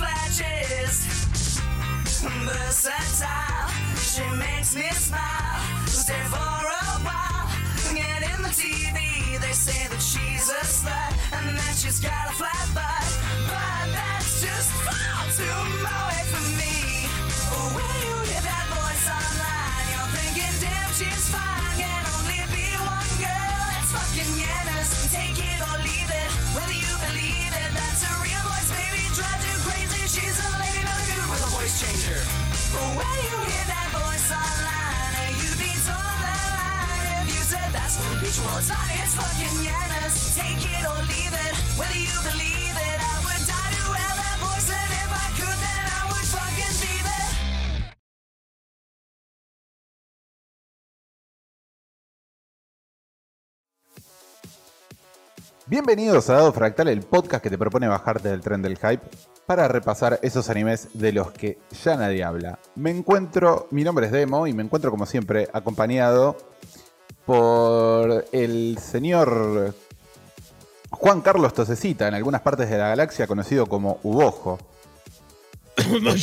flashes. 0.00 0.96
Versatile, 2.48 3.68
she 4.00 4.24
makes 4.36 4.74
me 4.74 4.88
smile. 4.92 5.60
Stay 5.86 6.22
for 6.32 6.36
a 6.36 6.86
while, 7.04 7.48
get 7.94 8.22
in 8.32 8.40
the 8.42 8.52
TV. 8.62 8.98
They 9.40 9.52
say 9.52 9.88
that 9.88 10.00
she's 10.00 10.48
a 10.48 10.62
slut 10.64 11.12
and 11.36 11.56
that 11.56 11.74
she's 11.76 12.00
got 12.00 12.24
a 12.28 12.34
flat 12.40 12.66
butt, 12.76 13.08
but 13.48 13.86
that's 13.96 14.40
just 14.40 14.70
far 14.84 15.24
too 15.36 15.44
away 15.44 16.22
from 16.32 16.46
me. 16.60 16.76
When 17.76 17.92
you 18.04 18.14
hear 18.28 18.42
that 18.50 18.66
voice 18.72 19.06
online, 19.18 19.84
you're 19.92 20.10
thinking, 20.16 20.54
damn, 20.64 20.90
she's 20.98 21.24
fine. 21.28 21.72
Can 21.80 22.02
only 22.16 22.40
be 22.52 22.66
one 22.84 23.12
girl. 23.20 23.64
It's 23.80 23.92
fucking 23.96 24.32
Yanis. 24.40 24.90
Take 25.12 25.39
a 32.10 32.22
voice. 32.22 32.96
When 32.98 33.16
you 33.24 33.36
hear 33.50 33.66
that 33.70 33.88
voice 33.94 34.28
online, 34.30 35.32
you 35.38 35.50
be 35.58 35.70
told 35.86 36.18
that 36.22 36.46
line. 36.54 37.22
If 37.22 37.34
you 37.34 37.42
said 37.42 37.70
that's 37.72 37.96
what 37.98 38.18
bitch 38.22 38.38
was 38.42 38.70
on, 38.70 38.88
it's 38.98 39.14
fucking 39.14 39.56
Yanis. 39.62 40.34
Take 40.34 40.62
it 40.64 40.82
or 40.86 40.98
leave 41.06 41.34
it. 41.34 41.54
Whether 41.78 41.98
you 41.98 42.16
believe 42.26 42.76
it, 42.76 42.98
I 42.98 43.14
would 43.24 43.42
die 43.46 43.70
to 43.78 43.84
have 43.94 44.16
that 44.18 44.36
voice. 44.42 44.68
And 44.70 44.90
if 45.02 45.10
I 45.10 45.26
could, 45.38 45.58
then 45.58 45.84
I 45.86 46.00
would 46.10 46.26
fucking 46.34 46.74
be 46.82 46.99
Bienvenidos 55.70 56.28
a 56.28 56.32
Dado 56.32 56.52
Fractal, 56.52 56.88
el 56.88 57.02
podcast 57.02 57.44
que 57.44 57.48
te 57.48 57.56
propone 57.56 57.86
bajarte 57.86 58.28
del 58.28 58.40
tren 58.40 58.60
del 58.60 58.76
hype 58.76 59.02
para 59.46 59.68
repasar 59.68 60.18
esos 60.20 60.50
animes 60.50 60.88
de 60.94 61.12
los 61.12 61.30
que 61.30 61.60
ya 61.84 61.94
nadie 61.94 62.24
habla. 62.24 62.58
Me 62.74 62.90
encuentro, 62.90 63.68
mi 63.70 63.84
nombre 63.84 64.06
es 64.06 64.12
Demo 64.12 64.48
y 64.48 64.52
me 64.52 64.64
encuentro 64.64 64.90
como 64.90 65.06
siempre 65.06 65.48
acompañado 65.52 66.36
por 67.24 68.24
el 68.32 68.78
señor 68.78 69.72
Juan 70.90 71.20
Carlos 71.20 71.54
Tosecita, 71.54 72.08
en 72.08 72.14
algunas 72.14 72.40
partes 72.40 72.68
de 72.68 72.76
la 72.76 72.88
galaxia 72.88 73.28
conocido 73.28 73.66
como 73.66 74.00
Ubojo. 74.02 74.58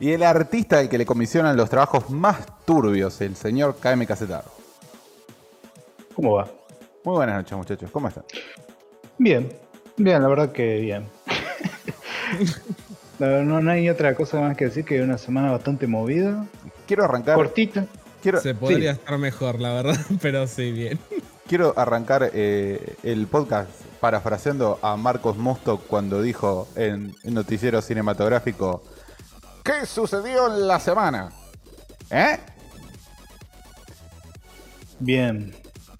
Y 0.00 0.12
el 0.12 0.22
artista 0.22 0.78
al 0.78 0.88
que 0.88 0.96
le 0.96 1.04
comisionan 1.04 1.56
los 1.56 1.68
trabajos 1.68 2.08
más 2.08 2.64
turbios, 2.64 3.20
el 3.20 3.34
señor 3.34 3.78
KM 3.80 4.06
Casetaro. 4.06 4.57
¿Cómo 6.18 6.34
va? 6.34 6.48
Muy 7.04 7.14
buenas 7.14 7.36
noches, 7.36 7.56
muchachos. 7.56 7.90
¿Cómo 7.92 8.08
están? 8.08 8.24
Bien, 9.18 9.52
bien, 9.96 10.20
la 10.20 10.26
verdad 10.26 10.50
que 10.50 10.80
bien. 10.80 11.08
no, 13.20 13.44
no- 13.44 13.60
no 13.60 13.70
hay 13.70 13.88
otra 13.88 14.16
cosa 14.16 14.40
más 14.40 14.56
que 14.56 14.64
decir 14.64 14.84
que 14.84 15.00
una 15.00 15.16
semana 15.16 15.52
bastante 15.52 15.86
movida, 15.86 16.44
Quiero 16.88 17.04
arrancar. 17.04 17.36
cortita. 17.36 17.86
Quiero, 18.20 18.40
Se 18.40 18.52
podría 18.52 18.90
estar 18.90 19.16
mejor, 19.16 19.60
la 19.60 19.74
verdad, 19.74 19.96
pero 20.20 20.48
sí, 20.48 20.72
bien. 20.72 20.98
quiero 21.46 21.72
arrancar 21.76 22.32
eh, 22.34 22.96
el 23.04 23.28
podcast 23.28 23.70
parafraseando 24.00 24.80
a 24.82 24.96
Marcos 24.96 25.36
Mosto 25.36 25.78
cuando 25.78 26.20
dijo 26.20 26.66
en 26.74 27.14
el 27.22 27.32
noticiero 27.34 27.80
cinematográfico: 27.80 28.82
¿Qué 29.62 29.86
sucedió 29.86 30.48
en 30.52 30.66
la 30.66 30.80
semana? 30.80 31.28
¿Eh? 32.10 32.38
Bien. 34.98 35.54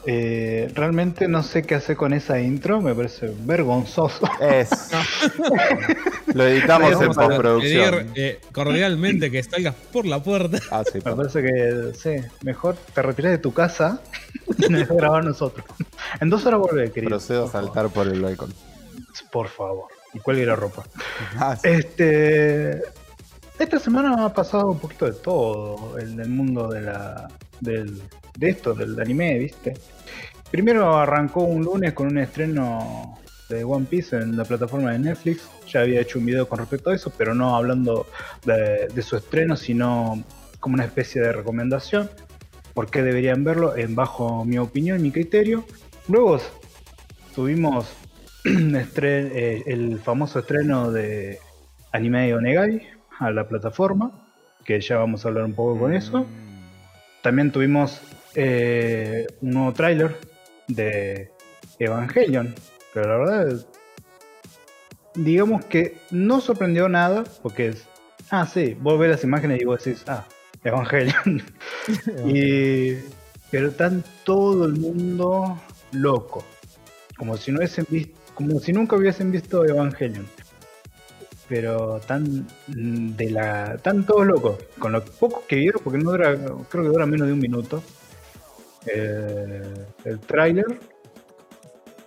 Eh, 0.06 0.70
realmente 0.74 1.26
no 1.26 1.42
sé 1.42 1.64
qué 1.64 1.74
hacer 1.74 1.96
con 1.96 2.12
esa 2.12 2.40
intro, 2.40 2.80
me 2.80 2.94
parece 2.94 3.34
vergonzoso. 3.40 4.28
Es. 4.40 4.70
Lo 6.34 6.46
editamos 6.46 7.02
en 7.02 7.12
postproducción. 7.12 8.06
pedir 8.06 8.12
eh, 8.14 8.40
cordialmente 8.52 9.30
que 9.30 9.42
salgas 9.42 9.74
por 9.92 10.06
la 10.06 10.22
puerta. 10.22 10.58
Ah, 10.70 10.84
sí, 10.90 11.00
Me 11.04 11.14
parece 11.14 11.42
que, 11.42 11.92
sí, 11.94 12.26
mejor 12.42 12.76
te 12.94 13.02
retiras 13.02 13.32
de 13.32 13.38
tu 13.38 13.52
casa 13.52 14.00
y 14.58 14.68
nos 14.72 14.88
grabar 14.88 15.24
nosotros. 15.24 15.66
En 16.20 16.30
dos 16.30 16.46
horas 16.46 16.60
volver, 16.60 16.92
querido. 16.92 17.10
Procedo 17.10 17.46
a 17.46 17.50
saltar 17.50 17.88
por 17.88 18.06
el 18.06 18.22
balcón. 18.22 18.54
Por 19.32 19.48
favor. 19.48 19.88
Y 20.14 20.20
cuelgue 20.20 20.46
la 20.46 20.56
ropa. 20.56 20.84
Ah, 21.38 21.56
sí. 21.56 21.68
Este. 21.68 22.82
Esta 23.58 23.80
semana 23.80 24.24
ha 24.24 24.32
pasado 24.32 24.70
un 24.70 24.78
poquito 24.78 25.06
de 25.06 25.12
todo 25.12 25.98
en 25.98 26.20
el 26.20 26.28
mundo 26.28 26.68
de 26.68 26.82
la. 26.82 27.28
Del, 27.60 28.00
de 28.38 28.50
esto, 28.50 28.74
del 28.74 28.98
anime, 29.00 29.38
¿viste? 29.38 29.74
Primero 30.50 30.96
arrancó 30.96 31.42
un 31.42 31.64
lunes 31.64 31.92
con 31.92 32.06
un 32.06 32.18
estreno 32.18 33.18
de 33.48 33.64
One 33.64 33.86
Piece 33.86 34.16
en 34.16 34.36
la 34.36 34.44
plataforma 34.44 34.92
de 34.92 35.00
Netflix. 35.00 35.48
Ya 35.68 35.80
había 35.80 36.00
hecho 36.00 36.18
un 36.18 36.26
video 36.26 36.48
con 36.48 36.58
respecto 36.58 36.90
a 36.90 36.94
eso, 36.94 37.12
pero 37.16 37.34
no 37.34 37.56
hablando 37.56 38.06
de, 38.44 38.88
de 38.88 39.02
su 39.02 39.16
estreno, 39.16 39.56
sino 39.56 40.22
como 40.60 40.74
una 40.74 40.84
especie 40.84 41.20
de 41.20 41.32
recomendación. 41.32 42.08
¿Por 42.74 42.90
qué 42.90 43.02
deberían 43.02 43.42
verlo? 43.44 43.76
En 43.76 43.94
bajo 43.94 44.44
mi 44.44 44.58
opinión, 44.58 45.02
mi 45.02 45.10
criterio. 45.10 45.64
Luego 46.06 46.40
tuvimos 47.34 47.92
eh, 48.44 49.62
el 49.66 49.98
famoso 49.98 50.38
estreno 50.38 50.90
de 50.92 51.38
Anime 51.92 52.34
Onegai 52.34 52.86
a 53.18 53.30
la 53.30 53.48
plataforma, 53.48 54.12
que 54.64 54.80
ya 54.80 54.98
vamos 54.98 55.24
a 55.24 55.28
hablar 55.28 55.44
un 55.44 55.54
poco 55.54 55.78
con 55.78 55.92
eso. 55.92 56.24
También 57.22 57.50
tuvimos 57.50 58.00
eh, 58.40 59.26
un 59.40 59.50
nuevo 59.50 59.72
tráiler 59.72 60.16
de 60.68 61.32
Evangelion, 61.80 62.54
pero 62.94 63.08
la 63.08 63.16
verdad, 63.18 63.66
digamos 65.16 65.64
que 65.64 65.96
no 66.12 66.40
sorprendió 66.40 66.88
nada, 66.88 67.24
porque 67.42 67.66
es, 67.66 67.88
ah, 68.30 68.46
sí, 68.46 68.76
vos 68.80 68.96
ves 68.96 69.10
las 69.10 69.24
imágenes 69.24 69.60
y 69.60 69.64
vos 69.64 69.82
decís, 69.82 70.04
ah, 70.06 70.24
Evangelion. 70.62 71.42
y, 72.26 72.94
pero 73.50 73.70
están 73.70 74.04
todo 74.22 74.66
el 74.66 74.74
mundo 74.74 75.60
loco, 75.90 76.44
como 77.16 77.36
si 77.36 77.50
no 77.50 77.58
hubiesen 77.58 77.86
visto, 77.90 78.16
como 78.34 78.60
si 78.60 78.72
nunca 78.72 78.94
hubiesen 78.94 79.32
visto 79.32 79.64
Evangelion. 79.64 80.26
Pero 81.48 81.98
tan 82.06 82.46
de 82.68 83.30
la. 83.30 83.78
tan 83.78 84.04
todos 84.04 84.26
locos. 84.26 84.58
Con 84.78 84.92
lo 84.92 85.02
poco 85.02 85.44
que 85.48 85.56
vieron, 85.56 85.80
porque 85.82 85.98
no 85.98 86.10
dura. 86.10 86.36
creo 86.68 86.84
que 86.84 86.90
dura 86.90 87.06
menos 87.06 87.26
de 87.26 87.32
un 87.32 87.40
minuto. 87.40 87.82
Eh, 88.94 89.62
el 90.04 90.20
tráiler. 90.20 90.66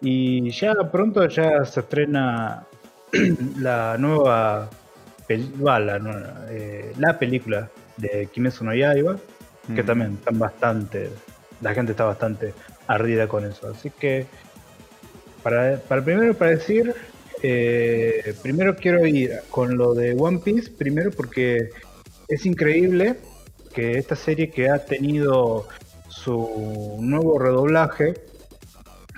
Y 0.02 0.50
ya 0.52 0.74
pronto 0.92 1.28
ya 1.28 1.64
se 1.66 1.80
estrena 1.82 2.66
la 3.60 3.98
nueva 3.98 4.70
pel- 5.28 5.66
va, 5.66 5.80
la, 5.80 6.00
nueva, 6.00 6.46
eh, 6.50 6.94
la 6.98 7.18
película 7.20 7.70
de 7.98 8.28
Kimetsu 8.32 8.64
no 8.64 8.74
Yaiba, 8.74 9.18
que 9.76 9.84
también 9.84 10.14
están 10.14 10.40
bastante, 10.40 11.10
la 11.62 11.74
gente 11.74 11.92
está 11.92 12.06
bastante 12.06 12.54
ardida 12.88 13.28
con 13.28 13.46
eso. 13.46 13.70
Así 13.70 13.92
que, 13.92 14.26
para, 15.44 15.78
para 15.78 16.04
primero 16.04 16.34
para 16.34 16.52
decir, 16.52 16.96
eh, 17.44 18.34
primero 18.42 18.76
quiero 18.76 19.06
ir 19.06 19.40
con 19.50 19.78
lo 19.78 19.94
de 19.94 20.16
One 20.18 20.40
Piece, 20.40 20.72
primero 20.72 21.12
porque 21.12 21.70
es 22.28 22.46
increíble 22.46 23.18
que 23.74 23.98
esta 23.98 24.16
serie 24.16 24.50
que 24.50 24.70
ha 24.70 24.80
tenido 24.84 25.68
su 26.12 26.98
nuevo 27.00 27.40
redoblaje, 27.40 28.14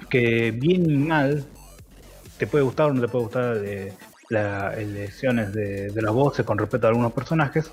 que 0.10 0.52
bien 0.52 0.90
y 0.90 0.98
mal, 0.98 1.46
te 2.38 2.48
puede 2.48 2.64
gustar 2.64 2.90
o 2.90 2.94
no 2.94 3.02
te 3.02 3.08
puede 3.08 3.24
gustar 3.26 3.58
las 4.30 4.78
elecciones 4.78 5.54
de, 5.54 5.90
de 5.92 6.02
las 6.02 6.14
voces 6.14 6.46
con 6.46 6.58
respecto 6.58 6.88
a 6.88 6.90
algunos 6.92 7.14
personajes, 7.14 7.72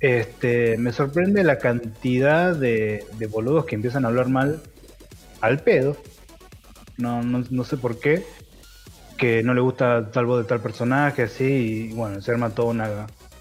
este, 0.00 0.76
me 0.78 0.92
sorprende 0.92 1.44
la 1.44 1.58
cantidad 1.58 2.54
de, 2.54 3.06
boludos 3.30 3.64
que 3.66 3.74
empiezan 3.76 4.04
a 4.04 4.08
hablar 4.08 4.28
mal 4.28 4.60
al 5.40 5.60
pedo. 5.60 5.96
No, 6.98 7.22
no, 7.22 7.44
no 7.50 7.64
sé 7.64 7.76
por 7.76 7.98
qué. 7.98 8.24
Que 9.16 9.42
no 9.42 9.54
le 9.54 9.60
gusta 9.60 10.10
tal 10.10 10.26
voz 10.26 10.42
de 10.42 10.48
tal 10.48 10.60
personaje, 10.60 11.22
así, 11.22 11.44
y 11.44 11.92
bueno, 11.94 12.20
se 12.20 12.32
arma 12.32 12.50
todo 12.50 12.66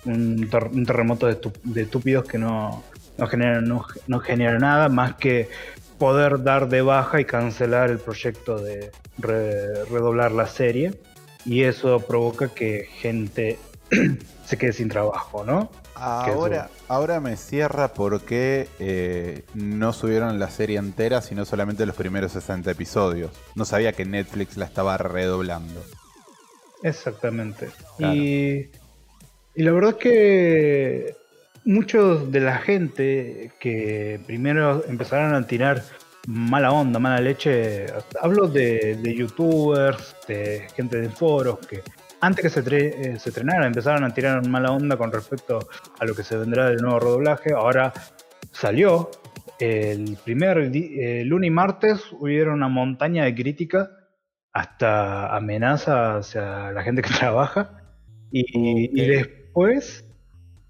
un, 0.06 0.48
ter- 0.50 0.68
un 0.68 0.86
terremoto 0.86 1.26
de, 1.28 1.40
de 1.64 1.82
estúpidos 1.82 2.26
que 2.26 2.38
no, 2.38 2.84
no 3.18 3.28
generan, 3.28 3.66
no, 3.66 3.86
no 4.08 4.22
nada 4.60 4.90
más 4.90 5.16
que 5.16 5.50
poder 5.98 6.44
dar 6.44 6.70
de 6.70 6.82
baja 6.82 7.22
y 7.22 7.26
cancelar 7.26 7.90
el 7.90 8.00
proyecto 8.00 8.60
de 8.60 8.92
re- 9.18 9.86
redoblar 9.86 10.32
la 10.32 10.48
serie. 10.48 11.00
Y 11.46 11.64
eso 11.64 12.00
provoca 12.00 12.50
que 12.50 12.88
gente 12.92 13.60
se 14.46 14.58
quede 14.58 14.74
sin 14.74 14.90
trabajo, 14.90 15.44
¿no? 15.44 15.70
Ahora, 15.96 16.70
ahora 16.88 17.20
me 17.20 17.38
cierra 17.38 17.94
porque 17.94 18.68
eh, 18.80 19.44
no 19.54 19.94
subieron 19.94 20.40
la 20.40 20.50
serie 20.50 20.80
entera, 20.80 21.22
sino 21.22 21.46
solamente 21.46 21.86
los 21.86 21.96
primeros 21.96 22.32
60 22.34 22.72
episodios. 22.72 23.32
No 23.56 23.64
sabía 23.64 23.94
que 23.94 24.04
Netflix 24.04 24.58
la 24.58 24.66
estaba 24.66 24.98
redoblando. 24.98 25.82
Exactamente. 26.82 27.70
Claro. 27.98 28.14
Y, 28.16 28.70
y 29.56 29.64
la 29.64 29.72
verdad 29.72 29.92
es 29.92 29.98
que 29.98 31.16
muchos 31.66 32.32
de 32.32 32.40
la 32.40 32.58
gente 32.58 33.52
que 33.60 34.20
primero 34.26 34.84
empezaron 34.88 35.34
a 35.36 35.46
tirar 35.48 35.84
mala 36.28 36.72
onda, 36.72 37.00
mala 37.00 37.20
leche, 37.22 37.86
hablo 38.22 38.48
de, 38.48 38.96
de 39.02 39.16
youtubers, 39.16 40.16
de 40.28 40.68
gente 40.76 41.02
de 41.02 41.10
foros 41.10 41.60
que 41.68 41.82
antes 42.22 42.42
que 42.44 42.50
se, 42.50 42.64
tre- 42.64 42.94
eh, 42.96 43.20
se 43.20 43.30
estrenara 43.30 43.68
empezaron 43.68 44.04
a 44.06 44.14
tirar 44.14 44.48
mala 44.48 44.72
onda 44.72 44.96
con 44.96 45.12
respecto 45.12 45.60
a 46.00 46.06
lo 46.06 46.16
que 46.16 46.24
se 46.24 46.38
vendrá 46.38 46.70
del 46.70 46.78
nuevo 46.78 47.00
redoblaje. 47.00 47.52
Ahora 47.54 47.92
salió 48.52 49.12
el 49.60 50.18
primer 50.24 50.58
lunes 51.26 51.48
y 51.48 51.52
martes 51.52 52.02
hubieron 52.14 52.56
una 52.56 52.70
montaña 52.70 53.26
de 53.26 53.36
críticas 53.36 53.90
hasta 54.54 55.36
amenaza 55.36 56.18
hacia 56.18 56.72
la 56.72 56.84
gente 56.84 57.02
que 57.02 57.10
trabaja. 57.20 57.82
Y, 58.32 58.90
y 59.00 59.06
después, 59.08 60.06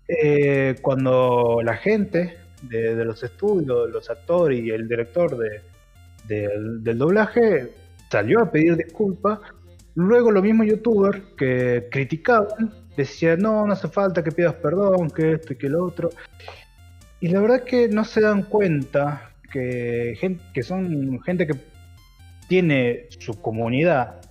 eh, 0.07 0.75
cuando 0.81 1.61
la 1.63 1.75
gente 1.77 2.37
de, 2.61 3.03
los 3.05 3.23
estudios, 3.23 3.89
los 3.89 4.09
actores 4.09 4.59
y 4.59 4.69
el 4.69 4.87
director 4.87 5.37
de- 5.37 5.61
del- 6.27 6.97
doblaje 6.97 7.69
salió 8.09 8.41
a 8.41 8.51
pedir 8.51 8.77
disculpas, 8.77 9.39
luego 9.95 10.31
los 10.31 10.43
mismos 10.43 10.67
youtubers 10.67 11.21
que 11.37 11.87
criticaban 11.91 12.73
decían, 12.95 13.39
no, 13.39 13.65
no 13.65 13.73
hace 13.73 13.87
falta 13.87 14.23
que 14.23 14.31
pidas 14.31 14.53
perdón, 14.55 15.09
que 15.09 15.33
esto 15.33 15.53
y 15.53 15.55
que 15.57 15.69
lo 15.69 15.83
otro. 15.85 16.09
Y 17.19 17.29
la 17.29 17.41
verdad 17.41 17.63
que 17.63 17.87
no 17.87 18.03
se 18.03 18.21
dan 18.21 18.43
cuenta 18.43 19.31
que, 19.51 20.17
que 20.53 20.63
son 20.63 21.21
gente 21.23 21.47
que 21.47 21.53
tiene 22.47 23.07
su 23.19 23.41
comunidad 23.41 24.21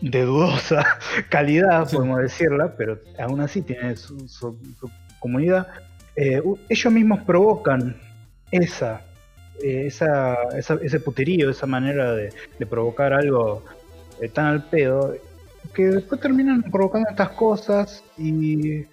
de 0.00 0.22
dudosa 0.22 0.84
calidad, 1.28 1.86
Sí. 1.88 1.96
podemos 1.96 2.20
decirla, 2.20 2.74
pero 2.76 2.98
aún 3.18 3.40
así 3.40 3.62
tiene 3.62 3.96
su, 3.96 4.18
su- 4.28 4.58
su 4.78 4.90
comunidad. 5.18 5.66
Eh, 6.16 6.42
ellos 6.68 6.92
mismos 6.92 7.20
provocan 7.24 7.96
esa, 8.50 9.02
eh, 9.62 9.84
esa, 9.86 10.34
esa- 10.56 10.78
ese 10.82 11.00
puterío, 11.00 11.50
esa 11.50 11.66
manera 11.66 12.12
de, 12.14 12.32
de 12.58 12.66
provocar 12.66 13.12
algo 13.12 13.64
eh, 14.20 14.28
tan 14.28 14.46
al 14.46 14.64
pedo, 14.68 15.14
que 15.74 15.84
después 15.86 16.20
terminan 16.20 16.62
provocando 16.62 17.08
estas 17.10 17.30
cosas 17.30 18.02
y, 18.16 18.78
y 18.80 18.86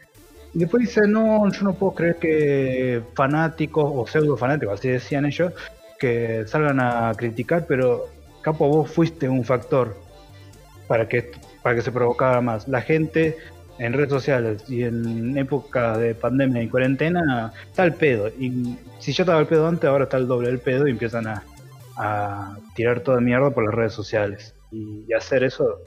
después 0.54 0.82
dicen, 0.88 1.12
no, 1.12 1.52
yo 1.52 1.62
no 1.64 1.74
puedo 1.74 1.94
creer 1.96 2.16
que 2.18 3.02
fanáticos 3.16 3.86
o 3.96 4.06
pseudo 4.08 4.38
fanáticos, 4.38 4.80
así 4.80 4.90
decían 4.90 5.26
ellos, 5.26 5.54
que 6.00 6.44
salgan 6.48 6.80
a 6.80 7.14
criticar, 7.16 7.66
pero 7.68 8.06
Capo, 8.42 8.68
vos 8.68 8.92
fuiste 8.92 9.28
un 9.30 9.44
factor 9.44 9.96
para 10.88 11.08
que, 11.08 11.32
para 11.64 11.76
que 11.76 11.82
se 11.82 11.92
provocara 11.92 12.42
más. 12.42 12.68
La 12.68 12.82
gente 12.82 13.38
en 13.78 13.94
redes 13.94 14.10
sociales 14.10 14.64
y 14.70 14.84
en 14.84 15.38
época 15.38 15.98
de 15.98 16.16
pandemia 16.16 16.62
y 16.64 16.70
cuarentena 16.70 17.52
está 17.70 17.84
al 17.84 17.94
pedo. 17.94 18.30
Y 18.30 18.78
si 19.00 19.12
ya 19.14 19.24
estaba 19.24 19.40
al 19.40 19.48
pedo 19.48 19.68
antes, 19.68 19.90
ahora 19.90 20.06
está 20.06 20.18
el 20.18 20.28
doble 20.28 20.48
del 20.48 20.60
pedo 20.60 20.88
y 20.88 20.92
empiezan 20.92 21.28
a, 21.28 21.44
a 21.98 22.58
tirar 22.76 23.02
toda 23.02 23.20
mierda 23.20 23.50
por 23.52 23.66
las 23.66 23.74
redes 23.74 23.94
sociales. 23.94 24.54
Y, 24.72 25.06
y 25.08 25.14
hacer 25.14 25.44
eso 25.44 25.80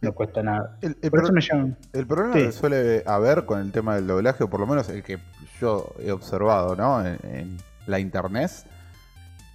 no 0.00 0.12
cuesta 0.12 0.42
nada. 0.42 0.76
El, 0.82 0.96
el 1.02 1.10
Por 1.10 1.20
eso 1.20 1.26
pro- 1.28 1.34
me 1.34 1.40
llaman. 1.40 1.76
el 1.92 2.06
problema 2.06 2.34
Sí. 2.34 2.40
que 2.44 2.52
suele 2.52 3.02
haber 3.06 3.44
con 3.46 3.60
el 3.60 3.72
tema 3.72 3.96
del 3.96 4.06
doblaje, 4.06 4.44
o 4.44 4.48
por 4.50 4.60
lo 4.60 4.66
menos 4.66 4.88
el 4.88 5.02
que 5.02 5.18
yo 5.60 5.92
he 5.98 6.12
observado 6.12 6.76
¿no? 6.76 7.04
en, 7.04 7.18
en 7.24 7.56
la 7.86 7.98
internet, 7.98 8.50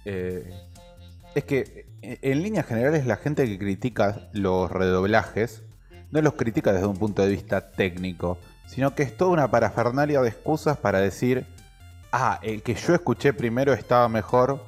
eh, 0.04 0.48
es 1.34 1.44
que 1.44 1.86
en, 2.02 2.18
en 2.22 2.42
líneas 2.42 2.66
generales 2.66 3.06
la 3.06 3.16
gente 3.16 3.46
que 3.46 3.58
critica 3.58 4.28
los 4.32 4.70
redoblajes 4.70 5.62
no 6.10 6.20
los 6.20 6.34
critica 6.34 6.72
desde 6.72 6.86
un 6.86 6.96
punto 6.96 7.22
de 7.22 7.28
vista 7.28 7.72
técnico, 7.72 8.38
sino 8.66 8.94
que 8.94 9.02
es 9.02 9.16
toda 9.16 9.30
una 9.30 9.50
parafernalia 9.50 10.20
de 10.20 10.28
excusas 10.28 10.76
para 10.76 11.00
decir, 11.00 11.46
ah, 12.12 12.38
el 12.42 12.62
que 12.62 12.74
yo 12.74 12.94
escuché 12.94 13.32
primero 13.32 13.72
estaba 13.72 14.08
mejor, 14.08 14.62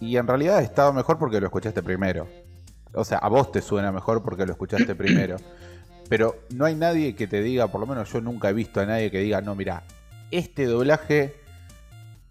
y 0.00 0.16
en 0.16 0.26
realidad 0.26 0.62
estaba 0.62 0.92
mejor 0.92 1.18
porque 1.18 1.40
lo 1.40 1.46
escuchaste 1.46 1.82
primero. 1.82 2.26
O 2.92 3.04
sea, 3.04 3.18
a 3.18 3.28
vos 3.28 3.52
te 3.52 3.62
suena 3.62 3.92
mejor 3.92 4.22
porque 4.22 4.46
lo 4.46 4.52
escuchaste 4.52 4.94
primero. 4.94 5.36
Pero 6.08 6.36
no 6.50 6.64
hay 6.64 6.74
nadie 6.74 7.14
que 7.14 7.28
te 7.28 7.40
diga, 7.40 7.68
por 7.68 7.80
lo 7.80 7.86
menos 7.86 8.12
yo 8.12 8.20
nunca 8.20 8.48
he 8.48 8.52
visto 8.52 8.80
a 8.80 8.86
nadie 8.86 9.12
que 9.12 9.20
diga, 9.20 9.42
no, 9.42 9.54
mira, 9.54 9.84
este 10.32 10.64
doblaje, 10.64 11.36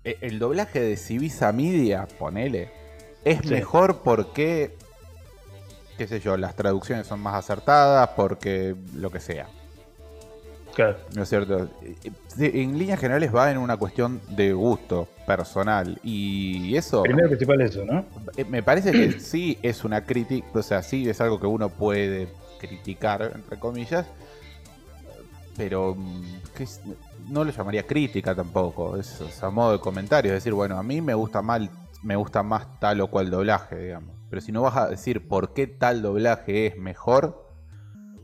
e- 0.03 0.17
el 0.19 0.39
doblaje 0.39 0.81
de 0.81 0.97
Civisa 0.97 1.53
Media, 1.53 2.07
ponele, 2.17 2.71
es 3.25 3.39
Sí. 3.41 3.49
mejor 3.49 4.01
porque, 4.03 4.75
qué 5.97 6.07
sé 6.07 6.19
yo, 6.19 6.37
las 6.37 6.55
traducciones 6.55 7.07
son 7.07 7.19
más 7.19 7.35
acertadas, 7.35 8.09
porque 8.15 8.75
lo 8.95 9.09
que 9.11 9.19
sea. 9.19 9.47
Claro. 10.75 10.97
¿No 11.15 11.23
es 11.23 11.29
cierto? 11.29 11.67
En 12.37 12.77
líneas 12.77 12.99
generales 12.99 13.35
va 13.35 13.51
en 13.51 13.57
una 13.57 13.75
cuestión 13.75 14.21
de 14.29 14.53
gusto 14.53 15.09
personal. 15.27 15.99
Y 16.03 16.75
eso 16.77 17.03
Primero 17.03 17.27
principal 17.27 17.59
eso, 17.61 17.83
¿no? 17.83 18.05
eh, 18.37 18.45
me 18.45 18.63
parece 18.63 18.91
que 18.91 19.11
sí 19.19 19.57
es 19.61 19.83
una 19.83 20.05
crítica, 20.05 20.47
o 20.53 20.63
sea, 20.63 20.81
sí 20.81 21.09
es 21.09 21.19
algo 21.19 21.39
que 21.39 21.47
uno 21.47 21.69
puede 21.69 22.29
criticar, 22.59 23.31
entre 23.35 23.59
comillas, 23.59 24.05
pero 25.57 25.95
mm, 25.95 26.23
que 26.55 26.65
no 27.27 27.43
lo 27.43 27.51
llamaría 27.51 27.83
crítica 27.83 28.33
tampoco, 28.33 28.95
es, 28.95 29.19
es 29.21 29.43
a 29.43 29.49
modo 29.49 29.73
de 29.73 29.79
comentario, 29.79 30.31
es 30.31 30.35
decir, 30.37 30.53
bueno, 30.53 30.77
a 30.77 30.83
mí 30.83 31.01
me 31.01 31.13
gusta 31.13 31.41
mal, 31.41 31.69
me 32.03 32.15
gusta 32.15 32.43
más 32.43 32.79
tal 32.79 33.01
o 33.01 33.07
cual 33.07 33.29
doblaje, 33.29 33.75
digamos. 33.77 34.15
Pero 34.29 34.41
si 34.41 34.51
no 34.51 34.61
vas 34.61 34.77
a 34.77 34.87
decir 34.89 35.27
por 35.27 35.53
qué 35.53 35.67
tal 35.67 36.01
doblaje 36.01 36.67
es 36.67 36.77
mejor, 36.77 37.47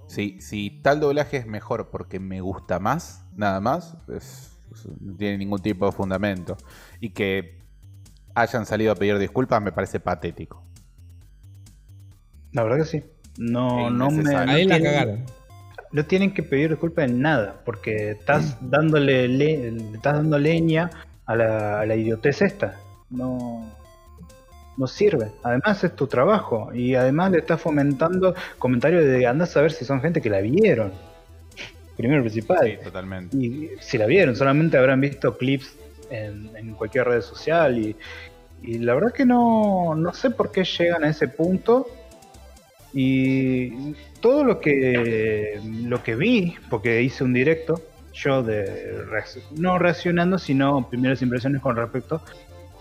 si, 0.08 0.40
si 0.40 0.70
tal 0.84 1.00
doblaje 1.00 1.38
es 1.38 1.48
mejor 1.48 1.90
porque 1.90 2.20
me 2.20 2.42
gusta 2.42 2.80
más, 2.80 3.26
nada 3.36 3.60
más, 3.60 3.98
es- 4.10 4.52
es- 4.72 4.88
no 5.02 5.16
tiene 5.16 5.38
ningún 5.40 5.62
tipo 5.62 5.86
de 5.86 5.92
fundamento. 5.92 6.58
Y 7.00 7.10
que 7.10 7.60
hayan 8.36 8.66
salido 8.66 8.92
a 8.92 8.96
pedir 8.96 9.18
disculpas 9.18 9.62
me 9.62 9.72
parece 9.72 10.00
patético. 10.00 10.64
La 12.52 12.64
verdad 12.64 12.78
que 12.80 12.86
sí. 12.86 13.04
No, 13.38 13.90
no 13.90 14.10
me. 14.12 14.36
Ahí 14.36 14.66
la 14.66 14.76
tienen- 14.78 14.84
cagaron. 14.84 15.26
No 15.92 16.06
tienen 16.06 16.34
que 16.34 16.44
pedir 16.44 16.70
disculpas 16.72 17.06
en 17.10 17.22
nada, 17.22 17.62
porque 17.66 18.12
estás 18.12 18.58
dándole 18.62 19.28
le, 19.30 19.72
le 19.72 19.94
estás 19.96 20.16
dando 20.16 20.38
leña 20.38 20.90
a 21.26 21.36
la, 21.36 21.80
a 21.82 21.86
la 21.86 21.96
idiotez 21.96 22.42
esta. 22.42 22.78
No, 23.16 23.72
no 24.78 24.88
sirve. 24.88 25.32
Además 25.44 25.84
es 25.84 25.96
tu 25.96 26.08
trabajo 26.08 26.74
y 26.74 26.96
además 26.96 27.32
le 27.32 27.40
estás 27.40 27.62
fomentando 27.62 28.36
comentarios 28.60 29.06
de 29.06 29.26
andás 29.26 29.56
a 29.58 29.62
ver 29.62 29.72
si 29.72 29.86
son 29.86 30.02
gente 30.02 30.22
que 30.22 30.30
la 30.30 30.42
vieron. 30.42 30.94
Primero 31.98 32.20
y 32.20 32.24
principal. 32.24 32.68
Sí, 32.68 32.84
totalmente. 32.84 33.38
Y 33.38 33.70
si 33.80 33.98
la 33.98 34.06
vieron, 34.06 34.36
solamente 34.36 34.78
habrán 34.78 35.00
visto 35.00 35.38
clips 35.38 35.78
en, 36.10 36.52
en 36.56 36.74
cualquier 36.74 37.08
red 37.08 37.22
social 37.22 37.78
y, 37.80 37.96
y 38.62 38.80
la 38.80 38.96
verdad 38.96 39.14
que 39.14 39.26
no, 39.26 39.96
no 39.96 40.14
sé 40.14 40.30
por 40.30 40.52
qué 40.52 40.64
llegan 40.64 41.04
a 41.04 41.10
ese 41.10 41.28
punto. 41.28 41.88
Y 42.94 43.94
todo 44.22 44.44
lo 44.46 44.62
que 44.62 45.60
lo 45.84 46.02
que 46.02 46.16
vi, 46.16 46.56
porque 46.70 47.02
hice 47.02 47.26
un 47.26 47.34
directo, 47.34 47.82
yo 48.14 48.42
de 48.42 49.04
no 49.58 49.78
reaccionando, 49.78 50.40
sino 50.40 50.90
primeras 50.90 51.22
impresiones 51.22 51.62
con 51.62 51.76
respecto 51.76 52.22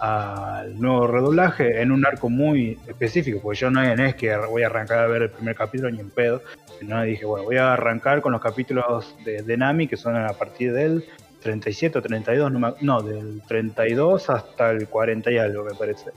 al 0.04 0.78
nuevo 0.78 1.06
redoblaje 1.06 1.80
en 1.80 1.90
un 1.90 2.04
arco 2.04 2.28
muy 2.28 2.78
específico, 2.86 3.40
porque 3.42 3.60
yo 3.60 3.70
no 3.70 3.82
es 3.82 4.14
que 4.16 4.36
voy 4.36 4.62
a 4.62 4.66
arrancar 4.66 4.98
a 4.98 5.06
ver 5.06 5.22
el 5.22 5.30
primer 5.30 5.56
capítulo 5.56 5.90
ni 5.90 6.00
en 6.00 6.10
pedo, 6.10 6.42
sino 6.78 7.02
dije, 7.02 7.24
bueno, 7.24 7.44
voy 7.44 7.56
a 7.56 7.72
arrancar 7.72 8.20
con 8.20 8.32
los 8.32 8.42
capítulos 8.42 9.16
de, 9.24 9.42
de 9.42 9.56
Nami, 9.56 9.88
que 9.88 9.96
son 9.96 10.16
a 10.16 10.34
partir 10.34 10.74
del 10.74 11.04
37 11.40 11.98
o 11.98 12.02
32, 12.02 12.52
no, 12.82 13.02
del 13.02 13.40
32 13.48 14.28
hasta 14.28 14.72
el 14.72 14.88
40 14.88 15.30
y 15.32 15.38
algo, 15.38 15.64
me 15.64 15.74
parece. 15.74 16.10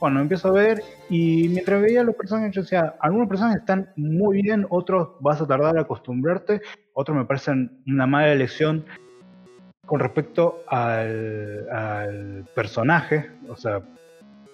Bueno, 0.00 0.20
empiezo 0.20 0.48
a 0.48 0.52
ver 0.52 0.82
y 1.08 1.48
mientras 1.50 1.80
veía 1.82 2.02
los 2.02 2.16
personajes, 2.16 2.52
yo 2.54 2.62
decía, 2.62 2.94
algunos 3.00 3.28
personajes 3.28 3.60
están 3.60 3.90
muy 3.94 4.42
bien, 4.42 4.66
otros 4.70 5.10
vas 5.20 5.40
a 5.40 5.46
tardar 5.46 5.78
a 5.78 5.82
acostumbrarte, 5.82 6.62
otros 6.94 7.16
me 7.16 7.26
parecen 7.26 7.80
una 7.86 8.06
mala 8.06 8.32
elección 8.32 8.84
con 9.90 9.98
respecto 9.98 10.62
al, 10.68 12.46
personaje, 12.54 13.28
o 13.48 13.56
sea, 13.56 13.82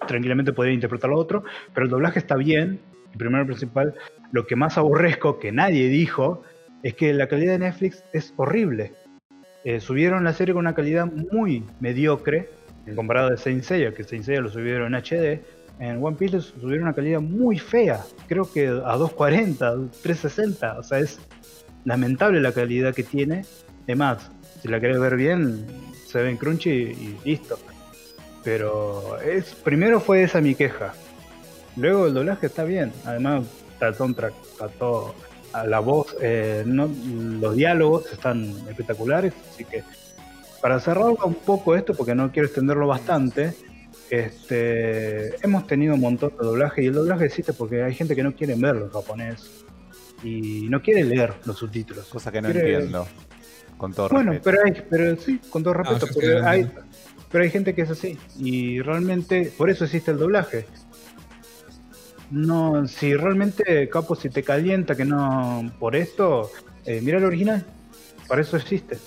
tranquilamente 0.07 0.51
podría 0.51 0.73
interpretar 0.73 1.11
lo 1.11 1.19
otro, 1.19 1.43
pero 1.75 1.85
el 1.85 1.91
doblaje 1.91 2.17
está 2.17 2.35
bien, 2.35 2.79
y 3.13 3.17
primero 3.17 3.43
y 3.43 3.45
principal, 3.45 3.93
lo 4.31 4.47
que 4.47 4.55
más 4.55 4.79
aborrezco 4.79 5.37
que 5.37 5.51
nadie 5.51 5.89
dijo 5.89 6.41
es 6.81 6.95
que 6.95 7.13
la 7.13 7.27
calidad 7.27 7.51
de 7.51 7.59
Netflix 7.59 8.03
es 8.13 8.33
horrible. 8.37 8.93
Eh, 9.63 9.79
subieron 9.79 10.23
la 10.23 10.33
serie 10.33 10.55
con 10.55 10.61
una 10.61 10.73
calidad 10.73 11.05
muy 11.05 11.63
mediocre 11.81 12.49
comparado 12.95 13.29
de 13.29 13.37
Saint 13.37 13.61
Seiya, 13.61 13.93
que 13.93 14.03
Saint 14.03 14.25
Seiya 14.25 14.41
lo 14.41 14.49
subieron 14.49 14.95
en 14.95 15.03
HD, 15.03 15.43
en 15.77 16.03
One 16.03 16.17
Piece 16.17 16.41
subieron 16.41 16.85
una 16.85 16.95
calidad 16.95 17.21
muy 17.21 17.59
fea. 17.59 18.03
Creo 18.27 18.51
que 18.51 18.69
a 18.69 18.97
240, 18.97 19.91
360. 20.01 20.79
O 20.79 20.81
sea, 20.81 20.97
es 20.97 21.19
lamentable 21.85 22.41
la 22.41 22.53
calidad 22.53 22.95
que 22.95 23.03
tiene. 23.03 23.45
Además, 23.83 24.31
si 24.67 24.71
la 24.71 24.81
querés 24.81 24.99
ver 24.99 25.15
bien, 25.15 25.65
se 26.05 26.21
ve 26.21 26.29
en 26.29 26.35
Crunchy 26.37 26.69
y 26.69 27.17
listo. 27.23 27.57
Pero 28.43 29.17
es 29.21 29.55
primero 29.55 29.99
fue 30.01 30.23
esa 30.23 30.41
mi 30.41 30.55
queja. 30.55 30.93
Luego 31.77 32.07
el 32.07 32.13
doblaje 32.13 32.47
está 32.47 32.63
bien. 32.65 32.91
Además, 33.05 33.45
el 33.79 33.95
soundtrack, 33.95 34.33
está 34.51 34.67
todo. 34.67 35.15
a 35.53 35.65
La 35.65 35.79
voz, 35.79 36.15
eh, 36.21 36.63
no, 36.65 36.89
los 37.39 37.55
diálogos 37.55 38.11
están 38.11 38.53
espectaculares. 38.69 39.33
Así 39.53 39.63
que, 39.63 39.83
para 40.61 40.79
cerrar 40.81 41.05
un 41.23 41.33
poco 41.35 41.75
esto, 41.75 41.93
porque 41.95 42.13
no 42.13 42.29
quiero 42.31 42.47
extenderlo 42.47 42.87
bastante, 42.87 43.53
este, 44.09 45.35
hemos 45.45 45.65
tenido 45.67 45.93
un 45.95 46.01
montón 46.01 46.31
de 46.39 46.45
doblaje. 46.45 46.83
Y 46.83 46.87
el 46.87 46.93
doblaje 46.93 47.25
existe 47.25 47.53
porque 47.53 47.83
hay 47.83 47.93
gente 47.93 48.15
que 48.15 48.23
no 48.23 48.33
quiere 48.35 48.55
verlo 48.55 48.85
en 48.85 48.91
japonés. 48.91 49.63
Y 50.23 50.67
no 50.69 50.81
quiere 50.81 51.03
leer 51.03 51.33
los 51.45 51.57
subtítulos. 51.57 52.05
Cosa 52.07 52.31
que 52.31 52.41
no 52.41 52.49
Quiere- 52.51 52.73
entiendo. 52.73 53.07
Con 53.77 53.93
todo 53.93 54.09
bueno, 54.09 54.31
respeto. 54.33 54.57
pero, 54.63 54.75
hay, 54.75 54.83
pero 54.89 55.21
sí, 55.21 55.39
con 55.49 55.63
todo 55.63 55.73
respeto, 55.75 56.07
yo 56.07 56.13
sí 56.13 56.19
pero, 56.19 56.47
hay, 56.47 56.69
pero 57.31 57.43
hay 57.43 57.49
gente 57.51 57.75
que 57.75 57.83
es 57.83 57.89
así. 57.91 58.17
Y 58.39 58.81
realmente, 58.81 59.51
por 59.57 59.69
eso 59.69 59.85
existe 59.85 60.11
el 60.11 60.17
doblaje. 60.17 60.65
No, 62.29 62.87
si 62.87 63.13
realmente, 63.15 63.87
Capo, 63.89 64.15
si 64.15 64.29
te 64.29 64.43
calienta 64.43 64.95
que 64.95 65.05
no 65.05 65.71
por 65.79 65.95
esto, 65.95 66.51
eh, 66.85 66.99
mira 67.01 67.17
el 67.19 67.25
original. 67.25 67.65
Para 68.27 68.41
eso 68.41 68.57
existe. 68.57 68.97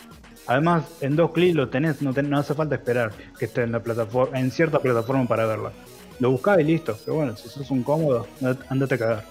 Además, 0.46 0.84
en 1.02 1.16
dos 1.16 1.32
clics 1.32 1.54
lo 1.54 1.68
tenés, 1.68 2.00
no, 2.00 2.14
ten- 2.14 2.30
no 2.30 2.38
hace 2.38 2.54
falta 2.54 2.74
esperar 2.76 3.12
que 3.38 3.44
esté 3.44 3.62
en 3.62 3.72
la 3.72 3.80
plataforma, 3.82 4.38
en 4.40 4.50
cierta 4.50 4.78
plataforma 4.78 5.26
para 5.28 5.44
verla. 5.46 5.72
Lo 6.18 6.30
buscás 6.30 6.58
y 6.60 6.64
listo. 6.64 6.96
Pero 7.04 7.16
bueno, 7.18 7.36
si 7.36 7.48
sos 7.48 7.70
un 7.70 7.82
cómodo, 7.82 8.26
andate 8.68 8.94
a 8.94 8.98
cagar. 8.98 9.24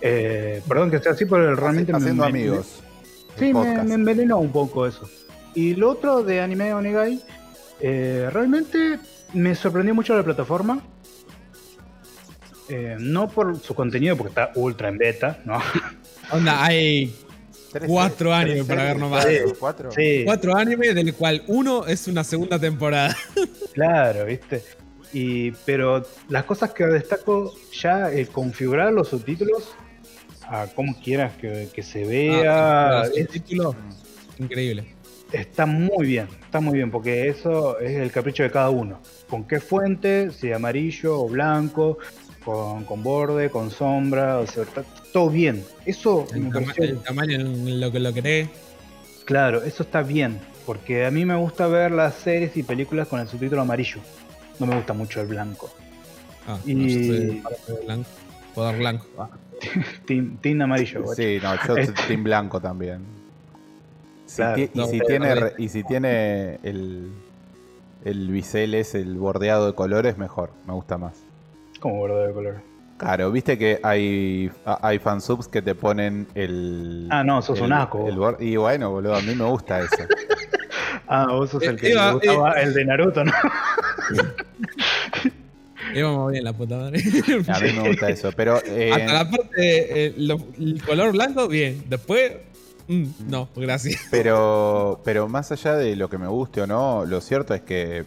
Eh, 0.00 0.60
perdón 0.68 0.90
que 0.90 0.98
sea 0.98 1.12
así, 1.12 1.24
pero 1.24 1.54
realmente 1.54 1.92
me- 1.92 1.98
Haciendo 1.98 2.22
me- 2.24 2.28
amigos. 2.28 2.82
Sí, 3.38 3.54
me, 3.54 3.94
envenenó 3.94 4.38
un 4.38 4.50
poco 4.50 4.86
eso. 4.86 5.08
Y 5.54 5.74
lo 5.74 5.90
otro 5.90 6.22
de 6.22 6.40
Anime 6.40 6.74
Onegai, 6.74 7.20
eh, 7.80 8.28
realmente 8.32 8.98
me 9.32 9.54
sorprendió 9.54 9.94
mucho 9.94 10.16
la 10.16 10.22
plataforma. 10.22 10.80
Eh, 12.68 12.96
no 12.98 13.28
por 13.28 13.58
su 13.60 13.74
contenido, 13.74 14.16
porque 14.16 14.28
está 14.28 14.52
ultra 14.54 14.88
en 14.88 14.98
beta, 14.98 15.38
¿no? 15.44 15.58
Onda, 16.30 16.64
hay 16.64 17.14
cuatro 17.86 18.34
animes 18.34 18.64
para 18.66 18.84
ver 18.84 18.98
nomás. 18.98 19.24
cuatro, 19.24 19.56
¿Cuatro? 19.58 19.92
Sí, 19.92 20.22
cuatro 20.24 20.56
animes, 20.56 20.94
del 20.94 21.14
cual 21.14 21.42
uno 21.46 21.86
es 21.86 22.06
una 22.08 22.24
segunda 22.24 22.58
temporada. 22.58 23.16
claro, 23.72 24.26
¿viste? 24.26 24.62
Y, 25.12 25.52
pero 25.64 26.06
las 26.28 26.44
cosas 26.44 26.72
que 26.72 26.86
destaco 26.86 27.54
ya, 27.72 28.12
el 28.12 28.28
configurar 28.28 28.92
los 28.92 29.08
subtítulos 29.08 29.74
a 30.50 30.66
como 30.74 30.98
quieras 31.00 31.32
que, 31.36 31.68
que 31.74 31.82
se 31.82 32.04
vea, 32.04 33.00
Ah, 33.02 33.04
es- 33.14 33.28
título, 33.28 33.74
increíble. 34.38 34.84
Está 35.32 35.66
muy 35.66 36.06
bien, 36.06 36.26
está 36.44 36.58
muy 36.60 36.74
bien, 36.78 36.90
porque 36.90 37.28
eso 37.28 37.78
es 37.80 37.98
el 37.98 38.10
capricho 38.10 38.42
de 38.42 38.50
cada 38.50 38.70
uno. 38.70 39.00
¿Con 39.28 39.44
qué 39.46 39.60
fuente? 39.60 40.30
Si 40.30 40.50
amarillo 40.52 41.20
o 41.20 41.28
blanco, 41.28 41.98
con, 42.44 42.84
con 42.84 43.02
borde, 43.02 43.50
con 43.50 43.70
sombra, 43.70 44.38
o 44.38 44.46
sea, 44.46 44.62
está 44.62 44.82
todo 45.12 45.28
bien. 45.28 45.62
Eso 45.84 46.26
El, 46.32 46.40
me 46.44 46.50
tama- 46.50 46.72
el 46.78 46.98
tamaño 47.02 47.34
en 47.40 47.78
lo 47.80 47.92
que 47.92 48.00
lo 48.00 48.14
querés. 48.14 48.48
claro, 49.26 49.62
eso 49.64 49.82
está 49.82 50.00
bien, 50.02 50.38
porque 50.64 51.04
a 51.04 51.10
mí 51.10 51.26
me 51.26 51.36
gusta 51.36 51.66
ver 51.66 51.90
las 51.90 52.14
series 52.14 52.56
y 52.56 52.62
películas 52.62 53.06
con 53.08 53.20
el 53.20 53.28
subtítulo 53.28 53.60
amarillo. 53.60 54.00
No 54.58 54.64
me 54.64 54.76
gusta 54.76 54.94
mucho 54.94 55.20
el 55.20 55.26
blanco. 55.26 55.70
Ah, 56.46 56.58
Y- 56.64 56.74
no, 56.74 56.86
yo 56.86 56.94
soy 57.00 57.42
blanco. 57.84 58.08
Poder 58.54 58.78
blanco. 58.78 59.06
Ah. 59.18 59.28
Team, 60.06 60.38
team 60.38 60.62
amarillo, 60.62 61.02
guacho. 61.02 61.22
Sí, 61.22 61.38
no, 61.42 61.54
yo 61.66 61.84
soy 61.84 61.94
Team 62.06 62.24
Blanco 62.24 62.60
también. 62.60 63.04
Si 64.26 64.36
Claro. 64.36 64.54
ti- 64.56 64.70
y, 64.74 64.84
si 64.86 65.00
tiene, 65.00 65.34
y 65.58 65.68
si 65.68 65.84
tiene 65.84 66.58
el, 66.62 67.10
el 68.04 68.28
bisel 68.30 68.74
es 68.74 68.94
el 68.94 69.16
bordeado 69.16 69.66
de 69.66 69.74
colores, 69.74 70.18
mejor, 70.18 70.50
me 70.66 70.74
gusta 70.74 70.98
más. 70.98 71.24
Como 71.80 71.96
borde 71.96 72.28
de 72.28 72.32
color. 72.34 72.56
Claro, 72.98 73.30
viste 73.30 73.56
que 73.56 73.78
hay, 73.82 74.50
hay 74.64 74.98
fansubs 74.98 75.46
que 75.48 75.62
te 75.62 75.74
ponen 75.74 76.26
el. 76.34 77.06
Ah, 77.10 77.22
no, 77.24 77.40
sos 77.42 77.58
el- 77.58 77.64
un 77.66 77.72
asco, 77.72 78.08
el 78.08 78.46
y 78.46 78.56
bueno, 78.56 78.90
boludo, 78.90 79.14
a 79.14 79.20
mí 79.22 79.34
me 79.34 79.44
gusta 79.44 79.80
eso. 79.80 80.04
Ah, 81.10 81.26
vos 81.30 81.48
sos 81.48 81.62
el 81.62 81.78
que 81.78 81.88
Eh, 81.88 81.92
Eva, 81.92 82.06
le 82.08 82.12
gustaba 82.12 82.52
el 82.60 82.74
de 82.74 82.84
Naruto, 82.84 83.24
¿no? 83.24 83.32
Íbamos 85.94 86.32
bien 86.32 86.44
la 86.44 86.52
puta 86.52 86.76
madre. 86.76 87.02
A 87.48 87.60
mí 87.60 87.72
me 87.72 87.88
gusta 87.88 88.08
eso. 88.10 88.30
Pero 88.32 88.60
eh, 88.66 88.90
Hasta 88.92 89.12
la 89.12 89.30
parte, 89.30 90.06
eh, 90.06 90.14
lo- 90.16 90.40
el 90.58 90.82
color 90.84 91.12
blanco, 91.12 91.48
bien. 91.48 91.82
Después, 91.88 92.32
mm, 92.88 93.04
no, 93.28 93.48
gracias. 93.56 94.00
Pero, 94.10 95.00
pero 95.04 95.28
más 95.28 95.50
allá 95.52 95.74
de 95.76 95.96
lo 95.96 96.08
que 96.08 96.18
me 96.18 96.26
guste 96.28 96.60
o 96.62 96.66
no, 96.66 97.04
lo 97.04 97.20
cierto 97.20 97.54
es 97.54 97.62
que 97.62 98.04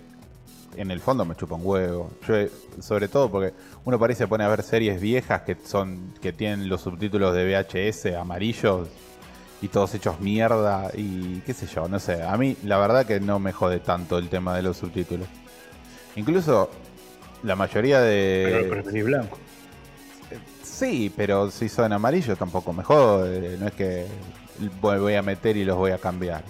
en 0.78 0.90
el 0.92 1.00
fondo 1.02 1.26
me 1.26 1.36
chupa 1.36 1.56
un 1.56 1.62
huevo. 1.66 2.12
Yo, 2.28 2.36
sobre 2.82 3.08
todo 3.08 3.30
porque 3.30 3.54
uno 3.84 4.00
parece 4.00 4.28
pone 4.28 4.44
a 4.44 4.48
ver 4.48 4.64
series 4.64 5.02
viejas 5.02 5.42
que 5.42 5.58
son 5.66 6.14
que 6.22 6.32
tienen 6.34 6.70
los 6.70 6.82
subtítulos 6.82 7.34
de 7.36 7.46
VHS 7.46 8.16
amarillos 8.16 8.88
y 9.62 9.68
todos 9.68 9.94
hechos 9.94 10.20
mierda 10.22 10.90
y 10.96 11.42
qué 11.46 11.54
sé 11.54 11.68
yo, 11.68 11.88
no 11.88 12.00
sé. 12.00 12.24
A 12.24 12.38
mí 12.38 12.56
la 12.64 12.78
verdad 12.78 13.06
que 13.06 13.20
no 13.20 13.38
me 13.40 13.52
jode 13.52 13.80
tanto 13.80 14.18
el 14.18 14.30
tema 14.30 14.56
de 14.56 14.62
los 14.64 14.78
subtítulos. 14.78 15.28
Incluso 16.16 16.70
la 17.44 17.56
mayoría 17.56 18.00
Pero 18.00 18.58
de... 18.64 18.68
preferís 18.70 19.06
blanco. 19.06 19.38
Sí, 20.64 21.12
pero 21.16 21.52
si 21.52 21.70
son 21.70 21.92
amarillos 21.94 22.38
tampoco 22.38 22.74
me 22.74 22.84
jode. 22.84 23.58
No 23.58 23.68
es 23.68 23.74
que 23.74 24.06
voy 24.82 25.00
voy 25.00 25.16
a 25.16 25.22
meter 25.22 25.58
y 25.58 25.64
los 25.66 25.78
voy 25.78 25.92
a 25.92 25.98
cambiar. 25.98 26.44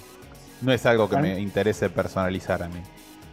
No 0.62 0.71
es 0.71 0.86
algo 0.86 1.10
que 1.10 1.17
me 1.17 1.39
interese 1.39 1.89
personalizar 1.89 2.62
a 2.63 2.67
mí. 2.67 2.79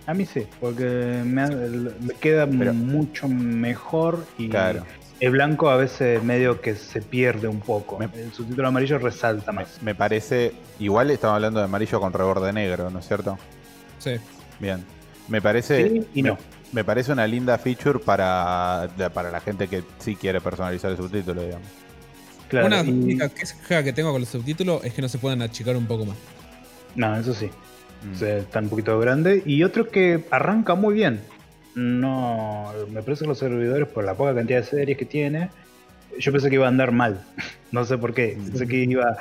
A 0.07 0.15
mí 0.15 0.25
sí, 0.25 0.47
porque 0.61 1.21
me, 1.25 1.43
ha- 1.43 1.49
me 1.49 2.15
queda 2.19 2.47
Pero- 2.47 2.73
mucho 2.73 3.29
mejor 3.29 4.25
y 4.39 4.49
Claro. 4.49 4.85
el 5.21 5.31
blanco 5.33 5.69
a 5.69 5.77
veces 5.77 6.23
medio 6.23 6.63
que 6.63 6.75
se 6.75 7.03
pierde 7.03 7.47
un 7.47 7.61
poco. 7.61 7.99
Me- 7.99 8.09
El 8.15 8.33
subtítulo 8.33 8.69
amarillo 8.69 8.99
resalta 8.99 9.53
Me, 9.53 9.63
más. 9.63 9.83
me 9.83 9.95
parece. 9.95 10.55
Igual 10.79 11.11
estamos 11.11 11.35
hablando 11.35 11.59
de 11.61 11.67
amarillo 11.67 12.01
con 12.01 12.13
reborde 12.15 12.53
negro, 12.55 12.89
¿no 12.89 13.01
es 13.01 13.07
cierto? 13.07 13.39
Sí. 13.99 14.13
Bien. 14.59 14.83
Me 15.29 15.43
parece. 15.43 15.87
Sí 15.91 16.07
y 16.15 16.23
no. 16.23 16.39
Me, 16.73 16.85
parece 16.85 17.13
una 17.13 17.27
linda 17.27 17.57
feature 17.59 17.99
para, 17.99 18.89
para 19.15 19.31
la 19.31 19.41
gente 19.41 19.69
que 19.69 19.83
sí 19.99 20.17
quiere 20.17 20.41
personalizar 20.41 20.91
el 20.91 20.97
subtítulo, 20.97 21.43
digamos. 21.43 21.67
Claro, 22.49 22.67
Una 22.67 22.83
y- 22.83 22.89
única 22.91 23.29
queja 23.29 23.83
que 23.83 23.93
tengo 23.93 24.13
con 24.13 24.21
los 24.21 24.29
subtítulos 24.31 24.85
es 24.85 24.93
que 24.95 25.03
no 25.03 25.09
se 25.09 25.19
pueden 25.19 25.43
achicar 25.43 25.77
un 25.77 25.87
poco 25.87 26.05
más. 26.07 26.17
No, 26.95 27.17
eso 27.17 27.33
sí. 27.35 27.51
Mm. 28.03 28.15
O 28.15 28.19
sea, 28.19 28.37
está 28.39 28.59
un 28.61 28.69
poquito 28.69 28.99
grande. 29.01 29.43
Y 29.45 29.63
otro 29.65 29.89
que 29.91 30.25
arranca 30.31 30.75
muy 30.75 30.95
bien. 30.95 31.21
No, 31.75 32.73
me 32.91 33.03
parece 33.03 33.25
que 33.25 33.29
los 33.29 33.39
servidores, 33.39 33.87
por 33.89 34.05
la 34.05 34.15
poca 34.15 34.35
cantidad 34.35 34.61
de 34.61 34.67
series 34.67 34.99
que 34.99 35.05
tiene, 35.05 35.51
yo 36.19 36.33
pensé 36.33 36.49
que 36.49 36.57
iba 36.57 36.67
a 36.67 36.69
andar 36.69 36.93
mal. 36.93 37.23
No 37.71 37.85
sé 37.85 37.99
por 37.99 38.15
qué. 38.15 38.39
Pensé 38.47 38.67
que 38.67 38.77
iba 38.77 39.19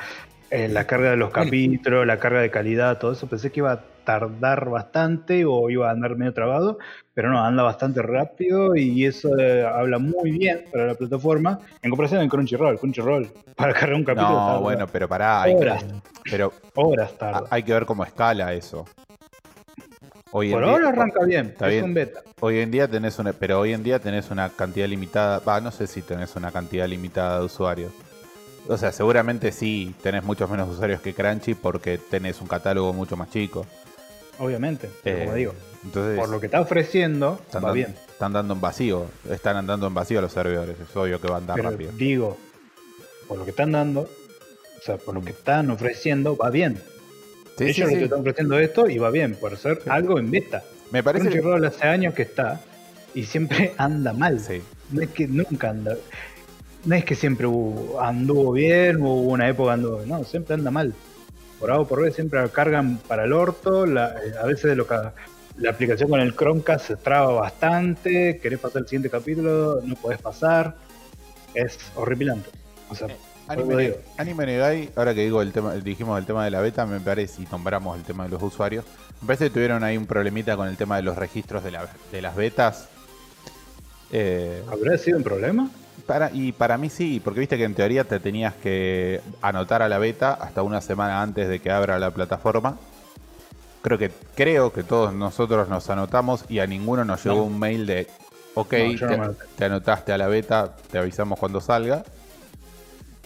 eh, 0.50 0.68
la 0.70 0.86
carga 0.88 1.12
de 1.12 1.18
los 1.18 1.32
capítulos, 1.32 2.06
la 2.06 2.20
carga 2.20 2.42
de 2.42 2.50
calidad, 2.52 2.98
todo 3.00 3.12
eso. 3.14 3.28
Pensé 3.28 3.52
que 3.52 3.60
iba 3.60 3.72
a 3.74 3.82
tardar 4.06 4.70
bastante 4.70 5.44
o 5.46 5.70
iba 5.70 5.90
a 5.90 5.92
andar 5.92 6.16
medio 6.16 6.34
trabado. 6.34 6.78
Pero 7.14 7.30
no, 7.30 7.44
anda 7.44 7.64
bastante 7.64 8.02
rápido 8.02 8.76
y 8.76 9.06
eso 9.06 9.38
eh, 9.40 9.66
habla 9.66 9.98
muy 10.00 10.32
bien 10.32 10.66
para 10.72 10.86
la 10.88 10.96
plataforma. 10.96 11.60
En 11.82 11.90
comparación 11.90 12.20
con 12.22 12.30
Crunchyroll. 12.30 12.80
Crunchyroll, 12.80 13.28
para 13.56 13.74
cargar 13.74 13.96
un 13.96 14.04
capítulo, 14.06 14.30
No, 14.40 14.46
tarda 14.46 14.60
bueno, 14.60 14.88
pero 14.88 15.08
pará. 15.10 15.42
Hay 15.42 15.54
que, 15.56 15.62
horas, 15.62 15.86
pero 16.30 16.54
horas 16.76 17.18
tarda. 17.18 17.44
hay 17.50 17.64
que 17.64 17.74
ver 17.74 17.86
cómo 17.86 18.04
escala 18.04 18.54
eso. 18.54 18.86
Hoy 20.32 20.48
en 20.48 20.54
Por 20.54 20.64
día- 20.66 20.74
ahora 20.74 20.90
arranca 20.90 21.24
bien, 21.26 21.48
Está 21.48 21.68
es 21.68 21.74
bien. 21.74 21.86
un 21.86 21.94
beta. 21.94 22.22
Hoy 22.42 22.60
en 22.60 22.70
día 22.70 22.88
tenés 22.88 23.18
una, 23.18 23.34
pero 23.34 23.60
hoy 23.60 23.74
en 23.74 23.82
día 23.82 23.98
tenés 23.98 24.30
una 24.30 24.50
cantidad 24.50 24.88
limitada, 24.88 25.40
va, 25.40 25.60
no 25.62 25.72
sé 25.72 25.88
si 25.88 26.02
tenés 26.02 26.36
una 26.36 26.52
cantidad 26.52 26.86
limitada 26.88 27.40
de 27.40 27.46
usuarios. 27.46 27.92
O 28.70 28.78
sea, 28.78 28.92
seguramente 28.92 29.52
sí 29.52 29.96
tenés 30.02 30.24
muchos 30.24 30.50
menos 30.50 30.70
usuarios 30.70 31.02
que 31.02 31.14
Crunchy 31.14 31.54
porque 31.56 31.98
tenés 31.98 32.42
un 32.42 32.48
catálogo 32.48 32.92
mucho 32.94 33.16
más 33.16 33.30
chico. 33.30 33.66
Obviamente, 34.40 34.90
pero 35.04 35.18
Eh, 35.18 35.24
como 35.24 35.36
digo, 35.36 35.54
Entonces, 35.84 36.20
por 36.20 36.30
lo 36.30 36.40
que 36.40 36.48
está 36.48 36.62
ofreciendo, 36.62 37.40
están, 37.46 37.64
va 37.64 37.68
dan- 37.70 37.76
bien. 37.76 37.96
están 38.08 38.34
dando 38.34 38.54
en 38.54 38.62
vacío, 38.62 39.06
están 39.32 39.56
andando 39.58 39.88
en 39.88 39.94
vacío 39.94 40.22
los 40.22 40.32
servidores, 40.32 40.76
es 40.80 40.96
obvio 40.96 41.20
que 41.22 41.28
va 41.28 41.36
a 41.36 41.38
andar 41.40 41.56
Pero 41.56 41.72
rápido. 41.72 41.92
digo, 41.94 42.38
por 43.28 43.38
lo 43.40 43.46
que 43.46 43.52
están 43.52 43.72
dando, 43.72 44.02
o 44.02 44.82
sea, 44.84 44.98
por 44.98 45.16
lo 45.16 45.22
que 45.22 45.32
están 45.32 45.72
ofreciendo, 45.72 46.36
va 46.38 46.50
bien. 46.50 46.78
Sí, 47.58 47.64
Ellos 47.66 47.90
sí. 47.90 47.96
están 47.96 48.20
ofreciendo 48.20 48.60
esto 48.60 48.88
y 48.90 48.98
va 49.00 49.10
bien, 49.10 49.36
por 49.36 49.58
ser 49.58 49.82
algo 49.88 50.20
en 50.20 50.30
beta. 50.30 50.64
Me 50.92 51.02
parece 51.02 51.26
que- 51.30 51.32
Crunchyroll 51.40 51.66
hace 51.66 51.88
años 51.88 52.14
que 52.14 52.22
está 52.24 52.62
y 53.16 53.24
siempre 53.24 53.74
anda 53.78 54.14
mal. 54.14 54.40
Sí. 54.40 54.62
No 54.92 55.02
es 55.02 55.10
que 55.10 55.28
nunca 55.28 55.70
anda. 55.72 55.96
No 56.88 56.96
es 56.96 57.06
que 57.06 57.16
siempre 57.16 57.46
hubo- 57.46 58.00
anduvo 58.02 58.52
bien 58.54 58.98
o 59.04 59.14
hubo 59.14 59.32
una 59.32 59.48
época 59.50 59.74
anduvo 59.74 60.02
No, 60.06 60.24
siempre 60.24 60.56
anda 60.56 60.72
mal. 60.72 60.94
Por 61.60 61.70
A 61.72 61.80
o 61.80 61.88
por 61.88 62.02
B 62.02 62.12
siempre 62.12 62.40
cargan 62.50 62.98
para 63.08 63.26
el 63.26 63.34
orto. 63.34 63.86
la- 63.86 64.10
eh, 64.26 64.34
a 64.42 64.46
veces 64.46 64.76
lo, 64.78 64.88
La 65.58 65.72
aplicación 65.72 66.10
con 66.10 66.20
el 66.20 66.36
Chromecast 66.36 66.86
se 66.88 66.96
traba 66.96 67.32
bastante. 67.34 68.40
Querés 68.42 68.60
pasar 68.60 68.84
el 68.84 68.88
siguiente 68.88 69.10
capítulo, 69.10 69.82
no 69.84 69.96
podés 69.96 70.20
pasar. 70.22 70.76
Es 71.56 71.78
horripilante. 71.96 72.50
O 72.90 72.96
sea, 72.96 73.08
Anime, 73.50 73.64
Algo 73.64 73.78
digo. 73.78 73.96
Anime 74.18 74.46
Negai, 74.46 74.90
ahora 74.96 75.16
que 75.16 75.22
digo 75.24 75.42
el 75.42 75.52
tema, 75.54 75.74
dijimos 75.76 76.20
el 76.20 76.26
tema 76.26 76.46
de 76.46 76.52
la 76.52 76.62
beta, 76.62 76.86
me 76.86 77.00
parece, 77.00 77.42
y 77.42 77.48
nombramos 77.52 77.98
el 77.98 78.04
tema 78.04 78.26
de 78.26 78.30
los 78.30 78.44
usuarios, 78.44 78.86
me 79.22 79.28
parece 79.28 79.46
que 79.46 79.50
tuvieron 79.52 79.84
ahí 79.84 79.98
un 79.98 80.06
problemita 80.06 80.56
con 80.58 80.68
el 80.68 80.78
tema 80.78 80.98
de 80.98 81.04
los 81.04 81.18
registros 81.18 81.64
de, 81.64 81.72
la- 81.72 81.90
de 82.12 82.22
las 82.22 82.36
betas. 82.36 82.88
Eh, 84.12 84.62
¿habrá 84.72 84.98
sido 84.98 85.18
un 85.18 85.24
problema? 85.24 85.70
Para, 86.08 86.32
y 86.34 86.54
para 86.54 86.78
mí 86.78 86.90
sí, 86.90 87.22
porque 87.24 87.42
viste 87.42 87.58
que 87.58 87.66
en 87.66 87.76
teoría 87.76 88.06
te 88.06 88.20
tenías 88.20 88.56
que 88.56 89.22
anotar 89.42 89.82
a 89.82 89.90
la 89.90 89.98
beta 90.00 90.34
hasta 90.34 90.64
una 90.64 90.82
semana 90.82 91.22
antes 91.22 91.48
de 91.50 91.60
que 91.60 91.70
abra 91.70 92.00
la 92.00 92.12
plataforma. 92.12 92.78
Creo 93.82 93.98
que, 93.98 94.12
creo 94.36 94.74
que 94.74 94.84
todos 94.84 95.14
nosotros 95.14 95.70
nos 95.70 95.90
anotamos 95.90 96.46
y 96.50 96.60
a 96.60 96.68
ninguno 96.68 97.06
nos 97.06 97.24
llegó 97.24 97.38
No. 97.38 97.44
un 97.44 97.60
mail 97.60 97.86
de 97.86 98.08
ok, 98.56 98.74
No, 98.74 98.92
yo 98.94 99.18
no 99.18 99.34
te, 99.56 99.66
anotaste 99.66 100.14
a 100.14 100.18
la 100.18 100.28
beta, 100.28 100.76
te 100.92 100.98
avisamos 100.98 101.38
cuando 101.38 101.62
salga. 101.62 102.04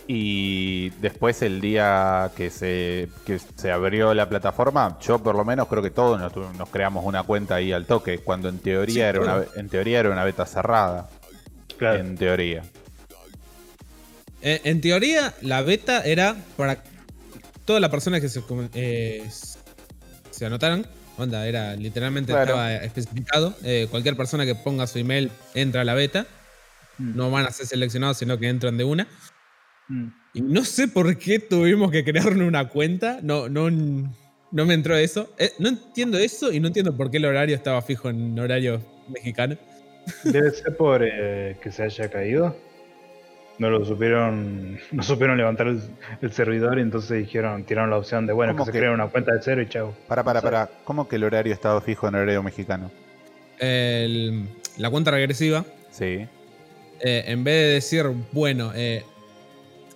Y 0.07 0.89
después 0.99 1.41
el 1.41 1.61
día 1.61 2.31
que 2.35 2.49
se, 2.49 3.07
que 3.25 3.39
se 3.39 3.71
abrió 3.71 4.13
la 4.13 4.27
plataforma, 4.27 4.97
yo 4.99 5.19
por 5.19 5.35
lo 5.35 5.45
menos 5.45 5.67
creo 5.67 5.81
que 5.81 5.91
todos 5.91 6.19
nos, 6.19 6.69
creamos 6.69 7.05
una 7.05 7.23
cuenta 7.23 7.55
ahí 7.55 7.71
al 7.71 7.85
toque, 7.85 8.17
cuando 8.19 8.49
en 8.49 8.59
teoría, 8.59 8.93
Sí, 8.93 8.99
era, 9.01 9.21
una, 9.21 9.45
en 9.55 9.69
teoría 9.69 9.99
era 10.01 10.09
una 10.09 10.25
beta 10.25 10.45
cerrada. 10.45 11.07
Claro. 11.81 11.97
En 11.99 12.15
teoría. 12.15 12.61
Eh, 14.43 14.61
en 14.65 14.81
teoría, 14.81 15.33
la 15.41 15.63
beta 15.63 16.01
era 16.05 16.35
para 16.55 16.83
todas 17.65 17.81
las 17.81 17.89
personas 17.89 18.21
que 18.21 18.29
se, 18.29 18.43
eh, 18.75 19.27
se 20.29 20.45
anotaran. 20.45 20.85
Onda, 21.17 21.47
era 21.47 21.75
literalmente 21.75 22.33
Claro. 22.33 22.51
estaba 22.51 22.75
especificado. 22.75 23.55
Eh, 23.63 23.87
cualquier 23.89 24.15
persona 24.15 24.45
que 24.45 24.53
ponga 24.53 24.85
su 24.85 24.99
email 24.99 25.31
entra 25.55 25.81
a 25.81 25.83
la 25.83 25.95
beta. 25.95 26.27
Mm. 26.99 27.15
No 27.15 27.31
van 27.31 27.47
a 27.47 27.51
ser 27.51 27.65
seleccionados, 27.65 28.19
sino 28.19 28.37
que 28.37 28.47
entran 28.47 28.77
de 28.77 28.83
una. 28.83 29.07
Mm. 29.87 30.07
Y 30.35 30.41
no 30.41 30.63
sé 30.63 30.87
por 30.87 31.17
qué 31.17 31.39
tuvimos 31.39 31.89
que 31.89 32.03
crearnos 32.03 32.47
una 32.47 32.69
cuenta. 32.69 33.17
No, 33.23 33.49
no, 33.49 33.71
no 33.71 34.65
me 34.67 34.75
entró 34.75 34.95
eso. 34.95 35.33
Eh, 35.39 35.51
no 35.57 35.69
entiendo 35.69 36.19
eso 36.19 36.51
y 36.51 36.59
no 36.59 36.67
entiendo 36.67 36.95
por 36.95 37.09
qué 37.09 37.17
el 37.17 37.25
horario 37.25 37.55
estaba 37.55 37.81
fijo 37.81 38.07
en 38.11 38.37
horario 38.37 38.85
mexicano. 39.09 39.57
Debe 40.23 40.51
ser 40.51 40.75
por 40.77 41.01
eh, 41.03 41.57
que 41.61 41.71
se 41.71 41.83
haya 41.83 42.09
caído. 42.09 42.55
No 43.59 43.69
lo 43.69 43.85
supieron, 43.85 44.79
no 44.91 45.03
supieron 45.03 45.37
levantar 45.37 45.67
el, 45.67 45.81
el 46.21 46.31
servidor 46.31 46.79
y 46.79 46.81
entonces 46.81 47.19
dijeron, 47.25 47.63
tiraron 47.63 47.89
la 47.91 47.97
opción 47.97 48.25
de 48.25 48.33
bueno, 48.33 48.53
que 48.53 48.57
¿Cómo 48.57 48.65
se 48.65 48.71
que? 48.71 48.79
crea 48.79 48.91
una 48.91 49.07
cuenta 49.07 49.33
de 49.33 49.39
cero 49.43 49.61
y 49.61 49.69
chao. 49.69 49.93
Para, 50.07 50.23
para, 50.23 50.41
para. 50.41 50.69
¿Cómo 50.83 51.07
que 51.07 51.17
el 51.17 51.23
horario 51.23 51.53
estaba 51.53 51.79
fijo 51.81 52.07
en 52.07 52.15
horario 52.15 52.41
mexicano? 52.41 52.89
El- 53.59 54.47
la 54.77 54.89
cuenta 54.89 55.11
regresiva 55.11 55.65
Sí. 55.91 56.25
eh, 57.01 57.23
en 57.27 57.43
vez 57.43 57.53
de 57.67 57.73
decir, 57.73 58.05
bueno, 58.31 58.71
eh, 58.73 59.03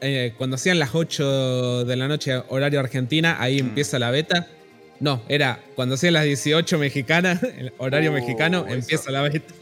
eh, 0.02 0.34
cuando 0.38 0.56
hacían 0.58 0.78
las 0.78 0.94
8 0.94 1.86
de 1.86 1.96
la 1.96 2.08
noche 2.08 2.36
horario 2.50 2.80
argentina, 2.80 3.38
ahí 3.40 3.62
Mm. 3.64 3.68
empieza 3.68 3.98
la 3.98 4.12
beta. 4.12 4.48
No, 5.00 5.24
era 5.28 5.60
cuando 5.76 5.96
hacían 5.96 6.14
las 6.14 6.26
18 6.26 6.78
mexicanas, 6.78 7.42
el 7.58 7.74
horario 7.80 8.12
Uh, 8.12 8.14
mexicano, 8.14 8.66
eso. 8.68 8.76
empieza 8.76 9.12
la 9.12 9.22
beta. 9.24 9.54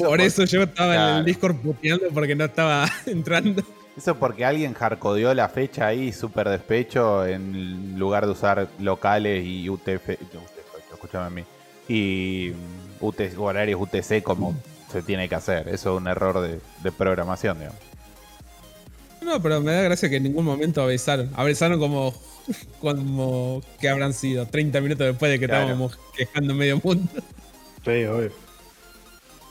Eso 0.00 0.08
Por 0.08 0.18
por- 0.18 0.26
eso 0.26 0.44
yo 0.44 0.62
estaba 0.62 0.94
en 0.94 1.16
el 1.18 1.24
Discord 1.26 1.56
puteando 1.56 2.06
porque 2.14 2.34
no 2.34 2.44
estaba 2.44 2.88
entrando. 3.06 3.62
Eso 3.96 4.14
porque 4.16 4.44
alguien 4.44 4.72
hardcodeó 4.72 5.34
la 5.34 5.48
fecha 5.48 5.86
ahí 5.88 6.12
súper 6.12 6.48
despecho 6.48 7.26
en 7.26 7.98
lugar 7.98 8.24
de 8.24 8.32
usar 8.32 8.68
locales 8.78 9.44
y 9.44 9.68
UTF, 9.68 10.08
UTF, 10.10 10.92
escúchame 10.94 11.26
a 11.26 11.30
mí, 11.30 11.44
y 11.88 12.52
mm, 13.00 13.04
UT, 13.04 13.20
horarios 13.36 13.80
UTC 13.80 14.22
como 14.22 14.54
se 14.90 15.02
tiene 15.02 15.28
que 15.28 15.34
hacer. 15.34 15.68
Eso 15.68 15.94
es 15.94 16.00
un 16.00 16.08
error 16.08 16.40
de, 16.40 16.60
de 16.82 16.92
programación, 16.92 17.58
digamos. 17.58 17.78
No, 19.22 19.40
pero 19.42 19.60
me 19.60 19.72
da 19.72 19.82
gracia 19.82 20.08
que 20.08 20.16
en 20.16 20.22
ningún 20.22 20.44
momento 20.46 20.82
avisaron. 20.82 21.30
Avisaron 21.34 21.78
como, 21.78 22.14
como 22.80 23.60
que 23.80 23.88
habrán 23.90 24.14
sido 24.14 24.46
30 24.46 24.80
minutos 24.80 25.06
después 25.08 25.30
de 25.30 25.38
que 25.38 25.46
Claro. 25.46 25.62
estábamos 25.64 25.98
quejando 26.16 26.54
medio 26.54 26.80
mundo. 26.82 27.10
Sí, 27.84 28.04
obvio. 28.04 28.32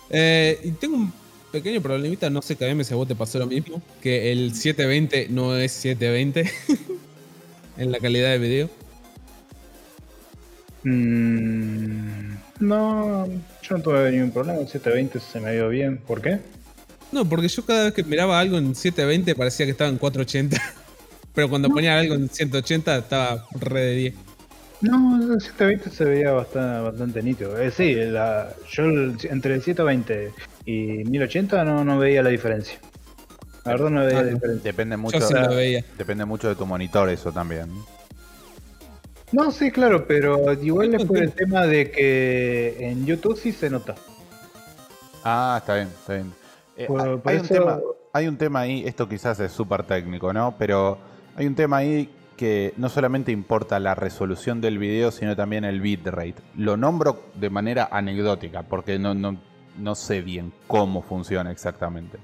Eh, 0.10 0.60
y 0.64 0.72
tengo 0.72 0.98
un 0.98 1.14
pequeño 1.52 1.82
problemita, 1.82 2.30
no 2.30 2.42
sé 2.42 2.56
que 2.56 2.70
a 2.70 2.74
mí 2.74 2.84
si 2.84 2.94
a 2.94 2.98
vos 2.98 3.08
te 3.08 3.16
pasó 3.16 3.40
lo 3.40 3.48
mismo, 3.48 3.82
que 4.02 4.32
el 4.32 4.54
720 4.54 5.28
no 5.30 5.56
es 5.56 5.72
720 5.72 6.52
en 7.78 7.92
la 7.92 8.00
calidad 8.00 8.32
de 8.32 8.38
video. 8.38 8.70
Mm, 10.84 12.36
no, 12.60 13.28
yo 13.28 13.78
no 13.78 13.84
tuve 13.84 14.12
ningún 14.12 14.32
problema. 14.32 14.60
El 14.60 14.68
720 14.68 15.20
se 15.20 15.40
me 15.40 15.54
dio 15.54 15.70
bien. 15.70 15.98
¿Por 15.98 16.22
qué? 16.22 16.40
No, 17.12 17.28
porque 17.28 17.48
yo 17.48 17.66
cada 17.66 17.86
vez 17.86 17.94
que 17.94 18.04
miraba 18.04 18.40
algo 18.40 18.58
en 18.58 18.76
720 18.76 19.36
parecía 19.36 19.66
que 19.66 19.72
estaba 19.72 19.90
en 19.90 19.98
480. 19.98 20.62
Pero 21.34 21.50
cuando 21.50 21.70
ponía 21.70 21.98
algo 21.98 22.16
en 22.16 22.30
180 22.30 22.98
estaba 22.98 23.46
re 23.60 23.82
de 23.82 23.96
10. 23.96 24.14
No, 24.82 25.18
el 25.34 25.42
720 25.42 25.90
se 25.90 26.06
veía 26.06 26.32
bastante, 26.32 26.82
bastante 26.90 27.22
nítido. 27.24 27.60
Eh, 27.60 27.70
sí, 27.72 27.94
la- 27.96 28.54
yo 28.72 28.84
el- 28.86 29.18
entre 29.30 29.56
el 29.56 29.62
720 29.62 30.32
y 30.66 31.04
1080 31.04 31.66
no, 31.66 31.84
no 31.84 32.00
veía 32.00 32.24
la 32.24 32.30
diferencia. 32.30 32.80
La 33.66 33.74
verdad 33.74 33.90
no 33.90 34.06
veía 34.06 34.20
Ah, 34.20 34.22
la 34.24 34.28
no. 34.30 34.34
diferencia. 34.36 34.64
Depende 34.72 34.96
mucho, 34.98 35.20
Yo 35.20 35.28
sí 35.28 35.34
lo 35.34 35.50
veía. 35.56 35.84
depende 35.98 36.24
mucho 36.26 36.48
de 36.48 36.56
tu 36.56 36.66
monitor 36.66 37.10
eso 37.10 37.32
también. 37.32 37.68
No, 39.32 39.52
sí, 39.52 39.70
claro, 39.70 40.08
pero 40.08 40.54
igual 40.54 40.96
es 40.96 41.06
por 41.06 41.18
el 41.18 41.32
tema 41.34 41.66
de 41.68 41.92
que 41.92 42.78
en 42.80 43.06
YouTube 43.06 43.38
sí 43.38 43.52
se 43.52 43.70
nota. 43.70 43.96
Ah, 45.24 45.58
está 45.60 45.76
bien, 45.76 45.88
está 45.90 46.14
bien. 46.14 46.34
Eh, 46.78 46.86
Por- 46.88 47.02
hay, 47.02 47.18
por 47.18 47.32
hay 47.32 47.38
un 47.40 47.46
eso- 47.46 47.54
tema, 47.54 47.80
hay 48.14 48.28
un 48.28 48.38
tema 48.38 48.60
ahí, 48.62 48.84
esto 48.88 49.08
quizás 49.10 49.40
es 49.42 49.52
súper 49.52 49.84
técnico, 49.84 50.32
¿no? 50.34 50.56
Pero 50.58 50.98
hay 51.36 51.46
un 51.46 51.54
tema 51.54 51.78
ahí 51.78 52.10
que 52.40 52.74
no 52.78 52.88
solamente 52.88 53.34
importa 53.34 53.78
la 53.82 53.96
resolución 53.96 54.62
del 54.62 54.78
video, 54.78 55.12
sino 55.12 55.36
también 55.36 55.66
el 55.66 55.82
bitrate. 55.82 56.36
Lo 56.56 56.78
nombro 56.78 57.22
de 57.36 57.50
manera 57.50 57.90
anecdótica, 57.92 58.64
porque 58.64 58.98
no, 58.98 59.14
no, 59.14 59.36
no 59.78 59.94
sé 59.96 60.22
bien 60.22 60.54
cómo 60.66 61.02
funciona 61.02 61.52
exactamente. 61.52 62.18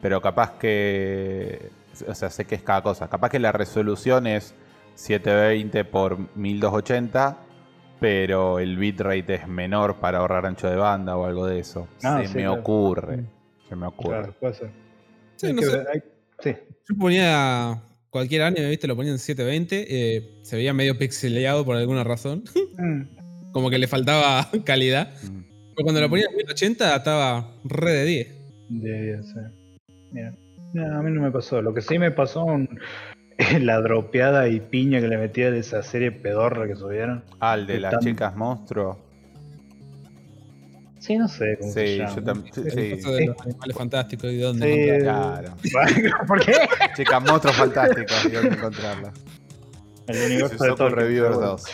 Pero 0.00 0.22
capaz 0.22 0.52
que, 0.52 1.68
o 2.08 2.14
sea, 2.14 2.30
sé 2.30 2.46
que 2.46 2.54
es 2.54 2.62
cada 2.62 2.82
cosa. 2.82 3.08
Capaz 3.10 3.28
que 3.28 3.38
la 3.38 3.52
resolución 3.52 4.26
es 4.26 4.54
720 4.94 5.84
por 5.84 6.16
1280, 6.36 7.36
pero 8.00 8.58
el 8.60 8.78
bitrate 8.78 9.34
es 9.34 9.46
menor 9.46 9.96
para 9.96 10.18
ahorrar 10.20 10.46
ancho 10.46 10.70
de 10.70 10.76
banda 10.76 11.18
o 11.18 11.26
algo 11.26 11.46
de 11.46 11.58
eso. 11.58 11.86
Ah, 12.02 12.20
se 12.22 12.28
sí, 12.28 12.34
me 12.36 12.44
claro. 12.44 12.60
ocurre. 12.60 13.16
Mm. 13.18 13.26
Se 13.68 13.76
me 13.76 13.86
ocurre. 13.86 14.18
Claro, 14.18 14.34
puede 14.40 14.54
ser. 14.54 14.70
Sí, 15.36 15.46
Hay 15.48 15.52
no 15.52 15.60
que 15.60 15.66
sé. 15.66 15.76
ver, 15.76 15.86
hay- 15.92 16.02
sí. 16.40 16.56
Yo 16.88 16.96
ponía 16.96 17.82
cualquier 18.14 18.42
anime, 18.42 18.68
¿viste? 18.70 18.86
Lo 18.86 18.94
ponía 18.94 19.10
en 19.10 19.18
720. 19.18 19.86
eh, 20.16 20.38
se 20.42 20.54
veía 20.56 20.72
medio 20.72 20.96
pixeleado 20.96 21.64
por 21.64 21.76
alguna 21.76 22.04
razón. 22.04 22.44
Mm, 22.78 23.02
Como 23.52 23.70
que 23.70 23.78
le 23.78 23.88
faltaba 23.88 24.48
calidad. 24.64 25.10
Mm. 25.24 25.42
Pero 25.74 25.82
cuando 25.84 26.00
lo 26.00 26.08
ponía 26.08 26.26
en 26.30 26.36
1080 26.36 26.94
estaba 26.96 27.52
re 27.64 27.90
de 27.92 28.04
10. 28.04 28.28
Debería 28.68 29.22
ser. 29.24 29.50
Mira. 30.12 30.32
No, 30.72 30.98
a 30.98 31.02
mí 31.02 31.10
no 31.10 31.20
me 31.20 31.30
pasó. 31.32 31.60
Lo 31.60 31.74
que 31.74 31.80
sí 31.82 31.98
me 31.98 32.12
pasó 32.12 32.44
un- 32.44 32.68
la 33.60 33.80
dropeada 33.80 34.48
y 34.48 34.60
piña 34.60 35.00
que 35.00 35.08
le 35.08 35.18
metía 35.18 35.50
de 35.50 35.58
esa 35.58 35.82
serie 35.82 36.12
pedorra 36.12 36.68
que 36.68 36.76
subieron. 36.76 37.24
Ah, 37.40 37.54
el 37.54 37.66
de 37.66 37.80
las 37.80 37.98
chicas 37.98 38.36
monstruo. 38.36 39.03
Sí, 41.04 41.16
no 41.18 41.28
sé 41.28 41.56
cómo 41.60 41.70
se 41.72 41.86
Sí, 41.86 41.96
llama. 41.98 42.14
yo 42.16 42.22
también. 42.24 42.54
El 42.56 42.70
Sí, 42.72 42.90
coso 43.02 43.14
de 43.14 43.26
los 43.26 43.40
animales 43.42 43.76
fantásticos 43.76 44.32
y 44.32 44.38
dónde 44.38 44.94
Sí. 44.96 45.02
claro. 45.02 45.54
¿Por 46.26 46.44
qué? 46.44 46.52
Chicas 46.96 47.22
monstruos 47.24 47.56
fantásticos, 47.56 48.24
y 48.24 48.30
dónde 48.30 48.56
encontrarla. 48.56 49.12
El 50.06 50.14
Se 50.14 50.26
universo 50.26 50.64
de 50.64 50.68
Tolkien, 50.70 50.92
Reviewer 50.92 51.28
pero 51.30 51.38
bueno. 51.40 51.50
2. 51.52 51.64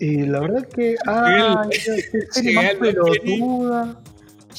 Y 0.00 0.16
la 0.26 0.40
verdad 0.40 0.68
que. 0.68 0.94
Ah, 1.06 1.66
qué 1.70 1.78
serie 1.80 2.12
llegué 2.42 2.54
más 2.54 2.74
pelotuda. 2.74 4.00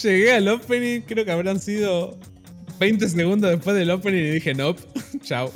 Llegué 0.04 0.34
al 0.34 0.47
opening, 0.49 1.02
creo 1.02 1.23
que 1.25 1.32
habrán 1.32 1.60
sido 1.62 2.17
20 2.80 3.08
segundos 3.10 3.49
después 3.52 3.75
del 3.75 3.89
opening 3.91 4.19
y 4.23 4.30
dije, 4.32 4.54
nope, 4.54 4.82
chao. 5.23 5.49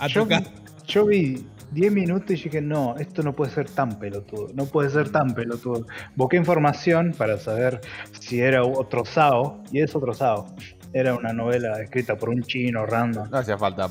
A 0.00 0.06
Yo, 0.08 0.22
tocar. 0.22 0.44
yo 0.86 1.06
vi 1.06 1.44
10 1.70 1.92
minutos 1.92 2.30
y 2.30 2.34
dije, 2.34 2.60
no, 2.60 2.96
esto 2.96 3.22
no 3.22 3.34
puede 3.34 3.50
ser 3.50 3.68
tan 3.68 3.98
pelotudo, 3.98 4.48
no 4.54 4.66
puede 4.66 4.90
ser 4.90 5.10
tan 5.10 5.34
pelotudo. 5.34 5.86
Busqué 6.16 6.36
información 6.36 7.14
para 7.16 7.38
saber 7.38 7.80
si 8.20 8.40
era 8.40 8.64
otro 8.64 9.04
Sao, 9.04 9.62
y 9.70 9.80
es 9.80 9.94
otro 9.94 10.14
Sao. 10.14 10.46
Era 10.92 11.14
una 11.14 11.32
novela 11.32 11.80
escrita 11.82 12.16
por 12.16 12.30
un 12.30 12.42
chino 12.42 12.86
random. 12.86 13.28
No 13.30 13.38
hacía 13.38 13.58
falta 13.58 13.90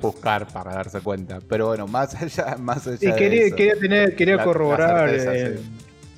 buscar 0.00 0.46
para 0.46 0.72
darse 0.74 1.00
cuenta. 1.00 1.40
Pero 1.46 1.66
bueno, 1.68 1.86
más 1.86 2.14
allá, 2.14 2.56
más 2.58 2.86
allá 2.86 2.96
Y 3.00 3.12
de 3.12 3.16
quería, 3.16 3.46
eso, 3.46 3.56
quería 3.56 3.74
tener, 3.76 4.16
quería 4.16 4.36
La- 4.36 4.42
la 4.42 4.44
corroborar. 4.44 5.10
certeza, 5.10 5.34
eh, 5.34 5.58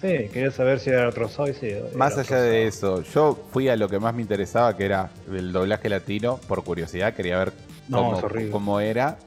sí. 0.00 0.28
quería 0.32 0.50
saber 0.52 0.78
si 0.78 0.90
era 0.90 1.08
otro 1.08 1.28
Sao 1.28 1.48
y 1.48 1.52
era 1.62 1.86
Más 1.96 2.12
otro 2.16 2.36
allá 2.36 2.42
de 2.42 2.66
eso, 2.68 3.02
yo 3.02 3.36
fui 3.52 3.68
a 3.68 3.76
lo 3.76 3.88
que 3.88 3.98
más 3.98 4.14
me 4.14 4.22
interesaba, 4.22 4.76
que 4.76 4.84
era 4.84 5.10
el 5.32 5.52
doblaje 5.52 5.88
latino, 5.88 6.38
por 6.46 6.62
curiosidad, 6.62 7.14
quería 7.14 7.38
ver 7.38 7.52
No, 7.88 8.20
cómo 8.52 8.80
era. 8.80 9.18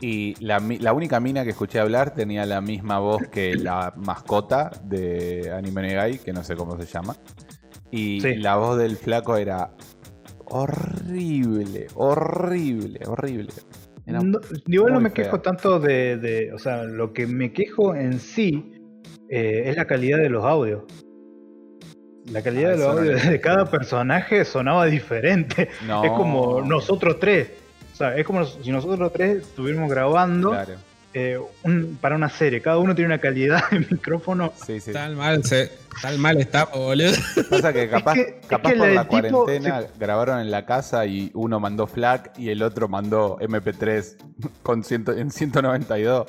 Y 0.00 0.34
la, 0.44 0.58
única 0.94 1.20
mina 1.20 1.44
que 1.44 1.50
escuché 1.50 1.78
hablar 1.78 2.14
tenía 2.14 2.46
la 2.46 2.60
misma 2.60 2.98
voz 2.98 3.22
que 3.30 3.54
la 3.54 3.92
mascota 3.96 4.70
de 4.84 5.52
Anime 5.54 5.82
Negai, 5.82 6.18
que 6.18 6.32
no 6.32 6.42
sé 6.42 6.56
cómo 6.56 6.80
se 6.80 6.86
llama. 6.86 7.16
Y 7.90 8.20
Sí. 8.20 8.36
la 8.36 8.56
voz 8.56 8.78
del 8.78 8.96
flaco 8.96 9.36
era 9.36 9.72
horrible, 10.46 11.86
horrible, 11.94 13.00
horrible. 13.06 13.52
Era 14.06 14.20
No, 14.20 14.38
igual 14.66 14.94
no 14.94 15.00
me 15.00 15.10
fea. 15.10 15.24
quejo 15.24 15.40
tanto 15.40 15.78
de, 15.78 16.16
de- 16.16 16.52
O 16.52 16.58
sea, 16.58 16.84
lo 16.84 17.12
que 17.12 17.26
me 17.26 17.52
quejo 17.52 17.94
en 17.94 18.18
sí 18.18 18.72
eh, 19.28 19.64
es 19.66 19.76
la 19.76 19.86
calidad 19.86 20.18
de 20.18 20.28
los 20.30 20.44
audios. 20.44 20.82
La 22.32 22.42
calidad 22.42 22.70
Ah, 22.72 22.76
de 22.76 22.78
los 22.78 22.94
no 22.94 23.00
audios 23.00 23.28
de 23.28 23.40
cada 23.40 23.66
personaje 23.66 24.44
sonaba 24.44 24.86
diferente. 24.86 25.68
No. 25.86 26.04
Es 26.04 26.10
como 26.12 26.62
nosotros 26.62 27.18
tres. 27.20 27.50
O 28.00 28.02
sea, 28.02 28.16
es 28.16 28.24
como 28.24 28.46
si 28.46 28.70
nosotros 28.72 29.12
tres 29.12 29.42
estuviéramos 29.42 29.90
grabando 29.90 30.52
Claro. 30.52 30.72
eh, 31.12 31.38
un- 31.64 31.98
para 32.00 32.16
una 32.16 32.30
serie. 32.30 32.62
Cada 32.62 32.78
uno 32.78 32.94
tiene 32.94 33.08
una 33.08 33.18
calidad 33.18 33.68
de 33.70 33.80
micrófono. 33.90 34.54
Sí, 34.64 34.80
sí. 34.80 34.90
Tal 34.90 35.16
mal, 35.16 35.44
se, 35.44 35.70
tal 36.00 36.16
mal 36.16 36.38
está, 36.40 36.64
boludo. 36.64 37.12
Pasa 37.50 37.74
que 37.74 37.90
capaz, 37.90 38.14
que- 38.14 38.38
es 38.40 38.46
capaz 38.46 38.72
que 38.72 38.78
por 38.78 38.88
la 38.88 39.02
tipo 39.06 39.44
cuarentena 39.44 39.84
grabaron 39.98 40.40
en 40.40 40.50
la 40.50 40.64
casa 40.64 41.04
y 41.04 41.30
uno 41.34 41.60
mandó 41.60 41.86
FLAC 41.86 42.38
y 42.38 42.48
el 42.48 42.62
otro 42.62 42.88
mandó 42.88 43.36
MP3 43.38 44.16
con 44.62 44.82
ciento, 44.82 45.12
en 45.12 45.30
192. 45.30 46.26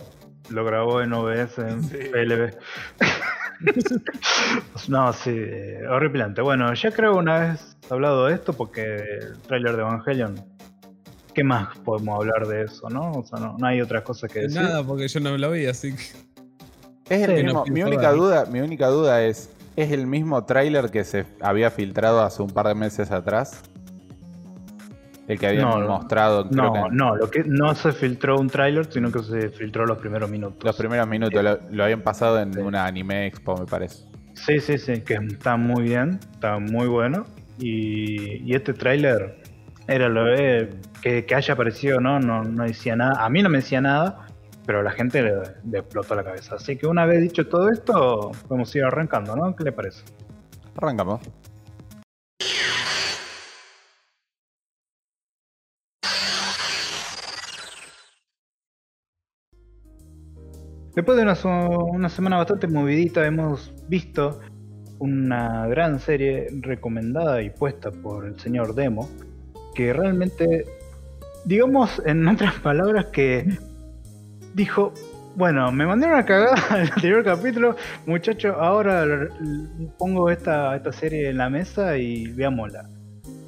Lo 0.50 0.66
grabó 0.66 1.02
en 1.02 1.14
OBS, 1.14 1.58
en 1.60 1.84
Sí. 1.86 1.98
PLB. 2.12 2.52
no, 4.90 5.14
sí, 5.14 5.30
eh, 5.34 5.84
horripilante. 5.90 6.42
Bueno, 6.42 6.74
ya 6.74 6.92
creo 6.92 7.16
una 7.16 7.40
vez 7.40 7.78
hablado 7.90 8.26
de 8.28 8.34
esto 8.36 8.52
porque 8.54 8.82
el 8.96 9.38
tráiler 9.48 9.76
de 9.76 9.82
Evangelion. 9.84 10.36
¿Qué 11.34 11.44
más 11.44 11.78
podemos 11.80 12.20
hablar 12.20 12.48
de 12.48 12.64
eso, 12.64 12.90
no? 12.90 13.12
O 13.14 13.24
sea, 13.24 13.40
no, 13.40 13.58
no 13.58 13.66
hay 13.68 13.82
otra 13.82 14.04
cosa 14.04 14.28
que 14.28 14.42
decir. 14.42 14.62
Nada, 14.62 14.84
porque 14.84 15.08
yo 15.08 15.20
no 15.20 15.38
lo 15.38 15.52
vi, 15.52 15.66
así 15.66 15.94
que. 15.96 16.04
Es 17.16 17.28
el 17.28 17.38
Sí, 17.38 17.44
mismo. 17.44 17.64
no, 17.66 17.74
mi 17.74 17.84
única 17.84 18.12
duda, 18.12 18.46
mi 18.46 18.60
única 18.62 18.88
duda 18.88 19.24
es, 19.24 19.50
¿es 19.76 19.92
el 19.92 20.08
mismo 20.08 20.44
tráiler 20.46 20.90
que 20.92 21.04
se 21.04 21.26
había 21.42 21.70
filtrado 21.72 22.22
hace 22.22 22.42
un 22.42 22.50
par 22.52 22.68
de 22.68 22.76
meses 22.76 23.12
atrás? 23.12 23.62
El 25.28 25.40
que 25.40 25.48
habían 25.48 25.70
No, 25.70 25.80
no. 25.80 25.88
mostrado, 25.88 26.50
creo 26.50 26.64
No, 26.66 26.74
que 26.74 26.96
no, 26.96 27.16
lo 27.16 27.30
que 27.30 27.44
no 27.46 27.74
se 27.76 27.92
filtró 27.94 28.38
un 28.40 28.50
tráiler, 28.50 28.92
sino 28.92 29.12
que 29.12 29.20
se 29.24 29.50
filtró 29.50 29.86
los 29.86 29.98
primeros 30.00 30.30
minutos. 30.30 30.64
los 30.64 30.76
primeros 30.76 31.08
minutos. 31.08 31.42
Lo, 31.44 31.60
lo 31.70 31.84
habían 31.84 32.02
pasado 32.02 32.40
en 32.40 32.58
una 32.62 32.86
anime 32.86 33.28
expo, 33.28 33.56
me 33.58 33.66
parece. 33.66 34.04
Sí, 34.34 34.60
sí, 34.60 34.78
sí, 34.78 35.02
que 35.02 35.16
está 35.16 35.56
muy 35.58 35.84
bien, 35.84 36.20
está 36.34 36.60
muy 36.60 36.88
bueno. 36.88 37.26
Y, 37.60 38.50
y 38.50 38.56
este 38.56 38.74
tráiler 38.74 39.41
era 39.88 40.10
lo 40.10 40.26
de 40.26 40.70
que, 41.02 41.26
que 41.26 41.36
haya 41.36 41.54
aparecido, 41.54 42.00
¿no? 42.00 42.20
¿no? 42.20 42.44
No 42.44 42.64
decía 42.64 42.96
nada. 42.96 43.24
A 43.24 43.30
mí 43.30 43.42
no 43.42 43.50
me 43.50 43.58
decía 43.60 43.82
nada, 43.82 44.28
pero 44.66 44.84
la 44.84 44.92
gente 44.92 45.22
le, 45.22 45.34
le 45.70 45.80
explotó 45.80 46.16
la 46.16 46.24
cabeza. 46.24 46.56
Así 46.56 46.78
que 46.78 46.88
una 46.88 47.06
vez 47.06 47.22
dicho 47.22 47.48
todo 47.48 47.70
esto, 47.70 48.32
podemos 48.48 48.76
ir 48.76 48.84
arrancando, 48.84 49.36
¿no? 49.36 49.56
¿Qué 49.56 49.64
le 49.64 49.72
parece? 49.72 50.04
Arrancamos. 50.76 51.22
Después 60.96 61.18
de 61.18 61.24
una, 61.24 61.38
una 61.94 62.10
semana 62.10 62.38
bastante 62.38 62.68
movidita, 62.68 63.26
hemos 63.26 63.74
visto 63.88 64.42
una 65.00 65.66
gran 65.68 66.00
serie 66.00 66.48
recomendada 66.60 67.42
y 67.42 67.50
puesta 67.50 67.92
por 67.92 68.26
el 68.26 68.38
señor 68.40 68.76
Demo, 68.76 69.10
que 69.76 69.94
realmente, 69.94 70.66
digamos 71.46 72.02
en 72.06 72.28
otras 72.28 72.56
palabras, 72.56 73.06
que 73.08 73.58
dijo, 74.54 74.94
bueno, 75.36 75.72
me 75.72 75.86
mandaron 75.86 76.20
a 76.20 76.26
cagar 76.26 76.58
el 76.82 76.92
anterior 76.92 77.24
capítulo, 77.24 77.76
muchachos, 78.06 78.56
ahora 78.60 79.28
pongo 79.98 80.30
esta, 80.30 80.76
esta 80.76 80.92
serie 80.92 81.30
en 81.30 81.38
la 81.38 81.50
mesa 81.50 81.98
y 81.98 82.28
veámosla. 82.28 82.90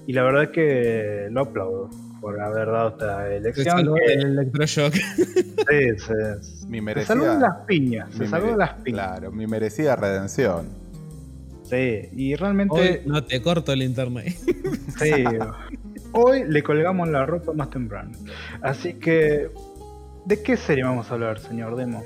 Y 0.05 0.13
la 0.13 0.23
verdad 0.23 0.43
es 0.43 0.49
que 0.49 1.27
lo 1.31 1.41
aplaudo 1.41 1.89
por 2.19 2.39
haber 2.39 2.67
dado 2.67 2.89
esta 2.89 3.25
Se 3.27 3.35
elección. 3.37 3.65
salvó 3.77 3.95
que- 3.95 4.07
del 4.17 4.25
electroshock. 4.39 4.93
sí, 4.93 5.97
se- 5.97 6.67
Mi 6.67 6.77
se 6.77 6.81
merecida. 6.81 7.05
salvó 7.15 7.25
de 7.25 7.39
las 7.39 7.55
piñas, 7.67 8.09
se 8.13 8.19
mi 8.23 8.27
salvó 8.27 8.45
de 8.47 8.51
mere- 8.53 8.57
las 8.59 8.73
piñas. 8.81 9.07
Claro, 9.07 9.31
mi 9.31 9.47
merecida 9.47 9.95
redención. 9.95 10.67
Sí, 11.63 12.09
y 12.11 12.35
realmente 12.35 12.75
Hoy 12.79 13.01
no 13.05 13.23
te 13.23 13.41
corto 13.41 13.71
el 13.73 13.81
internet. 13.83 14.35
sí, 14.99 15.11
hoy 16.13 16.43
le 16.45 16.63
colgamos 16.63 17.07
la 17.09 17.25
ropa 17.25 17.53
más 17.53 17.69
temprano. 17.69 18.11
Así 18.61 18.93
que, 18.95 19.51
¿de 20.25 20.43
qué 20.43 20.57
serie 20.57 20.83
vamos 20.83 21.11
a 21.11 21.15
hablar, 21.15 21.39
señor 21.39 21.75
Demo? 21.75 22.03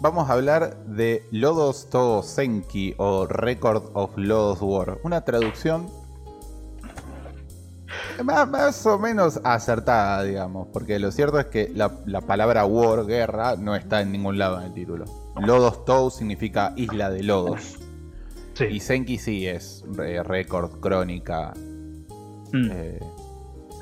Vamos 0.00 0.30
a 0.30 0.32
hablar 0.32 0.76
de 0.86 1.22
Lodos 1.30 1.90
To 1.90 2.22
Senki 2.22 2.94
o 2.96 3.26
Record 3.26 3.90
of 3.92 4.16
Lodos 4.16 4.60
War. 4.62 4.98
Una 5.02 5.24
traducción 5.24 5.88
más, 8.24 8.86
o 8.86 8.98
menos 8.98 9.40
acertada, 9.44 10.22
digamos. 10.22 10.68
Porque 10.72 10.98
lo 10.98 11.10
cierto 11.10 11.38
es 11.38 11.46
que 11.46 11.70
la, 11.74 11.92
la 12.06 12.20
palabra 12.20 12.64
war, 12.64 13.06
guerra, 13.06 13.56
no 13.56 13.74
está 13.74 14.00
en 14.00 14.12
ningún 14.12 14.38
lado 14.38 14.58
en 14.60 14.66
el 14.66 14.74
título. 14.74 15.04
Lodos 15.40 15.84
To 15.84 16.10
significa 16.10 16.72
isla 16.76 17.10
de 17.10 17.22
lodos. 17.22 17.78
Sí. 18.54 18.64
Y 18.64 18.80
Senki 18.80 19.18
sí 19.18 19.46
es 19.46 19.84
eh, 20.02 20.22
récord, 20.22 20.80
crónica. 20.80 21.52
Mm, 22.52 22.70
eh, 22.72 23.00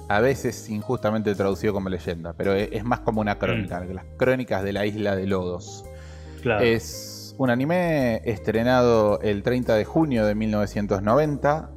a 0.08 0.20
veces 0.20 0.68
injustamente 0.68 1.34
traducido 1.34 1.72
como 1.72 1.88
leyenda, 1.88 2.32
pero 2.32 2.54
es, 2.54 2.70
es 2.72 2.84
más 2.84 3.00
como 3.00 3.20
una 3.20 3.38
crónica. 3.38 3.84
Las 3.84 4.04
crónicas 4.16 4.62
de 4.64 4.72
la 4.72 4.86
isla 4.86 5.14
de 5.14 5.26
lodos. 5.26 5.84
claro. 6.42 6.64
Es 6.64 7.34
un 7.38 7.50
anime 7.50 8.20
estrenado 8.24 9.20
el 9.20 9.44
30 9.44 9.76
de 9.76 9.84
junio 9.84 10.26
de 10.26 10.34
1990 10.34 11.70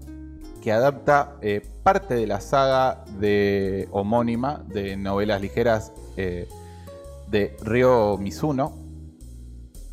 que 0.61 0.71
adapta 0.71 1.37
eh, 1.41 1.61
parte 1.83 2.15
de 2.15 2.27
la 2.27 2.41
saga 2.41 3.03
de 3.19 3.87
homónima 3.91 4.63
de 4.67 4.95
novelas 4.95 5.41
ligeras 5.41 5.93
eh, 6.17 6.47
de 7.27 7.55
Ryo 7.61 8.17
Mizuno. 8.17 8.77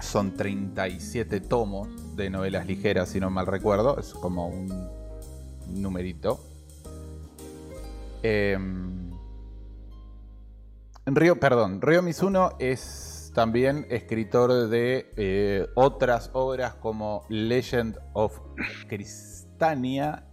Son 0.00 0.34
37 0.34 1.40
tomos 1.40 1.88
de 2.16 2.30
novelas 2.30 2.66
ligeras, 2.66 3.08
si 3.08 3.20
no 3.20 3.30
mal 3.30 3.46
recuerdo. 3.46 3.98
Es 3.98 4.14
como 4.14 4.48
un 4.48 4.68
numerito. 5.68 6.47
Em, 8.22 9.10
Ryo, 11.06 11.36
perdón, 11.36 11.80
Ryo 11.80 12.02
Mizuno 12.02 12.50
es 12.58 13.32
también 13.34 13.86
escritor 13.88 14.68
de 14.68 15.10
eh, 15.16 15.66
otras 15.74 16.30
obras 16.32 16.74
como 16.74 17.24
Legend 17.28 17.98
of 18.12 18.38
Cristania, 18.88 20.24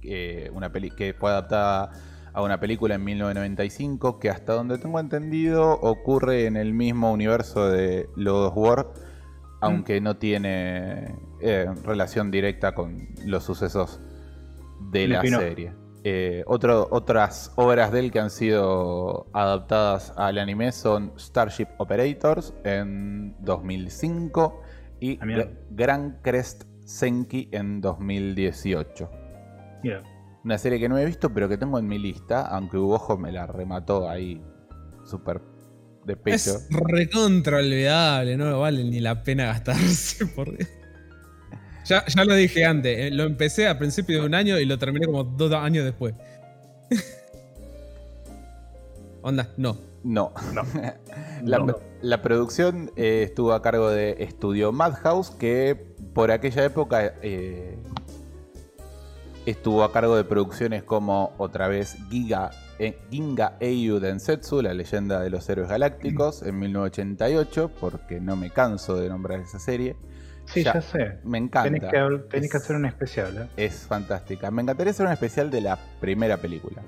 que, 0.00 0.50
una 0.54 0.72
peli 0.72 0.90
que 0.90 1.14
fue 1.14 1.30
adaptada 1.30 1.90
a 2.32 2.42
una 2.42 2.58
película 2.58 2.94
en 2.94 3.04
1995, 3.04 4.18
que 4.18 4.30
hasta 4.30 4.54
donde 4.54 4.78
tengo 4.78 4.98
entendido 5.00 5.72
ocurre 5.72 6.46
en 6.46 6.56
el 6.56 6.72
mismo 6.72 7.12
universo 7.12 7.68
de 7.68 8.08
Lord 8.16 8.46
of 8.46 8.56
War, 8.56 8.92
aunque 9.60 10.00
no 10.00 10.16
tiene 10.16 11.16
eh, 11.40 11.66
relación 11.84 12.30
directa 12.30 12.74
con 12.74 13.08
los 13.26 13.44
sucesos 13.44 14.00
de 14.90 15.04
El 15.04 15.10
la 15.10 15.22
serie. 15.22 15.87
Eh, 16.04 16.44
otro- 16.46 16.86
otras 16.90 17.52
obras 17.56 17.90
de 17.92 17.98
él 18.00 18.10
que 18.12 18.20
han 18.20 18.30
sido 18.30 19.26
adaptadas 19.32 20.12
al 20.16 20.38
anime 20.38 20.70
son 20.72 21.12
Starship 21.18 21.66
Operators 21.78 22.54
en 22.64 23.34
2005 23.40 24.62
y 25.00 25.18
Ah, 25.20 25.26
mira. 25.26 25.44
Gra- 25.44 25.58
Gran 25.70 26.18
Crest 26.22 26.64
Senki 26.84 27.48
en 27.52 27.80
2018. 27.80 29.10
Mira, 29.82 30.02
Una 30.44 30.56
serie 30.56 30.78
que 30.78 30.88
no 30.88 30.96
he 30.96 31.04
visto 31.04 31.34
pero 31.34 31.48
que 31.48 31.58
tengo 31.58 31.78
en 31.78 31.86
mi 31.86 31.98
lista, 31.98 32.42
aunque 32.46 32.78
Ubojo 32.78 33.18
me 33.18 33.32
la 33.32 33.46
remató 33.46 34.08
ahí 34.08 34.40
súper 35.04 35.42
de 36.06 36.16
pecho. 36.16 36.36
Es 36.36 36.68
recontra 36.70 37.58
olvidable, 37.58 38.36
no 38.36 38.60
vale 38.60 38.84
ni 38.84 39.00
la 39.00 39.22
pena 39.22 39.46
gastarse, 39.46 40.24
por 40.36 40.56
Dios. 40.56 40.68
Ya, 41.88 42.04
ya 42.06 42.24
lo 42.24 42.34
dije 42.34 42.66
antes, 42.66 42.98
eh, 42.98 43.10
lo 43.10 43.24
empecé 43.24 43.66
a 43.66 43.78
principio 43.78 44.20
de 44.20 44.26
un 44.26 44.34
año 44.34 44.58
y 44.58 44.66
lo 44.66 44.78
terminé 44.78 45.06
como 45.06 45.24
dos 45.24 45.52
años 45.54 45.84
después. 45.84 46.14
Onda, 49.22 49.48
no. 49.56 49.76
No. 50.04 50.32
No. 50.52 50.62
la, 51.42 51.58
No. 51.58 51.76
la 52.02 52.22
producción 52.22 52.92
eh, 52.96 53.24
estuvo 53.26 53.52
a 53.52 53.62
cargo 53.62 53.90
de 53.90 54.16
Estudio 54.20 54.70
Madhouse, 54.70 55.30
que 55.30 55.74
por 56.12 56.30
aquella 56.30 56.64
época 56.64 57.14
eh, 57.22 57.78
estuvo 59.46 59.82
a 59.82 59.92
cargo 59.92 60.16
de 60.16 60.24
producciones 60.24 60.82
como 60.82 61.32
otra 61.38 61.68
vez 61.68 61.96
Giga, 62.10 62.50
eh, 62.78 62.98
Ginga 63.10 63.56
Eiyu 63.60 63.98
Densetsu, 63.98 64.62
la 64.62 64.74
leyenda 64.74 65.20
de 65.20 65.30
los 65.30 65.48
héroes 65.48 65.68
galácticos, 65.68 66.42
en 66.42 66.58
1988, 66.58 67.70
porque 67.80 68.20
no 68.20 68.36
me 68.36 68.50
canso 68.50 68.96
de 68.96 69.08
nombrar 69.08 69.40
esa 69.40 69.58
serie. 69.58 69.96
Sí, 70.52 70.62
Ya, 70.64 70.74
ya, 70.74 70.80
sé. 70.82 71.18
Me 71.24 71.38
encanta. 71.38 71.70
Tenés 71.70 71.90
que, 72.30 72.38
Es- 72.46 72.54
hacer 72.54 72.76
un 72.76 72.86
especial, 72.86 73.36
¿eh? 73.38 73.48
es 73.66 73.86
fantástica. 73.86 74.50
Me 74.50 74.62
encantaría 74.62 74.90
hacer 74.90 75.06
un 75.06 75.12
especial 75.12 75.50
de 75.50 75.60
la 75.60 75.78
primera 76.00 76.36
película. 76.36 76.82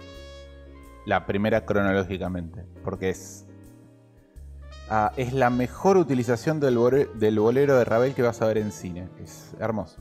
La 1.06 1.26
primera 1.26 1.64
cronológicamente. 1.64 2.64
Porque 2.84 3.10
es. 3.10 3.46
a- 4.88 5.12
es 5.16 5.32
la 5.32 5.50
mejor 5.50 5.96
utilización 5.96 6.58
del, 6.60 6.76
bolero 7.38 7.76
de 7.78 7.84
Ravel 7.84 8.14
que 8.14 8.22
vas 8.22 8.42
a 8.42 8.46
ver 8.46 8.58
en 8.58 8.72
cine. 8.72 9.08
Es 9.22 9.52
hermoso. 9.60 10.00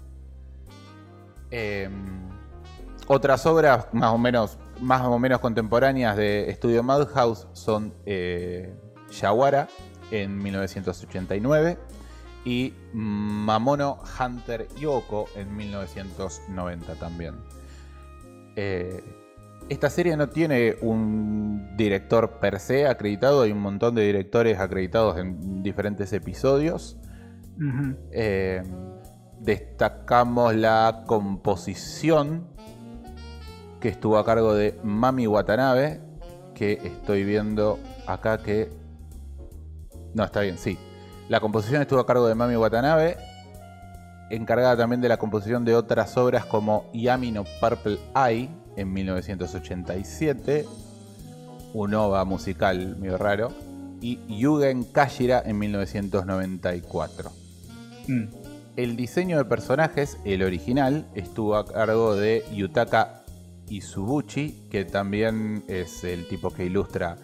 Eh, 1.51 1.89
otras 3.07 3.45
obras 3.45 3.87
más 3.91 4.11
o 4.13 4.17
menos, 4.17 4.57
más 4.81 5.01
o 5.03 5.17
menos 5.17 5.39
contemporáneas 5.39 6.15
de 6.15 6.49
Estudio 6.49 6.83
Madhouse 6.83 7.47
son 7.53 7.93
eh, 8.05 8.73
Yawara 9.11 9.67
en 10.11 10.37
1989 10.37 11.77
y 12.45 12.73
Mamono 12.93 13.99
Hunter 14.19 14.67
Yoko 14.79 15.27
en 15.35 15.55
1990 15.55 16.95
también. 16.95 17.35
Eh, 18.55 19.03
esta 19.69 19.89
serie 19.89 20.17
no 20.17 20.29
tiene 20.29 20.77
un 20.81 21.75
director 21.77 22.39
per 22.39 22.59
se 22.59 22.87
acreditado, 22.87 23.43
hay 23.43 23.51
un 23.51 23.61
montón 23.61 23.93
de 23.95 24.03
directores 24.03 24.59
acreditados 24.59 25.17
en 25.17 25.61
diferentes 25.61 26.11
episodios. 26.13 26.97
Eh, 28.11 28.63
destacamos 29.41 30.55
la 30.55 31.03
composición 31.05 32.47
que 33.79 33.89
estuvo 33.89 34.17
a 34.17 34.25
cargo 34.25 34.53
de 34.55 34.79
Mami 34.83 35.27
Watanabe, 35.27 36.01
que 36.55 36.73
estoy 36.83 37.23
viendo 37.23 37.79
acá 38.07 38.39
que... 38.39 38.69
No, 40.13 40.23
está 40.23 40.41
bien, 40.41 40.57
sí. 40.57 40.77
La 41.29 41.39
composición 41.39 41.83
estuvo 41.83 41.99
a 41.99 42.07
cargo 42.07 42.27
de 42.27 42.33
Mami 42.33 42.55
Watanabe, 42.55 43.15
encargada 44.31 44.75
también 44.75 44.99
de 44.99 45.09
la 45.09 45.17
composición 45.17 45.63
de 45.63 45.75
otras 45.75 46.17
obras 46.17 46.43
como 46.43 46.89
Yami 46.91 47.31
no 47.31 47.43
Purple 47.61 47.99
Eye 48.15 48.49
en 48.75 48.91
1987, 48.91 50.65
un 51.75 51.93
OVA 51.93 52.25
musical 52.25 52.97
medio 52.97 53.19
raro, 53.19 53.53
y 54.01 54.17
Yugen 54.27 54.83
Kashira 54.85 55.43
en 55.45 55.59
1994. 55.59 57.31
Mm. 58.07 58.23
El 58.75 58.95
diseño 58.95 59.37
de 59.37 59.45
personajes, 59.45 60.17
el 60.25 60.41
original, 60.41 61.05
estuvo 61.13 61.57
a 61.57 61.67
cargo 61.67 62.15
de 62.15 62.43
Yutaka 62.55 63.21
Izubuchi, 63.67 64.67
que 64.71 64.83
también 64.83 65.63
es 65.67 66.03
el 66.03 66.27
tipo 66.27 66.49
que 66.49 66.65
ilustra 66.65 67.17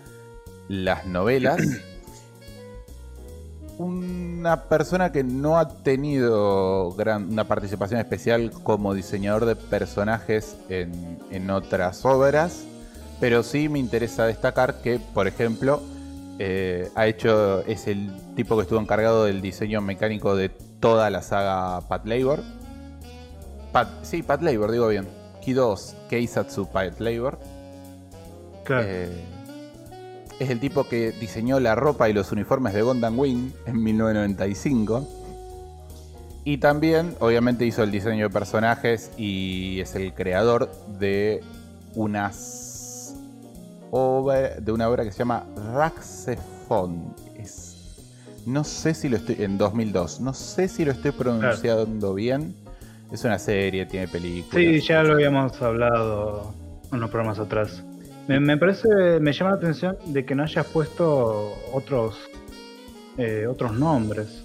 las 0.67 1.07
novelas. 1.07 1.59
Una 3.77 4.63
persona 4.63 5.11
que 5.11 5.23
no 5.23 5.57
ha 5.57 5.67
tenido 5.67 6.93
gran- 6.93 7.29
una 7.29 7.43
participación 7.43 7.99
especial 7.99 8.51
como 8.63 8.93
diseñador 8.93 9.45
de 9.45 9.55
personajes 9.57 10.55
en, 10.69 11.19
en 11.29 11.49
otras 11.49 12.05
obras, 12.05 12.63
pero 13.19 13.43
sí 13.43 13.67
me 13.67 13.79
interesa 13.79 14.25
destacar 14.25 14.75
que, 14.81 14.99
por 15.13 15.27
ejemplo, 15.27 15.81
eh, 16.39 16.89
ha 16.95 17.07
hecho, 17.07 17.61
es 17.65 17.87
el 17.87 18.11
tipo 18.35 18.55
que 18.55 18.63
estuvo 18.63 18.79
encargado 18.79 19.25
del 19.25 19.41
diseño 19.41 19.81
mecánico 19.81 20.35
de 20.35 20.49
toda 20.79 21.09
la 21.09 21.21
saga 21.21 21.81
Pat 21.87 22.05
Labor. 22.05 22.43
Pat, 23.73 23.89
sí, 24.03 24.23
Pat 24.23 24.41
Labor, 24.41 24.71
digo 24.71 24.87
bien. 24.87 25.07
Kidos 25.41 25.95
Keisatsu 26.09 26.67
Pat 26.67 26.99
Labor. 26.99 27.37
Claro. 28.63 28.85
Eh, 28.87 29.09
es 30.39 30.49
el 30.49 30.59
tipo 30.59 30.87
que 30.87 31.11
diseñó 31.11 31.59
la 31.59 31.75
ropa 31.75 32.09
y 32.09 32.13
los 32.13 32.31
uniformes 32.31 32.73
de 32.73 32.81
Gundam 32.81 33.17
Wing 33.19 33.51
en 33.65 33.81
1995. 33.83 35.07
Y 36.43 36.57
también, 36.57 37.15
obviamente, 37.19 37.65
hizo 37.65 37.81
el 37.83 37.91
diseño 37.91 38.27
de 38.27 38.29
personajes 38.33 39.11
y 39.17 39.79
es 39.79 39.95
el 39.95 40.13
creador 40.13 40.69
de 40.99 41.41
unas 41.95 43.15
obra- 43.91 44.55
de 44.59 44.71
una 44.71 44.89
obra 44.89 45.03
que 45.03 45.11
se 45.11 45.19
llama 45.19 45.43
Raxephon. 45.73 47.15
Es, 47.37 47.75
no 48.45 48.63
sé 48.63 48.93
si 48.93 49.09
lo 49.09 49.17
estoy 49.17 49.37
en 49.39 49.57
2002. 49.57 50.19
No 50.19 50.33
sé 50.33 50.67
si 50.67 50.85
lo 50.85 50.91
estoy 50.91 51.11
pronunciando 51.11 52.13
bien. 52.13 52.55
Es 53.11 53.23
una 53.23 53.39
serie, 53.39 53.85
tiene 53.85 54.07
películas. 54.07 54.55
Sí, 54.55 54.81
ya 54.81 55.01
lo 55.03 55.13
habíamos 55.13 55.59
hablado 55.61 56.53
en 56.91 56.99
los 56.99 57.09
programas 57.09 57.39
atrás. 57.39 57.83
Me, 58.27 58.39
me 58.39 58.57
parece, 58.57 58.87
me 59.19 59.31
llama 59.33 59.51
la 59.51 59.57
atención 59.57 59.97
de 60.07 60.25
que 60.25 60.33
no 60.35 60.43
hayas 60.43 60.65
puesto 60.67 61.53
otros 61.73 62.17
eh, 63.17 63.45
otros 63.47 63.73
nombres. 63.73 64.43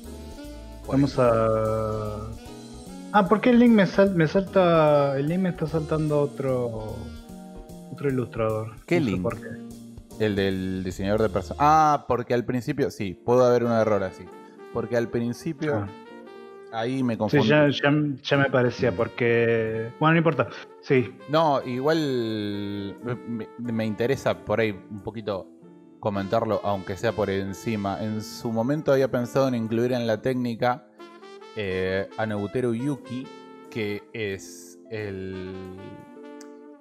Vamos 0.87 1.19
a. 1.19 2.29
Ah, 3.13 3.27
¿por 3.29 3.41
qué 3.41 3.51
el 3.51 3.59
link 3.59 3.73
me, 3.73 3.87
sal- 3.87 4.15
me 4.15 4.27
salta. 4.29 5.19
El 5.19 5.29
link 5.29 5.41
me 5.41 5.49
está 5.51 5.67
saltando 5.67 6.21
otro. 6.21 6.97
Otro 7.93 8.09
ilustrador. 8.09 8.73
¿Qué 8.87 9.01
No 9.01 9.07
link? 9.07 9.23
por 9.23 9.41
qué. 9.41 9.49
El 10.25 10.37
del 10.37 10.83
diseñador 10.85 11.23
de 11.23 11.29
personajes. 11.31 11.57
Ah, 11.61 12.05
porque 12.07 12.35
al 12.35 12.45
principio, 12.45 12.91
sí, 12.91 13.15
puedo 13.15 13.45
haber 13.45 13.65
un 13.65 13.73
error 13.73 14.03
así. 14.05 14.25
Porque 14.73 14.97
al 14.97 15.09
principio, 15.09 15.87
Ah. 16.73 16.81
ahí 16.81 17.03
me 17.03 17.15
Sí, 17.15 17.19
confundí. 17.19 17.49
ya, 17.49 17.69
ya, 17.69 17.91
ya 18.23 18.37
me 18.37 18.51
parecía, 18.51 18.93
porque. 18.93 19.91
Bueno, 19.99 20.13
no 20.13 20.19
importa. 20.19 20.49
Sí, 20.83 21.15
No, 21.29 21.63
igual 21.65 22.97
me, 23.29 23.49
me 23.59 23.85
interesa 23.87 24.45
por 24.45 24.61
ahí 24.61 24.71
un 24.71 25.03
poquito 25.03 25.47
comentarlo, 26.01 26.61
aunque 26.65 26.97
sea 26.97 27.13
por 27.13 27.29
encima. 27.29 28.03
En 28.03 28.23
su 28.23 28.51
momento 28.51 28.91
había 28.93 29.11
pensado 29.11 29.49
en 29.49 29.55
incluir 29.55 29.93
en 29.93 30.07
la 30.07 30.23
técnica 30.23 30.87
eh, 31.57 32.09
a 32.17 32.25
Nobuteru 32.27 32.75
Yuki, 32.75 33.27
que 33.71 34.03
es 34.15 34.79
el. 34.91 35.77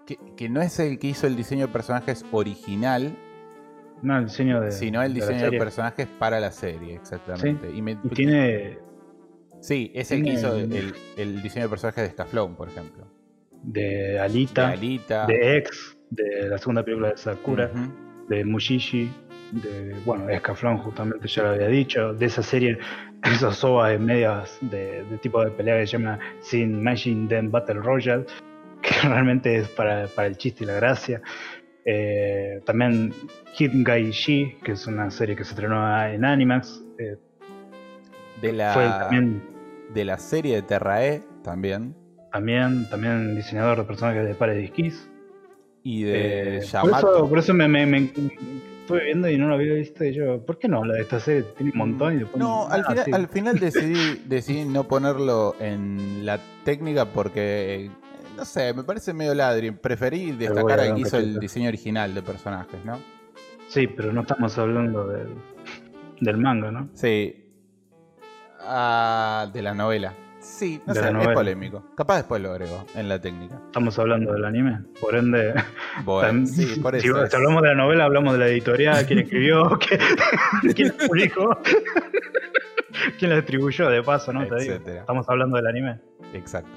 Que, 0.05 0.17
que 0.37 0.47
no 0.49 0.61
es 0.61 0.79
el 0.79 0.97
que 0.97 1.07
hizo 1.07 1.27
el 1.27 1.35
diseño 1.35 1.67
de 1.67 1.73
personajes 1.73 2.25
original, 2.31 3.15
no, 4.01 4.17
el 4.17 4.25
diseño 4.27 4.61
de. 4.61 4.71
sino 4.71 5.03
el 5.03 5.13
diseño 5.13 5.39
de 5.51 5.59
personajes 5.59 6.07
para 6.17 6.39
la 6.39 6.51
serie, 6.51 6.95
exactamente. 6.95 7.69
Y 7.75 7.81
me- 7.81 7.97
Y 8.03 8.09
tiene 8.09 8.79
Sí, 9.61 9.91
es 9.93 10.09
el 10.11 10.23
que 10.23 10.29
hizo 10.33 10.55
el, 10.55 10.93
el 11.17 11.41
diseño 11.43 11.65
de 11.65 11.69
personajes 11.69 12.03
de 12.05 12.11
Scaflón, 12.11 12.55
por 12.55 12.69
ejemplo. 12.69 13.05
De 13.63 13.81
De 13.81 14.19
Alita, 14.19 14.69
Alita. 14.69 15.25
de 15.25 15.57
X, 15.57 15.97
de 16.09 16.49
la 16.49 16.57
segunda 16.57 16.83
película 16.83 17.09
de 17.09 17.17
Sakura, 17.17 17.71
de 18.27 18.45
Mushishi, 18.45 19.09
de, 19.51 19.95
bueno, 20.05 20.29
Escaflón 20.29 20.77
justamente 20.77 21.27
ya 21.27 21.43
lo 21.43 21.49
había 21.49 21.67
dicho, 21.67 22.13
de 22.13 22.25
esa 22.25 22.43
serie, 22.43 22.77
esas 23.23 23.63
ovas 23.63 23.91
de 23.91 23.99
medias 23.99 24.57
de, 24.61 25.03
de 25.03 25.17
tipo 25.17 25.43
de 25.43 25.51
pelea 25.51 25.79
que 25.79 25.87
se 25.87 25.97
llama 25.97 26.19
Sin 26.41 26.83
Machine 26.83 27.27
Den 27.27 27.51
Battle 27.51 27.81
Royale, 27.81 28.25
que 28.81 29.07
realmente 29.07 29.55
es 29.57 29.67
para, 29.69 30.07
para 30.07 30.27
el 30.27 30.37
chiste 30.37 30.63
y 30.63 30.67
la 30.67 30.75
gracia. 30.75 31.21
Eh, 31.85 32.61
también 32.65 33.13
Hit 33.53 33.71
Gai 33.73 34.11
Shi, 34.11 34.57
que 34.63 34.73
es 34.73 34.85
una 34.85 35.09
serie 35.09 35.35
que 35.35 35.43
se 35.43 35.51
estrenó 35.51 36.05
en 36.05 36.23
Animax, 36.23 36.83
eh, 36.99 37.17
De 38.41 38.53
la, 38.53 38.73
fue 38.73 38.85
también 38.85 39.41
de 39.93 40.05
la 40.05 40.17
serie 40.17 40.55
de 40.55 40.61
Terrae 40.61 41.23
también. 41.43 41.95
También, 42.31 42.87
también 42.89 43.35
diseñador 43.35 43.77
de 43.79 43.83
personajes 43.83 44.27
de 44.27 44.35
Paradise 44.35 44.71
Kiss. 44.71 45.09
Y 45.83 46.03
de 46.03 46.57
Eh, 46.57 46.59
por, 46.59 46.65
Yamato. 46.67 47.15
eso, 47.17 47.29
por 47.29 47.39
eso 47.39 47.53
me, 47.53 47.67
me, 47.67 47.85
me- 47.85 48.11
estuve 48.81 49.05
viendo 49.05 49.29
y 49.29 49.37
no 49.37 49.47
lo 49.47 49.53
había 49.55 49.73
visto. 49.73 50.03
Y 50.03 50.13
yo, 50.13 50.45
¿por 50.45 50.57
qué 50.59 50.67
no 50.67 50.77
habla 50.79 50.95
de 50.95 51.01
esta 51.01 51.19
serie? 51.19 51.43
Tiene 51.57 51.71
un 51.71 51.77
montón 51.77 52.15
y 52.15 52.19
después. 52.19 52.37
No, 52.37 52.67
al, 52.67 52.83
final, 52.85 53.05
al 53.13 53.27
final 53.29 53.59
decidí, 53.59 54.21
decidí 54.25 54.65
no 54.65 54.83
ponerlo 54.85 55.55
en 55.59 56.25
la 56.25 56.39
técnica 56.65 57.05
porque, 57.05 57.89
no 58.35 58.45
sé, 58.45 58.73
me 58.73 58.83
parece 58.83 59.13
medio 59.13 59.33
ladri. 59.35 59.71
Preferí 59.71 60.31
a 60.31 60.35
destacar 60.35 60.79
al 60.81 60.89
un 60.89 60.95
que 60.95 61.01
hizo 61.01 61.17
el 61.17 61.39
diseño 61.39 61.69
original 61.69 62.13
de 62.13 62.21
personajes, 62.21 62.83
¿no? 62.83 62.99
Sí, 63.67 63.87
pero 63.87 64.11
no 64.11 64.21
estamos 64.21 64.57
hablando 64.57 65.07
del, 65.07 65.29
del 66.19 66.37
manga, 66.37 66.71
¿no? 66.71 66.89
Sí. 66.93 67.45
Ah, 68.61 69.49
de 69.53 69.61
la 69.61 69.73
novela. 69.73 70.13
Sí, 70.57 70.81
no 70.85 70.93
sé, 70.93 71.01
es 71.09 71.27
polémico. 71.29 71.83
Capaz 71.95 72.17
después 72.17 72.41
lo 72.41 72.51
agrego 72.51 72.83
en 72.95 73.07
la 73.07 73.21
técnica. 73.21 73.55
Estamos 73.67 73.97
hablando 73.99 74.33
del 74.33 74.43
anime. 74.43 74.79
Por 74.99 75.15
ende, 75.15 75.53
Bueno, 76.03 76.27
tam- 76.41 76.45
sí, 76.47 76.79
por 76.81 76.99
si, 76.99 77.07
eso. 77.07 77.27
si 77.27 77.35
hablamos 77.35 77.61
de 77.61 77.69
la 77.69 77.75
novela, 77.75 78.03
hablamos 78.05 78.33
de 78.33 78.39
la 78.39 78.47
editorial, 78.47 79.05
quién 79.05 79.19
escribió, 79.19 79.77
qué- 79.79 79.99
quién 80.73 80.93
la 80.97 81.07
publicó, 81.07 81.57
quién 83.19 83.29
la 83.31 83.37
distribuyó, 83.37 83.89
de 83.89 84.03
paso, 84.03 84.33
¿no? 84.33 84.41
Te 84.47 84.55
digo. 84.55 84.73
Etcétera. 84.73 84.99
Estamos 85.01 85.29
hablando 85.29 85.57
del 85.57 85.67
anime. 85.67 85.99
Exacto. 86.33 86.69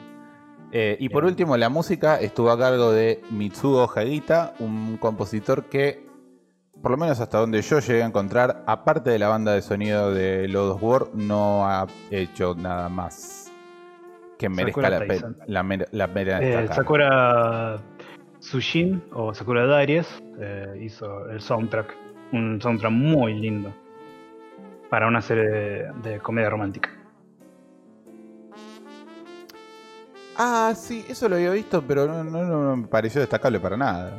Eh, 0.70 0.96
y 1.00 1.08
por 1.08 1.24
último, 1.24 1.56
la 1.56 1.68
música 1.68 2.16
estuvo 2.20 2.50
a 2.50 2.58
cargo 2.58 2.92
de 2.92 3.20
Mitsuo 3.30 3.90
Hagita, 3.94 4.54
un 4.58 4.96
compositor 4.96 5.64
que, 5.64 6.06
por 6.80 6.92
lo 6.92 6.96
menos 6.96 7.20
hasta 7.20 7.38
donde 7.38 7.61
yo 7.62 7.78
llegué 7.80 8.02
a 8.02 8.06
encontrar, 8.06 8.62
aparte 8.66 9.11
de 9.11 9.18
la 9.18 9.28
banda 9.28 9.52
de 9.52 9.61
sonido 9.62 10.14
de 10.14 10.48
Lord 10.48 10.70
of 10.72 10.82
War, 10.82 11.06
no 11.14 11.66
ha 11.68 11.87
hecho 12.11 12.54
nada 12.54 12.88
más 12.88 13.41
que 14.42 14.48
merezca 14.48 14.83
Sakura 14.90 15.35
la, 15.46 15.62
la, 15.62 15.87
la 15.90 16.09
pena 16.12 16.38
Eh. 16.42 16.68
Sakura 16.72 17.78
Tsushin 18.40 19.02
o 19.12 19.33
Sakura 19.35 19.66
Darius 19.66 20.07
eh, 20.40 20.78
hizo 20.83 21.28
el 21.31 21.40
soundtrack. 21.40 21.94
Un 22.33 22.61
soundtrack 22.61 22.92
muy 22.92 23.35
lindo. 23.35 23.72
Para 24.90 25.07
una 25.07 25.20
serie 25.22 25.44
de, 25.44 25.92
de 26.02 26.18
comedia 26.18 26.50
romántica. 26.50 26.90
Ah, 30.37 30.72
sí, 30.74 31.05
eso 31.09 31.28
lo 31.28 31.37
había 31.37 31.50
visto, 31.50 31.83
pero 31.87 32.07
no, 32.07 32.24
no- 32.24 32.44
no 32.44 32.76
me 32.76 32.87
pareció 32.88 33.20
destacable 33.20 33.61
para 33.61 33.76
nada. 33.76 34.12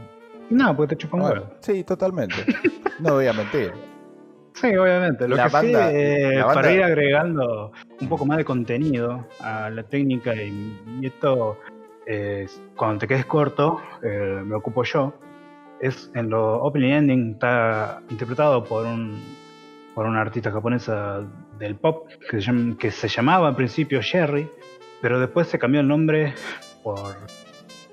No, 0.49 0.75
porque 0.75 0.95
te 0.95 1.01
chupan 1.01 1.21
Bueno, 1.21 1.41
huevo. 1.41 1.55
sí, 1.59 1.83
totalmente. 1.83 2.35
no 2.99 3.13
voy 3.15 3.27
a 3.27 3.33
mentir. 3.33 3.73
Sí, 4.53 4.75
obviamente. 4.75 5.27
Lo 5.27 5.35
La 5.35 5.43
que 5.45 5.49
sí, 5.49 5.55
banda- 5.55 5.91
eh, 5.91 6.35
la 6.35 6.45
banda- 6.45 6.53
para 6.61 6.71
ir 6.73 6.83
agregando 6.83 7.71
un 7.99 8.07
poco 8.09 8.25
más 8.25 8.37
de 8.37 8.45
contenido 8.45 9.27
a 9.39 9.69
la 9.69 9.83
técnica 9.83 10.33
y, 10.35 10.79
y 11.01 11.05
esto, 11.07 11.57
eh, 12.05 12.47
cuando 12.75 12.99
te 12.99 13.07
quedes 13.07 13.25
corto, 13.25 13.81
eh, 14.03 14.41
me 14.45 14.55
ocupo 14.55 14.83
yo, 14.83 15.13
es 15.81 16.11
en 16.15 16.29
lo 16.29 16.61
opening 16.63 16.91
ending, 16.93 17.31
está 17.33 18.01
interpretado 18.09 18.63
por 18.63 18.85
un 18.85 19.19
por 19.95 20.07
una 20.07 20.21
artista 20.21 20.49
japonesa 20.51 21.21
del 21.59 21.75
pop 21.75 22.07
que 22.29 22.41
se, 22.41 22.41
llama- 22.41 22.75
que 22.79 22.89
se 22.89 23.07
llamaba 23.07 23.47
al 23.49 23.55
principio 23.55 24.01
Sherry, 24.01 24.49
pero 25.03 25.19
después 25.19 25.47
se 25.47 25.59
cambió 25.59 25.81
el 25.81 25.87
nombre 25.87 26.33
por 26.83 27.13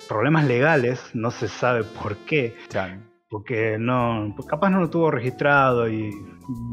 problemas 0.09 0.46
legales, 0.46 1.11
no 1.14 1.31
se 1.31 1.46
sabe 1.46 1.85
por 1.85 2.16
qué 2.16 2.57
Chan. 2.68 3.05
porque 3.29 3.77
no, 3.79 4.35
capaz 4.49 4.70
no 4.70 4.81
lo 4.81 4.88
tuvo 4.88 5.11
registrado 5.11 5.88
y 5.90 6.11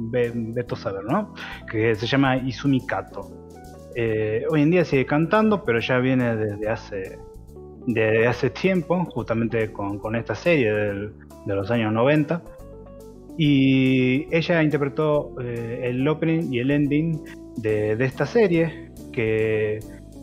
ve, 0.10 0.32
veto 0.34 0.76
saber, 0.76 1.04
¿no? 1.04 1.34
Que 1.70 1.96
se 1.96 2.08
llama 2.08 2.38
Izumi 2.38 2.86
Kato. 2.86 3.30
Eh, 3.96 4.44
hoy 4.50 4.62
en 4.62 4.72
día 4.72 4.86
sigue 4.86 5.06
cantando, 5.06 5.64
pero 5.64 5.80
ya 5.80 5.98
viene 5.98 6.36
desde 6.36 6.70
hace, 6.70 7.20
desde 7.88 8.28
hace 8.28 8.50
tiempo, 8.50 9.06
justamente 9.06 9.72
con, 9.72 10.16
esta 10.16 10.36
serie 10.36 10.72
de 10.74 11.56
los 11.56 11.72
años 11.72 11.92
90. 11.94 12.42
Y 13.38 14.34
ella 14.36 14.64
interpretó 14.64 15.36
eh, 15.42 15.82
el 15.84 16.08
opening 16.08 16.52
y 16.52 16.60
el 16.60 16.72
ending 16.72 17.24
de, 17.58 17.94
esta 18.04 18.26
serie, 18.26 18.92
que 19.12 19.80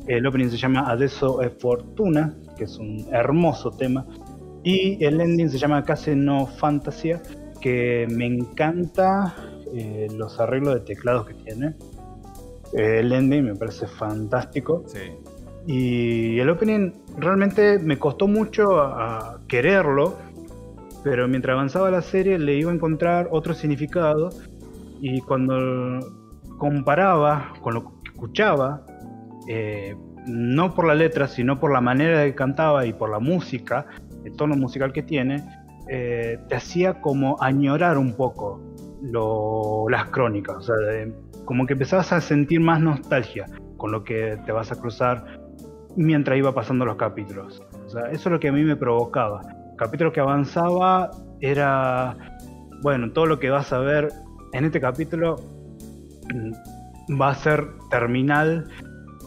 el 0.07 0.27
opening 0.27 0.49
se 0.49 0.57
llama 0.57 0.91
Adesso 0.91 1.41
e 1.43 1.51
Fortuna, 1.51 2.35
que 2.57 2.65
es 2.65 2.77
un 2.79 3.07
hermoso 3.13 3.71
tema, 3.71 4.07
y 4.65 5.05
el 5.05 5.21
ending 5.21 5.49
se 5.49 5.59
llama 5.59 5.83
Case 5.85 6.17
no 6.17 6.47
Fantasia, 6.47 7.23
que 7.65 8.07
me 8.11 8.27
encanta 8.27 9.35
eh, 9.75 10.09
los 10.15 10.39
arreglos 10.39 10.75
de 10.75 10.81
teclados 10.81 11.27
que 11.27 11.33
tiene. 11.33 11.75
Eh, 12.75 12.99
el 12.99 13.11
ending 13.11 13.43
me 13.43 13.55
parece 13.55 13.87
fantástico. 13.87 14.85
Sí. 14.87 14.99
Y 15.67 16.39
el 16.41 16.51
opening 16.51 16.93
realmente 17.17 17.79
me 17.79 17.99
costó 17.99 18.29
mucho 18.29 18.83
a, 18.83 19.37
a 19.37 19.41
quererlo, 19.49 20.19
pero 21.03 21.27
mientras 21.27 21.55
avanzaba 21.55 21.91
la 21.91 22.03
serie 22.03 22.39
le 22.39 22.55
iba 22.55 22.71
a 22.71 22.75
encontrar 22.75 23.29
otro 23.31 23.55
significado. 23.55 24.29
Y 25.01 25.23
cuando 25.23 26.01
comparaba 26.59 27.55
con 27.63 27.73
lo 27.73 27.85
que 27.85 28.11
escuchaba, 28.11 28.85
eh, 29.49 29.97
no 30.27 30.75
por 30.75 30.87
la 30.87 30.95
letra, 30.95 31.29
sino 31.29 31.59
por 31.59 31.73
la 31.73 31.81
manera 31.81 32.21
de 32.21 32.27
que 32.27 32.35
cantaba 32.35 32.85
y 32.85 32.93
por 32.93 33.09
la 33.09 33.21
música, 33.21 33.87
el 34.23 34.37
tono 34.37 34.55
musical 34.55 34.93
que 34.93 35.03
tiene, 35.03 35.64
eh, 35.89 36.39
te 36.49 36.55
hacía 36.55 37.01
como 37.01 37.37
añorar 37.41 37.99
un 37.99 38.15
poco 38.15 38.61
las 39.91 40.07
crónicas. 40.07 40.57
O 40.57 40.63
sea, 40.63 40.75
como 41.45 41.67
que 41.67 41.75
empezabas 41.75 42.13
a 42.13 42.21
sentir 42.21 42.61
más 42.61 42.81
nostalgia 42.81 43.47
con 43.77 43.93
lo 43.93 44.05
que 44.05 44.39
te 44.47 44.53
vas 44.53 44.73
a 44.73 44.77
cruzar 44.77 45.25
mientras 45.97 46.39
iba 46.39 46.53
pasando 46.55 46.85
los 46.85 46.97
capítulos. 46.97 47.63
O 47.87 47.89
sea, 47.89 48.07
eso 48.09 48.29
es 48.29 48.33
lo 48.33 48.41
que 48.41 48.49
a 48.49 48.53
mí 48.53 48.63
me 48.63 48.77
provocaba. 48.77 49.43
Capítulo 49.77 50.13
que 50.13 50.21
avanzaba 50.21 51.11
era, 51.41 52.17
bueno, 52.83 53.13
todo 53.13 53.27
lo 53.27 53.39
que 53.39 53.51
vas 53.51 53.73
a 53.73 53.79
ver 53.79 54.09
en 54.53 54.65
este 54.65 54.81
capítulo 54.81 55.37
mm, 56.33 57.21
va 57.21 57.31
a 57.31 57.35
ser 57.35 57.67
terminal 57.91 58.69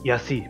y 0.03 0.09
así. 0.09 0.43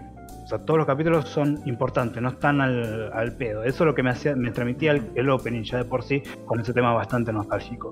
O 0.47 0.49
sea, 0.49 0.59
todos 0.59 0.77
los 0.77 0.87
capítulos 0.87 1.27
son 1.27 1.59
importantes, 1.65 2.23
no 2.23 2.29
están 2.29 2.61
al, 2.61 3.11
al 3.11 3.33
pedo. 3.35 3.63
Eso 3.65 3.83
es 3.83 3.87
lo 3.87 3.93
que 3.93 4.01
me 4.01 4.11
hacía, 4.11 4.33
me 4.33 4.49
transmitía 4.51 4.93
el, 4.93 5.11
el 5.13 5.29
opening 5.29 5.63
ya 5.63 5.79
de 5.79 5.83
por 5.83 6.03
sí, 6.03 6.23
con 6.45 6.61
ese 6.61 6.71
tema 6.71 6.93
bastante 6.93 7.33
nostálgico. 7.33 7.91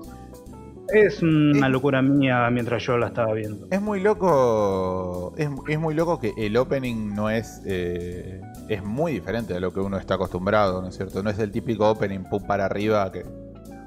Es 0.88 1.20
una 1.22 1.66
Eh. 1.66 1.70
locura 1.70 2.00
mía 2.00 2.48
mientras 2.50 2.82
yo 2.82 2.96
la 2.96 3.08
estaba 3.08 3.34
viendo. 3.34 3.66
Es 3.70 3.82
muy 3.82 4.00
loco. 4.00 5.34
Es, 5.36 5.50
es 5.68 5.78
muy 5.78 5.94
loco 5.94 6.18
que 6.18 6.32
el 6.38 6.56
opening 6.56 7.12
no 7.14 7.28
es. 7.28 7.60
eh, 7.66 8.40
es 8.68 8.82
muy 8.82 9.12
diferente 9.12 9.52
de 9.52 9.60
lo 9.60 9.70
que 9.74 9.80
uno 9.80 9.98
está 9.98 10.14
acostumbrado, 10.14 10.80
¿no 10.80 10.88
es 10.88 10.96
cierto? 10.96 11.22
No 11.22 11.28
es 11.28 11.38
el 11.38 11.50
típico 11.50 11.90
opening 11.90 12.20
pum 12.24 12.42
para 12.46 12.64
arriba 12.64 13.12
que 13.12 13.22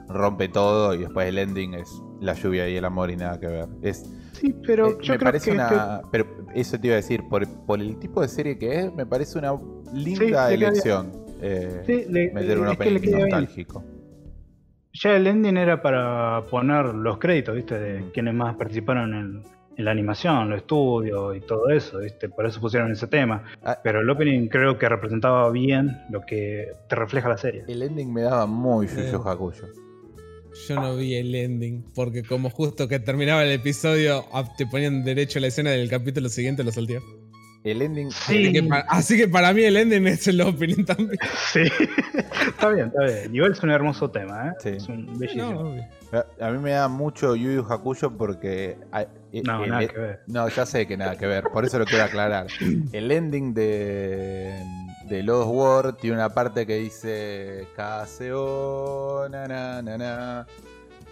rompe 0.09 0.49
todo 0.49 0.93
y 0.95 0.99
después 0.99 1.27
el 1.27 1.37
ending 1.37 1.75
es 1.75 2.01
la 2.19 2.33
lluvia 2.33 2.67
y 2.67 2.75
el 2.75 2.83
amor 2.85 3.11
y 3.11 3.15
nada 3.15 3.39
que 3.39 3.47
ver. 3.47 3.67
Es, 3.81 4.09
Sí, 4.33 4.55
pero 4.65 4.87
eh, 4.89 4.97
yo 5.01 5.13
me 5.13 5.19
creo 5.19 5.27
parece 5.31 5.51
que 5.51 5.57
este- 5.57 5.73
una. 5.75 6.01
Pero 6.11 6.25
eso 6.55 6.79
te 6.79 6.87
iba 6.87 6.93
a 6.93 6.97
decir, 6.97 7.23
por, 7.29 7.45
por 7.65 7.79
el 7.81 7.97
tipo 7.99 8.21
de 8.21 8.27
serie 8.29 8.57
que 8.57 8.79
es, 8.79 8.93
me 8.93 9.05
parece 9.05 9.37
una 9.37 9.53
linda 9.93 10.51
elección. 10.51 11.11
eh, 11.41 11.83
Sí, 11.85 12.05
le- 12.09 12.31
meter 12.33 12.57
un 12.59 12.65
que 12.77 12.89
le 12.89 12.97
opening 12.97 13.01
bien. 13.01 13.19
nostálgico. 13.21 13.83
Ya 14.93 15.15
el 15.15 15.27
ending 15.27 15.57
era 15.57 15.81
para 15.81 16.43
poner 16.49 16.85
los 16.95 17.17
créditos, 17.17 17.55
¿viste? 17.55 17.77
De 17.79 18.11
quienes 18.11 18.33
más 18.33 18.55
participaron 18.55 19.13
en, 19.13 19.43
en 19.77 19.85
la 19.85 19.91
animación, 19.91 20.49
los 20.49 20.57
estudios 20.59 21.35
y 21.37 21.41
todo 21.41 21.69
eso, 21.69 21.99
¿viste? 21.99 22.27
Por 22.29 22.45
eso 22.45 22.59
pusieron 22.59 22.91
ese 22.91 23.07
tema. 23.07 23.43
Ah. 23.63 23.77
Pero 23.83 23.99
el 24.01 24.09
opening 24.09 24.47
creo 24.47 24.77
que 24.77 24.87
representaba 24.89 25.49
bien 25.51 25.97
lo 26.09 26.21
que 26.21 26.71
te 26.87 26.95
refleja 26.95 27.29
la 27.29 27.37
serie. 27.37 27.63
El 27.67 27.81
ending 27.83 28.11
me 28.13 28.21
daba 28.21 28.45
muy 28.45 28.87
Yu 28.87 28.99
Eh. 28.99 29.88
Yo 30.67 30.75
no 30.75 30.95
vi 30.97 31.15
el 31.15 31.33
ending, 31.33 31.83
porque 31.95 32.23
como 32.23 32.49
justo 32.49 32.87
que 32.87 32.99
terminaba 32.99 33.43
el 33.43 33.51
episodio, 33.51 34.25
ah, 34.33 34.43
te 34.57 34.65
ponían 34.67 35.03
derecho 35.03 35.39
a 35.39 35.41
la 35.41 35.47
escena 35.47 35.71
del 35.71 35.89
capítulo 35.89 36.29
siguiente, 36.29 36.63
lo 36.63 36.71
salteó. 36.71 37.01
El 37.63 37.81
ending. 37.81 38.09
Sí. 38.11 38.45
Así 38.45 38.53
que, 38.53 38.63
para, 38.63 38.81
así 38.87 39.17
que 39.17 39.27
para 39.27 39.53
mí 39.53 39.63
el 39.63 39.75
ending 39.77 40.07
es 40.07 40.27
el 40.27 40.39
opening 40.41 40.85
también. 40.85 41.17
Sí, 41.51 41.61
está 42.47 42.69
bien, 42.69 42.87
está 42.87 43.03
bien. 43.03 43.35
Igual 43.35 43.51
es 43.53 43.63
un 43.63 43.71
hermoso 43.71 44.09
tema, 44.11 44.49
¿eh? 44.49 44.51
Sí. 44.63 44.69
Es 44.77 44.87
un 44.87 45.17
bellísimo. 45.19 45.75
A 46.11 46.47
a 46.47 46.51
mí 46.51 46.57
me 46.59 46.71
da 46.71 46.87
mucho 46.87 47.35
Yu 47.35 47.51
Yu 47.51 47.65
Hakusho 47.69 48.15
porque. 48.17 48.77
eh, 48.93 49.41
No, 49.43 49.63
el- 49.63 49.69
nada 49.71 49.87
que 49.87 49.97
ver. 49.99 50.19
No, 50.27 50.47
ya 50.47 50.65
sé 50.65 50.87
que 50.87 50.95
nada 50.95 51.17
que 51.17 51.25
ver, 51.27 51.43
por 51.51 51.65
eso 51.65 51.77
lo 51.79 51.85
quiero 51.85 52.03
aclarar. 52.05 52.47
El 52.93 53.11
ending 53.11 53.53
de, 53.53 54.53
de 55.09 55.23
Lost 55.23 55.49
War 55.51 55.93
tiene 55.97 56.15
una 56.17 56.29
parte 56.29 56.65
que 56.67 56.75
dice 56.77 57.67
Kaseo, 57.75 59.27
na 59.29 59.47
na 59.47 59.81
na 59.81 59.97
na. 59.97 60.47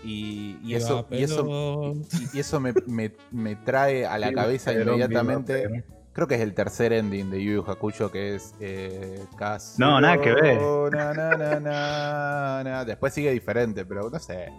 Y, 0.04 0.58
y 0.64 0.76
eso, 0.76 1.08
y 1.10 1.24
eso, 1.24 1.46
y- 1.48 2.38
y 2.38 2.40
eso 2.40 2.60
me, 2.60 2.74
me- 2.86 3.12
me 3.32 3.56
trae 3.56 4.06
a 4.06 4.18
la 4.18 4.32
cabeza 4.32 4.72
inmediatamente. 4.72 5.84
Creo 6.14 6.28
que 6.28 6.36
es 6.36 6.42
el 6.42 6.54
tercer 6.54 6.94
ending 6.94 7.30
de 7.30 7.44
Yu 7.44 7.64
Yu 7.64 7.72
Hakusho 7.72 8.12
que 8.12 8.36
es 8.36 8.54
eh, 8.60 9.24
Kaseo, 9.38 9.86
No, 9.86 10.02
nada 10.02 10.20
que 10.22 10.34
ver. 10.34 10.62
na, 10.92 11.14
na, 11.14 11.36
na, 11.38 11.60
na, 11.60 12.64
na. 12.64 12.86
Después 12.86 13.14
sigue 13.14 13.32
diferente, 13.32 13.86
pero 13.86 14.10
no 14.10 14.20
sé. 14.20 14.52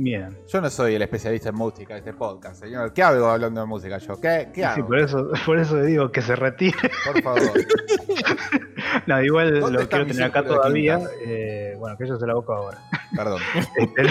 Bien. 0.00 0.36
Yo 0.46 0.60
no 0.60 0.70
soy 0.70 0.94
el 0.94 1.02
especialista 1.02 1.48
en 1.48 1.56
música 1.56 1.94
de 1.94 1.98
este 1.98 2.12
podcast, 2.12 2.62
señor. 2.62 2.92
¿Qué 2.92 3.02
hago 3.02 3.26
hablando 3.26 3.60
de 3.62 3.66
música 3.66 3.98
yo? 3.98 4.20
¿Qué, 4.20 4.48
qué 4.54 4.60
Sí, 4.60 4.62
hago? 4.62 4.86
por 4.86 4.98
eso, 5.00 5.30
por 5.44 5.58
eso 5.58 5.82
digo 5.82 6.12
que 6.12 6.22
se 6.22 6.36
retire. 6.36 6.76
Por 7.04 7.22
favor. 7.22 7.40
No, 9.06 9.22
igual 9.22 9.60
¿Dónde 9.60 9.80
lo 9.82 9.88
quiero 9.88 10.06
tener 10.06 10.22
acá 10.24 10.44
todavía. 10.44 11.00
eh, 11.24 11.74
bueno, 11.78 11.96
que 11.96 12.06
yo 12.06 12.16
se 12.18 12.26
la 12.26 12.34
boca 12.34 12.54
ahora. 12.54 12.78
Perdón. 13.14 13.40
Este, 13.76 14.02
lo, 14.04 14.10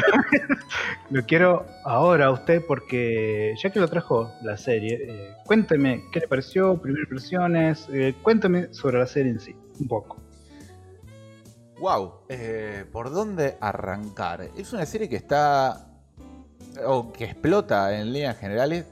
lo 1.11 1.25
quiero 1.25 1.65
ahora 1.83 2.25
a 2.27 2.31
usted 2.31 2.63
porque 2.67 3.53
ya 3.61 3.69
que 3.69 3.79
lo 3.79 3.87
trajo 3.87 4.31
la 4.43 4.57
serie, 4.57 4.99
eh, 5.07 5.33
cuénteme 5.45 6.03
qué 6.11 6.19
le 6.21 6.27
pareció, 6.27 6.79
primeras 6.81 7.05
impresiones, 7.05 7.87
eh, 7.91 8.15
cuénteme 8.21 8.73
sobre 8.73 8.99
la 8.99 9.07
serie 9.07 9.31
en 9.31 9.39
sí, 9.39 9.55
un 9.79 9.87
poco. 9.87 10.17
Wow. 11.79 12.21
¿Por 12.91 13.11
dónde 13.11 13.57
arrancar? 13.61 14.49
Es 14.55 14.73
una 14.73 14.85
serie 14.85 15.07
que 15.09 15.15
está. 15.15 15.87
o 16.85 17.11
que 17.11 17.25
explota 17.25 17.97
en 17.99 18.13
líneas 18.13 18.37
generales. 18.37 18.85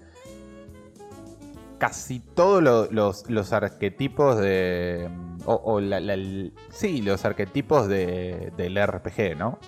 Casi 1.78 2.20
todos 2.22 2.64
lo- 2.64 2.90
los, 2.92 3.30
los 3.30 3.52
arquetipos 3.54 4.38
de. 4.40 5.10
O, 5.46 5.54
o 5.56 5.80
la- 5.82 6.00
la- 6.00 6.14
el- 6.14 6.54
sí, 6.72 7.02
los 7.02 7.26
arquetipos 7.26 7.88
de, 7.88 8.54
del 8.56 8.78
RPG, 8.82 9.38
¿no? 9.38 9.60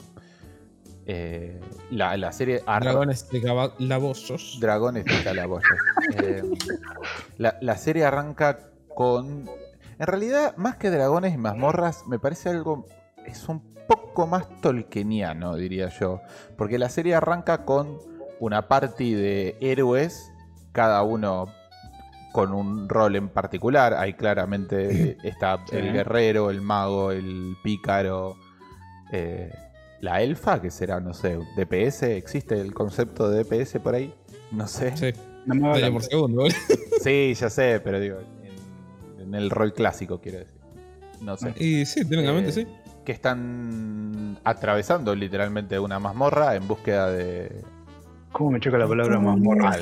Eh, 1.06 1.60
la, 1.91 2.15
la 2.17 2.32
serie 2.32 2.63
arranca. 2.65 2.89
Dragones 2.91 3.30
de 3.30 3.41
labosos. 3.80 4.58
Dragones 4.60 5.06
de 5.06 5.23
calabozos. 5.23 5.67
Eh, 6.23 6.41
la, 7.38 7.58
la 7.62 7.77
serie 7.77 8.06
arranca 8.06 8.60
con. 8.95 9.50
En 10.00 10.08
realidad, 10.08 10.56
más 10.58 10.77
que 10.77 10.89
dragones 10.89 11.33
y 11.33 11.37
mazmorras, 11.37 12.08
me 12.08 12.17
parece 12.19 12.50
algo. 12.50 12.85
Es 13.28 13.48
un 13.50 13.62
poco 13.88 14.25
más 14.28 14.48
tolkieniano, 14.62 15.56
diría 15.56 15.90
yo. 15.90 16.21
Porque 16.58 16.78
la 16.80 16.90
serie 16.90 17.15
arranca 17.15 17.65
con 17.65 18.00
una 18.40 18.67
party 18.67 19.13
de 19.13 19.56
héroes, 19.62 20.32
cada 20.71 21.04
uno 21.04 21.48
con 22.34 22.54
un 22.54 22.88
rol 22.90 23.15
en 23.15 23.30
particular. 23.30 23.94
Ahí 23.94 24.13
claramente 24.13 25.17
está 25.23 25.63
Sí. 25.69 25.75
el 25.78 25.94
guerrero, 25.94 26.50
el 26.50 26.62
mago, 26.62 27.12
el 27.12 27.56
pícaro. 27.63 28.36
eh, 29.12 29.52
la 30.00 30.21
elfa, 30.21 30.62
que 30.62 30.69
será, 30.69 31.00
no 31.00 31.13
sé, 31.15 31.40
DPS. 31.56 32.04
¿Existe 32.04 32.60
el 32.62 32.71
concepto 32.75 33.30
de 33.32 33.44
DPS 33.44 33.80
por 33.80 33.96
ahí? 33.96 34.13
No 34.52 34.67
sé. 34.67 34.96
Sí, 34.96 35.12
No 35.48 35.56
me 35.56 35.92
por 35.92 36.04
segundo. 36.04 36.42
boludo. 36.44 36.56
Sí, 37.02 37.34
ya 37.36 37.50
sé, 37.50 37.80
pero 37.84 38.00
digo, 38.00 38.17
en, 38.44 39.21
en 39.21 39.34
el 39.36 39.50
rol 39.50 39.73
clásico, 39.73 40.19
quiero 40.19 40.40
decir. 40.40 40.60
No 41.21 41.36
sé. 41.38 41.54
Y 41.58 41.86
sí, 41.88 42.08
técnicamente 42.08 42.50
Eh, 42.50 42.54
sí. 42.54 42.67
Que 43.08 43.13
están 43.13 44.37
atravesando 44.43 45.15
literalmente 45.15 45.79
una 45.79 45.97
mazmorra 45.97 46.55
en 46.58 46.67
búsqueda 46.67 47.10
de, 47.10 47.63
¿Cómo 48.33 48.51
me 48.51 48.60
choca 48.60 48.77
la 48.77 48.85
palabra 48.85 49.17
mazmorra? 49.17 49.77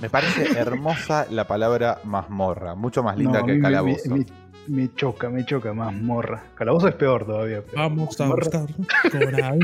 Me 0.00 0.08
parece 0.08 0.58
hermosa 0.58 1.26
la 1.30 1.46
palabra 1.46 1.98
mazmorra, 2.04 2.74
mucho 2.74 3.02
más 3.02 3.18
linda 3.18 3.40
No, 3.40 3.46
que 3.46 3.60
calabozo. 3.60 4.08
Me, 4.14 4.20
me- 4.20 4.26
me 4.68 4.94
choca, 4.94 5.28
me 5.28 5.44
choca 5.44 5.74
mazmorra. 5.74 6.42
Calabozo 6.54 6.88
es 6.88 6.94
peor 6.94 7.26
todavía. 7.26 7.62
pero 7.66 7.82
Vamos 7.82 8.18
a 8.18 8.28
buscar 8.28 8.66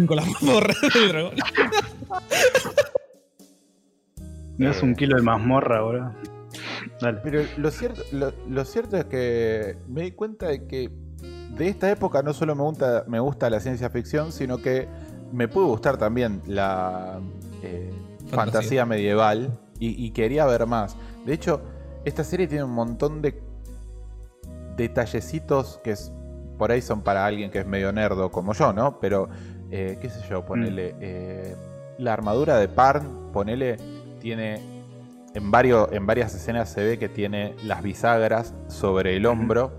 con 0.07 0.17
la 0.17 0.23
mazmorra 0.27 0.75
del 0.93 1.09
dragón. 1.09 1.35
Me 4.59 4.67
das 4.67 4.83
un 4.83 4.95
kilo 4.95 5.17
de 5.17 5.23
mazmorra 5.23 5.79
ahora. 5.79 6.13
Dale. 7.01 7.19
Pero 7.23 7.43
lo 7.57 7.71
cierto, 7.71 8.03
lo, 8.13 8.33
lo 8.47 8.65
cierto 8.67 8.99
es 8.99 9.07
que 9.07 9.79
me 9.89 10.03
di 10.03 10.11
cuenta 10.13 10.49
de 10.49 10.67
que 10.67 10.91
de 11.51 11.69
esta 11.69 11.91
época 11.91 12.23
no 12.23 12.33
solo 12.33 12.55
me 12.55 12.63
gusta, 12.63 13.05
me 13.07 13.21
gusta 13.21 13.49
la 13.51 13.61
ciencia 13.61 13.91
ficción, 13.91 14.33
sino 14.33 14.59
que 14.59 14.89
me 15.33 15.49
puede 15.49 15.67
gustar 15.67 15.97
también 15.97 16.43
la 16.47 17.21
eh, 17.63 17.91
fantasía. 18.29 18.37
Fantasía. 18.37 18.87
medieval 18.87 19.59
y, 19.79 20.05
y 20.05 20.11
quería 20.11 20.47
ver 20.47 20.67
más. 20.67 20.97
De 21.25 21.33
hecho, 21.33 21.63
esta 22.05 22.25
serie 22.25 22.47
tiene 22.47 22.65
un 22.65 22.73
montón 22.73 23.23
de 23.23 23.43
detallecitos 24.77 25.81
que 25.83 25.93
es, 25.93 26.13
por 26.59 26.71
ahí 26.71 26.83
son 26.83 27.01
para 27.03 27.27
alguien 27.27 27.51
que 27.51 27.61
es 27.61 27.67
medio 27.67 27.93
nerdo 27.93 28.31
como 28.31 28.53
yo, 28.53 28.73
¿no? 28.73 29.01
Pero, 29.01 29.29
eh, 29.71 29.99
qué 30.01 30.11
sé 30.11 30.21
yo, 30.29 30.45
ponele... 30.45 30.95
eh, 31.01 31.57
la 31.99 32.13
armadura 32.13 32.59
de 32.59 32.69
Parn, 32.69 33.33
ponele, 33.33 33.77
tiene... 34.21 34.61
En, 35.35 35.51
varios, 35.51 35.91
en 35.93 36.07
varias 36.07 36.35
escenas 36.35 36.71
se 36.71 36.83
ve 36.83 36.99
que 36.99 37.09
tiene 37.11 37.55
las 37.65 37.83
bisagras 37.83 38.55
sobre 38.69 39.17
el 39.17 39.27
hombro 39.27 39.73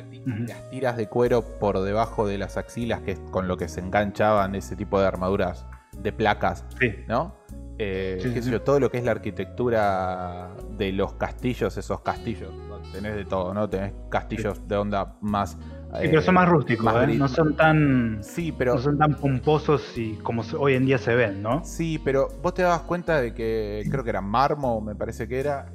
la 0.00 0.46
las 0.54 0.70
tiras 0.70 0.96
de 0.96 1.08
cuero 1.08 1.42
por 1.58 1.80
debajo 1.80 2.26
de 2.26 2.38
las 2.38 2.56
axilas, 2.56 3.00
que 3.02 3.12
es 3.12 3.18
con 3.30 3.48
lo 3.48 3.56
que 3.56 3.68
se 3.68 3.80
enganchaban 3.80 4.54
ese 4.54 4.76
tipo 4.76 5.00
de 5.00 5.06
armaduras 5.06 5.66
de 5.98 6.12
placas, 6.12 6.64
Sí. 6.80 6.92
¿no? 7.08 7.36
Eh, 7.78 8.18
Sí, 8.20 8.28
qué 8.28 8.34
sí, 8.36 8.42
sé 8.42 8.42
sí. 8.44 8.50
yo, 8.52 8.62
todo 8.62 8.78
lo 8.78 8.90
que 8.90 8.98
es 8.98 9.04
la 9.04 9.10
arquitectura 9.12 10.50
de 10.76 10.92
los 10.92 11.14
castillos, 11.14 11.76
esos 11.76 12.00
castillos, 12.02 12.52
tenés 12.92 13.16
de 13.16 13.24
todo, 13.24 13.52
¿no? 13.52 13.68
Tenés 13.68 13.92
castillos 14.10 14.66
de 14.68 14.76
onda 14.76 15.16
más... 15.20 15.58
Sí, 16.00 16.08
pero 16.08 16.22
son 16.22 16.34
más 16.34 16.48
rústicos, 16.48 16.84
más 16.84 17.08
¿eh? 17.08 17.14
no 17.14 17.28
son 17.28 17.54
tan 17.54 18.18
Sí, 18.20 18.50
pero 18.50 18.74
no 18.74 18.80
son 18.80 18.98
tan 18.98 19.14
pomposos 19.14 19.96
y 19.96 20.14
como 20.16 20.42
hoy 20.58 20.74
en 20.74 20.86
día 20.86 20.98
se 20.98 21.14
ven, 21.14 21.40
¿no? 21.40 21.64
Sí, 21.64 22.00
pero 22.04 22.28
vos 22.42 22.52
te 22.54 22.62
dabas 22.62 22.82
cuenta 22.82 23.20
de 23.20 23.32
que 23.32 23.84
creo 23.88 24.02
que 24.02 24.10
era 24.10 24.20
Marmo, 24.20 24.80
me 24.80 24.96
parece 24.96 25.28
que 25.28 25.38
era. 25.38 25.66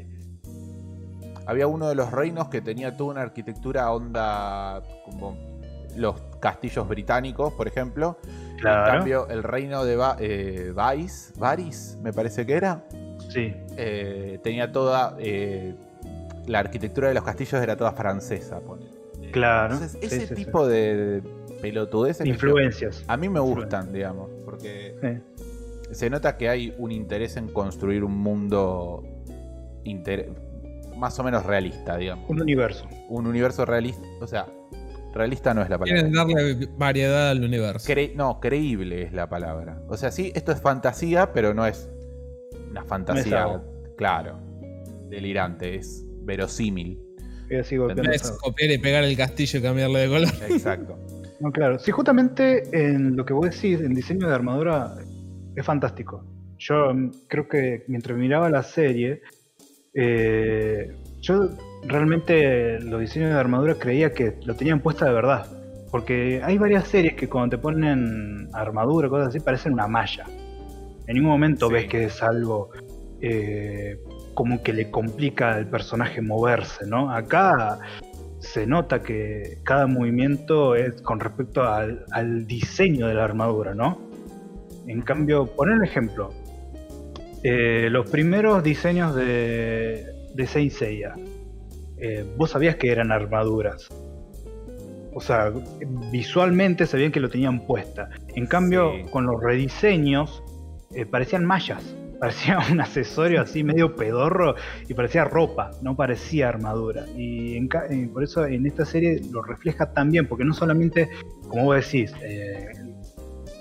Había 1.50 1.66
uno 1.66 1.89
de 1.89 1.95
los 1.95 2.12
reinos 2.12 2.47
que 2.50 2.62
tenía 2.62 2.95
toda 2.95 3.10
una 3.10 3.22
arquitectura 3.24 3.91
onda 3.91 4.84
como 5.04 5.36
los 5.97 6.22
castillos 6.39 6.88
británicos, 6.88 7.52
por 7.54 7.68
ejemplo. 7.68 8.18
En 8.52 8.58
Claro. 8.60 8.91
cambio, 8.91 9.28
el 9.30 9.41
reino 9.41 9.84
de 9.84 9.95
Va- 9.95 10.16
eh, 10.20 10.72
Vais, 10.76 11.34
Varis, 11.38 11.97
me 12.04 12.14
parece 12.14 12.45
que 12.45 12.54
era, 12.54 12.84
Sí. 13.30 13.52
eh, 13.78 14.39
tenía 14.43 14.72
toda. 14.72 15.16
eh, 15.18 15.74
la 16.45 16.60
arquitectura 16.60 17.08
de 17.08 17.16
los 17.16 17.24
castillos 17.24 17.62
era 17.64 17.76
toda 17.76 17.93
francesa, 17.93 18.60
ponele. 18.60 18.91
Claro. 19.32 19.74
Entonces, 19.74 19.97
ese 20.04 20.22
sí, 20.22 20.28
sí. 20.28 20.36
tipo 20.36 20.68
de 20.68 21.24
pelotudeces. 21.62 22.28
yo- 22.28 22.32
influencias. 22.34 23.04
a 23.08 23.18
mí 23.18 23.28
me 23.28 23.39
gustan, 23.39 23.91
digamos, 23.91 24.30
porque 24.45 25.20
se 25.91 26.12
nota 26.12 26.38
que 26.38 26.47
hay 26.47 26.76
un 26.78 26.91
interés 26.91 27.38
en 27.38 27.47
construir 27.47 28.04
un 28.04 28.16
mundo 28.18 29.04
inter- 29.84 30.32
más 31.00 31.18
o 31.20 31.24
menos 31.24 31.45
realista, 31.45 31.97
digamos. 31.97 32.30
Un 32.30 32.41
universo. 32.41 32.88
Un 33.08 33.26
universo 33.28 33.66
realista, 33.66 34.08
o 34.22 34.28
sea, 34.28 34.47
realista 35.14 35.54
no 35.54 35.62
es 35.62 35.70
la 35.70 35.78
palabra. 35.78 36.02
Quieren 36.02 36.14
darle 36.14 36.68
variedad 36.78 37.30
al 37.32 37.43
universo. 37.43 37.91
Cre- 37.91 38.14
no, 38.16 38.39
creíble 38.39 39.04
es 39.04 39.14
la 39.14 39.28
palabra. 39.30 39.82
O 39.88 39.97
sea, 39.97 40.12
sí, 40.12 40.32
esto 40.36 40.52
es 40.52 40.62
fantasía, 40.62 41.34
pero 41.34 41.54
no 41.54 41.66
es 41.66 41.89
una 42.70 42.84
fantasía, 42.84 43.62
claro, 43.97 44.39
delirante, 45.10 45.76
es 45.76 46.06
verosímil. 46.24 47.00
No 47.50 48.12
es 48.12 48.32
copiar 48.39 48.70
y 48.70 48.78
pegar 48.78 49.04
el 49.04 49.18
castillo 49.18 49.58
y 49.58 49.62
cambiarle 49.62 50.00
de 50.02 50.08
color. 50.08 50.34
Exacto. 50.50 50.97
No, 51.39 51.54
claro. 51.54 51.80
Sí, 51.80 51.91
justamente 51.91 52.64
en 52.74 53.16
lo 53.16 53.24
que 53.24 53.32
vos 53.32 53.50
decís, 53.50 53.80
en 53.80 53.93
diseño 53.93 54.28
de 54.28 54.36
armadura, 54.36 54.97
es 55.56 55.66
fantástico. 55.66 56.26
Yo 56.58 56.93
mm, 56.93 57.12
creo 57.30 57.47
que 57.47 57.86
mientras 57.88 58.18
miraba 58.18 58.50
la 58.50 58.62
serie, 58.62 59.22
eh, 59.94 60.96
yo 61.22 61.50
realmente 61.84 62.80
los 62.80 63.00
diseños 63.02 63.30
de 63.30 63.36
armadura 63.40 63.76
creía 63.76 64.14
que 64.14 64.36
lo 64.46 64.56
tenían 64.56 64.80
puesta 64.82 65.06
de 65.06 65.14
verdad. 65.14 65.46
Porque 65.92 66.42
hay 66.44 66.58
varias 66.58 66.88
series 66.88 67.16
que 67.16 67.28
cuando 67.28 67.58
te 67.58 67.62
ponen 67.62 68.48
armadura, 68.54 69.10
cosas 69.10 69.30
así, 69.30 69.40
parecen 69.40 69.74
una 69.74 69.88
malla. 69.88 70.26
En 71.08 71.16
ningún 71.16 71.32
momento 71.32 71.68
Sí. 71.68 71.74
ves 71.74 71.86
que 71.88 72.04
es 72.06 72.22
algo 72.22 72.70
eh, 73.22 74.00
como 74.36 74.62
que 74.64 74.72
le 74.72 74.90
complica 74.92 75.56
al 75.56 75.68
personaje 75.68 76.22
moverse, 76.22 76.86
¿no? 76.88 77.12
Acá 77.12 77.80
se 78.40 78.66
nota 78.66 79.02
que 79.02 79.58
cada 79.64 79.88
movimiento 79.88 80.76
es 80.76 81.02
con 81.02 81.20
respecto 81.20 81.64
al, 81.64 82.06
al 82.12 82.48
diseño 82.48 83.08
de 83.08 83.16
la 83.16 83.26
armadura, 83.26 83.74
¿no? 83.74 84.00
En 84.88 85.02
cambio, 85.02 85.46
poner 85.48 85.78
un 85.78 85.84
ejemplo. 85.84 86.30
Eh, 87.44 87.88
los 87.90 88.10
primeros 88.10 88.64
diseños 88.64 89.16
de, 89.16 90.06
de 90.34 90.48
Saint 90.48 90.72
Seiya, 90.72 91.16
eh, 91.98 92.26
vos 92.38 92.52
sabías 92.52 92.76
que 92.76 92.92
eran 92.92 93.12
armaduras. 93.12 93.88
O 95.14 95.22
sea, 95.22 95.52
visualmente 96.12 96.86
sabían 96.86 97.12
que 97.12 97.20
lo 97.20 97.30
tenían 97.30 97.66
puesta. 97.66 98.10
En 98.36 98.46
cambio, 98.46 98.92
Sí. 98.94 99.04
con 99.12 99.26
los 99.26 99.42
rediseños, 99.42 100.44
eh, 100.94 101.06
parecían 101.06 101.46
mallas. 101.46 101.84
Parecía 102.20 102.60
un 102.70 102.82
accesorio 102.82 103.40
así 103.42 103.64
medio 103.64 103.96
pedorro 103.96 104.56
y 104.90 104.94
parecía 104.94 105.24
ropa, 105.24 105.72
no 105.82 105.96
parecía 105.96 106.50
armadura. 106.50 107.06
Y 107.16 107.56
en 107.56 107.70
ca- 107.70 107.86
por 108.14 108.26
eso 108.26 108.46
en 108.46 108.66
esta 108.66 108.84
serie 108.84 109.22
lo 109.32 109.42
refleja 109.42 109.94
también, 109.94 110.28
porque 110.28 110.44
no 110.44 110.54
solamente, 110.54 111.08
como 111.48 111.64
vos 111.64 111.78
decís, 111.78 112.14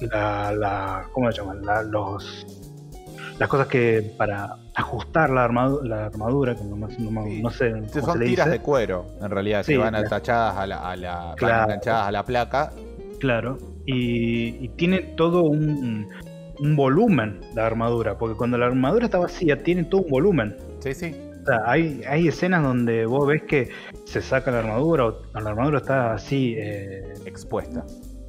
la, 0.00 0.52
la- 0.52 1.04
¿cómo 1.12 1.30
se 1.30 1.38
llaman? 1.40 1.64
La- 1.64 1.82
los, 1.84 2.44
las 3.38 3.48
cosas 3.48 3.66
que 3.68 4.14
para 4.16 4.56
ajustar 4.74 5.30
la, 5.30 5.48
armadu- 5.48 5.82
la 5.82 6.06
armadura, 6.06 6.54
que 6.56 6.64
no, 6.64 6.76
no 6.76 6.88
Sí. 6.90 7.40
no 7.42 7.50
sé 7.50 7.70
cómo 7.70 7.88
son 8.06 8.12
se 8.14 8.18
le 8.18 8.26
tiras 8.26 8.46
dice. 8.46 8.58
de 8.58 8.64
cuero, 8.64 9.06
en 9.20 9.30
realidad, 9.30 9.62
Sí, 9.64 9.72
que 9.72 9.78
van 9.78 9.90
claro. 9.90 10.06
atachadas 10.06 10.56
a 10.56 10.66
la, 10.66 10.90
a 10.90 10.96
la- 10.96 11.24
van 11.26 11.34
Claro. 11.36 11.64
enganchadas 11.64 12.08
a 12.08 12.12
la 12.12 12.24
placa. 12.24 12.72
Claro, 13.20 13.58
y, 13.86 14.64
y 14.64 14.68
tiene 14.76 14.98
todo 15.00 15.42
un, 15.42 16.08
un 16.60 16.76
volumen 16.76 17.40
la 17.54 17.66
armadura, 17.66 18.18
porque 18.18 18.36
cuando 18.36 18.58
la 18.58 18.66
armadura 18.66 19.04
está 19.06 19.18
vacía 19.18 19.62
tiene 19.62 19.84
todo 19.84 20.02
un 20.02 20.10
volumen. 20.10 20.56
Sí, 20.80 20.94
sí. 20.94 21.14
O 21.42 21.46
sea, 21.46 21.60
hay, 21.64 22.02
hay 22.06 22.28
escenas 22.28 22.62
donde 22.62 23.06
vos 23.06 23.26
ves 23.26 23.42
que 23.42 23.70
se 24.04 24.20
saca 24.20 24.50
la 24.50 24.58
armadura 24.58 25.06
o 25.06 25.16
la 25.40 25.50
armadura 25.50 25.78
está 25.78 26.12
así 26.12 26.54
eh, 26.58 27.14
Expuesta. 27.24 27.84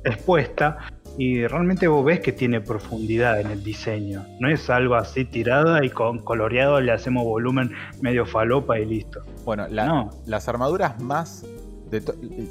expuesta 0.05 0.77
y 1.17 1.45
realmente 1.47 1.87
vos 1.87 2.05
ves 2.05 2.19
que 2.21 2.31
tiene 2.31 2.61
profundidad 2.61 3.39
en 3.41 3.51
el 3.51 3.63
diseño. 3.63 4.25
No 4.39 4.49
es 4.49 4.69
algo 4.69 4.95
así 4.95 5.25
tirada 5.25 5.83
y 5.83 5.89
con 5.89 6.19
coloreado 6.19 6.79
le 6.79 6.91
hacemos 6.91 7.23
volumen 7.25 7.71
medio 8.01 8.25
falopa 8.25 8.79
y 8.79 8.85
listo. 8.85 9.21
Bueno, 9.45 9.67
la- 9.69 9.85
No. 9.85 10.09
las 10.25 10.47
armaduras 10.47 10.99
más. 11.01 11.45
de 11.89 12.01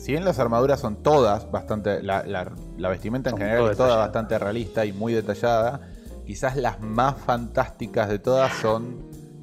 si 0.00 0.10
bien 0.10 0.24
las 0.24 0.40
armaduras 0.40 0.80
son 0.80 1.00
todas 1.00 1.48
bastante. 1.52 2.02
La, 2.02 2.24
la- 2.24 2.50
la 2.76 2.88
vestimenta 2.88 3.30
en 3.30 3.36
Son 3.36 3.40
general 3.46 3.70
es 3.70 3.76
toda 3.76 3.96
bastante 3.96 4.36
realista 4.36 4.84
y 4.84 4.92
muy 4.92 5.12
detallada. 5.12 5.80
Quizás 6.26 6.56
las 6.56 6.80
más 6.80 7.16
fantásticas 7.18 8.08
de 8.08 8.18
todas 8.18 8.52
son 8.54 8.96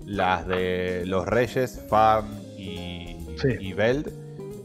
las 0.05 0.45
de 0.47 1.03
los 1.05 1.26
reyes, 1.26 1.82
Farn 1.89 2.28
y, 2.57 3.16
Sí. 3.38 3.47
y 3.59 3.72
Veld. 3.72 4.11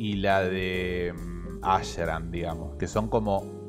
Y 0.00 0.14
la 0.16 0.40
de 0.42 1.14
mm, 1.16 1.64
Asheran, 1.64 2.32
digamos. 2.32 2.74
Que 2.76 2.88
son 2.88 3.06
como 3.08 3.59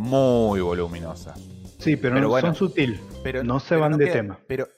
muy 0.00 0.60
voluminosas. 0.60 1.38
Sí, 1.78 1.96
pero, 1.96 2.14
Pero 2.14 2.20
no 2.22 2.28
bueno, 2.28 2.48
son 2.48 2.54
sutil. 2.56 3.00
Pero, 3.22 3.42
No 3.44 3.60
se 3.60 3.68
pero 3.70 3.80
van 3.82 3.96
de 3.98 4.04
queda- 4.04 4.12
tema. 4.12 4.38
Pero, 4.46 4.68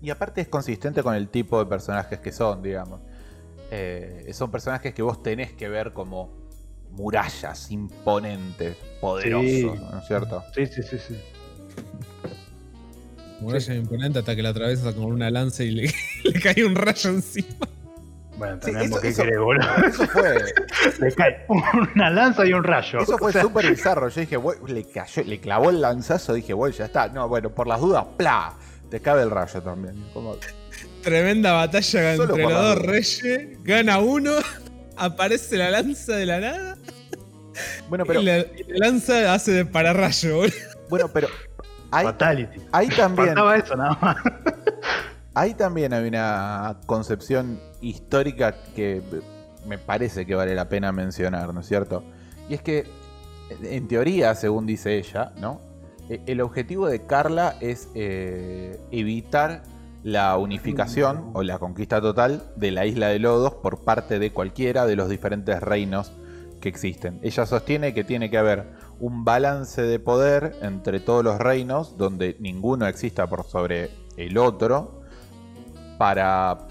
y 0.00 0.10
aparte 0.10 0.40
es 0.40 0.48
consistente 0.48 1.02
con 1.02 1.14
el 1.14 1.28
tipo 1.28 1.58
de 1.58 1.66
personajes 1.66 2.18
que 2.20 2.32
son, 2.32 2.62
digamos. 2.62 3.00
Eh, 3.70 4.30
son 4.32 4.50
personajes 4.50 4.94
que 4.94 5.02
vos 5.02 5.22
tenés 5.22 5.52
que 5.52 5.68
ver 5.68 5.92
como 5.92 6.30
murallas 6.90 7.70
imponentes, 7.70 8.76
poderosos, 9.00 9.48
Sí. 9.50 9.64
¿no 9.64 9.98
es 9.98 10.06
cierto? 10.06 10.42
Sí, 10.54 10.66
sí, 10.66 10.82
sí, 10.82 10.96
sí. 10.98 11.16
Muralla 13.40 13.74
imponente 13.74 14.18
hasta 14.20 14.36
que 14.36 14.42
la 14.42 14.50
atraviesa 14.50 14.94
con 14.94 15.04
una 15.04 15.30
lanza 15.30 15.64
y 15.64 15.70
le, 15.72 15.92
le 16.24 16.40
cae 16.40 16.64
un 16.64 16.74
rayo 16.74 17.10
encima. 17.10 17.48
Bueno, 18.36 18.56
Sí, 18.56 18.72
tenemos 18.72 18.90
eso- 18.90 19.00
que 19.00 19.08
eso- 19.08 19.22
querer, 19.22 19.38
boludo. 19.38 19.66
Eso 19.86 20.06
fue, 20.08 20.34
Le 21.00 21.12
cae 21.14 21.46
una 21.94 22.10
lanza 22.10 22.44
y 22.44 22.52
un 22.52 22.64
rayo. 22.64 23.00
eso 23.00 23.16
fue 23.18 23.28
O 23.28 23.32
sea, 23.32 23.42
súper 23.42 23.70
bizarro. 23.70 24.08
Yo 24.08 24.20
dije, 24.20 24.38
le 24.66 24.84
cayó, 24.88 25.22
le 25.24 25.40
clavó 25.40 25.70
el 25.70 25.80
lanzazo, 25.80 26.34
dije, 26.34 26.52
bueno, 26.52 26.74
ya 26.74 26.86
está. 26.86 27.08
No, 27.08 27.28
bueno, 27.28 27.50
por 27.50 27.66
las 27.68 27.80
dudas, 27.80 28.04
¡pla! 28.16 28.54
Te 28.90 29.00
cabe 29.00 29.22
el 29.22 29.30
rayo 29.30 29.62
también. 29.62 29.94
Como- 30.12 30.36
Tremenda 31.02 31.52
batalla 31.52 32.16
Solo 32.16 32.32
entre 32.34 32.42
los 32.42 32.52
dos 32.52 32.78
reyes. 32.82 33.62
Gana 33.62 33.98
uno, 33.98 34.32
aparece 34.96 35.56
la 35.56 35.70
lanza 35.70 36.16
de 36.16 36.26
la 36.26 36.40
nada. 36.40 36.76
Bueno, 37.88 38.04
pero, 38.04 38.20
y, 38.20 38.24
la, 38.24 38.38
y 38.38 38.64
la 38.68 38.86
lanza 38.88 39.32
hace 39.32 39.52
de 39.52 39.64
pararrayo, 39.64 40.36
boludo. 40.36 40.54
bueno, 40.88 41.08
pero 41.12 41.28
Ahí, 41.92 42.04
Fatality. 42.06 42.60
ahí 42.72 42.88
también, 42.88 43.28
Faltaba 43.28 43.56
eso 43.56 43.76
nada 43.76 43.96
más. 44.00 44.16
ahí 45.34 45.54
también 45.54 45.92
hay 45.92 46.08
una 46.08 46.76
concepción 46.86 47.60
histórica 47.88 48.54
que 48.74 49.02
me 49.66 49.78
parece 49.78 50.26
que 50.26 50.34
vale 50.34 50.54
la 50.54 50.68
pena 50.68 50.92
mencionar, 50.92 51.52
¿no 51.54 51.60
es 51.60 51.66
cierto? 51.66 52.02
Y 52.48 52.54
es 52.54 52.62
que, 52.62 52.84
en 53.62 53.88
teoría, 53.88 54.34
según 54.34 54.66
dice 54.66 54.98
ella, 54.98 55.32
¿no? 55.38 55.60
E- 56.08 56.20
El 56.26 56.40
objetivo 56.40 56.86
de 56.86 57.06
Carla 57.06 57.56
es 57.60 57.88
eh, 57.94 58.78
evitar 58.90 59.62
la 60.02 60.36
unificación 60.36 61.30
o 61.32 61.42
la 61.42 61.58
conquista 61.58 62.00
total 62.00 62.42
de 62.56 62.70
la 62.70 62.84
isla 62.84 63.08
de 63.08 63.18
Lodos 63.18 63.54
por 63.54 63.84
parte 63.84 64.18
de 64.18 64.32
cualquiera 64.32 64.84
de 64.84 64.96
los 64.96 65.08
diferentes 65.08 65.62
reinos 65.62 66.12
que 66.60 66.68
existen. 66.68 67.20
Ella 67.22 67.46
sostiene 67.46 67.94
que 67.94 68.04
tiene 68.04 68.30
que 68.30 68.36
haber 68.36 68.66
un 69.00 69.24
balance 69.24 69.80
de 69.80 69.98
poder 69.98 70.56
entre 70.60 71.00
todos 71.00 71.24
los 71.24 71.38
reinos 71.38 71.96
donde 71.96 72.36
ninguno 72.38 72.86
exista 72.86 73.26
por 73.26 73.44
sobre 73.44 73.90
el 74.18 74.36
otro 74.36 75.00
para 75.98 76.68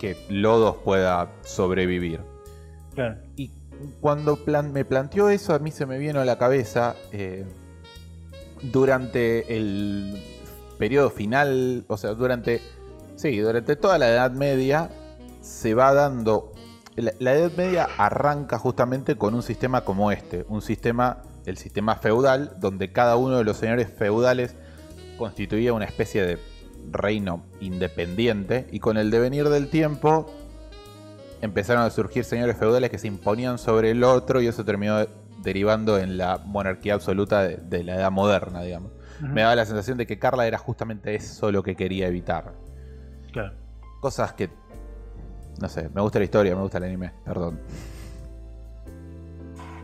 que 0.00 0.16
Lodos 0.30 0.76
pueda 0.82 1.30
sobrevivir. 1.42 2.20
Claro. 2.94 3.18
Y 3.36 3.52
cuando 4.00 4.34
plan- 4.36 4.72
me 4.72 4.84
planteó 4.84 5.28
eso, 5.28 5.54
a 5.54 5.58
mí 5.58 5.70
se 5.70 5.84
me 5.86 5.98
vino 5.98 6.20
a 6.20 6.24
la 6.24 6.38
cabeza 6.38 6.96
eh, 7.12 7.44
durante 8.62 9.56
el 9.56 10.22
periodo 10.78 11.10
final, 11.10 11.84
o 11.86 11.96
sea, 11.96 12.14
durante, 12.14 12.62
sí, 13.16 13.38
durante 13.38 13.76
toda 13.76 13.98
la 13.98 14.08
Edad 14.08 14.32
Media 14.32 14.90
se 15.42 15.74
va 15.74 15.92
dando, 15.92 16.52
la, 16.96 17.12
la 17.18 17.34
Edad 17.34 17.52
Media 17.56 17.88
arranca 17.98 18.58
justamente 18.58 19.16
con 19.16 19.34
un 19.34 19.42
sistema 19.42 19.82
como 19.82 20.10
este, 20.10 20.44
un 20.48 20.62
sistema, 20.62 21.22
el 21.44 21.58
sistema 21.58 21.96
feudal, 21.96 22.56
donde 22.58 22.92
cada 22.92 23.16
uno 23.16 23.36
de 23.38 23.44
los 23.44 23.58
señores 23.58 23.90
feudales 23.90 24.54
constituía 25.18 25.74
una 25.74 25.84
especie 25.84 26.24
de 26.24 26.38
reino 26.90 27.44
independiente 27.60 28.66
y 28.70 28.80
con 28.80 28.96
el 28.96 29.10
devenir 29.10 29.48
del 29.48 29.68
tiempo 29.68 30.30
empezaron 31.42 31.82
a 31.84 31.90
surgir 31.90 32.24
señores 32.24 32.56
feudales 32.56 32.90
que 32.90 32.98
se 32.98 33.06
imponían 33.06 33.58
sobre 33.58 33.90
el 33.92 34.04
otro 34.04 34.40
y 34.42 34.46
eso 34.46 34.64
terminó 34.64 35.06
derivando 35.42 35.98
en 35.98 36.18
la 36.18 36.38
monarquía 36.44 36.94
absoluta 36.94 37.42
de, 37.44 37.56
de 37.56 37.82
la 37.84 37.94
edad 37.96 38.10
moderna, 38.10 38.60
digamos. 38.62 38.92
Me 39.20 39.42
daba 39.42 39.54
la 39.54 39.66
sensación 39.66 39.98
de 39.98 40.06
que 40.06 40.18
Carla 40.18 40.46
era 40.46 40.56
justamente 40.58 41.14
eso 41.14 41.52
lo 41.52 41.62
que 41.62 41.76
quería 41.76 42.08
evitar. 42.08 42.52
Claro. 43.32 43.54
Cosas 44.00 44.32
que, 44.32 44.48
no 45.60 45.68
sé, 45.68 45.88
me 45.94 46.00
gusta 46.00 46.18
la 46.18 46.24
historia, 46.24 46.54
me 46.56 46.62
gusta 46.62 46.78
el 46.78 46.84
anime, 46.84 47.12
perdón. 47.24 47.60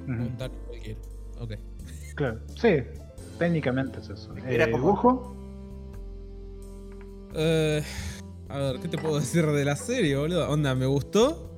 Contar 0.06 0.50
cualquiera. 0.66 1.00
Ok. 1.40 1.52
Claro. 2.14 2.38
Sí, 2.56 2.82
técnicamente 3.38 3.98
es 4.00 4.08
eso. 4.08 4.34
Era 4.46 4.64
Eh, 4.66 4.70
como- 4.70 5.35
Eh, 7.36 7.82
a 8.48 8.58
ver, 8.58 8.80
¿qué 8.80 8.88
te 8.88 8.98
puedo 8.98 9.20
decir 9.20 9.46
de 9.46 9.64
la 9.64 9.76
serie, 9.76 10.16
boludo? 10.16 10.48
Onda, 10.50 10.74
me 10.74 10.86
gustó. 10.86 11.52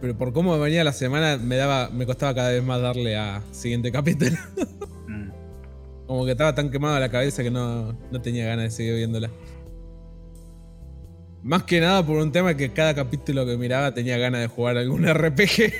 Pero 0.00 0.16
por 0.16 0.32
cómo 0.32 0.58
venía 0.58 0.84
la 0.84 0.92
semana, 0.92 1.38
me 1.38 1.56
daba, 1.56 1.88
me 1.90 2.06
costaba 2.06 2.34
cada 2.34 2.50
vez 2.50 2.62
más 2.62 2.80
darle 2.80 3.16
a 3.16 3.42
siguiente 3.52 3.90
capítulo. 3.90 4.36
mm, 5.08 5.30
Como 6.06 6.24
que 6.24 6.32
estaba 6.32 6.54
tan 6.54 6.70
quemado 6.70 6.98
la 7.00 7.08
cabeza 7.08 7.42
que 7.42 7.50
no, 7.50 7.92
no 8.10 8.20
tenía 8.20 8.46
ganas 8.46 8.64
de 8.64 8.70
seguir 8.70 8.96
viéndola. 8.96 9.30
Más 11.42 11.64
que 11.64 11.80
nada 11.80 12.04
por 12.04 12.16
un 12.16 12.32
tema 12.32 12.54
que 12.54 12.72
cada 12.72 12.94
capítulo 12.94 13.44
que 13.44 13.56
miraba 13.56 13.92
tenía 13.92 14.16
ganas 14.18 14.40
de 14.40 14.46
jugar 14.46 14.76
algún 14.76 15.06
RPG. 15.12 15.72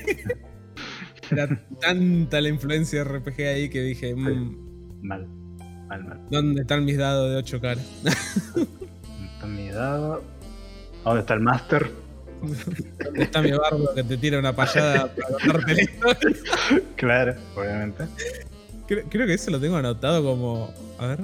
Era 1.30 1.66
tanta 1.80 2.40
la 2.40 2.48
influencia 2.48 3.02
de 3.02 3.04
RPG 3.04 3.40
ahí 3.42 3.68
que 3.68 3.82
dije, 3.82 4.14
mm, 4.14 5.02
mal. 5.02 5.43
Mal, 5.88 6.04
mal. 6.04 6.18
¿dónde 6.30 6.62
están 6.62 6.84
mis 6.84 6.96
dados 6.98 7.30
de 7.30 7.36
8 7.36 7.60
caras? 7.60 7.84
¿Dónde 8.54 8.68
está 9.34 9.46
mi 9.46 9.68
dado? 9.70 10.22
¿Dónde 11.04 11.20
está 11.20 11.34
el 11.34 11.40
Master? 11.40 11.90
¿Dónde 13.04 13.22
está 13.22 13.42
mi 13.42 13.52
bardo 13.52 13.94
que 13.94 14.02
te 14.04 14.16
tira 14.16 14.38
una 14.38 14.54
payada 14.54 15.12
para 15.14 15.28
contarte 15.28 15.74
la 15.74 15.82
historia? 15.82 16.36
Claro, 16.96 17.34
obviamente. 17.56 18.04
Creo, 18.86 19.04
creo 19.08 19.26
que 19.26 19.34
eso 19.34 19.50
lo 19.50 19.60
tengo 19.60 19.76
anotado 19.76 20.22
como. 20.22 20.70
A 20.98 21.06
ver. 21.06 21.20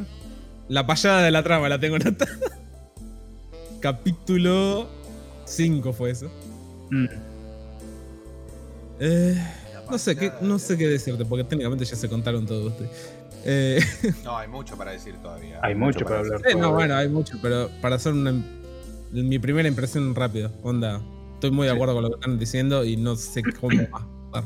La 0.69 0.87
payada 0.87 1.23
de 1.23 1.31
la 1.31 1.43
trama 1.43 1.69
la 1.69 1.79
tengo 1.81 1.97
anotada. 1.97 2.31
Capítulo 3.81 4.89
5 5.47 5.93
fue 5.93 6.11
eso. 6.11 6.31
Mm, 6.91 7.07
Eh, 9.01 9.35
no, 9.91 9.97
sé 9.99 10.15
qué, 10.17 10.33
no 10.43 10.59
sé 10.59 10.77
qué 10.77 10.87
decirte, 10.87 11.25
porque 11.25 11.45
técnicamente 11.45 11.85
ya 11.87 11.97
se 11.97 12.09
contaron 12.09 12.45
todos 12.47 12.73
ustedes. 12.73 12.91
Eh, 13.45 13.81
No, 14.25 14.37
hay 14.37 14.49
mucho 14.49 14.77
para 14.77 14.93
decir 14.93 15.15
todavía. 15.23 15.59
Hay 15.63 15.75
mucho 15.75 16.05
para 16.05 16.21
hablar. 16.21 16.41
eh, 16.47 16.55
no, 16.55 16.73
bueno, 16.73 16.95
hay 16.95 17.09
mucho, 17.09 17.39
pero 17.41 17.71
para 17.81 17.97
hacer 17.97 18.13
una, 18.13 18.33
mi 19.13 19.39
primera 19.39 19.69
impresión 19.69 20.15
rápido, 20.15 20.51
onda. 20.63 21.01
Estoy 21.35 21.51
muy 21.53 21.67
de 21.67 21.73
Sí. 21.73 21.77
acuerdo 21.77 21.95
con 21.95 22.03
lo 22.03 22.09
que 22.11 22.15
están 22.17 22.39
diciendo 22.39 22.85
y 22.85 22.97
no 22.97 23.17
sé 23.17 23.43
cómo 23.61 23.81
va. 24.33 24.45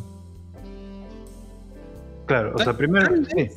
Claro, 2.27 2.53
o 2.55 2.59
sea, 2.59 2.77
primero. 2.77 3.07
Sí. 3.37 3.51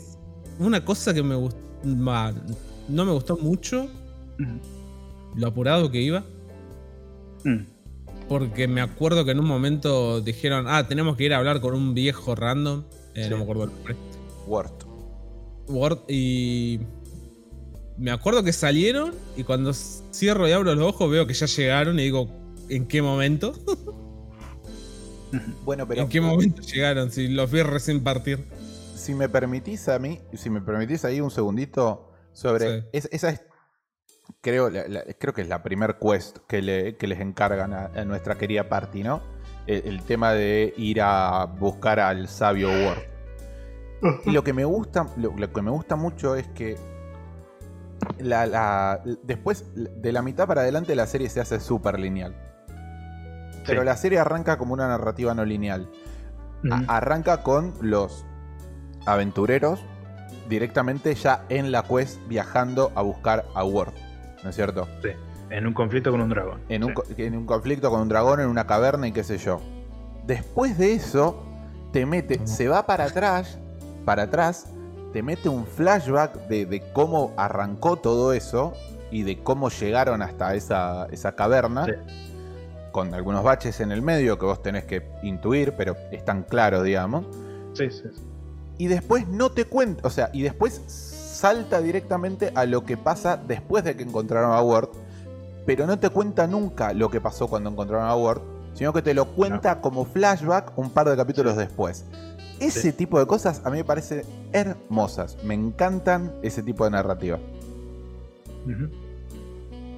Una 0.59 0.83
cosa 0.83 1.13
que 1.13 1.23
me 1.23 1.35
gustó. 1.35 1.59
No 1.83 3.05
me 3.05 3.11
gustó 3.11 3.38
mucho 3.38 3.88
Mm, 4.39 4.57
lo 5.35 5.47
apurado 5.47 5.89
que 5.91 6.01
iba. 6.01 6.23
mm, 7.43 7.57
Porque 8.27 8.67
me 8.67 8.81
acuerdo 8.81 9.23
que 9.25 9.31
en 9.31 9.39
un 9.39 9.45
momento 9.47 10.19
dijeron, 10.21 10.65
ah, 10.67 10.88
tenemos 10.88 11.15
que 11.17 11.23
ir 11.25 11.33
a 11.33 11.38
hablar 11.38 11.59
con 11.61 11.73
un 11.73 11.93
viejo 11.93 12.35
random. 12.35 12.83
eh, 13.15 13.23
Sí. 13.25 13.29
No 13.29 13.38
me 13.38 13.43
acuerdo 13.43 13.63
el 13.65 13.69
nombre. 13.71 13.95
Word. 14.47 14.71
Word 15.68 15.99
y. 16.07 16.80
Me 17.97 18.11
acuerdo 18.11 18.43
que 18.43 18.53
salieron 18.53 19.13
y 19.36 19.43
cuando 19.43 19.74
cierro 19.74 20.47
y 20.47 20.51
abro 20.51 20.76
los 20.76 20.88
ojos 20.88 21.09
veo 21.09 21.26
que 21.26 21.34
ya 21.34 21.47
llegaron 21.47 21.99
y 21.99 22.03
digo, 22.03 22.30
¿en 22.70 22.88
qué 22.88 23.01
momento? 23.01 23.53
Bueno, 25.65 25.86
pero 25.88 26.03
¿En 26.03 26.09
qué 26.09 26.22
momento 26.22 26.61
llegaron? 26.61 27.11
Si 27.11 27.28
los 27.28 27.51
vi 27.51 27.61
recién 27.61 28.01
partir. 28.01 28.45
si 28.95 29.13
me 29.13 29.28
permitís 29.30 29.89
a 29.89 29.99
mí, 29.99 30.20
si 30.34 30.49
me 30.49 30.61
permitís 30.61 31.03
ahí 31.05 31.20
un 31.22 31.30
segundito 31.32 32.11
sobre 32.34 32.82
Sí. 32.82 32.88
es- 32.93 33.09
esa 33.11 33.30
es 33.32 33.41
creo 34.41 34.70
la- 34.70 34.88
la- 34.88 35.03
creo 35.20 35.34
que 35.34 35.41
es 35.41 35.47
la 35.49 35.63
primer 35.63 35.97
quest 35.99 36.38
que, 36.47 36.61
le- 36.61 36.95
que 36.95 37.07
les 37.07 37.20
encargan 37.20 37.74
a, 37.74 37.86
a 37.88 38.05
nuestra 38.05 38.38
querida 38.38 38.70
party, 38.70 39.03
¿no? 39.03 39.22
El, 39.68 39.82
el 39.86 40.01
tema 40.03 40.32
de 40.34 40.74
ir 40.78 41.01
a 41.01 41.45
buscar 41.45 41.99
al 41.99 42.28
sabio 42.30 42.70
Word. 42.70 42.99
Y 44.25 44.31
lo 44.31 44.43
que 44.43 44.53
me 44.53 44.65
gusta, 44.65 45.07
lo, 45.17 45.33
lo 45.35 45.51
que 45.51 45.61
me 45.61 45.71
gusta 45.71 45.95
mucho 45.95 46.35
es 46.35 46.47
que 46.49 46.77
la, 48.19 48.45
la- 48.45 49.01
después 49.23 49.65
de 49.75 50.11
la 50.11 50.21
mitad 50.21 50.47
para 50.47 50.61
adelante 50.61 50.95
la 50.95 51.07
serie 51.07 51.29
se 51.29 51.39
hace 51.41 51.59
súper 51.59 51.99
lineal. 51.99 52.35
Pero 53.65 53.81
Sí. 53.81 53.85
la 53.85 53.97
serie 53.97 54.19
arranca 54.19 54.57
como 54.57 54.73
una 54.73 54.87
narrativa 54.87 55.33
no 55.33 55.43
lineal. 55.45 55.89
Arranca 56.87 57.43
con 57.43 57.73
los 57.81 58.25
aventureros 59.05 59.79
directamente 60.49 61.13
ya 61.15 61.43
en 61.49 61.71
la 61.71 61.83
quest 61.83 62.19
viajando 62.27 62.91
a 62.95 63.01
buscar 63.01 63.45
a 63.55 63.63
Word. 63.63 63.93
¿No 64.43 64.49
es 64.49 64.55
cierto? 64.55 64.87
Sí, 65.01 65.09
En 65.49 65.65
un 65.67 65.73
conflicto 65.73 66.11
con 66.11 66.21
un 66.21 66.29
dragón. 66.29 66.61
En 66.69 66.83
un, 66.83 66.93
Sí. 67.15 67.23
en 67.23 67.35
un 67.37 67.45
conflicto 67.45 67.89
con 67.89 68.01
un 68.01 68.09
dragón, 68.09 68.39
en 68.41 68.47
una 68.47 68.67
caverna 68.67 69.07
y 69.07 69.11
qué 69.11 69.23
sé 69.23 69.37
yo. 69.37 69.61
Después 70.25 70.77
de 70.77 70.93
eso, 70.93 71.43
te 71.93 72.05
mete, 72.05 72.45
se 72.47 72.67
va 72.67 72.85
para 72.85 73.05
atrás, 73.05 73.57
para 74.07 74.23
atrás, 74.23 74.67
te 75.11 75.21
mete 75.21 75.49
un 75.49 75.65
flashback 75.65 76.47
de, 76.47 76.65
de 76.65 76.93
cómo 76.93 77.33
arrancó 77.35 77.97
todo 77.97 78.31
eso 78.31 78.71
y 79.11 79.23
de 79.23 79.43
cómo 79.43 79.67
llegaron 79.67 80.21
hasta 80.21 80.55
esa, 80.55 81.07
esa 81.11 81.33
caverna. 81.33 81.83
Sí. 81.83 81.91
Con 82.93 83.13
algunos 83.13 83.43
baches 83.43 83.81
en 83.81 83.91
el 83.91 84.01
medio 84.01 84.39
que 84.39 84.45
vos 84.45 84.63
tenés 84.63 84.85
que 84.85 85.11
intuir, 85.23 85.73
pero 85.75 85.97
están 86.13 86.43
claros, 86.43 86.85
digamos. 86.85 87.25
Sí, 87.73 87.91
sí. 87.91 88.03
sí. 88.15 88.21
Y 88.77 88.87
después 88.87 89.27
no 89.27 89.51
te 89.51 89.65
cuenta, 89.65 90.07
o 90.07 90.09
sea, 90.09 90.29
y 90.31 90.41
después 90.41 90.81
salta 90.87 91.81
directamente 91.81 92.53
a 92.55 92.65
lo 92.65 92.85
que 92.85 92.95
pasa 92.95 93.35
después 93.35 93.83
de 93.83 93.97
que 93.97 94.03
encontraron 94.03 94.53
a 94.53 94.61
Word, 94.61 94.87
pero 95.65 95.85
no 95.85 95.99
te 95.99 96.09
cuenta 96.09 96.47
nunca 96.47 96.93
lo 96.93 97.11
que 97.11 97.19
pasó 97.19 97.49
cuando 97.49 97.69
encontraron 97.69 98.07
a 98.07 98.15
Word, 98.15 98.41
sino 98.73 98.93
que 98.93 99.01
te 99.01 99.13
lo 99.13 99.25
cuenta 99.25 99.81
como 99.81 100.05
flashback 100.05 100.77
un 100.77 100.91
par 100.91 101.09
de 101.09 101.17
capítulos 101.17 101.57
después. 101.57 102.05
Ese 102.59 102.81
Sí. 102.81 102.91
tipo 102.91 103.19
de 103.19 103.27
cosas 103.27 103.61
a 103.65 103.69
mí 103.69 103.77
me 103.77 103.83
parecen 103.83 104.23
hermosas, 104.51 105.37
me 105.43 105.53
encantan 105.53 106.33
ese 106.41 106.63
tipo 106.63 106.83
de 106.85 106.91
narrativa. 106.91 107.37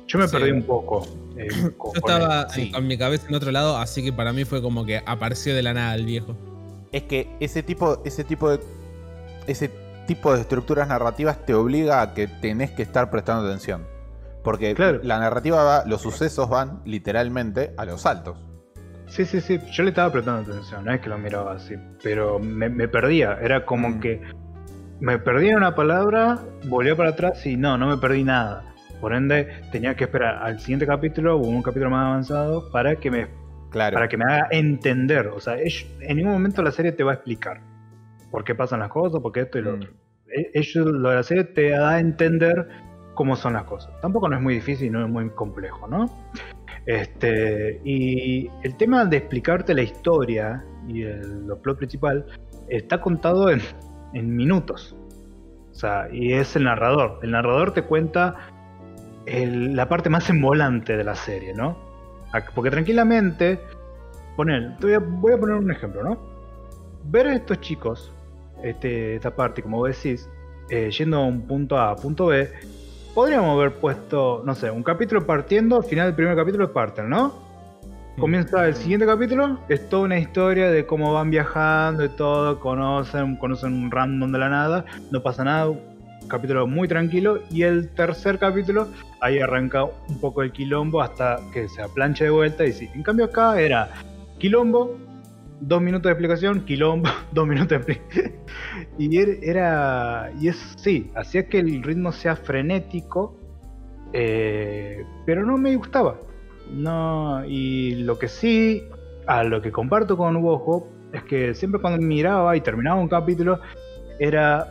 Yo 0.07 0.17
me 0.19 0.27
Sí. 0.27 0.31
perdí 0.35 0.51
un 0.51 0.63
poco. 0.63 1.07
eh, 1.37 1.47
Yo 1.51 1.91
estaba 1.93 2.41
el- 2.43 2.49
sí. 2.49 2.71
con 2.71 2.85
mi 2.87 2.97
cabeza 2.97 3.27
en 3.29 3.35
otro 3.35 3.51
lado, 3.51 3.77
así 3.77 4.03
que 4.03 4.11
para 4.11 4.33
mí 4.33 4.43
fue 4.43 4.61
como 4.61 4.85
que 4.85 5.01
apareció 5.05 5.55
de 5.55 5.61
la 5.63 5.73
nada 5.73 5.95
el 5.95 6.05
viejo. 6.05 6.35
Es 6.91 7.03
que 7.03 7.29
ese 7.39 7.63
tipo, 7.63 8.01
ese 8.03 8.23
tipo 8.23 8.49
de. 8.49 8.59
Ese 9.47 9.71
tipo 10.05 10.33
de 10.33 10.41
estructuras 10.41 10.87
narrativas 10.87 11.45
te 11.45 11.53
obliga 11.53 12.01
a 12.01 12.13
que 12.13 12.27
tenés 12.27 12.71
que 12.71 12.81
estar 12.83 13.09
prestando 13.09 13.45
atención. 13.47 13.85
Porque 14.43 14.73
Claro. 14.75 14.99
la 15.03 15.19
narrativa 15.19 15.63
va, 15.63 15.85
los 15.85 16.01
sucesos 16.01 16.49
van 16.49 16.81
literalmente 16.85 17.73
a 17.77 17.85
los 17.85 18.01
saltos. 18.01 18.37
Sí, 19.09 19.25
sí, 19.25 19.41
sí. 19.41 19.59
Yo 19.71 19.83
le 19.83 19.89
estaba 19.89 20.11
prestando 20.11 20.51
atención, 20.51 20.85
no 20.85 20.93
es 20.93 21.01
que 21.01 21.09
lo 21.09 21.17
miraba 21.17 21.53
así. 21.53 21.75
Pero 22.03 22.39
me, 22.39 22.69
me 22.69 22.87
perdía. 22.87 23.37
Era 23.41 23.65
como 23.65 23.89
Mm. 23.89 23.99
que 23.99 24.21
me 24.99 25.17
perdí 25.17 25.49
en 25.49 25.57
una 25.57 25.75
palabra, 25.75 26.39
volví 26.67 26.93
para 26.93 27.09
atrás 27.09 27.45
y 27.45 27.57
no, 27.57 27.77
no 27.77 27.87
me 27.87 27.97
perdí 27.97 28.23
nada. 28.23 28.65
Por 29.01 29.13
ende, 29.13 29.47
tenía 29.71 29.95
que 29.95 30.03
esperar 30.05 30.35
al 30.43 30.59
siguiente 30.59 30.85
capítulo 30.85 31.37
o 31.37 31.39
un 31.47 31.61
capítulo 31.63 31.89
más 31.89 32.05
avanzado 32.05 32.69
para 32.71 32.95
que 32.97 33.09
me, 33.09 33.27
Claro. 33.71 33.93
para 33.95 34.07
que 34.09 34.17
me 34.17 34.25
haga 34.25 34.47
entender. 34.51 35.27
O 35.27 35.39
sea, 35.39 35.57
ellos- 35.57 35.87
en 36.01 36.17
ningún 36.17 36.33
momento 36.33 36.61
la 36.61 36.71
serie 36.71 36.91
te 36.91 37.03
va 37.03 37.11
a 37.11 37.15
explicar 37.15 37.61
por 38.29 38.43
qué 38.43 38.53
pasan 38.55 38.79
las 38.81 38.89
cosas, 38.89 39.21
por 39.21 39.31
qué 39.31 39.41
esto 39.41 39.57
y 39.57 39.61
lo 39.61 39.71
Mm. 39.71 39.75
otro. 39.75 39.91
E- 40.35 40.51
Ellos, 40.53 40.85
lo 40.85 41.09
de 41.09 41.15
la 41.15 41.23
serie 41.23 41.43
te 41.45 41.69
da 41.71 41.91
a 41.91 41.99
entender 41.99 42.67
cómo 43.15 43.35
son 43.35 43.53
las 43.53 43.63
cosas. 43.63 43.91
Tampoco 44.01 44.29
no 44.29 44.35
es 44.35 44.41
muy 44.41 44.53
difícil, 44.55 44.91
no 44.91 45.03
es 45.03 45.09
muy 45.09 45.29
complejo, 45.31 45.87
¿no? 45.87 46.05
Este, 46.85 47.81
y 47.83 48.49
el 48.63 48.75
tema 48.77 49.05
de 49.05 49.17
explicarte 49.17 49.73
la 49.73 49.81
historia 49.81 50.63
y 50.87 51.03
el, 51.03 51.45
lo 51.45 51.61
principal 51.61 52.25
está 52.67 52.99
contado 53.01 53.49
en, 53.49 53.61
en 54.13 54.35
minutos. 54.35 54.95
O 55.71 55.73
sea, 55.73 56.07
y 56.11 56.33
es 56.33 56.55
el 56.55 56.65
narrador. 56.65 57.19
El 57.21 57.31
narrador 57.31 57.73
te 57.73 57.83
cuenta 57.83 58.35
la 59.25 59.87
parte 59.87 60.09
más 60.09 60.29
envolante 60.29 60.97
de 60.97 61.03
la 61.03 61.15
serie, 61.15 61.53
¿no? 61.53 61.77
Porque 62.55 62.71
tranquilamente, 62.71 63.59
poner, 64.35 64.77
te 64.77 64.87
voy, 64.87 64.93
a, 64.95 64.99
voy 64.99 65.33
a 65.33 65.37
poner 65.37 65.55
un 65.55 65.71
ejemplo, 65.71 66.03
¿no? 66.03 66.17
Ver 67.05 67.27
a 67.27 67.35
estos 67.35 67.61
chicos, 67.61 68.11
este, 68.63 69.15
esta 69.15 69.35
parte, 69.35 69.61
como 69.61 69.77
vos 69.77 69.89
decís, 69.89 70.29
eh, 70.69 70.89
yendo 70.91 71.17
a 71.17 71.25
un 71.25 71.47
punto 71.47 71.77
A 71.77 71.91
a 71.91 71.95
punto 71.95 72.27
B, 72.27 72.49
podríamos 73.13 73.57
haber 73.57 73.73
puesto, 73.75 74.41
no 74.45 74.55
sé, 74.55 74.71
un 74.71 74.83
capítulo 74.83 75.25
partiendo, 75.25 75.77
al 75.77 75.83
final 75.83 76.07
del 76.07 76.15
primer 76.15 76.35
capítulo 76.35 76.71
parten, 76.71 77.09
¿no? 77.09 77.33
Comienza 78.17 78.67
el 78.67 78.75
siguiente 78.75 79.05
capítulo, 79.05 79.59
es 79.69 79.87
toda 79.87 80.03
una 80.03 80.19
historia 80.19 80.69
de 80.69 80.85
cómo 80.85 81.13
van 81.13 81.29
viajando 81.29 82.03
y 82.03 82.09
todo, 82.09 82.59
conocen, 82.59 83.37
conocen 83.37 83.73
un 83.73 83.91
random 83.91 84.31
de 84.31 84.37
la 84.39 84.49
nada, 84.49 84.85
no 85.09 85.23
pasa 85.23 85.43
nada, 85.45 85.69
un 85.69 86.27
capítulo 86.27 86.67
muy 86.67 86.87
tranquilo, 86.87 87.39
y 87.49 87.63
el 87.63 87.89
tercer 87.89 88.37
capítulo, 88.37 88.89
ahí 89.21 89.39
arranca 89.39 89.85
un 89.85 90.19
poco 90.19 90.43
el 90.43 90.51
quilombo 90.51 91.01
hasta 91.01 91.39
que 91.53 91.69
se 91.69 91.81
aplancha 91.81 92.25
de 92.25 92.29
vuelta 92.29 92.65
y 92.65 92.73
sí. 92.73 92.89
En 92.93 93.03
cambio 93.03 93.25
acá 93.25 93.59
era 93.59 93.89
quilombo, 94.37 94.97
dos 95.61 95.81
minutos 95.81 96.03
de 96.09 96.11
explicación, 96.11 96.65
quilombo, 96.65 97.09
dos 97.31 97.47
minutos 97.47 97.69
de 97.85 97.93
explicación. 97.93 98.33
y 98.97 99.17
er- 99.17 99.39
era, 99.43 100.31
y 100.39 100.47
es, 100.47 100.57
sí, 100.77 101.11
hacía 101.15 101.47
que 101.47 101.59
el 101.59 101.83
ritmo 101.83 102.11
sea 102.11 102.35
frenético, 102.35 103.35
eh, 104.13 105.03
pero 105.25 105.45
no 105.45 105.57
me 105.57 105.75
gustaba. 105.75 106.19
No, 106.71 107.43
y 107.45 107.95
lo 108.03 108.19
que 108.19 108.27
sí, 108.27 108.83
a 109.25 109.43
lo 109.43 109.61
que 109.61 109.71
comparto 109.71 110.17
con 110.17 110.35
Hop, 110.43 110.85
es 111.13 111.23
que 111.23 111.53
siempre 111.55 111.81
cuando 111.81 111.99
miraba 112.05 112.55
y 112.55 112.61
terminaba 112.61 112.99
un 112.99 113.07
capítulo, 113.07 113.59
era. 114.19 114.67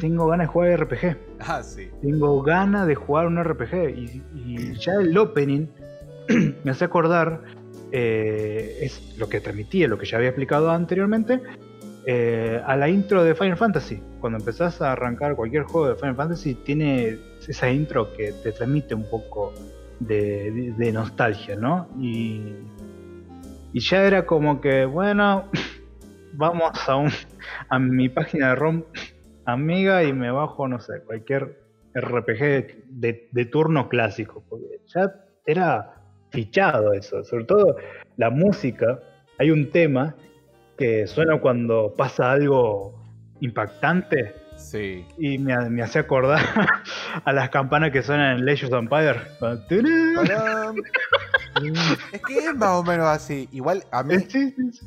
Tengo 0.00 0.26
ganas 0.28 0.46
de 0.46 0.52
jugar 0.52 0.80
RPG. 0.80 1.16
Ah, 1.40 1.62
sí. 1.62 1.88
Tengo 2.02 2.42
ganas 2.42 2.86
de 2.86 2.94
jugar 2.94 3.26
un 3.26 3.42
RPG. 3.42 3.96
Y, 3.96 4.22
y 4.34 4.74
ya 4.78 4.92
el 4.94 5.16
opening 5.16 5.68
me 6.64 6.70
hace 6.70 6.84
acordar. 6.84 7.40
Eh, 7.92 8.78
es 8.82 9.16
lo 9.18 9.28
que 9.28 9.40
transmitía, 9.40 9.88
lo 9.88 9.98
que 9.98 10.06
ya 10.06 10.16
había 10.16 10.30
explicado 10.30 10.70
anteriormente. 10.70 11.40
eh, 12.06 12.60
a 12.64 12.76
la 12.76 12.88
intro 12.88 13.22
de 13.22 13.34
Final 13.34 13.58
Fantasy. 13.58 14.02
Cuando 14.20 14.38
empezás 14.38 14.80
a 14.80 14.92
arrancar 14.92 15.36
cualquier 15.36 15.64
juego 15.64 15.88
de 15.88 15.96
Final 15.96 16.16
Fantasy, 16.16 16.54
tiene 16.54 17.18
esa 17.46 17.70
intro 17.70 18.12
que 18.14 18.32
te 18.42 18.52
transmite 18.52 18.94
un 18.94 19.08
poco 19.08 19.52
de, 20.00 20.90
nostalgia, 20.92 21.56
¿no? 21.56 21.88
Y, 21.98 22.54
y 23.72 23.80
ya 23.80 24.04
era 24.04 24.24
como 24.24 24.60
que, 24.60 24.86
bueno, 24.86 25.44
vamos 26.32 26.88
a, 26.88 26.96
un, 26.96 27.10
a 27.68 27.78
mi 27.78 28.08
página 28.08 28.50
de 28.50 28.54
ROM 28.54 28.84
amiga 29.44 30.02
y 30.04 30.12
me 30.12 30.30
bajo, 30.30 30.68
no 30.68 30.80
sé, 30.80 31.02
cualquier 31.04 31.60
RPG 31.94 32.84
de, 32.88 33.28
de 33.30 33.44
turno 33.46 33.88
clásico, 33.88 34.42
porque 34.48 34.80
ya 34.86 35.12
era 35.44 35.99
fichado 36.30 36.92
eso, 36.92 37.24
sobre 37.24 37.44
todo 37.44 37.76
la 38.16 38.30
música, 38.30 39.00
hay 39.38 39.50
un 39.50 39.70
tema 39.70 40.14
que 40.78 41.06
suena 41.06 41.40
cuando 41.40 41.94
pasa 41.96 42.32
algo 42.32 42.94
impactante 43.40 44.34
Sí. 44.56 45.06
y 45.16 45.38
me, 45.38 45.56
me 45.70 45.82
hace 45.82 46.00
acordar 46.00 46.44
a 47.24 47.32
las 47.32 47.48
campanas 47.48 47.92
que 47.92 48.02
suenan 48.02 48.38
en 48.38 48.44
Legends 48.44 48.74
of 48.74 48.82
Empire. 48.82 49.20
Es 52.12 52.22
que 52.22 52.38
es 52.38 52.54
más 52.56 52.70
o 52.70 52.82
menos 52.82 53.06
así. 53.06 53.48
Igual 53.52 53.84
a 53.90 54.02
mí, 54.02 54.14
Sí, 54.28 54.52
sí, 54.56 54.72
sí. 54.72 54.86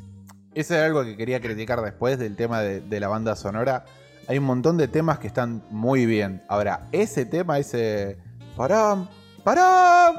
eso 0.54 0.74
es 0.74 0.80
algo 0.82 1.04
que 1.04 1.16
quería 1.16 1.40
criticar 1.40 1.80
después 1.82 2.18
del 2.18 2.36
tema 2.36 2.60
de, 2.60 2.80
de 2.80 3.00
la 3.00 3.08
banda 3.08 3.36
sonora. 3.36 3.84
Hay 4.28 4.38
un 4.38 4.44
montón 4.44 4.76
de 4.78 4.88
temas 4.88 5.18
que 5.18 5.26
están 5.26 5.62
muy 5.70 6.06
bien. 6.06 6.42
Ahora, 6.48 6.88
ese 6.92 7.26
tema, 7.26 7.58
ese. 7.58 8.18
¡Param! 8.56 9.08
¡Param! 9.42 10.16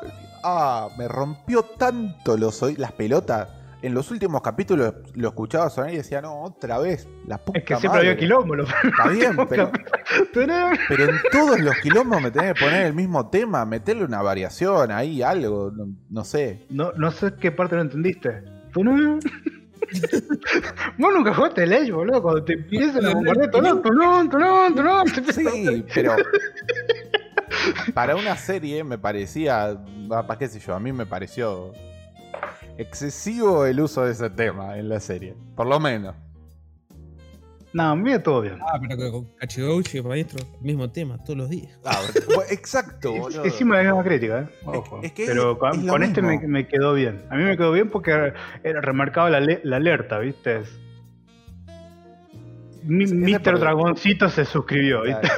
Ah, 0.48 0.90
me 0.98 1.08
rompió 1.08 1.64
tanto 1.64 2.38
los 2.38 2.62
las 2.78 2.92
pelotas. 2.92 3.50
En 3.82 3.94
los 3.94 4.10
últimos 4.10 4.42
capítulos 4.42 4.94
lo 5.14 5.28
escuchaba 5.28 5.70
sonar 5.70 5.94
y 5.94 5.98
decía, 5.98 6.20
no, 6.22 6.42
otra 6.44 6.80
vez. 6.80 7.08
La 7.28 7.38
puta 7.38 7.60
Es 7.60 7.66
que 7.66 7.76
siempre 7.76 7.90
madre". 7.98 8.10
había 8.10 8.20
quilombo. 8.20 8.56
lo- 8.56 8.64
Está 8.64 9.08
bien, 9.10 9.36
pero, 9.50 9.72
pero 10.88 11.04
en 11.06 11.16
todos 11.32 11.60
los 11.60 11.76
quilombos 11.78 12.22
me 12.22 12.32
tenés 12.32 12.54
que 12.54 12.60
poner 12.66 12.86
el 12.88 12.94
mismo 12.94 13.30
tema, 13.30 13.64
meterle 13.66 14.06
una 14.06 14.22
variación 14.24 14.92
ahí, 14.92 15.22
algo, 15.22 15.72
no, 15.76 15.88
no 16.10 16.24
sé. 16.24 16.66
No, 16.70 16.92
no 16.94 17.12
sé 17.12 17.34
qué 17.40 17.52
parte 17.52 17.76
no 17.76 17.82
entendiste. 17.84 18.44
Vos 20.98 21.14
nunca 21.14 21.34
jugaste 21.34 21.68
Ley, 21.68 21.92
boludo. 21.92 22.22
Cuando 22.22 22.44
te 22.44 22.54
empiezan 22.54 23.06
a 23.06 23.14
bombardear, 23.14 23.52
tunum, 23.52 23.82
te 25.12 25.20
empiezan 25.20 25.48
a- 25.48 25.52
Sí, 25.52 25.86
pero 25.94 26.16
para 27.94 28.16
una 28.16 28.36
serie 28.38 28.84
me 28.84 28.98
parecía, 28.98 29.78
para 30.10 30.38
qué 30.38 30.48
sé 30.48 30.60
yo, 30.60 30.76
a 30.76 30.80
mí 30.80 30.92
me 30.92 31.06
pareció 31.06 31.72
excesivo 32.78 33.66
el 33.66 33.80
uso 33.80 34.04
de 34.06 34.12
ese 34.12 34.30
tema 34.30 34.78
en 34.78 34.90
la 34.90 35.00
serie, 35.00 35.36
por 35.56 35.68
lo 35.68 35.80
menos. 35.80 36.16
No, 37.74 37.94
mira 37.98 38.24
todo 38.24 38.40
bien. 38.42 38.58
Ah, 38.62 38.80
pero 38.80 38.96
que 38.98 39.12
con 39.12 39.26
Cachigouchi, 39.38 40.02
maestro, 40.02 40.46
mismo 40.62 40.90
tema 40.90 41.18
todos 41.22 41.38
los 41.38 41.50
días. 41.50 41.78
Ah, 41.84 42.00
exacto, 42.50 43.12
boludo. 43.12 43.46
Hicimos 43.46 43.76
la 43.76 43.84
misma 43.84 44.04
crítica, 44.04 44.40
¿eh? 44.42 44.48
Ojo. 44.66 45.02
es 45.04 45.12
que 45.12 45.26
Pero 45.26 45.52
es- 45.52 45.58
con, 45.58 45.72
es 45.80 45.84
lo 45.84 45.92
con 45.92 46.04
este 46.04 46.22
me, 46.22 46.40
me 46.48 46.68
quedó 46.68 46.94
bien. 46.94 47.26
A 47.30 47.36
mí 47.36 47.44
me 47.44 47.58
quedó 47.58 47.74
bien 47.74 47.90
porque 47.90 48.34
era 48.64 48.80
remarcaba 48.82 49.30
la, 49.30 49.42
la 49.42 49.76
alerta, 49.76 50.20
¿viste? 50.20 50.62
Mi- 52.86 53.06
Mr. 53.06 53.60
Dragoncito 53.60 54.30
se 54.30 54.46
suscribió, 54.46 55.02
¿viste? 55.04 55.30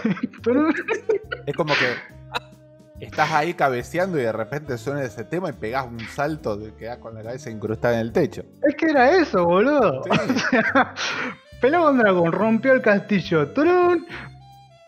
Claro. 0.41 0.69
Es 1.45 1.55
como 1.55 1.73
que 1.75 3.05
estás 3.05 3.31
ahí 3.31 3.53
cabeceando 3.53 4.19
y 4.19 4.23
de 4.23 4.31
repente 4.33 4.77
suena 4.77 5.03
ese 5.03 5.23
tema 5.23 5.49
y 5.49 5.53
pegás 5.53 5.85
un 5.87 5.99
salto 5.99 6.57
de 6.57 6.73
quedás 6.75 6.97
con 6.97 7.13
la 7.15 7.23
cabeza 7.23 7.49
incrustada 7.49 7.95
en 7.95 8.01
el 8.01 8.11
techo. 8.11 8.43
Es 8.67 8.75
que 8.75 8.87
era 8.87 9.15
eso, 9.17 9.45
boludo. 9.45 10.03
Sí. 10.03 10.09
Pelaba 11.61 11.89
un 11.91 11.97
dragón, 11.99 12.31
rompió 12.33 12.73
el 12.73 12.81
castillo. 12.81 13.47
¡Turun! 13.49 14.05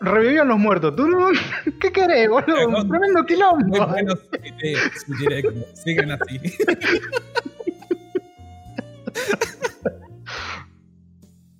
Revivían 0.00 0.48
los 0.48 0.58
muertos. 0.58 0.94
¡Turun! 0.96 1.34
¿Qué 1.80 1.90
querés, 1.90 2.28
boludo? 2.28 2.68
Un 2.68 2.88
tremendo 2.88 3.24
quilombo. 3.24 3.66
Muy 3.66 3.80
buenos 3.80 4.18
videos 4.30 4.80
su 5.06 5.14
directo. 5.16 5.52
Sigan 5.74 6.12
así. 6.12 6.40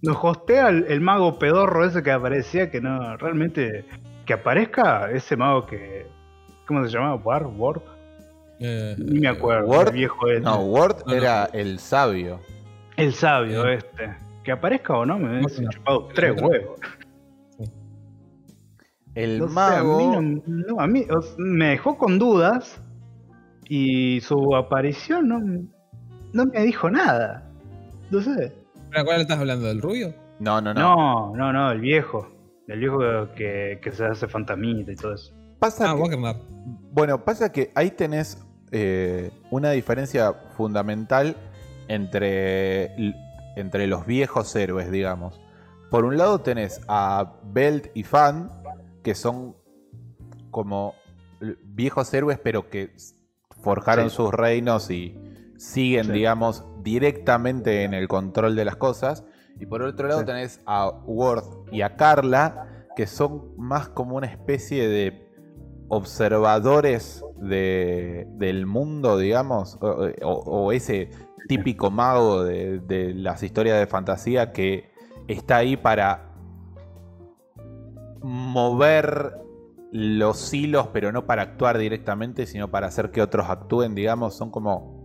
Nos 0.03 0.16
hostea 0.22 0.68
el, 0.70 0.86
el 0.88 1.01
mago 1.01 1.38
pedorro 1.38 1.84
ese 1.84 2.03
que 2.03 2.11
aparecía, 2.11 2.70
que 2.70 2.80
no, 2.80 3.16
realmente, 3.18 3.84
que 4.24 4.32
aparezca 4.32 5.11
ese 5.11 5.36
mago 5.36 5.66
que, 5.66 6.07
¿cómo 6.66 6.84
se 6.84 6.90
llamaba? 6.90 7.16
¿War? 7.16 7.46
¿Ward? 7.46 7.82
Eh, 8.61 8.94
Ni 8.98 9.20
me 9.20 9.28
acuerdo, 9.28 9.66
Ward? 9.68 9.88
el 9.88 9.94
viejo 9.94 10.28
ese. 10.28 10.40
No, 10.40 10.61
Ward 10.61 10.98
No, 11.07 11.12
no. 11.12 11.18
era 11.18 11.44
el 11.53 11.78
sabio. 11.78 12.40
El 12.96 13.12
sabio 13.14 13.62
Sí. 13.64 13.68
este. 13.78 14.16
Que 14.44 14.53
aparezca 14.53 14.96
o 14.96 15.05
no, 15.05 15.18
me 15.18 15.38
hubiese 15.40 15.62
no. 15.62 15.70
chupado 15.70 16.09
tres 16.14 16.32
Otro. 16.32 16.48
huevos. 16.48 16.80
El 19.14 19.42
mago. 19.48 20.14
a 20.16 20.20
mí, 20.22 20.40
no, 20.46 20.64
no, 20.74 20.80
a 20.80 20.86
mí, 20.86 21.05
o 21.11 21.20
sea, 21.20 21.34
me 21.38 21.66
dejó 21.70 21.98
con 21.98 22.18
dudas 22.18 22.80
y 23.68 24.20
su 24.20 24.55
aparición 24.55 25.28
no, 25.28 25.40
no 26.32 26.44
me 26.46 26.62
dijo 26.62 26.88
nada. 26.90 27.51
No 28.11 28.20
sé. 28.20 28.53
¿Para 28.91 29.05
cuál 29.05 29.20
estás 29.20 29.38
hablando? 29.38 29.66
¿Del 29.66 29.80
rubio? 29.82 30.14
No, 30.38 30.61
no, 30.61 30.72
no. 30.74 30.80
No, 30.80 31.36
no, 31.36 31.53
no, 31.53 31.70
el 31.70 31.80
viejo. 31.80 32.28
El 32.66 32.80
viejo 32.80 32.99
que, 33.36 33.78
que 33.82 33.93
se 33.93 34.05
hace 34.05 34.28
fantamita 34.28 34.93
y 34.93 34.97
todo 34.97 35.14
eso. 35.14 35.32
Pasa 35.59 35.91
Ah, 35.91 35.97
que-. 36.09 36.36
Bueno, 36.93 37.24
pasa 37.24 37.53
que 37.53 37.70
ahí 37.74 37.91
tenés 37.91 38.45
eh, 38.72 39.30
una 39.51 39.70
diferencia 39.72 40.32
fundamental 40.57 41.36
entre, 41.88 42.95
entre 43.57 43.86
los 43.86 44.07
viejos 44.07 44.55
héroes, 44.57 44.91
digamos. 44.91 45.41
Por 45.91 46.05
un 46.05 46.16
lado 46.16 46.41
tenés 46.41 46.80
a 46.88 47.32
Belt 47.45 47.88
y 47.95 48.05
Fan, 48.05 48.51
que 49.03 49.14
son 49.14 49.57
como 50.51 50.95
viejos 51.64 52.12
héroes, 52.14 52.38
pero 52.38 52.70
que 52.70 52.93
forjaron 53.62 54.09
Sí. 54.11 54.16
sus 54.16 54.32
reinos 54.32 54.91
y 54.91 55.18
siguen, 55.61 56.07
Sí. 56.07 56.13
digamos, 56.13 56.65
directamente 56.83 57.85
en 57.85 57.93
el 57.93 58.09
control 58.09 58.57
de 58.57 58.65
las 58.65 58.77
cosas. 58.77 59.25
Y 59.59 59.67
por 59.67 59.83
otro 59.83 60.09
lado 60.09 60.21
Sí. 60.21 60.27
tenés 60.27 60.61
a 60.65 60.89
Worth 60.89 61.71
y 61.71 61.83
a 61.83 61.97
Carla, 61.97 62.87
que 62.97 63.07
son 63.07 63.53
más 63.59 63.89
como 63.91 64.17
una 64.17 64.27
especie 64.27 64.89
de 64.89 65.29
observadores 65.89 67.23
de- 67.37 68.27
del 68.39 68.65
mundo, 68.65 69.19
digamos, 69.19 69.77
o, 69.83 70.09
o- 70.23 70.67
o 70.67 70.73
ese 70.73 71.11
típico 71.47 71.91
mago 71.91 72.43
de, 72.45 72.79
de 72.81 73.13
las 73.13 73.43
historias 73.43 73.79
de 73.79 73.87
fantasía 73.87 74.53
que 74.53 74.91
está 75.29 75.57
ahí 75.57 75.77
para 75.77 76.33
mover 78.23 79.37
los 79.93 80.53
hilos, 80.55 80.89
pero 80.93 81.13
no 81.13 81.27
para 81.27 81.43
actuar 81.43 81.77
directamente, 81.79 82.47
sino 82.47 82.71
para 82.71 82.87
hacer 82.87 83.11
que 83.11 83.21
otros 83.21 83.49
actúen, 83.51 83.95
digamos, 83.95 84.35
son 84.37 84.51
como 84.51 84.99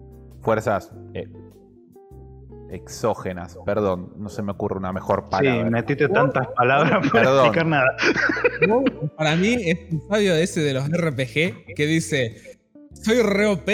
fuerzas 0.46 0.92
eh, 1.14 1.28
exógenas. 2.70 3.58
Perdón, 3.66 4.14
no 4.18 4.30
se 4.30 4.42
me 4.44 4.52
ocurre 4.52 4.78
una 4.78 4.94
mejor 4.94 5.24
Sí, 5.26 5.30
palabra. 5.32 5.70
metiste 5.70 6.08
tantas 6.10 6.48
palabras 6.56 6.92
para 7.12 7.12
Perdón. 7.12 7.46
explicar 7.46 7.66
nada. 7.68 7.98
Para 9.18 9.36
mí 9.36 9.54
es 9.66 9.92
un 9.92 10.08
sabio 10.08 10.34
ese 10.36 10.62
de 10.62 10.74
los 10.74 10.88
RPG 10.88 11.74
que 11.76 11.86
dice: 11.86 12.58
Soy 12.94 13.22
re 13.22 13.48
OP, 13.48 13.70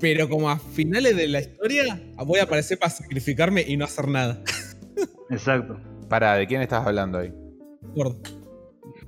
pero 0.00 0.28
como 0.28 0.50
a 0.50 0.58
finales 0.58 1.16
de 1.16 1.28
la 1.28 1.40
historia 1.40 2.00
voy 2.24 2.40
a 2.40 2.44
aparecer 2.44 2.78
para 2.78 2.90
sacrificarme 2.90 3.62
y 3.62 3.76
no 3.76 3.84
hacer 3.84 4.08
nada. 4.08 4.42
Exacto. 5.30 5.78
Para, 6.08 6.34
¿de 6.34 6.46
quién 6.46 6.62
estás 6.62 6.86
hablando 6.86 7.18
ahí? 7.18 7.32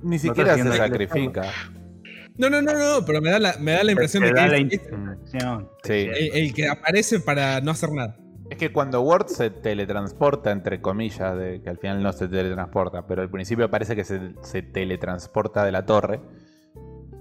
Ni 0.01 0.19
siquiera 0.19 0.55
se 0.55 0.61
haciendo 0.61 0.73
el 0.73 0.79
sacrifica. 0.79 1.43
No, 2.39 2.49
no, 2.49 2.61
no, 2.61 2.73
no, 2.73 3.05
pero 3.05 3.21
me 3.21 3.29
da 3.29 3.37
la, 3.37 3.55
me 3.59 3.73
da 3.73 3.83
la 3.83 3.91
impresión 3.91 4.23
Te 4.23 4.29
de 4.29 4.33
da 4.35 4.43
que 4.45 4.49
la 4.49 4.57
es- 4.57 4.61
intención. 4.73 5.69
Sí. 5.83 5.93
el, 5.93 6.31
el 6.33 6.53
que 6.53 6.67
aparece 6.67 7.19
para 7.19 7.61
no 7.61 7.71
hacer 7.71 7.91
nada. 7.91 8.17
Es 8.49 8.57
que 8.57 8.71
cuando 8.71 9.01
Word 9.01 9.27
se 9.27 9.51
teletransporta, 9.51 10.49
entre 10.51 10.81
comillas, 10.81 11.37
de, 11.37 11.61
que 11.61 11.69
al 11.69 11.77
final 11.77 12.01
no 12.01 12.11
se 12.13 12.27
teletransporta, 12.27 13.05
pero 13.05 13.21
al 13.21 13.29
principio 13.29 13.69
parece 13.69 13.95
que 13.95 14.03
se, 14.03 14.33
se 14.41 14.63
teletransporta 14.63 15.63
de 15.63 15.71
la 15.71 15.85
torre, 15.85 16.19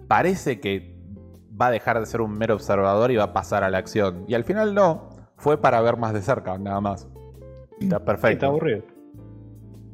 parece 0.07 0.61
que 0.61 0.97
va 1.61 1.66
a 1.66 1.71
dejar 1.71 2.01
de 2.01 2.07
ser 2.07 2.21
un 2.23 2.33
mero 2.39 2.55
observador 2.55 3.11
y 3.11 3.16
va 3.16 3.25
a 3.25 3.33
pasar 3.33 3.64
a 3.64 3.71
la 3.71 3.79
acción. 3.79 4.25
Y 4.29 4.35
al 4.35 4.45
final 4.45 4.75
no, 4.75 5.11
fue 5.37 5.61
para 5.61 5.81
ver 5.81 5.97
más 5.97 6.14
de 6.14 6.23
cerca, 6.23 6.57
nada 6.57 6.81
más. 6.81 7.07
Está 7.81 8.05
perfecto. 8.05 8.29
está 8.35 8.47
aburrido. 8.47 8.83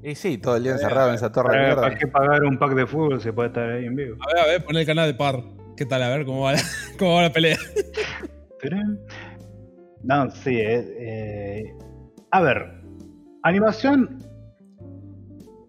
Y 0.04 0.14
sí, 0.14 0.36
todo 0.36 0.56
el 0.56 0.62
día 0.64 0.72
encerrado 0.72 1.08
en 1.08 1.14
esa 1.14 1.32
torre 1.32 1.48
de 1.48 1.54
¿Para, 1.54 1.66
mierda. 1.66 1.82
para 1.82 1.98
qué 1.98 2.06
pagar 2.06 2.44
un 2.44 2.58
pack 2.58 2.74
de 2.74 2.86
fútbol 2.86 3.20
se 3.22 3.32
puede 3.32 3.48
estar 3.48 3.70
ahí 3.70 3.86
en 3.86 3.96
vivo? 3.96 4.16
A 4.20 4.34
ver, 4.34 4.44
a 4.44 4.46
ver, 4.48 4.64
pon 4.64 4.76
el 4.76 4.84
canal 4.84 5.06
de 5.10 5.14
Par. 5.14 5.42
¿Qué 5.76 5.86
tal? 5.86 6.02
A 6.02 6.10
ver 6.10 6.26
cómo 6.26 6.42
va 6.42 6.52
la, 6.52 6.58
cómo 6.98 7.14
va 7.14 7.22
la 7.22 7.32
pelea. 7.32 7.56
No, 10.02 10.30
sí. 10.30 10.56
eh, 10.56 10.94
eh, 10.98 11.64
a 12.30 12.40
ver, 12.42 12.82
animación 13.44 14.18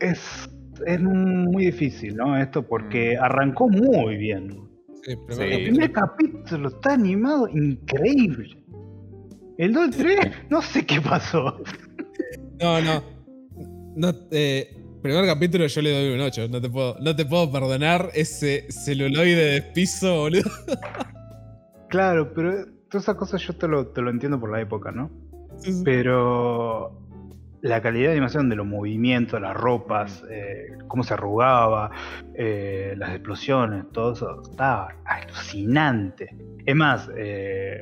es, 0.01 0.49
es 0.85 0.99
muy 1.01 1.67
difícil, 1.67 2.15
¿no? 2.17 2.37
Esto 2.37 2.61
porque 2.61 3.17
arrancó 3.17 3.69
muy 3.69 4.17
bien. 4.17 4.49
Sí, 5.03 5.15
Sí. 5.29 5.41
El 5.43 5.63
primer 5.69 5.91
capítulo 5.91 6.67
está 6.69 6.93
animado 6.93 7.47
increíble. 7.47 8.57
El 9.57 9.71
2 9.73 9.87
y 9.87 9.91
3, 9.91 10.19
no 10.49 10.61
sé 10.61 10.85
qué 10.85 10.99
pasó. 10.99 11.61
No, 12.59 12.81
no. 12.81 13.14
No 13.95 14.13
eh, 14.31 14.75
primer 15.01 15.25
capítulo 15.25 15.67
yo 15.67 15.81
le 15.81 15.91
doy 15.91 16.15
un 16.15 16.21
8. 16.21 16.47
No 16.49 16.61
te 16.61 16.69
puedo, 16.69 16.97
no 16.99 17.15
te 17.15 17.25
puedo 17.25 17.51
perdonar 17.51 18.09
ese 18.13 18.65
celuloide 18.71 19.53
de 19.53 19.61
piso, 19.61 20.21
boludo. 20.21 20.49
Claro, 21.87 22.33
pero 22.33 22.65
todas 22.89 23.03
esas 23.03 23.15
cosas 23.15 23.41
yo 23.43 23.53
te 23.53 23.67
lo, 23.67 23.87
te 23.87 24.01
lo 24.01 24.09
entiendo 24.09 24.37
por 24.39 24.51
la 24.51 24.59
época, 24.59 24.91
¿no? 24.91 25.09
Sí, 25.59 25.71
sí. 25.71 25.81
Pero 25.85 26.99
la 27.61 27.81
calidad 27.81 28.07
de 28.07 28.11
animación 28.13 28.49
de 28.49 28.55
los 28.55 28.65
movimientos, 28.65 29.39
las 29.39 29.55
ropas, 29.55 30.23
eh, 30.29 30.67
cómo 30.87 31.03
se 31.03 31.13
arrugaba, 31.13 31.91
eh, 32.33 32.95
las 32.97 33.11
explosiones, 33.11 33.85
todo 33.91 34.13
eso 34.13 34.41
estaba 34.41 34.95
alucinante. 35.05 36.35
Es 36.65 36.75
más, 36.75 37.09
eh, 37.15 37.79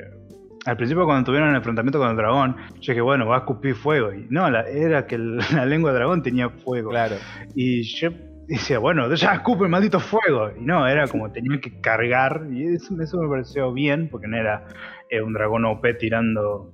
al 0.66 0.76
principio 0.76 1.04
cuando 1.04 1.24
tuvieron 1.26 1.50
el 1.50 1.56
enfrentamiento 1.56 1.98
con 1.98 2.10
el 2.10 2.16
dragón, 2.16 2.56
yo 2.80 2.92
dije, 2.92 3.00
bueno, 3.00 3.26
va 3.26 3.36
a 3.36 3.38
escupir 3.40 3.74
fuego. 3.74 4.12
Y 4.12 4.26
no, 4.30 4.50
la- 4.50 4.62
era 4.68 5.06
que 5.06 5.16
el- 5.16 5.38
la 5.54 5.66
lengua 5.66 5.90
del 5.90 5.98
dragón 6.00 6.22
tenía 6.22 6.48
fuego. 6.48 6.90
Claro. 6.90 7.16
Y 7.54 7.82
yo 7.82 8.10
decía, 8.48 8.78
bueno, 8.78 9.08
ya 9.14 9.34
escupe 9.34 9.64
el 9.64 9.70
maldito 9.70 10.00
fuego. 10.00 10.50
Y 10.58 10.64
no, 10.64 10.86
era 10.86 11.06
como 11.08 11.30
tenía 11.32 11.60
que 11.60 11.80
cargar. 11.80 12.46
Y 12.50 12.74
eso, 12.74 12.94
eso 13.00 13.20
me 13.20 13.28
pareció 13.28 13.72
bien, 13.72 14.08
porque 14.10 14.26
no 14.28 14.36
era 14.36 14.66
eh, 15.10 15.20
un 15.22 15.32
dragón 15.32 15.64
OP 15.66 15.84
tirando 15.98 16.72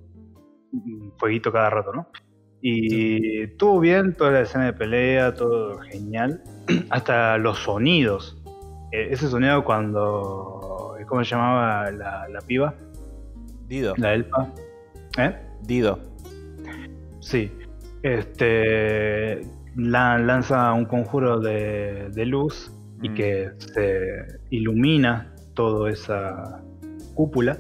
un 0.73 1.13
fueguito 1.19 1.51
cada 1.53 1.69
rato, 1.71 1.93
¿no? 1.93 2.07
Y 2.63 3.41
estuvo 3.43 3.81
bien 3.81 4.13
toda 4.15 4.33
la 4.33 4.41
escena 4.43 4.67
de 4.67 4.73
pelea, 4.75 5.35
todo 5.35 5.79
genial. 5.81 6.43
Hasta 6.91 7.39
los 7.39 7.59
sonidos. 7.59 8.37
Eh, 8.93 9.09
ese 9.11 9.29
sonido 9.29 9.65
cuando. 9.65 10.95
¿Cómo 11.09 11.25
se 11.25 11.31
llamaba 11.31 11.91
la, 11.91 12.29
la 12.29 12.41
piba? 12.43 12.75
Dido. 13.71 13.95
La 13.97 14.13
elfa. 14.13 14.53
¿Eh? 15.17 15.35
Dido. 15.63 15.99
Sí. 17.21 17.51
Este. 18.03 19.41
la- 19.77 20.19
lanza 20.19 20.73
un 20.73 20.85
conjuro 20.85 21.39
de, 21.41 22.11
de 22.13 22.27
luz 22.27 22.73
y 23.03 23.09
Mm. 23.09 23.15
que 23.15 23.51
se 23.59 24.41
ilumina 24.51 25.33
toda 25.55 25.91
esa 25.91 26.61
cúpula. 27.15 27.57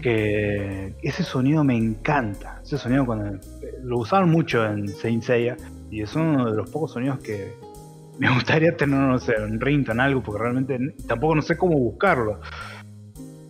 Que 0.00 0.94
ese 1.02 1.22
sonido 1.24 1.62
me 1.64 1.76
encanta. 1.76 2.60
Ese 2.62 2.78
sonido 2.78 3.04
cuando 3.04 3.38
lo 3.82 3.98
usaban 3.98 4.30
mucho 4.30 4.64
en 4.64 4.88
Saint 4.88 5.22
Seiya 5.24 5.56
y 5.90 6.00
es 6.02 6.14
uno 6.14 6.48
de 6.50 6.56
los 6.56 6.70
pocos 6.70 6.92
sonidos 6.92 7.18
que 7.18 7.52
me 8.18 8.28
gustaría 8.34 8.74
tener, 8.76 8.98
no 9.00 9.18
sé, 9.18 9.34
en 9.36 9.60
ringtone 9.60 10.02
algo, 10.02 10.22
porque 10.22 10.40
realmente 10.42 10.78
tampoco 11.06 11.34
no 11.34 11.42
sé 11.42 11.56
cómo 11.58 11.76
buscarlo. 11.78 12.40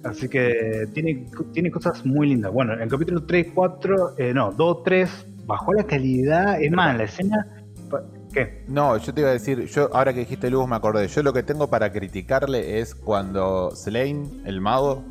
Así 0.09 0.29
que 0.29 0.89
tiene, 0.93 1.27
tiene 1.53 1.71
cosas 1.71 2.05
muy 2.05 2.29
lindas. 2.29 2.53
Bueno, 2.53 2.75
en 2.75 2.83
el 2.83 2.89
capítulo 2.89 3.25
3, 3.25 3.49
4, 3.55 4.15
eh, 4.19 4.33
no, 4.35 4.53
2, 4.53 4.83
3, 4.85 5.27
bajó 5.47 5.73
la 5.73 5.85
calidad. 5.85 6.61
Es 6.63 6.71
más, 6.73 6.97
la 6.97 7.05
escena. 7.05 7.47
¿Qué? 8.33 8.65
No, 8.69 8.97
yo 8.99 9.15
te 9.15 9.21
iba 9.23 9.31
a 9.31 9.33
decir, 9.33 9.65
yo 9.67 9.89
ahora 9.95 10.13
que 10.13 10.21
dijiste 10.21 10.51
luz 10.51 10.69
me 10.69 10.77
acordé, 10.77 11.09
yo 11.09 11.23
lo 11.23 11.33
que 11.33 11.43
tengo 11.43 11.69
para 11.71 11.91
criticarle 11.91 12.81
es 12.81 12.95
cuando 12.95 13.71
Slain, 13.75 14.43
el 14.45 14.61
mago 14.61 15.05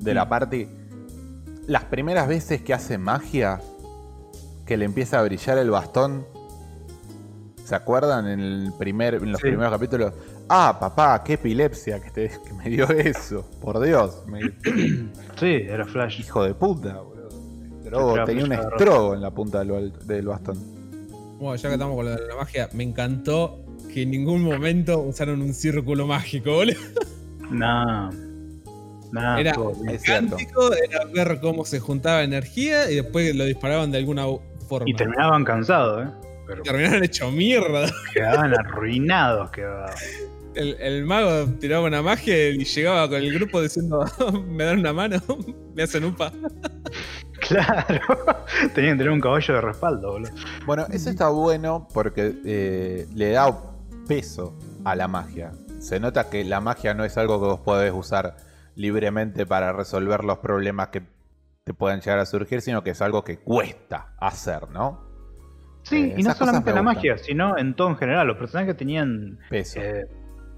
de 0.00 0.14
la 0.14 0.28
party, 0.28 0.66
las 1.66 1.84
primeras 1.84 2.26
veces 2.26 2.62
que 2.62 2.74
hace 2.74 2.98
magia, 2.98 3.60
que 4.66 4.76
le 4.76 4.84
empieza 4.84 5.20
a 5.20 5.22
brillar 5.22 5.58
el 5.58 5.70
bastón, 5.70 6.26
¿se 7.64 7.74
acuerdan 7.76 8.26
en, 8.26 8.40
el 8.40 8.72
primer, 8.76 9.14
en 9.14 9.30
los 9.30 9.40
Sí. 9.40 9.48
primeros 9.48 9.72
capítulos? 9.72 10.12
Ah, 10.52 10.76
papá, 10.80 11.22
qué 11.24 11.34
epilepsia 11.34 12.00
que, 12.00 12.10
te- 12.10 12.28
que 12.44 12.52
me 12.52 12.68
dio 12.68 12.88
eso, 12.90 13.48
por 13.60 13.78
Dios, 13.80 14.24
me- 14.26 14.40
Sí, 15.38 15.46
era 15.68 15.86
Flash. 15.86 16.20
hijo 16.20 16.42
de 16.44 16.54
puta, 16.54 17.00
boludo. 17.00 18.24
Tenía 18.24 18.44
un 18.44 18.50
traba, 18.50 18.68
estrogo 18.70 19.14
en 19.14 19.20
la 19.22 19.30
punta 19.30 19.60
del, 19.64 19.92
del 20.06 20.26
bastón. 20.26 20.58
Bueno, 21.38 21.54
ya 21.56 21.68
que 21.68 21.74
estamos 21.74 21.96
con 21.96 22.04
lo 22.04 22.10
de 22.12 22.26
la 22.26 22.36
magia, 22.36 22.68
me 22.72 22.82
encantó 22.84 23.64
que 23.92 24.02
en 24.02 24.10
ningún 24.10 24.42
momento 24.42 24.98
usaron 25.00 25.40
un 25.40 25.54
círculo 25.54 26.06
mágico, 26.06 26.52
boludo. 26.52 26.76
No. 27.50 28.10
No, 29.12 29.38
Era 29.38 29.54
cántico, 30.04 30.72
era 30.72 31.04
ver 31.12 31.40
cómo 31.40 31.64
se 31.64 31.80
juntaba 31.80 32.22
energía 32.22 32.88
y 32.90 32.96
después 32.96 33.34
lo 33.34 33.44
disparaban 33.44 33.90
de 33.90 33.98
alguna 33.98 34.24
forma. 34.68 34.88
Y 34.88 34.94
terminaban 34.94 35.44
cansados, 35.44 36.06
¿eh? 36.06 36.10
Pero 36.46 36.62
Terminaron 36.62 37.02
hecho 37.02 37.30
mierda. 37.32 37.90
quedaban 38.14 38.54
arruinados. 38.56 39.50
Quedaban. 39.50 39.90
El, 40.54 40.76
el 40.80 41.04
mago 41.04 41.46
tiraba 41.60 41.86
una 41.86 42.02
magia 42.02 42.48
y 42.50 42.64
llegaba 42.64 43.08
con 43.08 43.18
el 43.18 43.32
grupo 43.32 43.62
diciendo, 43.62 44.04
me 44.48 44.64
dan 44.64 44.80
una 44.80 44.92
mano, 44.92 45.18
me 45.74 45.82
hacen 45.82 46.04
upa. 46.04 46.32
Claro. 47.48 48.00
Tenían 48.74 48.94
que 48.96 48.98
tener 49.04 49.10
un 49.10 49.20
caballo 49.20 49.54
de 49.54 49.60
respaldo, 49.62 50.12
boludo. 50.12 50.30
Bueno, 50.66 50.86
eso 50.92 51.08
está 51.10 51.30
bueno 51.30 51.88
porque 51.92 52.34
eh, 52.44 53.06
le 53.14 53.30
da 53.30 53.56
peso 54.06 54.58
a 54.84 54.94
la 54.94 55.08
magia. 55.08 55.52
Se 55.78 55.98
nota 55.98 56.28
que 56.28 56.44
la 56.44 56.60
magia 56.60 56.92
no 56.92 57.02
es 57.04 57.16
algo 57.16 57.40
que 57.40 57.46
vos 57.46 57.60
podés 57.60 57.92
usar 57.94 58.36
libremente 58.76 59.46
para 59.46 59.72
resolver 59.72 60.22
los 60.22 60.38
problemas 60.38 60.88
que 60.88 61.02
te 61.64 61.72
puedan 61.72 62.00
llegar 62.00 62.18
a 62.18 62.26
surgir, 62.26 62.60
sino 62.60 62.84
que 62.84 62.90
es 62.90 63.00
algo 63.00 63.24
que 63.24 63.38
cuesta 63.38 64.14
hacer, 64.18 64.68
¿no? 64.70 65.00
Sí, 65.82 65.96
Eh, 65.96 66.14
y 66.18 66.22
no 66.22 66.34
solamente 66.34 66.70
me 66.70 66.76
la 66.76 66.82
magia, 66.82 67.16
sino 67.16 67.56
en 67.56 67.74
todo 67.74 67.88
en 67.88 67.96
general. 67.96 68.26
Los 68.26 68.36
personajes 68.36 68.76
tenían. 68.76 69.38
Peso. 69.48 69.80
eh, 69.80 70.06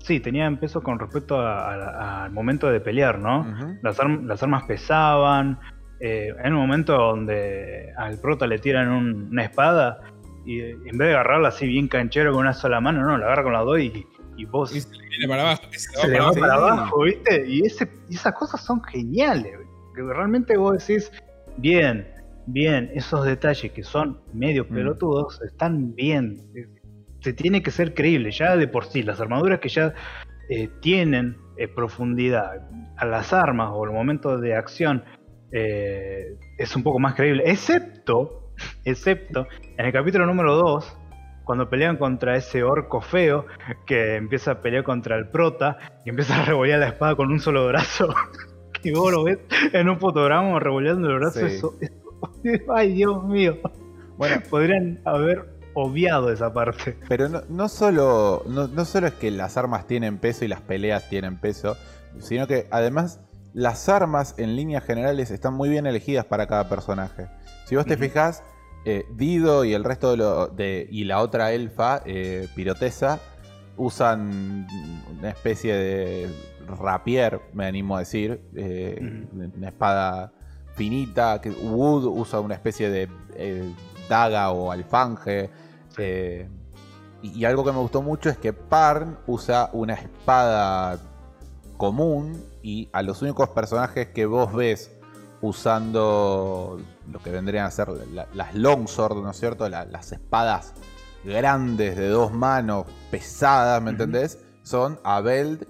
sí, 0.03 0.21
tenían 0.21 0.59
peso 0.59 0.83
con 0.83 0.99
respecto 0.99 1.41
a- 1.41 1.73
a- 1.75 2.25
al 2.25 2.31
momento 2.33 2.69
de 2.71 2.81
pelear, 2.81 3.19
¿no? 3.19 3.47
Las, 3.83 3.99
arm- 4.01 4.27
las 4.27 4.43
armas 4.43 4.65
pesaban. 4.65 5.59
eh, 6.05 6.35
hay 6.43 6.51
un 6.51 6.57
momento 6.57 6.95
donde 6.95 7.93
al 7.97 8.19
prota 8.19 8.45
le 8.49 8.59
tiran 8.59 8.89
un- 8.89 9.29
una 9.31 9.45
espada 9.45 10.01
y 10.45 10.59
en 10.61 10.99
vez 10.99 11.09
de 11.09 11.15
agarrarla 11.15 11.49
así 11.49 11.65
bien 11.69 11.87
canchero 11.87 12.33
con 12.33 12.41
una 12.41 12.53
sola 12.55 12.81
mano, 12.81 13.03
no, 13.07 13.17
la 13.17 13.27
agarra 13.27 13.45
con 13.45 13.53
las 13.53 13.65
dos 13.65 13.79
y, 13.79 14.05
y 14.37 14.45
vos 14.47 14.75
Y 14.75 14.81
se 14.81 14.97
le 14.97 15.09
viene 15.09 15.29
para 15.29 15.43
abajo. 15.43 15.63
y 15.73 15.79
se 15.79 16.09
le 16.09 16.19
va 16.21 16.33
se 16.33 16.41
le 16.41 16.47
para 16.49 16.57
va 16.57 16.59
abajo. 16.59 16.69
para 16.71 16.83
abajo, 16.83 17.03
¿viste? 17.05 17.45
Y, 17.47 17.65
ese, 17.67 17.89
y 18.09 18.15
esas 18.17 18.35
cosas 18.35 18.61
son 18.65 18.83
geniales. 18.83 19.53
Que 19.95 20.03
realmente 20.03 20.57
vos 20.57 20.85
decís, 20.85 21.13
bien, 21.59 22.09
bien 22.47 22.91
esos 22.95 23.25
detalles 23.25 23.71
que 23.71 23.85
son 23.85 24.19
medio 24.35 24.65
Mm. 24.69 24.75
pelotudos, 24.75 25.41
están 25.43 25.95
bien. 25.95 26.37
Se 27.23 27.33
tiene 27.33 27.63
que 27.63 27.71
ser 27.71 27.95
creíble, 27.95 28.31
ya 28.31 28.57
de 28.57 28.69
por 28.69 28.85
sí. 28.85 29.03
Las 29.03 29.21
armaduras 29.21 29.61
que 29.61 29.69
ya 29.69 29.95
eh, 30.49 30.69
tienen 30.81 31.37
eh, 31.57 31.69
profundidad 31.69 32.69
a 32.97 33.07
las 33.07 33.33
armas 33.33 33.71
o 33.73 33.85
el 33.85 33.93
momento 33.93 34.39
de 34.39 34.55
acción 34.57 35.05
eh, 35.53 36.37
es 36.59 36.75
un 36.77 36.83
poco 36.83 36.99
más 36.99 37.15
creíble. 37.15 37.45
Excepto, 37.47 38.53
excepto 38.85 39.47
en 39.77 39.87
el 39.87 39.93
capítulo 39.93 40.27
número 40.27 40.57
2, 40.57 40.99
cuando 41.45 41.69
pelean 41.69 41.97
contra 41.97 42.37
ese 42.37 42.63
orco 42.63 43.01
feo 43.01 43.47
que 43.87 44.17
empieza 44.17 44.53
a 44.53 44.61
pelear 44.61 44.85
contra 44.85 45.17
el 45.17 45.29
prota 45.29 45.79
y 46.05 46.11
empieza 46.11 46.41
a 46.41 46.45
revolver 46.45 46.79
la 46.79 46.89
espada 46.89 47.15
con 47.17 47.31
un 47.31 47.41
solo 47.41 47.67
brazo. 47.69 48.15
que 48.83 48.93
vos 48.93 49.13
lo 49.13 49.25
ves 49.25 49.39
en 49.73 49.89
un 49.89 49.99
fotograma 50.01 50.59
revolviendo 50.59 51.09
el 51.09 51.19
brazo. 51.19 51.41
Sí. 51.41 51.55
Eso, 51.57 51.75
eso- 51.81 51.93
ay, 52.75 52.93
Dios 52.95 53.23
mío. 53.25 53.59
Bueno, 54.17 54.41
Podrían 54.51 55.01
haber 55.05 55.52
obviado 55.75 56.31
esa 56.31 56.53
parte. 56.53 56.99
pero 57.09 57.29
no, 57.29 57.43
no 57.49 57.69
solo, 57.69 58.43
no, 58.47 58.69
no 58.69 58.85
solo 58.85 59.07
es 59.09 59.15
que 59.15 59.31
las 59.31 59.57
armas 59.57 59.87
tienen 59.87 60.19
peso 60.19 60.45
y 60.45 60.49
las 60.49 60.61
peleas 60.61 61.09
tienen 61.09 61.39
peso, 61.39 61.77
sino 62.19 62.47
que 62.47 62.67
además 62.71 63.21
las 63.55 63.89
armas 63.89 64.35
en 64.39 64.57
líneas 64.57 64.85
generales 64.85 65.31
están 65.31 65.55
muy 65.55 65.69
bien 65.69 65.87
elegidas 65.87 66.25
para 66.25 66.47
cada 66.47 66.69
personaje. 66.69 67.29
Si 67.67 67.77
vos 67.77 67.87
te 67.87 67.95
Ujú. 67.95 68.05
fijás, 68.05 68.43
eh, 68.85 69.05
Dido 69.15 69.65
y 69.65 69.75
el 69.75 69.85
resto 69.85 70.11
de, 70.11 70.17
lo, 70.17 70.49
de 70.49 70.89
y 70.91 71.05
la 71.05 71.21
otra 71.21 71.53
elfa, 71.53 72.03
eh, 72.05 72.49
Pirotesa, 72.55 73.21
usan 73.77 74.67
una 75.19 75.31
especie 75.31 75.75
de 75.75 76.29
rapier, 76.67 77.41
me 77.53 77.67
animo 77.67 77.97
a 77.97 78.01
decir, 78.01 78.41
eh, 78.55 79.27
una 79.33 79.69
espada 79.69 80.33
finita, 80.75 81.41
que 81.41 81.51
Wood 81.51 82.05
usa 82.07 82.41
una 82.41 82.55
especie 82.55 82.91
de 82.91 83.09
daga 84.09 84.51
o 84.51 84.71
alfanje. 84.71 85.51
Eh, 85.99 86.49
y, 87.23 87.45
algo 87.45 87.65
que 87.65 87.73
me 87.73 87.79
gustó 87.79 88.03
mucho 88.03 88.29
es 88.31 88.37
que 88.39 88.53
Parn 88.53 89.19
usa 89.27 89.71
una 89.73 89.95
espada 89.95 90.99
común 91.77 92.43
y 92.63 92.89
a 92.93 93.03
los 93.03 93.23
únicos 93.23 93.49
personajes 93.51 94.09
que 94.09 94.27
vos 94.27 94.53
ves 94.53 94.91
usando 95.41 96.81
lo 97.11 97.19
que 97.23 97.31
vendrían 97.31 97.67
a 97.67 97.71
ser 97.71 97.89
la- 98.13 98.27
las 98.35 98.55
longsword, 98.55 99.23
¿no 99.23 99.31
es 99.31 99.37
cierto? 99.39 99.69
La- 99.69 99.85
las 99.85 100.13
espadas 100.13 100.75
grandes 101.25 101.97
de 101.97 102.09
dos 102.09 102.33
manos, 102.33 102.87
pesadas, 103.11 103.81
¿me 103.83 103.91
entendés? 103.91 104.39
Son 104.63 104.99
a 105.05 105.21
Beld, 105.21 105.67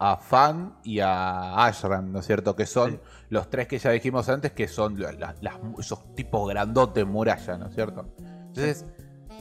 a 0.00 0.16
Fan 0.16 0.76
y 0.84 1.00
a 1.00 1.64
Ashran, 1.64 2.12
¿no 2.12 2.20
es 2.20 2.26
cierto? 2.26 2.54
Que 2.54 2.66
son 2.66 2.92
Sí. 2.92 3.00
los 3.30 3.50
tres 3.50 3.66
que 3.68 3.78
ya 3.78 3.90
dijimos 3.90 4.28
antes, 4.28 4.52
que 4.52 4.68
son 4.68 4.98
la- 5.00 5.34
esos 5.78 6.14
tipos 6.14 6.48
grandotes 6.48 7.04
muralla, 7.06 7.58
¿no 7.58 7.66
es 7.66 7.74
cierto? 7.74 8.06
Entonces, 8.18 8.84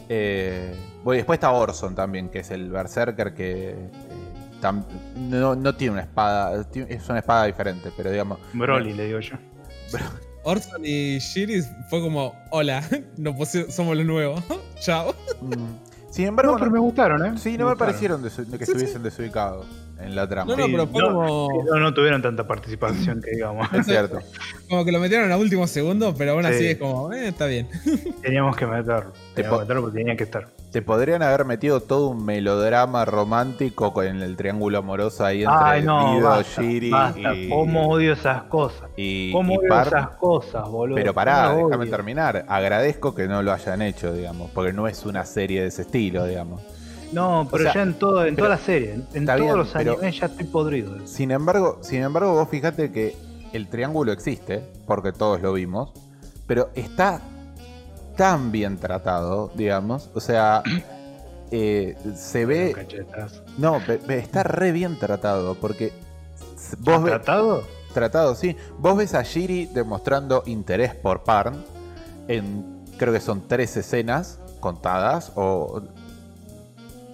eh, 0.09 0.73
bueno, 1.03 1.17
después 1.17 1.37
está 1.37 1.51
Orson 1.51 1.95
también, 1.95 2.29
que 2.29 2.39
es 2.39 2.51
el 2.51 2.69
berserker 2.71 3.33
que 3.33 3.69
eh, 3.71 3.89
tam- 4.61 4.85
no, 5.15 5.55
no 5.55 5.75
tiene 5.75 5.93
una 5.93 6.01
espada, 6.01 6.65
es 6.73 7.09
una 7.09 7.19
espada 7.19 7.45
diferente, 7.45 7.91
pero 7.95 8.11
digamos... 8.11 8.39
Broly, 8.53 8.93
le 8.93 9.05
digo 9.07 9.19
yo. 9.19 9.35
Orson 10.43 10.81
y 10.85 11.19
Shiris 11.19 11.69
fue 11.89 11.99
como, 12.01 12.33
hola, 12.51 12.81
no 13.17 13.35
somos 13.69 13.97
los 13.97 14.05
nuevos. 14.05 14.41
Chao. 14.79 15.13
mm, 15.41 16.09
Sin 16.09 16.27
embargo, 16.27 16.53
No, 16.53 16.59
pero 16.59 16.71
me 16.71 16.79
gustaron, 16.79 17.25
¿eh? 17.25 17.37
sí, 17.37 17.57
no 17.57 17.67
me 17.67 17.75
parecieron 17.75 18.21
de 18.23 18.29
que 18.29 18.35
Sí, 18.35 18.45
sí. 18.45 18.63
estuviesen 18.63 19.03
desubicados 19.03 19.65
en 19.99 20.15
la 20.15 20.27
trama. 20.27 20.55
No, 20.55 20.57
no, 20.57 20.65
pero 20.67 20.87
fue 20.87 21.01
no, 21.01 21.07
como, 21.13 21.63
No, 21.65 21.79
no 21.79 21.93
tuvieron 21.93 22.21
tanta 22.21 22.47
participación 22.47 23.21
que 23.21 23.31
digamos. 23.31 23.67
Es 23.73 23.85
cierto. 23.85 24.19
como 24.69 24.85
que 24.85 24.91
lo 24.91 24.99
metieron 24.99 25.31
a 25.31 25.37
último 25.37 25.65
segundo, 25.67 26.13
pero 26.17 26.31
aún 26.33 26.45
así 26.45 26.59
Sí. 26.59 26.67
es 26.67 26.77
como, 26.77 27.11
eh, 27.13 27.27
está 27.29 27.45
bien. 27.45 27.67
Teníamos 28.21 28.55
que 28.55 28.65
meterlo. 28.65 29.11
Teníamos 29.33 29.35
que 29.35 29.43
po- 29.43 29.59
meterlo 29.61 29.81
porque 29.83 29.97
tenía 29.99 30.15
que 30.15 30.23
estar. 30.23 30.47
Te 30.71 30.81
podrían 30.81 31.23
haber 31.23 31.45
metido 31.45 31.79
todo 31.81 32.09
un 32.09 32.25
melodrama 32.25 33.05
romántico 33.05 33.93
con 33.93 34.05
el 34.05 34.35
triángulo 34.35 34.77
amoroso 34.79 35.25
ahí 35.25 35.43
entre 35.43 35.55
Ay, 35.59 35.81
no, 35.83 36.15
Dido, 36.15 36.27
basta, 36.29 36.61
Shiri 36.61 36.89
basta. 36.91 37.33
y, 37.33 37.49
¿Cómo 37.49 37.87
odio 37.89 38.13
esas 38.13 38.43
cosas? 38.43 38.89
y, 38.97 39.31
¿Cómo 39.31 39.53
y 39.53 39.57
odio 39.57 39.81
esas 39.81 40.09
cosas, 40.09 40.67
boludo? 40.69 40.95
Pero 40.97 41.13
pará, 41.13 41.51
¿Cómo 41.53 41.67
déjame 41.67 41.83
odio? 41.85 41.91
terminar. 41.91 42.45
Agradezco 42.47 43.15
que 43.15 43.27
no 43.27 43.41
lo 43.41 43.53
hayan 43.53 43.81
hecho, 43.81 44.13
digamos, 44.13 44.51
porque 44.51 44.73
no 44.73 44.87
es 44.87 45.05
una 45.05 45.23
serie 45.25 45.61
de 45.61 45.67
ese 45.67 45.83
estilo, 45.83 46.25
digamos. 46.25 46.61
No, 47.11 47.47
pero 47.49 47.61
O 47.61 47.65
sea, 47.65 47.73
ya 47.73 47.81
en, 47.83 47.93
todo, 47.93 48.25
en 48.25 48.35
toda 48.35 48.49
la 48.49 48.57
serie, 48.57 48.99
en, 49.13 49.25
todos 49.25 49.39
bien, 49.39 49.57
los 49.57 49.75
animes 49.75 50.19
ya 50.19 50.25
estoy 50.25 50.45
podrido. 50.45 51.07
Sin 51.07 51.31
embargo, 51.31 51.79
sin 51.81 52.03
embargo, 52.03 52.33
vos 52.33 52.49
fíjate 52.49 52.91
que 52.91 53.15
el 53.53 53.67
triángulo 53.69 54.11
existe, 54.11 54.63
porque 54.85 55.13
todos 55.13 55.41
lo 55.41 55.53
vimos, 55.53 55.93
pero 56.45 56.69
está 56.75 57.21
tan 58.15 58.51
bien 58.51 58.77
tratado, 58.77 59.51
digamos. 59.55 60.09
O 60.13 60.19
sea, 60.19 60.63
eh, 61.51 61.95
se 62.15 62.45
ve. 62.45 62.75
No, 63.57 63.77
está 64.09 64.43
re 64.43 64.71
bien 64.71 64.99
tratado, 64.99 65.55
porque 65.55 65.93
vos 66.79 67.03
ves. 67.03 67.13
¿Tratado? 67.13 67.63
Tratado, 67.93 68.35
sí. 68.35 68.55
Vos 68.77 68.97
ves 68.97 69.13
a 69.13 69.23
Shiri 69.23 69.67
demostrando 69.67 70.43
interés 70.45 70.93
por 70.93 71.23
Parn 71.23 71.63
en 72.27 72.77
creo 72.97 73.13
que 73.13 73.21
son 73.21 73.47
tres 73.47 73.77
escenas 73.77 74.39
contadas 74.59 75.31
o 75.35 75.81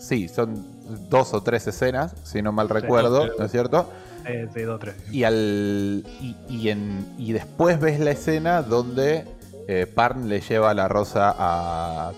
sí, 0.03 0.27
son 0.27 0.65
dos 1.09 1.33
o 1.33 1.41
tres 1.41 1.65
escenas, 1.67 2.13
si 2.23 2.41
no 2.41 2.51
mal 2.51 2.69
recuerdo. 2.69 3.27
¿no 3.37 3.45
es 3.45 3.51
cierto? 3.51 3.89
Eh, 4.25 4.47
sí, 4.53 4.61
dos, 4.61 4.79
tres. 4.79 4.95
Y 5.11 5.23
al 5.23 6.03
y, 6.21 6.35
y 6.49 6.69
en, 6.69 7.05
y 7.17 7.33
después 7.33 7.79
ves 7.79 7.99
la 7.99 8.11
escena 8.11 8.61
donde 8.61 9.25
eh, 9.67 9.85
Parn 9.93 10.29
le 10.29 10.41
lleva 10.41 10.73
la 10.73 10.87
rosa 10.87 11.33
a 11.37 12.11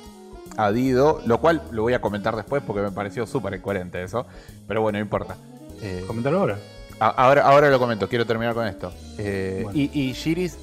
a 0.57 0.71
Dido, 0.71 1.21
lo 1.25 1.41
cual 1.41 1.61
lo 1.71 1.81
voy 1.81 1.93
a 1.93 1.99
comentar 1.99 2.33
después 2.36 2.63
porque 2.65 2.81
me 2.81 2.91
pareció 2.91 3.27
súper 3.27 3.55
incoherente 3.55 4.01
eso, 4.01 4.25
pero 4.67 4.81
bueno, 4.81 4.97
no 4.99 5.03
importa. 5.03 5.36
Eh, 5.81 6.03
Coméntalo 6.07 6.39
ahora. 6.39 6.57
a- 6.99 7.07
Ahora, 7.09 7.41
ahora 7.45 7.69
lo 7.69 7.77
comento, 7.77 8.07
quiero 8.07 8.25
terminar 8.25 8.53
con 8.53 8.65
esto. 8.65 8.93
Eh, 9.17 9.61
Bueno. 9.63 9.77
y, 9.77 9.91
y 9.99 10.13
Shiris, 10.13 10.57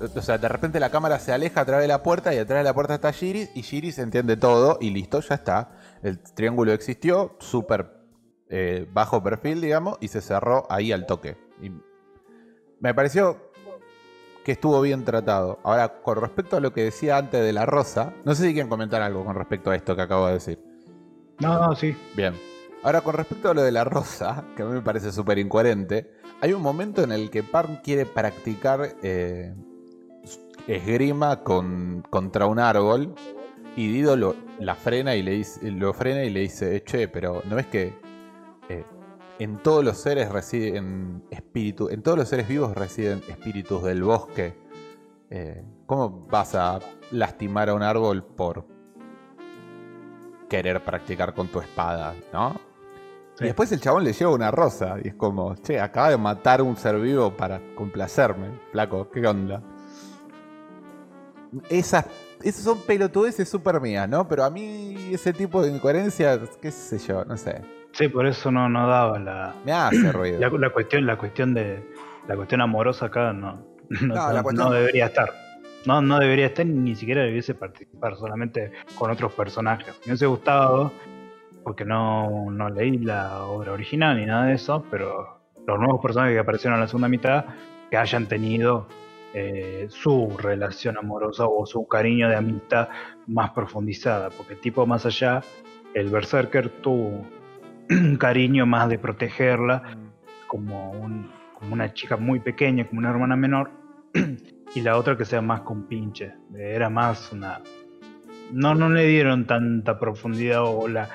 o 0.00 0.22
sea, 0.22 0.38
de 0.38 0.48
repente 0.48 0.80
la 0.80 0.88
cámara 0.90 1.18
se 1.18 1.32
aleja 1.32 1.60
a 1.60 1.64
través 1.66 1.84
de 1.84 1.88
la 1.88 2.02
puerta 2.02 2.32
y 2.34 2.38
atrás 2.38 2.60
de 2.60 2.64
la 2.64 2.72
puerta 2.72 2.94
está 2.94 3.10
Shiris 3.10 3.50
y 3.54 3.60
Shiris 3.60 3.98
entiende 3.98 4.36
todo 4.38 4.78
y 4.80 4.90
listo, 4.90 5.20
ya 5.20 5.34
está. 5.34 5.68
El 6.02 6.18
triángulo 6.20 6.72
existió, 6.72 7.36
súper 7.38 7.98
eh, 8.48 8.86
bajo 8.92 9.22
perfil, 9.22 9.60
digamos, 9.60 9.98
y 10.00 10.08
se 10.08 10.20
cerró 10.20 10.66
ahí 10.70 10.92
al 10.92 11.06
toque. 11.06 11.36
Y 11.60 11.70
me 12.80 12.94
pareció 12.94 13.50
que 14.44 14.52
estuvo 14.52 14.80
bien 14.80 15.04
tratado. 15.04 15.58
Ahora, 15.62 16.00
con 16.02 16.20
respecto 16.20 16.56
a 16.56 16.60
lo 16.60 16.72
que 16.72 16.84
decía 16.84 17.18
antes 17.18 17.42
de 17.42 17.52
la 17.52 17.66
rosa, 17.66 18.14
no 18.24 18.34
sé 18.34 18.46
si 18.46 18.52
quieren 18.54 18.70
comentar 18.70 19.02
algo 19.02 19.24
con 19.24 19.34
respecto 19.34 19.70
a 19.70 19.76
esto 19.76 19.94
que 19.94 20.02
acabo 20.02 20.26
de 20.26 20.34
decir. 20.34 20.58
No, 21.40 21.58
no, 21.58 21.76
sí. 21.76 21.94
Bien. 22.16 22.34
Ahora, 22.82 23.02
con 23.02 23.14
respecto 23.14 23.50
a 23.50 23.54
lo 23.54 23.62
de 23.62 23.72
la 23.72 23.84
rosa, 23.84 24.44
que 24.56 24.62
a 24.62 24.66
mí 24.66 24.72
me 24.72 24.80
parece 24.80 25.12
súper 25.12 25.38
incoherente, 25.38 26.10
hay 26.40 26.52
un 26.52 26.62
momento 26.62 27.02
en 27.02 27.12
el 27.12 27.30
que 27.30 27.42
Parn 27.42 27.80
quiere 27.82 28.06
practicar 28.06 28.94
eh, 29.02 29.54
esgrima 30.66 31.42
con, 31.42 32.04
contra 32.08 32.46
un 32.46 32.58
árbol 32.58 33.14
y 33.78 33.86
Dido 33.86 34.16
lo, 34.16 34.34
la 34.58 34.74
frena 34.74 35.14
y 35.14 35.22
le 35.22 35.30
dice, 35.30 35.70
lo 35.70 35.94
frena 35.94 36.24
y 36.24 36.30
le 36.30 36.40
dice, 36.40 36.82
che, 36.82 37.06
pero 37.06 37.42
¿no 37.44 37.54
ves 37.54 37.68
que 37.68 37.94
eh, 38.68 38.84
en 39.38 39.58
todos 39.58 39.84
los 39.84 39.98
seres 39.98 40.32
residen 40.32 41.22
espíritus, 41.30 41.92
en 41.92 42.02
todos 42.02 42.18
los 42.18 42.28
seres 42.28 42.48
vivos 42.48 42.74
residen 42.74 43.22
espíritus 43.28 43.84
del 43.84 44.02
bosque? 44.02 44.58
Eh, 45.30 45.64
¿Cómo 45.86 46.26
vas 46.28 46.56
a 46.56 46.80
lastimar 47.12 47.68
a 47.68 47.74
un 47.74 47.84
árbol 47.84 48.24
por 48.24 48.66
querer 50.50 50.82
practicar 50.82 51.32
con 51.32 51.46
tu 51.46 51.60
espada, 51.60 52.16
¿no? 52.32 52.54
Sí. 53.36 53.44
Y 53.44 53.46
después 53.46 53.70
el 53.70 53.80
chabón 53.80 54.02
le 54.02 54.12
lleva 54.12 54.32
una 54.32 54.50
rosa 54.50 54.96
y 55.04 55.06
es 55.06 55.14
como, 55.14 55.54
che, 55.54 55.78
acaba 55.78 56.10
de 56.10 56.16
matar 56.16 56.62
un 56.62 56.76
ser 56.76 56.98
vivo 56.98 57.30
para 57.30 57.60
complacerme, 57.76 58.58
flaco, 58.72 59.08
¿qué 59.08 59.24
onda? 59.24 59.62
Esas, 61.70 62.06
esas 62.42 62.62
son 62.64 62.80
pelotudeces 62.82 63.48
súper 63.48 63.80
mías, 63.80 64.08
¿no? 64.08 64.26
Pero 64.28 64.44
a 64.44 64.50
mí 64.50 64.96
ese 65.12 65.32
tipo 65.32 65.62
de 65.62 65.70
incoherencias, 65.70 66.38
qué 66.62 66.70
sé 66.70 66.98
yo, 66.98 67.24
no 67.24 67.36
sé, 67.36 67.62
Sí, 67.92 68.08
por 68.08 68.26
eso 68.26 68.50
no, 68.52 68.68
no 68.68 68.86
daba 68.86 69.18
la, 69.18 69.54
me 69.64 69.72
hace 69.72 70.12
ruido. 70.12 70.38
la, 70.38 70.48
la 70.50 70.70
cuestión, 70.70 71.06
la 71.06 71.16
cuestión 71.16 71.54
de 71.54 71.82
la 72.28 72.36
cuestión 72.36 72.60
amorosa 72.60 73.06
acá 73.06 73.32
no, 73.32 73.64
no, 73.88 74.14
No, 74.14 74.14
la 74.14 74.32
no 74.34 74.42
cuestión- 74.42 74.72
debería 74.72 75.06
estar. 75.06 75.32
No, 75.86 76.02
no 76.02 76.18
debería 76.18 76.46
estar 76.46 76.66
ni 76.66 76.94
siquiera 76.94 77.22
debiese 77.22 77.54
participar, 77.54 78.16
solamente 78.16 78.72
con 78.94 79.10
otros 79.10 79.32
personajes. 79.32 79.94
Me 80.04 80.10
hubiese 80.12 80.26
gustado, 80.26 80.92
porque 81.64 81.84
no, 81.84 82.50
no 82.50 82.68
leí 82.68 82.98
la 82.98 83.44
obra 83.44 83.72
original 83.72 84.16
ni 84.18 84.26
nada 84.26 84.46
de 84.46 84.54
eso, 84.54 84.84
pero 84.90 85.40
los 85.66 85.78
nuevos 85.78 86.00
personajes 86.02 86.34
que 86.34 86.40
aparecieron 86.40 86.74
en 86.76 86.82
la 86.82 86.88
segunda 86.88 87.08
mitad, 87.08 87.44
que 87.90 87.96
hayan 87.96 88.26
tenido 88.26 88.86
eh, 89.34 89.86
su 89.90 90.36
relación 90.38 90.96
amorosa 90.98 91.46
o 91.46 91.66
su 91.66 91.86
cariño 91.86 92.28
de 92.28 92.36
amistad 92.36 92.88
más 93.26 93.50
profundizada, 93.50 94.30
porque 94.30 94.54
el 94.54 94.60
tipo 94.60 94.86
más 94.86 95.04
allá, 95.06 95.42
el 95.94 96.08
Berserker 96.10 96.70
tuvo 96.80 97.26
un 97.90 98.16
cariño 98.18 98.66
más 98.66 98.88
de 98.88 98.98
protegerla 98.98 99.96
como, 100.46 100.92
un- 100.92 101.30
como 101.54 101.74
una 101.74 101.92
chica 101.92 102.16
muy 102.16 102.40
pequeña, 102.40 102.86
como 102.86 103.00
una 103.00 103.10
hermana 103.10 103.36
menor, 103.36 103.70
y 104.74 104.80
la 104.80 104.96
otra 104.96 105.16
que 105.16 105.24
sea 105.24 105.42
más 105.42 105.60
con 105.62 105.84
pinche. 105.84 106.32
Era 106.56 106.88
más 106.88 107.32
una. 107.32 107.60
No, 108.52 108.74
no 108.74 108.88
le 108.88 109.06
dieron 109.06 109.46
tanta 109.46 109.98
profundidad 109.98 110.64
o 110.64 110.88
la 110.88 111.08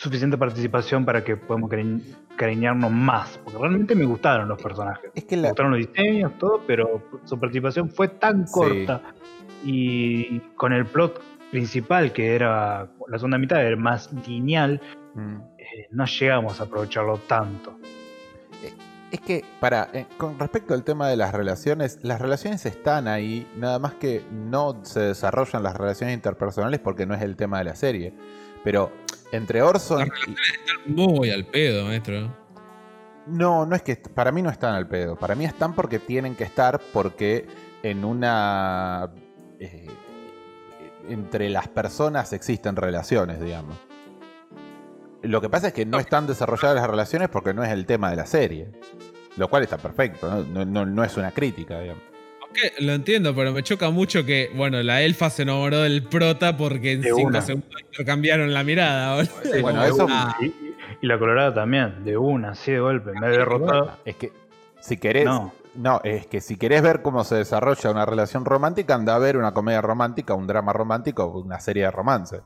suficiente 0.00 0.38
participación 0.38 1.04
para 1.04 1.22
que 1.22 1.36
podamos 1.36 1.70
cari- 1.70 2.02
cariñarnos 2.36 2.90
más. 2.90 3.38
Porque 3.44 3.58
realmente 3.58 3.94
me 3.94 4.04
gustaron 4.06 4.48
los 4.48 4.60
personajes. 4.62 5.10
Es 5.14 5.24
que 5.24 5.36
Me 5.36 5.48
gustaron 5.48 5.72
los 5.72 5.86
diseños, 5.86 6.32
todo, 6.38 6.62
pero 6.66 7.02
su 7.24 7.38
participación 7.38 7.90
fue 7.90 8.08
tan 8.08 8.46
Sí. 8.46 8.52
corta. 8.54 9.02
Y 9.64 10.38
con 10.56 10.72
el 10.72 10.86
plot 10.86 11.20
principal, 11.50 12.12
que 12.12 12.34
era 12.34 12.88
la 13.08 13.18
segunda 13.18 13.36
mitad, 13.38 13.62
era 13.64 13.76
más 13.76 14.10
lineal, 14.26 14.80
Mm. 15.14 15.36
eh, 15.58 15.88
no 15.90 16.06
llegamos 16.06 16.60
a 16.60 16.64
aprovecharlo 16.64 17.18
tanto. 17.18 17.76
Es 19.10 19.20
que, 19.20 19.44
para, 19.58 19.88
eh, 19.92 20.06
con 20.16 20.38
respecto 20.38 20.72
al 20.72 20.84
tema 20.84 21.08
de 21.08 21.16
las 21.16 21.34
relaciones, 21.34 21.98
las 22.04 22.20
relaciones 22.20 22.64
están 22.64 23.08
ahí, 23.08 23.44
nada 23.58 23.80
más 23.80 23.94
que 23.94 24.22
no 24.30 24.84
se 24.84 25.00
desarrollan 25.00 25.64
las 25.64 25.74
relaciones 25.76 26.14
interpersonales 26.14 26.78
porque 26.78 27.06
no 27.06 27.14
es 27.14 27.22
el 27.22 27.34
tema 27.34 27.58
de 27.58 27.64
la 27.64 27.74
serie. 27.74 28.12
Pero 28.62 28.92
entre 29.32 29.62
Orson 29.62 30.10
y, 30.86 30.90
Muy 30.90 31.30
al 31.30 31.44
pedo, 31.46 31.84
maestro. 31.86 32.34
No, 33.26 33.64
no 33.66 33.76
es 33.76 33.82
que 33.82 33.96
para 33.96 34.32
mí 34.32 34.42
no 34.42 34.50
están 34.50 34.74
al 34.74 34.88
pedo. 34.88 35.16
Para 35.16 35.34
mí 35.34 35.44
están 35.44 35.74
porque 35.74 35.98
tienen 35.98 36.34
que 36.34 36.44
estar 36.44 36.80
porque 36.92 37.46
en 37.82 38.04
una 38.04 39.10
eh, 39.60 39.86
entre 41.08 41.48
las 41.50 41.68
personas 41.68 42.32
existen 42.32 42.76
relaciones, 42.76 43.40
digamos. 43.40 43.76
Lo 45.22 45.40
que 45.40 45.48
pasa 45.50 45.68
es 45.68 45.74
que 45.74 45.84
no 45.84 45.98
están 45.98 46.26
desarrolladas 46.26 46.76
las 46.76 46.88
relaciones 46.88 47.28
porque 47.28 47.52
no 47.52 47.62
es 47.62 47.70
el 47.70 47.84
tema 47.86 48.10
de 48.10 48.16
la 48.16 48.26
serie. 48.26 48.70
Lo 49.36 49.48
cual 49.48 49.62
está 49.62 49.76
perfecto, 49.78 50.28
¿no? 50.30 50.42
No, 50.42 50.64
no- 50.64 50.86
no 50.86 51.04
es 51.04 51.16
una 51.16 51.30
crítica, 51.30 51.78
digamos. 51.80 52.02
Lo 52.80 52.92
entiendo, 52.92 53.34
pero 53.34 53.52
me 53.52 53.62
choca 53.62 53.90
mucho 53.90 54.24
que, 54.26 54.50
bueno, 54.54 54.82
la 54.82 55.02
elfa 55.02 55.30
se 55.30 55.42
enamoró 55.42 55.80
del 55.80 56.02
prota 56.02 56.56
porque 56.56 56.92
en 56.92 57.00
De 57.02 57.08
5 57.12 57.28
una. 57.28 57.40
segundos 57.42 57.80
intercambiaron 57.80 58.52
la 58.52 58.64
mirada. 58.64 59.22
bueno, 59.62 59.84
eso- 59.84 60.06
ah, 60.10 60.36
Y, 61.00 61.06
la 61.06 61.18
colorada 61.18 61.54
también, 61.54 62.04
de 62.04 62.16
una, 62.16 62.50
así 62.50 62.72
de 62.72 62.80
golpe. 62.80 63.12
Me 63.18 63.26
ha 63.26 63.30
derrotado. 63.30 63.92
Es 64.04 64.16
que 64.16 64.32
si 64.80 64.96
querés. 64.96 65.24
No. 65.24 65.52
No. 65.76 66.00
es 66.02 66.26
que 66.26 66.40
si 66.40 66.56
querés 66.56 66.82
ver 66.82 67.00
cómo 67.00 67.22
se 67.22 67.36
desarrolla 67.36 67.90
una 67.92 68.04
relación 68.04 68.44
romántica, 68.44 68.96
anda 68.96 69.14
a 69.14 69.18
ver 69.20 69.36
una 69.36 69.52
comedia 69.52 69.80
romántica, 69.80 70.34
un 70.34 70.48
drama 70.48 70.72
romántico 70.72 71.24
o 71.24 71.40
una 71.42 71.60
serie 71.60 71.84
de 71.84 71.90
romance. 71.92 72.40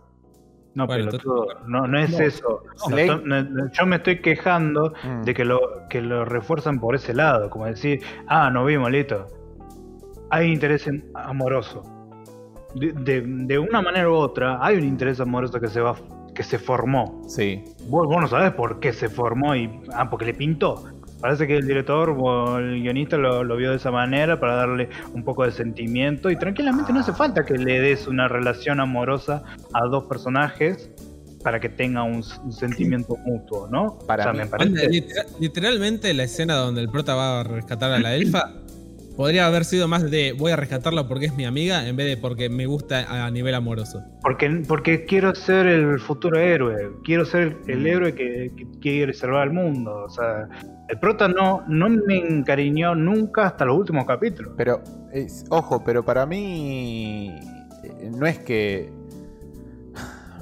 No, 0.75 0.87
Bueno, 0.87 1.07
pelotudo, 1.07 1.47
no, 1.67 1.87
no 1.87 1.99
es 1.99 2.11
No. 2.11 2.19
eso. 2.19 2.63
No, 2.91 3.71
yo 3.73 3.87
me 3.87 3.97
estoy 3.97 4.21
quejando 4.21 4.93
Mm. 5.03 5.23
de 5.23 5.33
que 5.35 5.45
lo, 5.47 5.61
que 5.89 6.03
lo 6.03 6.25
refuerzan 6.27 6.79
por 6.81 6.97
ese 6.97 7.15
lado, 7.15 7.49
como 7.49 7.65
decir, 7.65 8.03
ah, 8.27 8.51
no 8.51 8.65
vimos, 8.67 8.91
listo. 8.91 9.27
Hay 10.31 10.53
interés 10.53 10.87
en- 10.87 11.05
amoroso. 11.15 11.83
De, 12.75 12.93
de- 12.93 13.23
de 13.25 13.59
una 13.59 13.81
manera 13.83 14.09
u 14.11 14.15
otra, 14.15 14.59
hay 14.65 14.77
un 14.77 14.85
interés 14.85 15.21
amoroso 15.21 15.61
que 15.61 15.69
se 15.69 15.81
va 15.81 15.95
que 16.35 16.43
se 16.43 16.59
formó. 16.59 17.23
Sí. 17.29 17.63
Vos, 17.89 18.09
vos 18.09 18.21
no 18.21 18.27
sabés 18.27 18.51
por 18.55 18.81
qué 18.81 18.93
se 18.93 19.09
formó 19.09 19.55
y. 19.55 19.71
Ah, 19.93 20.11
porque 20.11 20.25
le 20.27 20.35
pintó. 20.35 20.85
Parece 21.21 21.47
que 21.47 21.57
el 21.57 21.67
director 21.67 22.11
o 22.19 22.59
el 22.59 22.83
guionista 22.83 23.17
lo, 23.17 23.45
lo 23.45 23.57
vio 23.57 23.71
de 23.71 23.77
esa 23.77 23.93
manera 23.93 24.41
para 24.41 24.57
darle 24.57 24.89
un 25.15 25.23
poco 25.23 25.45
de 25.45 25.53
sentimiento. 25.53 26.29
Y 26.31 26.37
tranquilamente 26.37 26.93
no 26.93 27.01
hace 27.01 27.13
falta 27.13 27.45
que 27.45 27.55
le 27.57 27.81
des 27.81 28.09
una 28.09 28.27
relación 28.27 28.81
amorosa 28.81 29.45
a 29.73 29.87
dos 29.87 30.07
personajes 30.07 30.91
para 31.45 31.61
que 31.61 31.69
tenga 31.69 32.03
un, 32.03 32.23
sentimiento 32.53 33.17
mutuo, 33.25 33.69
¿no? 33.71 33.99
Para 34.07 34.23
o 34.23 34.25
sea, 34.25 34.33
mí- 34.33 34.39
me 34.39 34.45
Onda, 34.45 34.57
parece. 34.59 34.89
literal- 34.91 35.27
literalmente 35.39 36.15
la 36.15 36.25
escena 36.25 36.55
donde 36.57 36.81
el 36.81 36.89
prota 36.89 37.15
va 37.15 37.41
a 37.41 37.45
rescatar 37.45 37.93
a 37.93 37.99
la 38.01 38.15
elfa 38.17 38.51
podría 39.17 39.47
haber 39.47 39.65
sido 39.65 39.89
más 39.89 40.11
de 40.11 40.33
voy 40.37 40.53
a 40.53 40.57
rescatarla 40.57 41.07
porque 41.09 41.27
es 41.27 41.35
mi 41.37 41.45
amiga 41.45 41.87
en 41.87 41.97
vez 41.97 42.07
de 42.07 42.17
porque 42.17 42.49
me 42.49 42.67
gusta 42.67 43.25
a 43.27 43.31
nivel 43.31 43.55
amoroso. 43.55 44.03
Porque, 44.23 44.63
porque 44.67 45.05
quiero 45.05 45.35
ser 45.35 45.67
el 45.67 45.99
futuro 46.01 46.39
héroe. 46.39 46.91
Quiero 47.05 47.25
ser 47.25 47.57
el 47.67 47.87
héroe 47.87 48.15
que, 48.15 48.53
que 48.57 48.67
quiere 48.81 49.13
salvar 49.13 49.43
al 49.43 49.53
mundo. 49.53 50.05
O 50.05 50.09
sea, 50.09 50.49
el 50.89 50.99
prota 50.99 51.29
no, 51.29 51.63
no 51.69 51.89
me 51.89 52.19
encariñó 52.19 52.95
nunca 52.95 53.47
hasta 53.47 53.65
los 53.65 53.77
últimos 53.79 54.05
capítulos. 54.07 54.53
Pero, 54.57 54.83
es- 55.13 55.45
ojo, 55.51 55.83
pero 55.85 56.05
para 56.05 56.27
mí 56.27 57.35
eh, 57.85 58.11
no 58.17 58.27
es 58.27 58.39
que... 58.39 58.93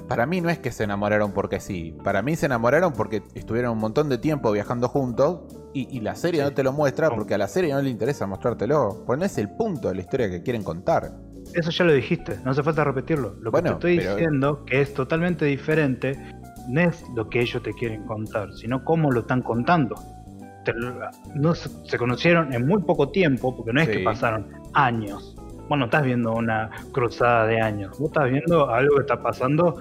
Para 0.09 0.27
mí 0.27 0.41
no 0.43 0.51
es 0.51 0.59
que 0.59 0.70
se 0.73 0.85
enamoraron 0.85 1.33
porque 1.33 1.59
sí. 1.59 1.97
Para 2.05 2.20
mí 2.20 2.37
se 2.37 2.45
enamoraron 2.47 2.93
porque 2.93 3.23
estuvieron 3.35 3.73
un 3.73 3.79
montón 3.79 4.09
de 4.11 4.18
tiempo 4.18 4.53
viajando 4.53 4.89
juntos 4.89 5.41
y, 5.75 5.97
y 5.97 6.01
la 6.01 6.14
serie 6.14 6.41
Sí. 6.41 6.45
no 6.49 6.53
te 6.55 6.62
lo 6.62 6.73
muestra 6.73 7.11
porque 7.11 7.35
a 7.35 7.39
la 7.39 7.49
serie 7.49 7.73
no 7.73 7.81
le 7.83 7.91
interesa 7.91 8.27
mostrártelo. 8.27 9.03
Pues 9.07 9.18
no 9.18 9.25
es 9.25 9.37
el 9.39 9.49
punto 9.51 9.89
de 9.89 9.95
la 9.95 10.01
historia 10.03 10.31
que 10.31 10.43
quieren 10.43 10.62
contar. 10.62 11.12
Eso 11.55 11.70
ya 11.70 11.85
lo 11.85 11.93
dijiste, 11.93 12.39
no 12.45 12.51
hace 12.53 12.62
falta 12.62 12.85
repetirlo. 12.85 13.35
Lo 13.41 13.45
que 13.45 13.61
Bueno, 13.61 13.68
te 13.70 13.75
estoy 13.75 13.97
pero- 13.99 14.14
diciendo 14.16 14.64
que 14.64 14.81
es 14.81 14.95
totalmente 14.95 15.45
diferente, 15.47 16.16
no 16.68 16.81
es 16.81 17.05
lo 17.16 17.29
que 17.29 17.41
ellos 17.41 17.62
te 17.62 17.73
quieren 17.73 18.05
contar, 18.07 18.53
sino 18.55 18.85
cómo 18.85 19.11
lo 19.11 19.20
están 19.20 19.43
contando. 19.43 19.97
Te 20.64 20.73
no 21.35 21.55
se, 21.55 21.68
se 21.89 21.99
conocieron 21.99 22.53
en 22.55 22.66
muy 22.66 22.83
poco 22.83 23.09
tiempo, 23.11 23.57
porque 23.57 23.73
no 23.73 23.81
es 23.81 23.89
Sí. 23.89 23.95
que 23.99 24.05
pasaron 24.05 24.47
años. 24.75 25.35
Bueno, 25.68 25.87
estás 25.87 26.05
viendo 26.05 26.33
una 26.33 26.70
cruzada 26.93 27.47
de 27.47 27.61
años, 27.61 27.99
vos 27.99 28.09
estás 28.09 28.31
viendo 28.31 28.70
algo 28.70 28.95
que 28.97 29.01
está 29.01 29.20
pasando 29.23 29.77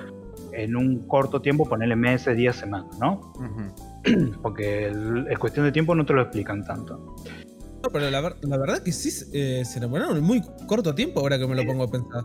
en 0.53 0.75
un 0.75 1.05
corto 1.07 1.41
tiempo, 1.41 1.67
ponerle 1.69 1.95
meses, 1.95 2.35
días, 2.35 2.55
semanas, 2.55 2.97
¿no? 2.99 3.31
Ujú. 3.35 3.90
Porque 4.41 4.91
es 5.29 5.39
cuestión 5.39 5.65
de 5.65 5.71
tiempo, 5.71 5.93
no 5.95 6.05
te 6.05 6.13
lo 6.13 6.21
explican 6.23 6.63
tanto. 6.65 7.15
No, 7.83 7.89
pero 7.91 8.09
la, 8.11 8.21
ver- 8.21 8.35
la 8.41 8.57
verdad 8.57 8.81
que 8.83 8.91
sí 8.91 9.09
eh, 9.33 9.63
se 9.65 9.79
enamoraron 9.79 10.17
en 10.17 10.23
muy 10.23 10.41
corto 10.67 10.93
tiempo 10.93 11.19
ahora 11.19 11.37
que 11.39 11.47
me 11.47 11.55
lo 11.55 11.65
pongo 11.65 11.83
a 11.83 11.91
pensar. 11.91 12.23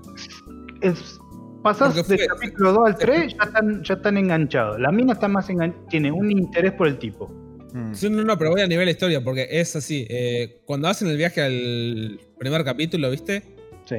es 0.82 1.18
pasás 1.62 2.06
del 2.06 2.26
capítulo 2.26 2.72
2 2.74 2.86
al 2.86 2.96
3 2.96 3.34
ya 3.36 3.44
están, 3.44 3.82
ya 3.82 3.94
están 3.94 4.16
enganchados. 4.18 4.78
La 4.78 4.92
mina 4.92 5.14
está 5.14 5.28
más 5.28 5.48
enganchada, 5.50 5.82
tiene 5.88 6.12
un 6.12 6.30
interés 6.30 6.72
por 6.72 6.86
el 6.88 6.98
tipo. 6.98 7.28
Mm. 7.72 7.94
Sí, 7.94 8.08
no, 8.10 8.22
no, 8.22 8.36
pero 8.38 8.50
voy 8.50 8.60
a 8.60 8.66
nivel 8.66 8.88
historia 8.88 9.22
porque 9.24 9.48
es 9.50 9.74
así. 9.76 10.06
eh, 10.10 10.60
cuando 10.66 10.88
hacen 10.88 11.08
el 11.08 11.16
viaje 11.16 11.42
al 11.42 12.20
primer 12.38 12.62
capítulo, 12.64 13.10
¿viste? 13.10 13.42
Sí. 13.86 13.96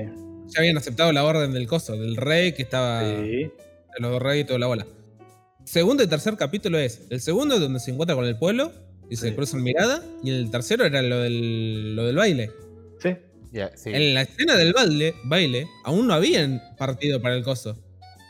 Ya 0.49 0.59
habían 0.61 0.77
aceptado 0.77 1.11
la 1.11 1.23
orden 1.25 1.51
del 1.53 1.67
coso, 1.67 1.93
del 1.97 2.15
rey 2.15 2.53
que 2.53 2.61
estaba... 2.63 3.01
Sí. 3.01 3.05
de 3.15 3.51
los 3.99 4.11
dos 4.11 4.21
reyes 4.21 4.43
y 4.45 4.47
toda 4.47 4.59
la 4.59 4.67
bola. 4.67 4.85
Segundo 5.67 6.01
y 6.01 6.07
tercer 6.07 6.37
capítulo 6.37 6.77
es. 6.77 7.05
El 7.09 7.19
segundo 7.19 7.55
es 7.55 7.59
donde 7.61 7.81
se 7.81 7.91
encuentra 7.91 8.15
con 8.15 8.23
el 8.23 8.37
pueblo 8.37 8.71
y 9.09 9.17
se 9.17 9.29
Sí. 9.29 9.35
cruzan 9.35 9.61
mirada. 9.63 10.01
Y 10.23 10.31
el 10.31 10.49
tercero 10.49 10.85
era 10.85 11.01
lo 11.01 11.17
del, 11.19 11.93
lo 11.93 12.05
del 12.05 12.15
baile. 12.15 12.51
Sí. 13.01 13.09
En 13.85 14.13
la 14.13 14.21
escena 14.21 14.55
del 14.55 14.71
baile, 14.71 15.13
baile, 15.25 15.67
aún 15.83 16.07
no 16.07 16.13
habían 16.13 16.61
partido 16.77 17.21
para 17.21 17.35
el 17.35 17.43
coso. 17.43 17.75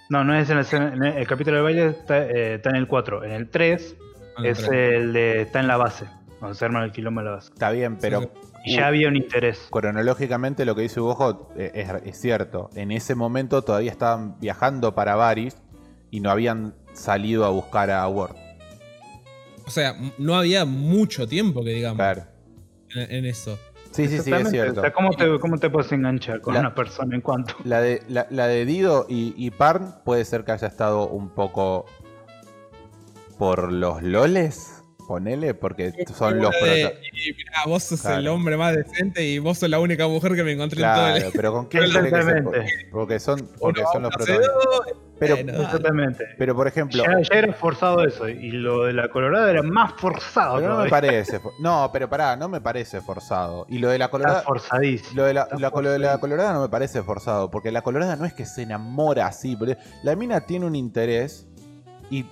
No, 0.10 0.24
no 0.24 0.36
es 0.36 0.50
en 0.50 0.58
el, 0.58 0.66
en 0.72 1.04
el, 1.04 1.18
el 1.18 1.28
capítulo 1.28 1.58
de 1.58 1.62
baile, 1.64 1.86
está, 1.90 2.26
eh, 2.26 2.56
está 2.56 2.72
en 2.72 2.78
el 2.78 2.88
4. 2.88 3.24
En 3.24 3.32
el 3.32 3.50
3 3.52 3.96
Ah, 4.36 4.42
es 4.44 4.62
pero- 4.62 4.74
el 4.74 5.14
de. 5.14 5.42
está 5.42 5.60
en 5.60 5.68
la 5.68 5.78
base. 5.78 6.06
Donde 6.42 6.56
se 6.56 6.66
arma 6.66 6.84
el 6.86 6.92
quilombo 6.92 7.22
en 7.22 7.26
la 7.26 7.32
base. 7.34 7.52
Está 7.54 7.70
bien, 7.70 7.98
pero 8.02 8.22
Sí, 8.22 8.72
Y 8.72 8.76
ya 8.78 8.88
había 8.88 9.08
un 9.10 9.16
interés. 9.16 9.60
cronológicamente 9.70 10.66
lo 10.66 10.74
que 10.76 10.82
dice 10.82 11.00
Hugo 11.00 11.54
eh, 11.56 11.72
es, 11.76 11.90
es 12.04 12.20
cierto. 12.20 12.72
En 12.76 12.92
ese 12.92 13.14
momento 13.14 13.62
todavía 13.62 13.92
estaban 13.92 14.40
viajando 14.40 14.96
para 14.96 15.16
Varys 15.16 15.56
y 16.10 16.20
no 16.20 16.32
habían 16.32 16.74
salido 16.98 17.46
a 17.46 17.50
buscar 17.50 17.90
a 17.92 18.08
Word. 18.08 18.36
O 19.66 19.70
sea, 19.70 19.96
no 20.18 20.36
había 20.36 20.66
mucho 20.66 21.28
tiempo 21.28 21.64
que 21.64 21.72
digamos 21.72 21.98
Claro. 21.98 22.24
en, 22.96 23.12
en 23.18 23.26
eso. 23.26 23.58
Sí, 23.92 24.08
sí, 24.08 24.20
sí, 24.20 24.32
es 24.32 24.50
cierto. 24.50 24.82
O 24.82 24.84
sea, 24.84 24.94
¿cómo, 24.94 25.12
te, 25.12 25.40
¿Cómo 25.40 25.58
te 25.58 25.70
puedes 25.70 25.92
enganchar 25.92 26.40
con 26.42 26.54
La- 26.54 26.60
una 26.60 26.76
persona 26.76 27.16
en 27.16 27.22
cuanto? 27.22 27.56
La 27.64 27.82
de, 27.82 28.04
la, 28.08 28.28
la 28.30 28.48
de 28.48 28.66
Dido 28.66 29.06
y, 29.10 29.34
y 29.38 29.50
Parn 29.52 29.96
puede 30.06 30.24
ser 30.26 30.44
que 30.44 30.52
haya 30.52 30.68
estado 30.68 31.08
un 31.08 31.30
poco 31.30 31.86
por 33.38 33.72
los 33.72 34.02
loles, 34.04 34.77
ponele, 35.08 35.54
porque 35.54 35.94
son 36.16 36.40
los 36.40 36.54
Una 36.62 36.68
de- 36.68 36.82
prota- 36.90 37.00
y 37.14 37.34
mirá, 37.34 37.52
vos 37.66 37.84
sos 37.84 38.02
Claro. 38.02 38.18
el 38.18 38.28
hombre 38.28 38.58
más 38.58 38.76
decente 38.76 39.24
y 39.26 39.40
vos 39.40 39.58
sos 39.58 39.70
la 39.70 39.80
única 39.80 40.08
mujer 40.08 40.36
que 40.36 40.44
me 40.44 40.52
encontré 40.52 40.84
en 40.84 40.94
todo 40.94 41.08
el. 41.08 41.14
Claro, 41.16 41.32
pero 41.34 41.54
¿con 41.54 41.66
quién 41.70 41.90
quiere 41.90 42.10
que. 42.12 42.90
Porque 42.92 43.20
son, 43.20 43.50
porque 43.60 43.82
Uno 43.82 43.90
son 43.94 44.02
los 44.04 44.12
protagonistas. 44.14 44.56
dos, 44.64 44.82
Pero, 45.20 45.36
bueno, 45.36 45.52
dale. 45.54 45.64
Exactamente. 45.66 46.26
pero 46.38 46.56
por 46.56 46.68
ejemplo, 46.68 47.04
Ya, 47.04 47.20
ya 47.22 47.40
era 47.40 47.54
forzado 47.54 48.04
eso. 48.06 48.28
Y 48.30 48.52
lo 48.52 48.84
de 48.84 48.94
la 48.94 49.10
colorada 49.10 49.50
era 49.50 49.64
más 49.64 49.94
forzado. 49.98 50.58
pero 50.58 50.76
no 50.78 50.84
me 50.84 50.90
parece. 50.90 51.40
No, 51.60 51.90
pero 51.92 52.08
pará, 52.10 52.36
no 52.36 52.50
me 52.50 52.62
parece 52.62 53.02
forzado. 53.02 53.66
Y 53.70 53.80
lo 53.80 53.90
de 53.90 53.98
la 53.98 54.06
Está 54.06 54.12
colorada. 54.12 54.42
forzadísimo. 54.42 55.14
Lo 55.16 55.24
de, 55.24 55.34
la, 55.34 55.42
Está 55.44 55.58
la 55.58 55.72
colo- 55.72 55.90
de 55.92 56.00
la 56.00 56.20
colorada 56.20 56.54
no 56.54 56.62
me 56.62 56.70
parece 56.70 57.02
forzado, 57.02 57.50
porque 57.50 57.72
la 57.72 57.82
colorada 57.82 58.16
no 58.16 58.26
es 58.26 58.34
que 58.34 58.46
se 58.46 58.62
enamora 58.64 59.26
así, 59.26 59.58
la 60.04 60.16
mina 60.16 60.42
tiene 60.42 60.66
un 60.68 60.76
interés 60.76 61.48
y, 62.12 62.26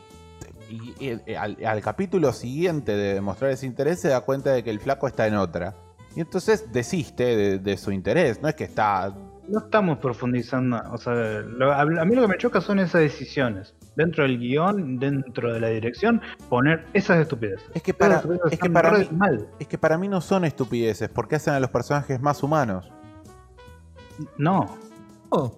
y- 0.69 1.09
y 1.27 1.33
al, 1.35 1.57
al 1.65 1.81
capítulo 1.81 2.31
siguiente 2.33 2.95
de 2.95 3.13
demostrar 3.13 3.51
ese 3.51 3.65
interés 3.65 3.99
se 3.99 4.09
da 4.09 4.21
cuenta 4.21 4.51
de 4.51 4.63
que 4.63 4.69
el 4.71 4.79
flaco 4.79 5.07
está 5.07 5.27
en 5.27 5.35
otra. 5.35 5.75
Y 6.15 6.21
entonces 6.21 6.71
desiste 6.71 7.35
de, 7.35 7.59
de 7.59 7.77
su 7.77 7.91
interés, 7.91 8.41
no 8.41 8.47
es 8.47 8.55
que 8.55 8.63
está 8.63 9.13
no 9.47 9.59
estamos 9.59 9.99
profundizando. 9.99 10.81
O 10.91 10.97
sea, 10.97 11.13
lo- 11.13 11.71
a, 11.71 11.81
a 11.81 11.85
mí 12.05 12.15
lo 12.15 12.23
que 12.23 12.27
me 12.29 12.37
choca 12.37 12.61
son 12.61 12.79
esas 12.79 13.01
decisiones. 13.01 13.75
Dentro 13.95 14.23
del 14.23 14.39
guion, 14.39 14.97
dentro 14.97 15.53
de 15.53 15.59
la 15.59 15.67
dirección, 15.67 16.19
poner 16.49 16.85
esas 16.93 17.19
estupideces. 17.19 17.63
Es 17.75 17.83
que 17.83 17.93
para- 17.93 18.23
es 18.49 18.59
que 18.59 18.69
para 18.71 18.91
mí- 18.91 19.07
mal. 19.11 19.47
Es 19.59 19.67
que 19.67 19.77
para 19.77 19.99
mí 19.99 20.07
no 20.07 20.19
son 20.21 20.45
estupideces, 20.45 21.09
porque 21.09 21.35
hacen 21.35 21.53
a 21.53 21.59
los 21.59 21.69
personajes 21.69 22.19
más 22.21 22.41
humanos. 22.41 22.91
No, 24.37 24.77
Oh, 25.29 25.51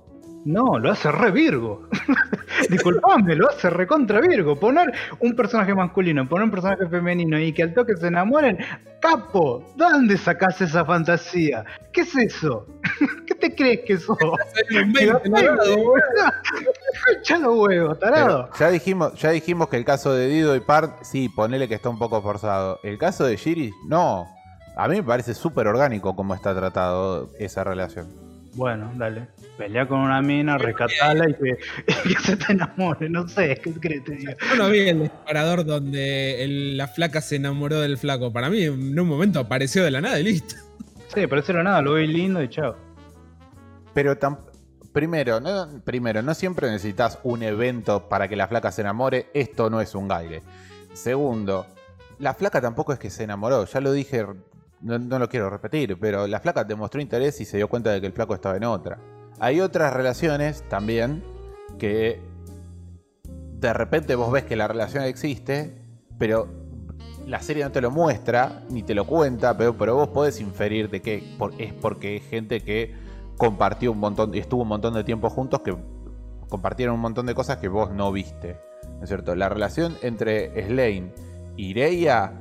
no, 0.45 0.79
lo 0.79 0.91
hace 0.91 1.11
re 1.11 1.31
Virgo. 1.31 1.89
Disculpame, 2.69 3.35
lo 3.35 3.49
hace 3.49 3.69
re 3.69 3.85
contra 3.85 4.21
Virgo. 4.21 4.57
Poner 4.57 4.93
un 5.19 5.35
personaje 5.35 5.73
masculino, 5.75 6.27
poner 6.27 6.45
un 6.45 6.51
personaje 6.51 6.88
femenino 6.88 7.39
y 7.39 7.51
que 7.53 7.63
al 7.63 7.73
toque 7.73 7.95
se 7.97 8.07
enamoren. 8.07 8.57
Capo, 9.01 9.63
¿dónde 9.75 10.17
sacás 10.17 10.59
esa 10.61 10.85
fantasía? 10.85 11.65
¿Qué 11.91 12.01
es 12.01 12.15
eso? 12.15 12.65
¿Qué 13.27 13.35
te 13.35 13.55
crees 13.55 13.81
que 13.85 13.97
sos? 13.97 14.17
soy 14.17 14.77
un 14.77 14.93
Te 14.93 15.05
la 15.05 15.19
20, 15.19 15.29
¿no? 15.29 15.35
pego, 15.35 15.77
boludo. 15.83 16.31
Echa 17.19 17.38
los 17.38 17.57
huevos, 17.57 17.99
tarado. 17.99 18.49
Pero 18.51 18.59
ya 18.59 18.69
dijimos, 18.71 19.13
ya 19.15 19.31
dijimos 19.31 19.67
que 19.69 19.77
el 19.77 19.85
caso 19.85 20.13
de 20.13 20.27
Dido 20.27 20.55
y 20.55 20.61
Part, 20.61 21.03
sí, 21.03 21.29
ponele 21.29 21.67
que 21.67 21.75
está 21.75 21.89
un 21.89 21.99
poco 21.99 22.21
forzado. 22.21 22.79
El 22.83 22.97
caso 22.97 23.25
de 23.25 23.35
Shiri, 23.35 23.71
no. 23.88 24.25
A 24.75 24.88
mí 24.88 24.95
me 24.95 25.03
parece 25.03 25.33
súper 25.33 25.67
orgánico 25.67 26.15
cómo 26.15 26.33
está 26.33 26.55
tratado 26.55 27.29
esa 27.39 27.63
relación. 27.63 28.26
Bueno, 28.58 28.91
dale. 28.95 29.28
Pelea 29.58 29.88
con 29.88 29.99
una 29.99 30.22
mina, 30.22 30.58
rescatala 30.58 31.30
y 31.30 31.34
que, 31.36 31.58
y 32.10 32.16
que 32.16 32.22
se 32.24 32.36
te 32.36 32.51
enamore. 32.53 33.08
No 33.10 33.28
sé, 33.28 33.60
¿qué 33.64 33.72
crees 33.74 34.01
que 34.03 34.12
te 34.12 34.18
diga? 34.18 34.36
Yo 34.49 34.55
no 34.58 34.70
vi 34.70 34.80
el 34.89 35.03
disparador 35.03 35.64
donde 35.64 36.43
el- 36.43 36.76
la 36.76 36.88
flaca 36.88 37.22
se 37.22 37.36
enamoró 37.38 37.80
del 37.80 37.97
flaco. 37.97 38.34
Para 38.34 38.49
mí, 38.49 38.64
en 38.64 38.99
un 38.99 39.08
momento 39.08 39.39
apareció 39.39 39.84
de 39.84 39.91
la 39.91 40.01
nada 40.01 40.20
y 40.20 40.24
listo. 40.24 40.55
Sí, 41.14 41.26
pero 41.28 41.39
eso 41.39 41.51
era 41.51 41.64
nada, 41.64 41.82
lo 41.82 41.93
vi 41.93 42.08
lindo 42.08 42.41
y 42.43 42.49
chao. 42.49 42.76
Pero 43.93 44.18
tam- 44.20 44.39
primero, 44.91 45.39
no, 45.39 45.82
primero, 45.84 46.22
no 46.24 46.34
siempre 46.34 46.70
necesitas 46.70 47.20
un 47.24 47.43
evento 47.43 48.10
para 48.10 48.28
que 48.28 48.36
la 48.36 48.47
flaca 48.47 48.72
se 48.72 48.82
enamore. 48.82 49.28
Esto 49.36 49.70
no 49.70 49.82
es 49.82 49.93
un 49.95 50.08
baile. 50.08 50.41
Segundo, 50.93 51.68
la 52.20 52.34
flaca 52.34 52.60
tampoco 52.60 52.91
es 52.91 52.97
que 52.99 53.12
se 53.12 53.24
enamoró. 53.24 53.66
Ya 53.66 53.82
lo 53.82 53.91
dije, 53.91 54.26
no, 54.82 55.19
lo 55.19 55.30
quiero 55.30 55.49
repetir, 55.49 55.97
pero 55.99 56.28
la 56.28 56.39
flaca 56.39 56.63
demostró 56.63 57.01
interés 57.01 57.39
y 57.41 57.45
se 57.45 57.57
dio 57.57 57.67
cuenta 57.67 57.91
de 57.91 58.01
que 58.01 58.07
el 58.07 58.13
flaco 58.13 58.34
estaba 58.34 58.57
en 58.57 58.63
otra. 58.63 58.99
Hay 59.39 59.59
otras 59.61 59.93
relaciones 59.93 60.63
también 60.69 61.23
que 61.78 62.21
de 63.59 63.73
repente 63.73 64.15
vos 64.15 64.32
ves 64.32 64.43
que 64.43 64.55
la 64.55 64.67
relación 64.67 65.03
existe, 65.03 65.75
pero 66.17 66.47
la 67.25 67.41
serie 67.41 67.63
no 67.63 67.71
te 67.71 67.82
lo 67.82 67.91
muestra 67.91 68.63
ni 68.69 68.84
te 68.84 68.95
lo 68.95 69.05
cuenta, 69.05 69.57
pero, 69.57 69.78
pero 69.78 69.95
vos 69.95 70.09
podés 70.09 70.39
inferir 70.39 70.89
de 70.89 71.01
que 71.01 71.23
es 71.57 71.73
porque 71.73 72.17
es 72.17 72.23
gente 72.23 72.61
que 72.61 72.95
compartió 73.38 73.91
un 73.91 73.99
montón, 73.99 74.34
estuvo 74.36 74.63
un 74.63 74.69
montón 74.69 74.93
de 74.93 75.03
tiempo 75.03 75.30
juntos 75.30 75.61
que 75.61 75.75
compartieron 76.49 76.95
un 76.95 77.01
montón 77.01 77.25
de 77.25 77.36
cosas 77.36 77.57
que 77.57 77.67
vos 77.67 77.91
no 77.91 78.11
viste. 78.11 78.59
¿No 78.97 79.03
es 79.03 79.09
cierto? 79.09 79.36
La 79.36 79.49
relación 79.49 79.97
entre 80.01 80.65
Slane 80.65 81.13
y 81.55 81.73
Reia, 81.73 82.34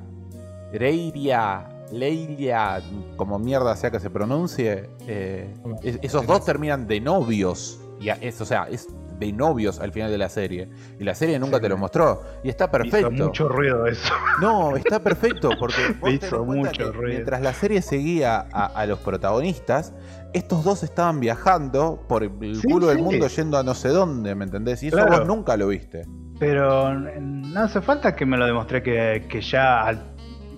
Reiria, 0.73 1.69
Leiria, 1.93 2.83
como 3.17 3.39
mierda 3.39 3.75
sea 3.77 3.91
que 3.91 4.01
se 4.01 4.11
pronuncie, 4.11 4.91
eh, 5.07 5.53
es- 5.83 5.99
esos 6.03 6.27
dos 6.27 6.45
terminan 6.45 6.87
de 6.87 7.01
novios. 7.01 7.81
Y 8.01 8.09
a- 8.11 8.19
es, 8.21 8.41
o 8.41 8.45
sea, 8.45 8.67
es 8.71 8.89
de 9.19 9.33
novios 9.33 9.81
al 9.81 9.93
final 9.93 10.11
de 10.11 10.19
la 10.19 10.29
serie. 10.29 10.69
Y 11.01 11.05
la 11.05 11.15
serie 11.15 11.39
nunca 11.39 11.57
Sí. 11.57 11.63
te 11.63 11.69
lo 11.71 11.79
mostró. 11.79 12.23
Y 12.45 12.51
está 12.51 12.71
perfecto. 12.71 13.11
Hizo 13.11 13.25
mucho 13.25 13.49
ruido 13.49 13.87
eso. 13.87 14.13
No, 14.43 14.77
está 14.77 15.01
perfecto, 15.01 15.49
porque 15.59 15.77
vos 16.01 16.13
hizo 16.13 16.45
mucho 16.45 16.93
ruido. 16.93 17.15
mientras 17.15 17.41
la 17.41 17.55
serie 17.55 17.81
seguía 17.81 18.47
a, 18.53 18.67
a 18.67 18.85
los 18.85 18.99
protagonistas, 18.99 19.95
estos 20.35 20.65
dos 20.65 20.83
estaban 20.83 21.19
viajando 21.21 22.05
por 22.07 22.25
el 22.25 22.57
Sí, 22.61 22.69
culo 22.71 22.89
del 22.89 22.99
mundo 22.99 23.27
yendo 23.29 23.57
a 23.57 23.63
no 23.63 23.75
sé 23.75 23.89
dónde, 23.89 24.35
¿me 24.35 24.45
entendés? 24.45 24.83
Y 24.83 24.89
eso 24.89 24.99
vos 25.07 25.27
nunca 25.27 25.57
lo 25.57 25.69
viste. 25.69 26.03
Pero 26.39 26.93
no 26.93 27.61
hace 27.61 27.81
falta 27.81 28.15
que 28.15 28.27
me 28.27 28.37
lo 28.37 28.45
demostré 28.45 28.83
que, 28.83 29.25
que 29.31 29.41
ya 29.41 29.81
al- 29.87 30.15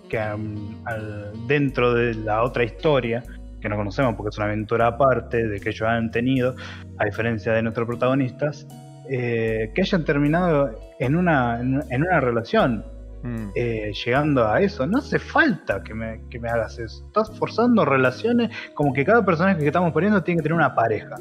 que, 0.09 0.19
um, 0.19 0.75
al- 0.87 1.33
dentro 1.47 1.95
de 1.95 2.15
la 2.15 2.43
otra 2.43 2.65
historia, 2.65 3.23
que 3.61 3.69
no 3.69 3.77
conocemos 3.77 4.15
porque 4.17 4.31
es 4.31 4.37
una 4.39 4.47
aventura 4.47 4.87
aparte 4.89 5.47
de 5.47 5.61
que 5.61 5.71
ellos 5.71 5.83
han 5.89 6.11
tenido, 6.11 6.55
a 6.99 7.05
diferencia 7.05 7.53
de 7.53 7.63
nuestros 7.63 7.87
protagonistas, 7.87 8.67
eh, 9.11 9.71
que 9.75 9.83
hayan 9.83 10.05
terminado 10.05 10.79
en 11.01 11.17
una, 11.17 11.61
en, 11.61 11.83
en 11.91 12.03
una 12.03 12.21
relación, 12.21 12.85
Mm. 13.21 13.49
eh, 13.57 13.91
llegando 14.05 14.47
a 14.47 14.61
eso. 14.61 14.87
No 14.87 14.99
hace 14.99 15.19
falta 15.19 15.83
que 15.83 15.93
me, 15.93 16.21
que 16.31 16.39
me 16.39 16.49
hagas 16.49 16.79
eso. 16.79 17.05
Estás 17.05 17.37
forzando 17.37 17.85
relaciones 17.85 18.51
como 18.75 18.93
que 18.93 19.05
cada 19.05 19.25
personaje 19.25 19.59
que 19.59 19.67
estamos 19.67 19.93
poniendo 19.93 20.23
tiene 20.23 20.39
que 20.39 20.45
tener 20.45 20.55
una 20.57 20.73
pareja. 20.73 21.17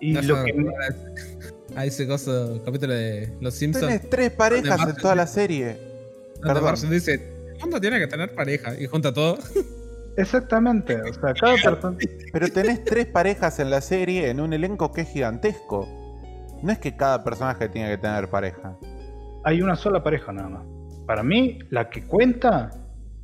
Y 0.00 0.14
No 0.14 0.22
lo 0.22 0.42
que 0.44 0.54
me- 0.54 0.72
A 1.76 1.84
ese 1.84 2.06
coso, 2.08 2.62
capítulo 2.64 2.94
de 2.94 3.34
Los 3.42 3.52
Simpsons. 3.52 3.86
Tenés 3.86 4.08
tres 4.08 4.30
parejas 4.30 4.80
en 4.88 4.96
toda 4.96 5.14
la 5.14 5.26
serie. 5.26 5.76
perdón. 6.42 6.74
Dice: 6.88 7.35
¿Cuándo 7.58 7.80
tiene 7.80 7.98
que 7.98 8.06
tener 8.06 8.34
pareja? 8.34 8.78
Y 8.78 8.86
junta 8.86 9.12
todo. 9.12 9.38
Exactamente. 10.16 11.00
O 11.02 11.12
sea, 11.12 11.34
cada 11.34 11.54
persona. 11.62 11.96
Pero 12.32 12.48
tenés 12.48 12.84
tres 12.84 13.06
parejas 13.06 13.58
en 13.60 13.70
la 13.70 13.80
serie 13.80 14.30
en 14.30 14.40
un 14.40 14.52
elenco 14.52 14.92
que 14.92 15.02
es 15.02 15.08
gigantesco. 15.08 15.86
No 16.62 16.72
es 16.72 16.78
que 16.78 16.96
cada 16.96 17.22
personaje 17.22 17.68
tenga 17.68 17.88
que 17.88 17.98
tener 17.98 18.28
pareja. 18.28 18.76
hay 19.44 19.60
una 19.62 19.76
sola 19.76 20.02
pareja 20.02 20.32
nada 20.32 20.48
más. 20.48 20.66
Para 21.06 21.22
mí, 21.22 21.58
la 21.70 21.88
que 21.90 22.04
cuenta 22.04 22.70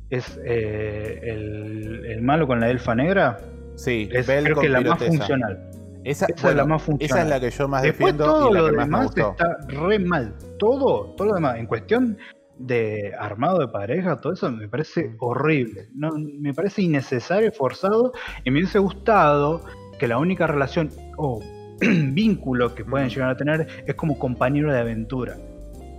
es 0.09 0.39
eh, 0.45 1.19
el, 1.23 2.05
el 2.05 2.21
malo 2.21 2.47
con 2.47 2.59
la 2.59 2.69
elfa 2.69 2.95
negra. 2.95 3.37
Sí, 3.75 4.07
Es 4.11 4.27
Bell 4.27 4.43
creo 4.43 4.55
con 4.55 4.63
que 4.63 4.69
la 4.69 4.81
más 4.81 5.03
funcional. 5.03 5.69
Esa, 6.03 6.27
Esa 6.27 6.49
es 6.51 6.55
la 6.55 6.65
más 6.65 6.81
esa 6.81 6.91
funcional. 6.91 7.23
es 7.23 7.29
la 7.29 7.39
que 7.39 7.49
yo 7.49 7.67
más 7.67 7.81
Después 7.81 8.13
defiendo 8.13 8.25
todo 8.25 8.51
y 8.51 8.53
la 8.53 8.59
lo 8.61 8.65
que 8.69 8.71
más 8.75 8.87
me 8.87 8.91
demás 8.97 9.05
gustó. 9.07 9.31
está 9.31 9.57
re 9.67 9.99
mal. 9.99 10.35
Todo, 10.59 11.15
todo 11.15 11.27
lo 11.29 11.33
demás. 11.35 11.57
En 11.57 11.65
cuestión 11.65 12.17
de 12.65 13.11
armado 13.19 13.59
de 13.59 13.67
pareja, 13.67 14.19
todo 14.21 14.33
eso 14.33 14.51
me 14.51 14.67
parece 14.67 15.15
horrible. 15.19 15.87
No, 15.93 16.11
me 16.17 16.53
parece 16.53 16.81
innecesario, 16.81 17.51
forzado. 17.51 18.13
Y 18.43 18.51
me 18.51 18.59
hubiese 18.59 18.79
gustado 18.79 19.63
que 19.99 20.07
la 20.07 20.17
única 20.17 20.47
relación 20.47 20.89
o 21.17 21.41
vínculo 21.81 22.73
que 22.75 22.85
pueden 22.85 23.07
Ujú. 23.07 23.15
llegar 23.15 23.29
a 23.31 23.37
tener 23.37 23.67
es 23.85 23.95
como 23.95 24.17
compañero 24.17 24.71
de 24.71 24.79
aventura. 24.79 25.35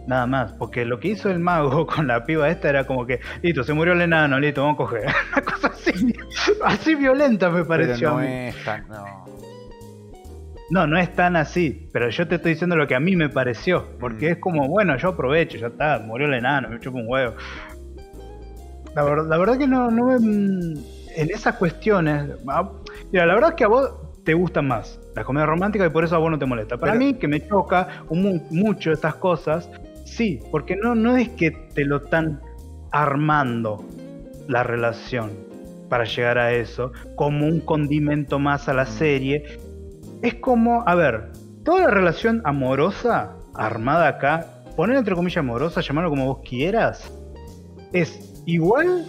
Nada 0.07 0.27
más, 0.27 0.53
porque 0.53 0.85
lo 0.85 1.01
que 1.01 1.09
hizo 1.09 1.31
el 1.31 1.39
mago 1.39 1.87
con 1.95 2.07
la 2.07 2.25
piba 2.25 2.49
esta 2.51 2.69
era 2.69 2.87
como 2.87 3.07
que, 3.07 3.21
listo, 3.43 3.65
se 3.65 3.73
murió 3.73 3.93
el 3.95 4.03
enano, 4.03 4.39
listo, 4.39 4.63
vamos 4.63 4.75
a 4.75 4.77
coger. 4.85 5.03
Una 5.33 5.43
cosa 5.43 5.69
así, 5.69 6.15
así 6.65 6.95
violenta 6.95 7.49
me 7.49 7.57
Pero 7.65 7.69
pareció. 7.69 8.11
no 8.11 8.19
a 8.19 8.21
mí. 8.23 8.27
es 8.29 8.65
tan. 8.65 8.87
No. 8.89 9.25
No, 10.75 10.89
no 10.89 10.99
es 10.99 11.15
tan 11.15 11.37
así, 11.37 11.89
pero 11.93 12.11
yo 12.11 12.27
te 12.27 12.35
estoy 12.35 12.55
diciendo 12.55 12.75
lo 12.75 12.89
que 12.89 12.97
a 12.97 13.01
mí 13.01 13.15
me 13.15 13.29
pareció, 13.29 13.85
porque 14.01 14.27
Mm. 14.27 14.33
es 14.33 14.39
como, 14.39 14.67
bueno, 14.67 14.97
yo 14.97 15.11
aprovecho, 15.11 15.57
ya 15.57 15.69
está, 15.69 16.01
murió 16.05 16.27
el 16.27 16.35
enano, 16.35 16.69
me 16.69 16.81
chupo 16.81 16.99
un 16.99 17.05
huevo. 17.07 17.35
La, 18.97 19.05
ver- 19.05 19.19
la 19.25 19.39
verdad 19.39 19.57
que 19.57 19.69
no, 19.69 19.89
no 19.93 20.07
me- 20.07 20.17
en 20.17 21.31
esas 21.31 21.55
cuestiones, 21.59 22.29
ah, 22.49 22.73
mira, 23.13 23.25
la 23.25 23.35
verdad 23.35 23.51
es 23.51 23.55
que 23.55 23.63
a 23.63 23.69
vos 23.69 23.89
te 24.25 24.35
gustan 24.35 24.67
más 24.67 24.99
las 25.15 25.25
comedias 25.25 25.49
románticas 25.49 25.87
y 25.87 25.91
por 25.91 26.03
eso 26.03 26.17
a 26.17 26.19
vos 26.19 26.29
no 26.33 26.41
te 26.41 26.47
molesta. 26.47 26.77
Para 26.77 26.91
Pero- 26.95 27.05
mí, 27.05 27.15
que 27.15 27.29
me 27.29 27.47
choca 27.47 28.03
un 28.09 28.43
mucho 28.51 28.91
estas 28.91 29.15
cosas, 29.15 29.71
sí, 30.05 30.41
porque 30.51 30.75
no, 30.75 30.97
no 30.97 31.17
es 31.17 31.29
que 31.29 31.53
te 31.53 31.85
lo 31.85 31.99
están 31.99 32.41
armando 32.91 33.85
la 34.49 34.65
relación 34.65 35.31
para 35.89 36.03
llegar 36.03 36.39
a 36.39 36.53
eso, 36.53 36.91
como 37.15 37.47
un 37.47 37.61
condimento 37.61 38.41
más 38.41 38.69
a 38.69 38.75
la 38.75 38.87
serie. 38.87 39.45
Es 40.25 40.37
como, 40.37 40.83
a 40.89 40.95
ver, 40.95 41.33
toda 41.67 41.83
la 41.83 41.89
relación 41.89 42.41
amorosa 42.47 43.37
armada 43.55 44.09
acá, 44.09 44.47
poner 44.75 44.97
entre 44.97 45.15
comillas 45.15 45.37
amorosa, 45.37 45.83
llamarlo 45.83 46.09
como 46.09 46.25
vos 46.25 46.49
quieras, 46.49 47.13
es 47.93 48.43
igual 48.47 49.05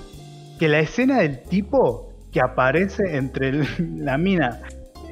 que 0.59 0.67
la 0.67 0.79
escena 0.79 1.19
del 1.19 1.41
tipo 1.43 2.13
que 2.33 2.41
aparece 2.41 3.15
entre 3.15 3.65
la 3.95 4.17
mina 4.17 4.59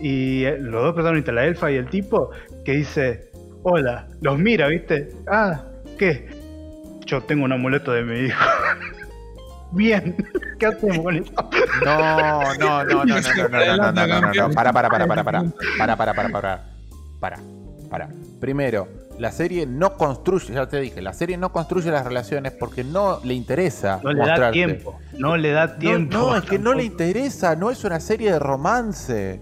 y 0.02 0.44
los 0.60 0.84
dos 0.84 0.94
protagonistas, 0.94 1.36
la 1.36 1.46
elfa 1.46 1.72
y 1.72 1.76
el 1.76 1.88
tipo, 1.88 2.32
que 2.66 2.74
dice, 2.74 3.32
hola, 3.64 4.10
los 4.20 4.38
mira, 4.38 4.68
¿viste? 4.68 5.08
Ah, 5.32 5.64
¿qué? 5.98 6.28
Yo 7.06 7.24
tengo 7.24 7.46
un 7.46 7.54
amuleto 7.54 7.94
de 7.94 8.04
mi 8.04 8.20
hijo. 8.26 8.44
Bien, 9.74 10.16
¿qué 10.60 10.66
hacemos 10.68 11.00
con 11.00 11.16
eso? 11.16 11.32
No, 11.84 11.98
no, 11.98 12.54
no, 12.56 12.84
no, 12.84 12.86
no, 12.86 13.06
no, 13.06 13.06
no, 13.06 13.50
no, 13.50 13.78
no, 13.78 13.92
no, 13.92 14.08
no, 14.08 14.22
no, 14.22 14.34
no. 14.34 14.50
Para, 14.54 14.72
para, 14.72 14.90
para, 14.90 15.08
para, 15.08 15.24
para. 15.24 15.44
Para, 15.78 15.96
para, 15.98 16.14
para, 16.14 16.30
para. 16.30 16.64
Para, 17.20 17.40
para. 17.90 18.10
Primero, 18.40 18.88
la 19.18 19.32
serie 19.32 19.66
no 19.66 19.96
construye, 19.98 20.54
ya 20.54 20.68
te 20.68 20.80
dije, 20.80 21.02
la 21.02 21.14
serie 21.14 21.38
no 21.38 21.52
construye 21.52 21.90
las 21.92 22.06
relaciones 22.06 22.52
porque 22.52 22.84
no 22.84 23.20
le 23.24 23.34
interesa 23.34 24.00
No 24.04 24.12
le 24.12 24.20
da 24.20 24.26
mostrarte. 24.28 24.54
tiempo, 24.54 25.00
no 25.18 25.38
le 25.38 25.52
da 25.52 25.68
No, 25.68 25.78
tiempo. 25.78 26.18
no, 26.18 26.36
es 26.38 26.44
que 26.44 26.60
no 26.60 26.74
le 26.74 26.84
interesa, 26.84 27.56
no 27.56 27.72
es 27.72 27.84
una 27.84 28.00
serie 28.00 28.32
de 28.32 28.40
romance. 28.40 29.42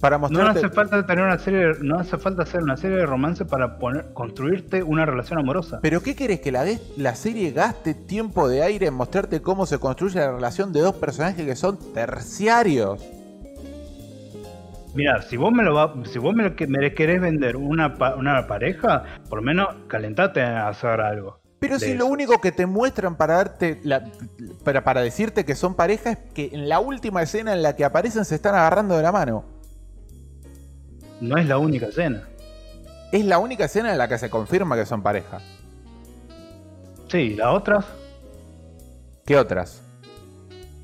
Para 0.00 0.18
No 0.18 0.46
hace 0.46 0.68
falta 0.68 1.06
tener 1.06 1.24
una 1.24 1.38
serie, 1.38 1.72
no 1.80 1.98
hace 1.98 2.18
falta 2.18 2.42
hacer 2.42 2.62
una 2.62 2.76
serie 2.76 2.98
de 2.98 3.06
romance 3.06 3.44
para 3.46 3.78
poner, 3.78 4.12
construirte 4.12 4.82
una 4.82 5.06
relación 5.06 5.38
amorosa. 5.38 5.78
¿Pero 5.80 6.02
qué 6.02 6.14
querés? 6.14 6.40
¿Que 6.40 6.52
la, 6.52 6.66
la 6.96 7.14
serie 7.14 7.50
gaste 7.52 7.94
tiempo 7.94 8.48
de 8.48 8.62
aire 8.62 8.86
en 8.88 8.94
mostrarte 8.94 9.40
cómo 9.40 9.64
se 9.64 9.78
construye 9.78 10.20
la 10.20 10.32
relación 10.32 10.72
de 10.72 10.80
dos 10.80 10.96
personajes 10.96 11.44
que 11.46 11.56
son 11.56 11.78
terciarios? 11.94 13.02
Mira, 14.94 15.20
si 15.22 15.36
vos 15.36 15.52
me 15.52 15.62
lo 15.62 15.74
va, 15.74 15.94
si 16.10 16.18
vos 16.18 16.34
me, 16.34 16.54
querés 16.54 17.20
vender 17.20 17.56
una, 17.56 17.96
pa- 17.96 18.14
una 18.16 18.46
pareja, 18.46 19.04
por 19.28 19.38
lo 19.40 19.42
menos 19.44 19.68
calentate 19.88 20.42
a 20.42 20.68
hacer 20.68 21.00
algo. 21.00 21.38
Pero 21.58 21.78
si 21.78 21.90
de 21.90 21.94
lo 21.96 22.06
único 22.06 22.38
que 22.40 22.52
te 22.52 22.66
muestran 22.66 23.16
para 23.16 23.36
darte 23.36 23.80
la- 23.82 24.04
para, 24.62 24.84
para 24.84 25.00
decirte 25.00 25.44
que 25.46 25.54
son 25.54 25.74
pareja 25.74 26.10
es 26.12 26.18
que 26.34 26.50
en 26.52 26.68
la 26.68 26.80
última 26.80 27.22
escena 27.22 27.52
en 27.54 27.62
la 27.62 27.74
que 27.76 27.84
aparecen 27.84 28.24
se 28.26 28.34
están 28.34 28.54
agarrando 28.54 28.96
de 28.96 29.02
la 29.02 29.12
mano. 29.12 29.55
No 31.20 31.36
es 31.38 31.46
la 31.46 31.58
única 31.58 31.86
escena. 31.86 32.22
Es 33.12 33.24
la 33.24 33.38
única 33.38 33.64
escena 33.66 33.92
en 33.92 33.98
la 33.98 34.08
que 34.08 34.18
se 34.18 34.28
confirma 34.30 34.76
que 34.76 34.84
son 34.86 35.02
pareja. 35.02 35.38
Sí, 37.08 37.34
las 37.36 37.48
otras, 37.48 37.84
¿Qué 39.24 39.36
otras? 39.36 39.82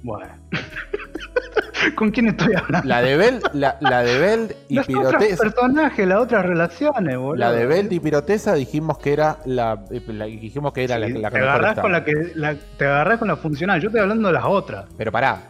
bueno. 0.03 0.27
¿Con 1.97 2.11
quién 2.13 2.29
estoy 2.29 2.55
hablando? 2.55 2.89
La 2.89 3.03
de 3.03 3.17
Bell, 3.17 3.41
la, 3.55 3.77
la 3.81 4.03
de 4.05 4.57
y 4.69 4.79
otros 4.79 4.87
Pirotesa. 4.87 5.43
personajes, 5.43 6.07
las 6.07 6.19
otras 6.21 6.47
relaciones, 6.47 7.17
boludo. 7.17 7.35
La 7.37 7.51
de 7.53 7.67
Bell 7.67 7.93
y 7.93 7.99
Pirotesa 7.99 8.55
dijimos 8.55 8.99
que 8.99 9.13
era 9.13 9.39
la, 9.47 9.85
eh, 9.91 10.01
la- 10.09 10.27
dijimos 10.27 10.73
que 10.73 10.85
era 10.85 10.97
la, 10.99 11.07
Sí, 11.09 11.13
la 11.15 11.31
que 11.31 11.39
te 11.39 11.43
agarrás 11.43 11.79
con 11.81 11.91
la 11.93 12.05
que 12.05 12.13
la- 12.37 12.55
te 12.79 12.85
agarrás 12.87 13.19
con 13.19 13.27
la 13.29 13.37
funcional. 13.37 13.81
Yo 13.81 13.89
estoy 13.89 14.01
hablando 14.01 14.29
de 14.29 14.35
las 14.35 14.45
otras. 14.45 14.87
Pero 14.97 15.11
pará, 15.11 15.41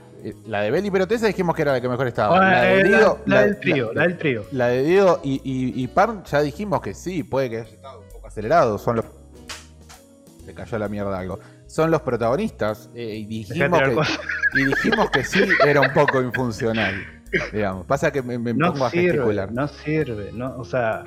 la 0.47 0.61
de 0.63 0.71
Bell 0.71 0.87
y 0.87 0.91
Pirotesa 0.91 1.27
dijimos 1.27 1.55
que 1.57 1.63
era 1.63 1.73
la 1.73 1.81
que 1.81 1.89
mejor 1.89 2.07
estaba. 2.07 2.37
Ah, 2.37 2.51
la, 2.53 2.63
de 2.63 2.81
eh, 2.81 2.83
la- 2.85 2.89
Diego, 2.99 3.19
la 3.27 3.35
la- 3.37 3.43
del 3.43 3.61
trío, 3.61 3.93
la- 3.93 4.03
del 4.03 4.19
trío. 4.19 4.45
la 4.53 4.69
de 4.69 4.83
Diego 4.85 5.21
y, 5.25 5.35
y, 5.45 5.83
y 5.83 5.87
Parn 5.89 6.23
ya 6.25 6.41
dijimos 6.43 6.81
que 6.81 6.95
sí, 6.95 7.23
puede 7.23 7.51
que 7.51 7.57
haya 7.59 7.69
estado 7.71 8.01
un 8.01 8.09
poco 8.09 8.27
acelerado. 8.29 8.79
Son 8.79 8.97
los. 8.97 9.05
Se 10.45 10.55
cayó 10.55 10.79
la 10.79 10.89
mierda 10.89 11.19
algo. 11.19 11.39
Son 11.67 11.91
los 11.91 12.03
protagonistas. 12.03 12.91
eh, 12.95 13.15
y, 13.17 13.27
dijimos 13.27 13.81
que, 13.81 14.61
y 14.61 14.65
dijimos 14.65 15.11
que 15.11 15.25
sí 15.25 15.41
era 15.67 15.81
un 15.81 15.93
poco 15.93 16.21
infuncional. 16.21 16.95
Digamos. 17.53 17.87
Pasa 17.87 18.11
que 18.11 18.21
me, 18.23 18.39
me 18.39 18.53
No 18.53 18.73
pongo 18.73 18.87
a 18.87 18.91
gesticular. 18.91 19.51
no 19.53 19.67
sirve. 19.69 20.31
No, 20.33 20.55
o 20.59 20.65
sea, 20.65 21.05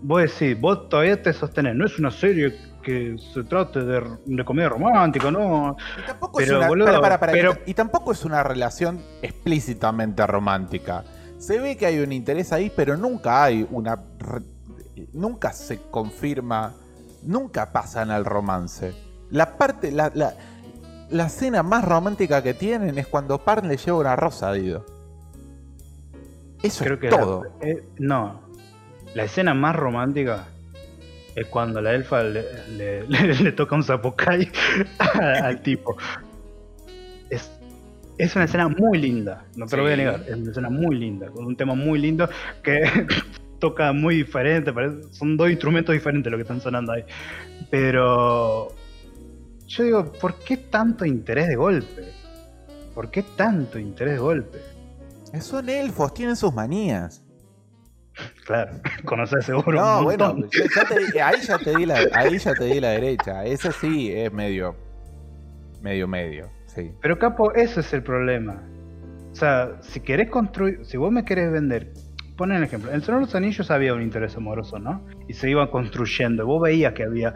vos 0.00 0.22
decís, 0.22 0.60
vos 0.60 0.88
todavía 0.88 1.22
te 1.22 1.32
sostenés. 1.32 1.76
No 1.76 1.86
es 1.86 1.98
una 1.98 2.10
serie 2.10 2.56
que 2.82 3.16
se 3.32 3.44
trate 3.44 3.80
de, 3.84 4.02
de 4.26 4.44
comedia 4.44 4.68
romántica, 4.68 5.30
¿no? 5.30 5.76
Y 6.02 6.06
tampoco 6.06 6.38
Pero, 6.38 6.52
es 6.52 6.58
una, 6.58 6.68
boludo, 6.68 6.86
para, 6.86 7.00
para, 7.00 7.20
para, 7.20 7.32
pero- 7.32 7.56
y 7.66 7.74
tampoco 7.74 8.12
es 8.12 8.24
una 8.24 8.42
relación 8.42 9.00
explícitamente 9.22 10.26
romántica. 10.26 11.04
Se 11.38 11.58
ve 11.58 11.76
que 11.76 11.86
hay 11.86 11.98
un 12.00 12.12
interés 12.12 12.52
ahí, 12.52 12.70
pero 12.74 12.96
nunca 12.96 13.42
hay 13.44 13.66
una. 13.70 13.98
Nunca 15.12 15.52
se 15.52 15.80
confirma. 15.90 16.74
Nunca 17.24 17.72
pasan 17.72 18.10
al 18.10 18.24
romance. 18.24 18.92
La 19.30 19.56
parte. 19.56 19.90
La, 19.92 20.10
la, 20.14 20.34
la 21.10 21.26
escena 21.26 21.62
más 21.62 21.84
romántica 21.84 22.42
que 22.42 22.54
tienen 22.54 22.98
es 22.98 23.06
cuando 23.06 23.38
Parn 23.44 23.68
le 23.68 23.76
lleva 23.76 23.98
una 23.98 24.16
rosa 24.16 24.48
a 24.50 24.52
Dido. 24.54 24.84
Eso 26.62 26.84
Creo 26.84 26.94
es 26.94 27.00
que 27.00 27.08
todo. 27.08 27.44
la- 27.60 27.68
eh, 27.68 27.84
no. 27.98 28.40
La 29.14 29.24
escena 29.24 29.52
más 29.52 29.74
romántica 29.76 30.46
es 31.34 31.46
cuando 31.46 31.80
la 31.80 31.94
elfa 31.94 32.22
le, 32.22 32.44
le- 32.76 33.02
le- 33.08 33.34
le 33.34 33.52
toca 33.52 33.74
un 33.76 33.82
zapokai 33.82 34.50
al 35.42 35.62
tipo. 35.62 35.96
Es, 37.30 37.50
es 38.18 38.36
una 38.36 38.44
escena 38.44 38.68
muy 38.68 38.98
linda, 38.98 39.44
no 39.56 39.66
te 39.66 39.76
lo 39.76 39.84
voy 39.84 39.92
a 39.92 39.96
negar. 39.96 40.24
Es 40.28 40.36
una 40.36 40.50
escena 40.50 40.70
muy 40.70 40.96
linda, 40.96 41.28
con 41.30 41.44
un 41.46 41.56
tema 41.56 41.74
muy 41.74 41.98
lindo 41.98 42.28
que 42.62 42.82
toca 43.58 43.92
muy 43.92 44.16
diferente. 44.16 44.72
parece- 44.72 45.12
son 45.12 45.36
dos 45.36 45.50
instrumentos 45.50 45.92
diferentes 45.94 46.30
lo 46.30 46.36
que 46.36 46.42
están 46.42 46.60
sonando 46.60 46.92
ahí. 46.92 47.04
Pero 47.70 48.68
yo 49.66 49.84
digo, 49.84 50.12
¿por 50.12 50.34
qué 50.40 50.58
tanto 50.58 51.04
interés 51.06 51.48
de 51.48 51.56
golpe? 51.56 52.04
¿Por 52.94 53.10
qué 53.10 53.22
tanto 53.22 53.78
interés 53.78 54.14
de 54.14 54.20
golpe? 54.20 54.58
Son 55.40 55.66
elfos, 55.70 56.12
tienen 56.12 56.36
sus 56.36 56.52
manías. 56.52 57.21
Claro, 58.46 58.72
conoces 59.04 59.44
seguro. 59.44 59.80
No, 59.80 59.98
un 59.98 60.04
bueno, 60.04 60.36
ya- 60.50 60.84
te 60.84 61.22
ahí, 61.22 61.36
ya 61.42 61.58
te 61.58 61.76
di 61.76 61.86
la, 61.86 61.98
ahí 62.14 62.38
ya 62.38 62.54
te 62.54 62.64
di 62.64 62.80
la 62.80 62.90
derecha. 62.90 63.44
Ese 63.44 63.72
sí 63.72 64.12
es 64.12 64.32
medio. 64.32 64.76
Medio, 65.82 66.06
medio. 66.06 66.48
Sí. 66.66 66.90
Pero 67.00 67.18
Capo, 67.18 67.52
ese 67.54 67.80
es 67.80 67.92
el 67.92 68.02
problema. 68.02 68.62
O 69.32 69.34
sea, 69.34 69.76
si 69.80 70.00
querés 70.00 70.28
construir, 70.30 70.84
si 70.84 70.96
vos 70.96 71.10
me 71.10 71.24
querés 71.24 71.50
vender, 71.50 71.92
ponen 72.36 72.58
el 72.58 72.64
ejemplo, 72.64 72.90
en 72.90 72.96
el 72.96 73.02
Señor 73.02 73.20
de 73.20 73.26
los 73.26 73.34
Anillos 73.34 73.70
había 73.70 73.94
un 73.94 74.02
interés 74.02 74.36
amoroso, 74.36 74.78
¿no? 74.78 75.06
Y 75.28 75.32
se 75.34 75.48
iba 75.50 75.70
construyendo, 75.70 76.46
vos 76.46 76.62
veías 76.62 76.92
que 76.92 77.04
había, 77.04 77.32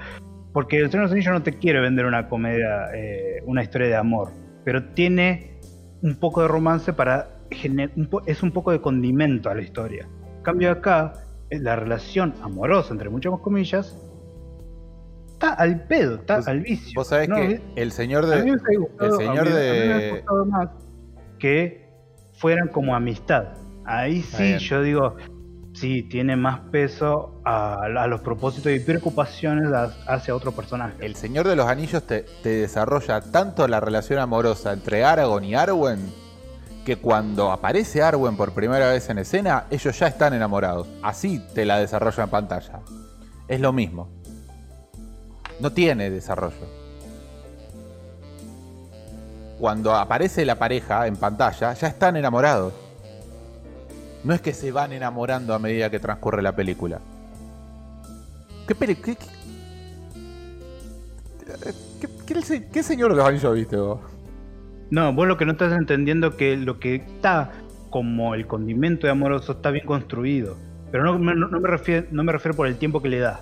porque 0.52 0.76
el 0.78 0.90
Señor 0.90 1.04
de 1.04 1.06
los 1.08 1.12
Anillos 1.12 1.32
no 1.32 1.42
te 1.42 1.52
quiere 1.54 1.80
vender 1.80 2.04
una 2.06 2.28
comedia, 2.28 2.88
eh, 2.94 3.42
una 3.46 3.62
historia 3.62 3.88
de 3.88 3.96
amor, 3.96 4.30
pero 4.64 4.84
tiene 4.92 5.58
un 6.02 6.16
poco 6.16 6.42
de 6.42 6.48
romance 6.48 6.92
para, 6.92 7.28
gener- 7.50 7.92
un 7.96 8.06
po- 8.08 8.22
es 8.26 8.42
un 8.42 8.52
poco 8.52 8.72
de 8.72 8.80
condimento 8.80 9.48
a 9.50 9.54
la 9.54 9.62
historia. 9.62 10.06
Cambio 10.46 10.70
acá, 10.70 11.12
la 11.50 11.74
relación 11.74 12.34
amorosa, 12.40 12.92
entre 12.92 13.10
muchas 13.10 13.32
comillas, 13.40 13.96
está 15.32 15.54
al 15.54 15.82
pedo, 15.88 16.14
está 16.16 16.36
al 16.46 16.60
vicio. 16.60 16.92
Vos 16.94 17.08
sabés 17.08 17.28
¿no? 17.28 17.34
que 17.34 17.60
el 17.74 17.90
señor 17.90 18.24
A 18.32 18.36
mí 18.44 18.52
me 18.52 18.56
de. 18.56 18.76
gustado- 18.76 19.10
el 19.10 19.26
señor 19.26 19.38
a 19.40 19.42
mí- 19.42 19.50
a 19.50 19.50
mí 19.50 19.50
me 19.50 19.60
de- 19.60 19.94
hubiese 19.96 20.10
gustado 20.12 20.46
más 20.46 20.68
que 21.40 21.90
fueran 22.34 22.68
como 22.68 22.94
amistad. 22.94 23.44
Ahí 23.84 24.22
sí, 24.22 24.42
bien. 24.42 24.58
yo 24.60 24.82
digo, 24.82 25.16
sí, 25.74 26.04
tiene 26.04 26.36
más 26.36 26.60
peso 26.70 27.40
a, 27.44 27.82
a 27.84 28.06
los 28.06 28.20
propósitos 28.20 28.70
y 28.72 28.78
preocupaciones 28.78 29.72
a- 29.72 29.92
hacia 30.06 30.32
otro 30.34 30.52
personaje. 30.52 30.94
El 31.04 31.16
Señor 31.16 31.48
de 31.48 31.56
los 31.56 31.66
Anillos 31.66 32.04
te, 32.04 32.24
te 32.44 32.50
desarrolla 32.50 33.20
tanto 33.20 33.66
la 33.66 33.80
relación 33.80 34.20
amorosa 34.20 34.72
entre 34.72 35.04
Aragorn 35.04 35.44
y 35.44 35.56
Arwen 35.56 35.98
que 36.86 36.96
cuando 36.98 37.50
aparece 37.50 38.00
Arwen 38.00 38.36
por 38.36 38.52
primera 38.52 38.88
vez 38.92 39.10
en 39.10 39.18
escena, 39.18 39.64
ellos 39.70 39.98
ya 39.98 40.06
están 40.06 40.34
enamorados. 40.34 40.86
Así 41.02 41.44
te 41.52 41.64
la 41.64 41.78
desarrolla 41.80 42.22
en 42.22 42.30
pantalla. 42.30 42.78
Es 43.48 43.60
lo 43.60 43.72
mismo. 43.72 44.08
No 45.58 45.72
tiene 45.72 46.10
desarrollo. 46.10 46.54
Cuando 49.58 49.96
aparece 49.96 50.44
la 50.44 50.54
pareja 50.60 51.08
en 51.08 51.16
pantalla, 51.16 51.72
ya 51.74 51.88
están 51.88 52.16
enamorados. 52.16 52.72
No 54.22 54.32
es 54.32 54.40
que 54.40 54.54
se 54.54 54.70
van 54.70 54.92
enamorando 54.92 55.54
a 55.54 55.58
medida 55.58 55.90
que 55.90 55.98
transcurre 55.98 56.40
la 56.40 56.54
película. 56.54 57.00
¿Qué, 58.68 58.74
peli- 58.76 58.94
qué- 58.96 59.16
qué- 59.16 59.26
¿Qué, 62.00 62.08
qué 62.26 62.42
se- 62.42 62.68
qué 62.68 62.82
señor 62.84 63.10
de 63.10 63.16
los 63.16 63.26
anillos 63.26 63.54
viste 63.54 63.76
vos? 63.76 63.98
No, 64.90 65.12
vos 65.12 65.26
lo 65.26 65.36
que 65.36 65.44
no 65.46 65.52
estás 65.52 65.72
entendiendo 65.76 66.36
que 66.36 66.56
lo 66.56 66.78
que 66.78 66.96
está 66.96 67.52
como 67.90 68.34
el 68.34 68.46
condimento 68.46 69.06
de 69.06 69.10
amoroso 69.12 69.52
está 69.52 69.70
bien 69.70 69.86
construido. 69.86 70.56
Pero 70.92 71.04
no, 71.04 71.18
me- 71.18 71.34
no, 71.34 71.48
no 71.48 71.60
me 71.60 71.68
refiero, 71.68 72.06
no 72.10 72.22
me 72.24 72.32
refiero 72.32 72.56
por 72.56 72.66
el 72.66 72.76
tiempo 72.76 73.02
que 73.02 73.08
le 73.08 73.18
da, 73.18 73.40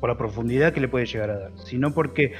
por 0.00 0.08
la 0.10 0.16
profundidad 0.16 0.72
que 0.72 0.80
le 0.80 0.88
puede 0.88 1.06
llegar 1.06 1.30
a 1.30 1.38
dar, 1.38 1.50
sino 1.64 1.92
porque 1.92 2.32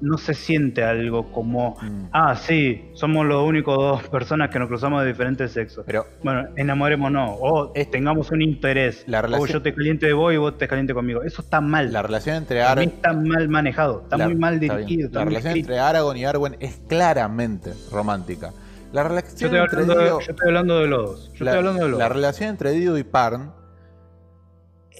no 0.00 0.18
se 0.18 0.34
siente 0.34 0.84
algo 0.84 1.30
como, 1.32 1.76
Mm. 1.80 2.08
ah, 2.12 2.36
sí, 2.36 2.90
somos 2.94 3.24
los 3.26 3.42
únicos 3.46 3.76
dos 3.76 4.02
personas 4.08 4.50
que 4.50 4.58
nos 4.58 4.68
cruzamos 4.68 5.02
de 5.02 5.08
diferentes 5.08 5.52
sexos. 5.52 5.84
Pero 5.86 6.06
Bueno, 6.22 6.48
enamorémonos, 6.56 7.30
o 7.40 7.72
Es- 7.74 7.90
tengamos 7.90 8.30
un 8.30 8.42
interés, 8.42 9.04
La 9.06 9.20
o 9.20 9.22
relación- 9.22 9.48
yo 9.48 9.62
te 9.62 9.74
caliente 9.74 10.06
de 10.06 10.12
vos 10.12 10.32
y 10.34 10.36
vos 10.36 10.58
te 10.58 10.68
caliente 10.68 10.92
conmigo. 10.94 11.22
Eso 11.22 11.42
está 11.42 11.60
mal. 11.60 11.92
la 11.92 12.02
relación 12.02 12.36
entre 12.36 12.62
Aragorn. 12.62 12.88
está 12.96 13.12
mal 13.12 13.48
manejado, 13.48 14.02
está 14.02 14.18
muy 14.18 14.34
mal 14.34 14.60
dirigido. 14.60 15.06
está 15.06 15.20
La 15.20 15.24
relación 15.26 15.50
escrito. 15.52 15.68
entre 15.72 15.78
Aragorn 15.80 16.16
y 16.18 16.24
Arwen 16.24 16.56
es 16.60 16.80
claramente 16.88 17.72
romántica. 17.90 18.52
La 18.92 19.02
Yo 19.02 19.08
relación 19.08 19.34
estoy, 19.34 19.58
entre 19.58 19.80
hablando 19.80 19.94
de, 19.98 20.04
Dido, 20.04 20.20
yo 20.20 20.30
estoy 20.30 20.48
hablando 20.48 20.78
de 20.80 20.86
los 20.86 21.02
dos. 21.10 21.32
Yo 21.34 21.44
la, 21.44 21.50
estoy 21.52 21.58
hablando 21.58 21.84
de 21.84 21.90
los 21.90 21.98
la 21.98 22.08
relación 22.08 22.50
entre 22.50 22.70
Dido 22.72 22.96
y 22.98 23.02
Parn 23.04 23.50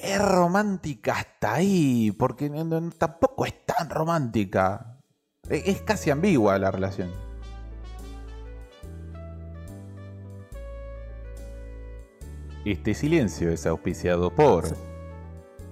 es 0.02 0.20
romántica 0.20 1.12
hasta 1.14 1.54
ahí, 1.54 2.10
porque 2.18 2.48
no- 2.50 2.64
no- 2.64 2.90
tampoco 2.90 3.46
es 3.46 3.64
tan 3.66 3.88
romántica. 3.90 4.98
E- 5.48 5.62
Es 5.66 5.82
casi 5.82 6.10
ambigua 6.10 6.58
la 6.58 6.70
relación. 6.70 7.10
Este 12.64 12.94
silencio 12.94 13.50
es 13.50 13.66
auspiciado 13.66 14.30
por. 14.30 14.64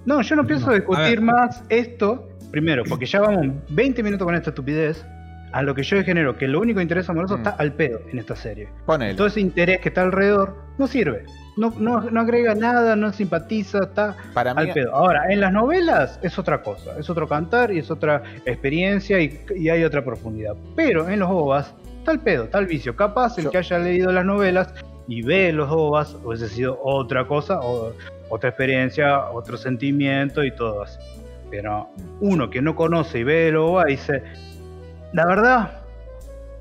No, 0.04 0.20
yo 0.20 0.36
no 0.36 0.46
pienso 0.46 0.66
No, 0.66 0.74
discutir 0.74 1.20
más 1.20 1.62
esto, 1.68 2.28
primero, 2.50 2.82
porque 2.88 3.06
ya 3.06 3.20
vamos 3.20 3.46
20 3.70 4.02
minutos 4.02 4.26
con 4.26 4.34
esta 4.34 4.50
estupidez, 4.50 5.04
a 5.52 5.62
lo 5.62 5.74
que 5.74 5.82
yo 5.84 6.02
genero, 6.02 6.36
que 6.36 6.48
lo 6.48 6.60
único 6.60 6.80
interés 6.80 7.08
amoroso 7.08 7.34
Mm. 7.36 7.38
está 7.38 7.50
al 7.50 7.72
pedo 7.74 8.00
en 8.10 8.18
esta 8.18 8.36
serie. 8.36 8.68
Ponele. 8.84 9.14
Todo 9.14 9.28
ese 9.28 9.40
interés 9.40 9.80
que 9.80 9.88
está 9.88 10.02
alrededor 10.02 10.56
no 10.78 10.86
sirve. 10.86 11.24
No, 11.56 11.72
no, 11.78 12.00
no 12.00 12.20
agrega 12.20 12.54
nada, 12.54 12.96
no 12.96 13.12
simpatiza, 13.12 13.80
está 13.82 14.16
Para 14.32 14.54
mí, 14.54 14.62
al 14.62 14.72
pedo. 14.72 14.94
Ahora, 14.94 15.30
en 15.30 15.40
las 15.40 15.52
novelas 15.52 16.18
es 16.22 16.38
otra 16.38 16.62
cosa, 16.62 16.98
es 16.98 17.10
otro 17.10 17.28
cantar 17.28 17.70
y 17.72 17.78
es 17.78 17.90
otra 17.90 18.22
experiencia 18.46 19.20
y, 19.20 19.44
y 19.54 19.68
hay 19.68 19.84
otra 19.84 20.02
profundidad. 20.02 20.54
Pero 20.74 21.08
en 21.10 21.18
los 21.18 21.28
OVAs 21.30 21.74
está 21.98 22.10
al 22.12 22.20
pedo, 22.20 22.44
está 22.44 22.58
al 22.58 22.66
vicio. 22.66 22.96
Capaz 22.96 23.36
el 23.38 23.44
Yo- 23.44 23.50
que 23.50 23.58
haya 23.58 23.78
leído 23.78 24.10
las 24.12 24.24
novelas 24.24 24.72
y 25.08 25.20
ve 25.22 25.52
los 25.52 25.70
OVAs 25.70 26.16
hubiese 26.24 26.48
sido 26.48 26.78
otra 26.82 27.26
cosa, 27.26 27.60
o, 27.60 27.92
otra 28.30 28.48
experiencia, 28.48 29.28
otro 29.30 29.58
sentimiento 29.58 30.42
y 30.44 30.52
todo 30.56 30.82
así. 30.82 30.98
Pero 31.50 31.90
uno 32.20 32.48
que 32.48 32.62
no 32.62 32.74
conoce 32.74 33.18
y 33.18 33.24
ve 33.24 33.48
el 33.48 33.56
OVA 33.56 33.84
dice, 33.84 34.22
la 35.12 35.26
verdad 35.26 35.82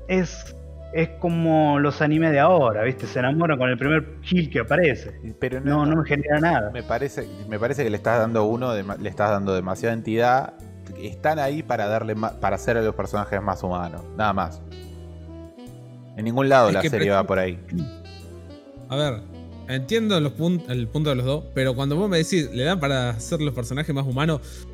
es 0.08 0.54
es 0.92 1.08
como 1.20 1.78
los 1.78 2.00
animes 2.02 2.32
de 2.32 2.40
ahora, 2.40 2.82
¿viste? 2.84 3.06
Se 3.06 3.18
enamoran 3.18 3.58
con 3.58 3.68
el 3.70 3.78
primer 3.78 4.16
kill 4.20 4.50
que 4.50 4.60
aparece. 4.60 5.12
Pero 5.38 5.60
No, 5.60 5.86
no 5.86 5.96
me 5.96 6.04
genera 6.08 6.38
nada. 6.40 6.70
Me 6.70 6.82
parece, 6.82 7.26
me 7.48 7.58
parece 7.58 7.84
que 7.84 7.90
le 7.90 7.96
estás 7.96 8.18
dando 8.18 8.44
uno, 8.44 8.72
de- 8.72 8.84
le 9.00 9.08
estás 9.08 9.30
dando 9.30 9.54
demasiada 9.54 9.94
entidad. 9.94 10.54
Están 11.00 11.38
ahí 11.38 11.62
para 11.62 11.86
darle 11.86 12.14
ma- 12.14 12.38
para 12.40 12.56
hacer 12.56 12.76
a 12.76 12.82
los 12.82 12.94
personajes 12.94 13.40
más 13.42 13.62
humanos, 13.62 14.02
nada 14.16 14.32
más. 14.32 14.60
En 16.16 16.24
ningún 16.24 16.48
lado 16.48 16.68
Es 16.68 16.74
la 16.74 16.82
serie 16.82 17.10
va 17.10 17.24
por 17.26 17.38
ahí. 17.38 17.58
A 18.88 18.96
ver, 18.96 19.20
entiendo 19.68 20.20
los 20.20 20.32
pun- 20.36 20.62
el 20.68 20.86
punto 20.88 21.10
de 21.10 21.16
los 21.16 21.24
dos, 21.24 21.44
pero 21.54 21.74
cuando 21.74 21.96
vos 21.96 22.08
me 22.10 22.18
decís, 22.18 22.50
le 22.52 22.64
dan 22.64 22.78
para 22.78 23.10
hacer 23.10 23.40
los 23.40 23.54
personajes 23.54 23.94
más 23.94 24.06
humanos, 24.06 24.66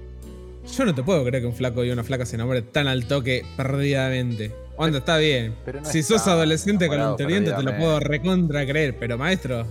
yo 0.77 0.85
no 0.85 0.95
te 0.95 1.03
puedo 1.03 1.25
creer 1.25 1.43
que 1.43 1.47
un 1.47 1.55
flaco 1.55 1.85
y 1.85 1.91
una 1.91 2.03
flaca 2.03 2.27
se 2.27 2.35
enamoren 2.37 2.65
tan 2.73 2.89
al 2.89 3.07
toque 3.07 3.45
perdidamente. 3.57 4.53
Onda, 4.81 4.99
está 4.99 5.17
bien. 5.17 5.57
pero 5.65 5.81
no 5.81 5.87
si 5.87 6.05
sos 6.05 6.25
adolescente 6.29 6.87
con 6.87 6.95
enamorado 6.95 7.21
interiente, 7.21 7.53
te 7.53 7.63
lo 7.65 7.77
puedo 7.77 7.99
recontra 7.99 8.65
creer, 8.65 8.97
pero 8.97 9.19
maestro, 9.19 9.67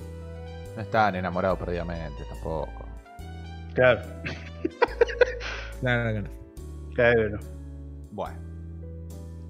No 0.76 0.82
están 0.82 1.16
enamorados 1.16 1.58
perdidamente 1.58 2.26
tampoco. 2.30 2.86
Claro, 3.74 4.02
claro 5.80 6.14
que 6.14 6.22
no. 6.22 6.30
claro. 6.94 7.40
Bueno. 8.12 8.38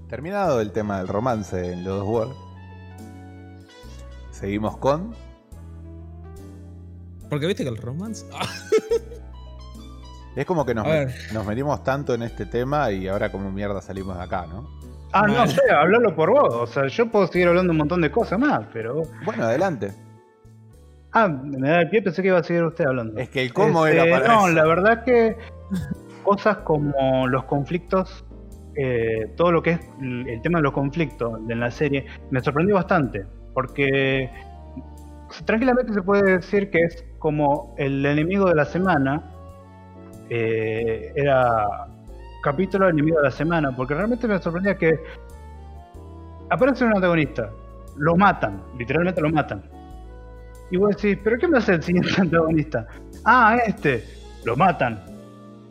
Terminado 0.08 0.62
el 0.62 0.72
tema 0.72 1.00
del 1.00 1.08
romance 1.08 1.74
en 1.74 1.84
los 1.84 2.04
World. 2.04 2.36
Seguimos 4.30 4.78
con. 4.78 5.16
Porque 7.32 7.48
viste 7.48 7.64
que 7.64 7.70
el 7.70 7.78
romance. 7.78 8.26
Es 10.36 10.46
como 10.46 10.68
que 10.68 10.76
nos, 10.76 10.86
nos 11.34 11.46
metimos 11.48 11.84
tanto 11.84 12.14
en 12.14 12.22
este 12.22 12.46
tema 12.46 12.92
y 12.92 13.08
ahora 13.08 13.32
como 13.32 13.52
mierda 13.52 13.82
salimos 13.82 14.16
de 14.16 14.24
acá, 14.24 14.46
¿no? 14.46 14.77
Ah, 15.14 15.26
no 15.28 15.48
sé, 15.48 15.62
hablalo 15.72 16.16
por 16.16 16.30
vos. 16.32 16.54
O 16.54 16.68
sea, 16.68 16.88
yo 16.88 17.10
puedo 17.10 17.28
seguir 17.28 17.48
hablando 17.48 17.72
un 17.72 17.78
montón 17.78 18.02
de 18.02 18.12
cosas 18.12 18.38
más, 18.40 18.62
pero. 18.74 19.04
Bueno, 19.26 19.44
adelante. 19.46 19.92
Ah, 21.14 21.28
me 21.28 21.70
da 21.70 21.82
el 21.82 21.90
pie, 21.90 22.02
pensé 22.02 22.22
que 22.22 22.28
iba 22.28 22.38
a 22.40 22.44
seguir 22.44 22.64
usted 22.64 22.86
hablando. 22.86 23.20
Es 23.20 23.30
que 23.30 23.42
el 23.42 23.54
cómo 23.54 23.88
Este, 23.88 24.02
era 24.02 24.20
para 24.20 24.28
No, 24.34 24.48
eso. 24.48 24.56
la 24.56 24.66
verdad 24.66 25.04
que 25.04 25.36
cosas 26.24 26.58
como 26.58 27.28
los 27.28 27.46
conflictos, 27.46 28.26
eh, 28.76 29.32
todo 29.38 29.52
lo 29.52 29.64
que 29.64 29.72
es 29.72 29.80
el 30.02 30.28
el 30.28 30.42
tema 30.42 30.60
de 30.60 30.64
los 30.64 30.74
conflictos 30.74 31.40
en 31.50 31.60
la 31.60 31.72
serie, 31.72 32.06
me 32.30 32.42
sorprendió 32.42 32.76
bastante. 32.76 33.26
Porque 33.54 34.30
tranquilamente 35.46 35.94
se 35.94 36.02
puede 36.02 36.34
decir 36.38 36.70
que 36.70 36.80
es 36.80 37.04
como 37.20 37.74
el 37.78 38.06
enemigo 38.06 38.48
de 38.50 38.56
la 38.56 38.66
semana. 38.66 39.24
eh, 40.30 41.14
era 41.16 41.66
capítulo 42.42 42.90
enemigo 42.90 43.18
de 43.18 43.24
la 43.24 43.32
semana. 43.32 43.76
Porque 43.76 43.94
realmente 43.94 44.28
me 44.28 44.40
sorprendía 44.40 44.76
que 44.76 45.00
aparece 46.50 46.86
un 46.86 46.96
antagonista, 46.96 47.50
lo 47.96 48.16
matan, 48.16 48.62
literalmente 48.78 49.22
lo 49.22 49.30
matan. 49.30 49.64
Y 50.70 50.78
vos 50.78 50.96
decís, 50.96 51.18
¿pero 51.24 51.38
qué 51.38 51.48
me 51.48 51.58
hace 51.58 51.74
el 51.74 51.84
siguiente 51.84 52.10
antagonista? 52.18 52.88
Ah, 53.26 53.58
este, 53.66 54.04
lo 54.44 54.56
matan. 54.56 55.04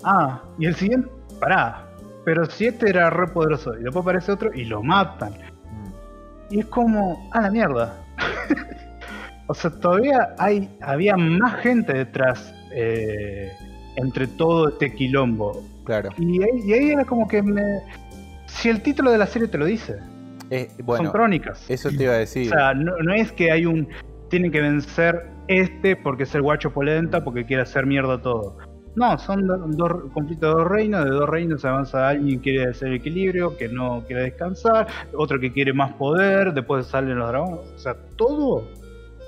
Ah, 0.04 0.42
y 0.58 0.66
el 0.66 0.74
siguiente, 0.74 1.08
pará. 1.40 1.82
Pero 2.24 2.44
si 2.46 2.66
este 2.66 2.90
era 2.90 3.08
re 3.10 3.28
poderoso 3.28 3.74
y 3.78 3.84
después 3.84 4.02
aparece 4.02 4.32
otro 4.32 4.52
y 4.52 4.64
lo 4.64 4.82
matan. 4.82 5.32
Mm. 5.32 6.54
Y 6.54 6.60
es 6.60 6.66
como, 6.66 7.30
a 7.32 7.42
la 7.42 7.50
mierda. 7.50 7.94
o 9.46 9.54
sea, 9.54 9.70
todavía 9.70 10.34
hay, 10.38 10.76
había 10.80 11.16
más 11.16 11.60
gente 11.60 11.92
detrás 11.92 12.52
eh, 12.72 13.52
entre 13.96 14.26
todo 14.26 14.68
este 14.70 14.94
quilombo. 14.94 15.62
Claro. 15.86 16.10
Y 16.18 16.42
ahí, 16.42 16.50
y 16.64 16.72
ahí 16.72 16.90
era 16.90 17.04
como 17.04 17.26
que 17.26 17.42
me... 17.42 17.62
Si 18.46 18.68
el 18.68 18.82
título 18.82 19.10
de 19.10 19.18
la 19.18 19.26
serie 19.26 19.48
te 19.48 19.56
lo 19.58 19.64
dice, 19.64 19.96
Eh, 20.50 20.68
son 20.86 21.06
crónicas. 21.10 21.64
eso 21.68 21.88
te 21.90 22.04
iba 22.04 22.12
a 22.12 22.18
decir. 22.18 22.46
O 22.46 22.50
sea, 22.50 22.74
no, 22.74 22.96
no 23.02 23.12
es 23.14 23.32
que 23.32 23.50
hay 23.50 23.66
un. 23.66 23.88
Tienen 24.30 24.50
que 24.52 24.60
vencer 24.60 25.26
este 25.48 25.96
porque 25.96 26.22
es 26.24 26.34
el 26.34 26.42
guacho 26.42 26.70
polenta, 26.72 27.22
porque 27.24 27.44
quiere 27.44 27.62
hacer 27.62 27.86
mierda 27.86 28.20
todo. 28.22 28.56
No, 28.94 29.18
son 29.18 29.46
do- 29.46 29.58
dos 29.68 29.92
conflictos 30.14 30.54
de 30.54 30.60
dos 30.62 30.68
reinos. 30.70 31.04
De 31.04 31.10
dos 31.10 31.28
reinos 31.28 31.64
avanza 31.64 32.08
alguien 32.08 32.40
que 32.40 32.52
quiere 32.54 32.70
hacer 32.70 32.92
equilibrio, 32.92 33.56
que 33.56 33.68
no 33.68 34.02
quiere 34.06 34.22
descansar, 34.22 34.86
otro 35.14 35.38
que 35.40 35.52
quiere 35.52 35.72
más 35.72 35.92
poder, 35.94 36.54
después 36.54 36.86
salen 36.86 37.18
los 37.18 37.28
dragones. 37.28 37.60
O 37.74 37.78
sea, 37.78 37.94
todo 38.16 38.64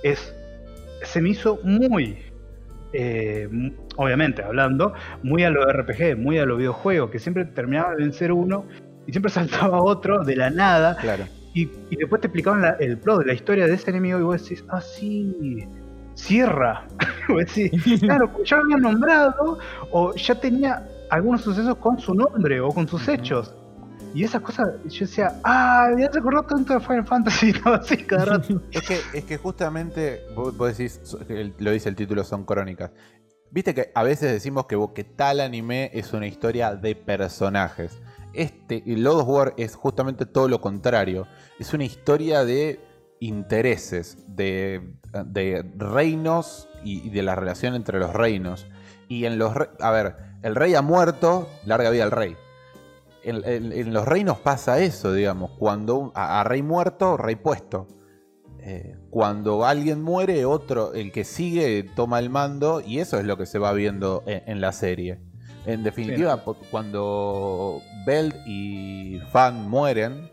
es. 0.04 0.32
Se 1.02 1.20
me 1.20 1.30
hizo 1.30 1.58
muy. 1.64 2.18
Eh, 2.92 3.48
obviamente, 3.96 4.42
hablando, 4.42 4.92
muy 5.22 5.42
a 5.44 5.50
lo 5.50 5.64
RPG, 5.70 6.16
muy 6.16 6.38
a 6.38 6.46
los 6.46 6.58
videojuegos, 6.58 7.10
que 7.10 7.18
siempre 7.18 7.44
terminaba 7.44 7.90
de 7.90 7.96
vencer 8.02 8.32
uno 8.32 8.64
y 9.06 9.12
siempre 9.12 9.30
saltaba 9.70 9.82
otro 9.82 10.24
de 10.24 10.36
la 10.36 10.50
nada. 10.50 10.96
Claro. 10.96 11.24
Y, 11.54 11.62
y 11.90 11.96
después 11.96 12.20
te 12.20 12.26
explicaban 12.28 12.62
la- 12.62 12.76
el 12.80 12.98
plot 12.98 13.20
de 13.20 13.26
la 13.26 13.32
historia 13.34 13.66
de 13.66 13.74
ese 13.74 13.90
enemigo 13.90 14.18
y 14.18 14.22
vos 14.22 14.42
decís, 14.42 14.64
ah, 14.68 14.80
sí, 14.80 15.66
cierra. 16.14 16.86
vos 17.28 17.38
decís, 17.54 18.00
claro, 18.00 18.30
ya 18.44 18.56
lo 18.56 18.62
habían 18.64 18.80
nombrado 18.82 19.58
o 19.90 20.14
ya 20.14 20.34
tenía 20.34 20.86
algunos 21.10 21.40
sucesos 21.42 21.76
con 21.76 21.98
su 21.98 22.14
nombre 22.14 22.60
o 22.60 22.68
con 22.68 22.86
sus 22.86 23.08
hechos. 23.08 23.54
Y 24.14 24.24
esas 24.24 24.42
cosas, 24.42 24.68
yo 24.88 25.00
decía, 25.00 25.40
ah, 25.44 25.90
ya 25.98 26.10
se 26.10 26.18
acordó 26.18 26.42
tanto 26.42 26.74
de 26.74 26.80
Final 26.80 27.06
Fantasy, 27.06 27.52
no, 27.64 27.74
así 27.74 27.96
cada 27.98 28.24
rato. 28.24 28.62
Es 28.72 28.82
que, 28.82 29.00
es 29.12 29.24
que 29.24 29.36
justamente, 29.36 30.22
vos, 30.34 30.56
vos 30.56 30.76
decís, 30.76 31.00
lo 31.58 31.70
dice 31.70 31.88
el 31.88 31.96
título, 31.96 32.24
son 32.24 32.44
crónicas. 32.44 32.90
Viste 33.50 33.74
que 33.74 33.92
a 33.94 34.02
veces 34.02 34.32
decimos 34.32 34.66
que, 34.66 34.78
que 34.94 35.04
tal 35.04 35.40
anime 35.40 35.90
es 35.94 36.12
una 36.12 36.26
historia 36.26 36.74
de 36.74 36.94
personajes. 36.94 37.98
Este, 38.34 38.82
Lord 38.86 39.20
of 39.20 39.28
War 39.28 39.54
es 39.56 39.74
justamente 39.74 40.26
todo 40.26 40.48
lo 40.48 40.60
contrario. 40.60 41.26
Es 41.58 41.72
una 41.72 41.84
historia 41.84 42.44
de 42.44 42.80
intereses, 43.20 44.18
de, 44.28 44.94
de 45.26 45.64
reinos 45.76 46.68
y, 46.84 47.06
y 47.06 47.10
de 47.10 47.22
la 47.22 47.34
relación 47.34 47.74
entre 47.74 47.98
los 47.98 48.12
reinos. 48.12 48.66
Y 49.08 49.24
en 49.24 49.38
los... 49.38 49.54
A 49.80 49.90
ver, 49.90 50.16
el 50.42 50.54
rey 50.54 50.74
ha 50.74 50.82
muerto, 50.82 51.48
larga 51.64 51.90
vida 51.90 52.04
al 52.04 52.10
rey. 52.10 52.36
En, 53.24 53.42
en- 53.44 53.72
en 53.72 53.92
los 53.92 54.06
reinos 54.06 54.38
pasa 54.38 54.78
eso, 54.80 55.12
digamos. 55.12 55.50
Cuando 55.58 55.96
un- 55.96 56.12
a, 56.14 56.40
a 56.40 56.44
rey 56.44 56.62
muerto, 56.62 57.16
rey 57.16 57.36
puesto. 57.36 57.86
Eh, 58.60 58.96
cuando 59.10 59.64
alguien 59.64 60.02
muere, 60.02 60.44
otro, 60.44 60.92
el 60.94 61.10
que 61.12 61.24
sigue, 61.24 61.84
toma 61.96 62.18
el 62.18 62.30
mando. 62.30 62.80
Y 62.80 62.98
eso 63.00 63.18
es 63.18 63.24
lo 63.24 63.36
que 63.36 63.46
se 63.46 63.58
va 63.58 63.72
viendo 63.72 64.22
en, 64.26 64.42
en 64.46 64.60
la 64.60 64.72
serie. 64.72 65.20
En 65.66 65.82
definitiva, 65.82 66.42
cuando 66.70 67.82
Belt 68.06 68.34
y 68.46 69.20
Fan 69.32 69.68
mueren, 69.68 70.30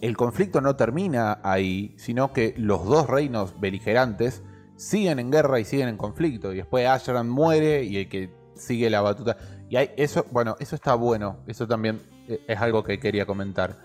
el 0.00 0.16
conflicto 0.16 0.60
no 0.60 0.76
termina 0.76 1.40
ahí, 1.42 1.94
sino 1.98 2.32
que 2.32 2.54
los 2.56 2.84
dos 2.84 3.08
reinos 3.08 3.58
beligerantes 3.58 4.42
siguen 4.76 5.18
en 5.18 5.30
guerra 5.30 5.58
y 5.58 5.64
siguen 5.64 5.88
en 5.88 5.96
conflicto. 5.96 6.52
Y 6.52 6.56
después 6.58 6.86
Ashran 6.86 7.28
muere 7.28 7.82
y 7.84 7.96
el 7.96 8.08
que 8.08 8.30
sigue 8.54 8.90
la 8.90 9.00
batuta. 9.00 9.36
Y 9.68 9.76
hay, 9.76 9.90
eso, 9.96 10.24
bueno, 10.30 10.56
eso 10.60 10.74
está 10.74 10.94
bueno. 10.94 11.38
Eso 11.46 11.66
también 11.66 12.00
eh, 12.28 12.40
es 12.46 12.58
algo 12.60 12.82
que 12.82 12.98
quería 12.98 13.26
comentar. 13.26 13.76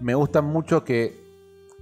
Me 0.00 0.14
gusta 0.14 0.42
mucho 0.42 0.84
que 0.84 1.22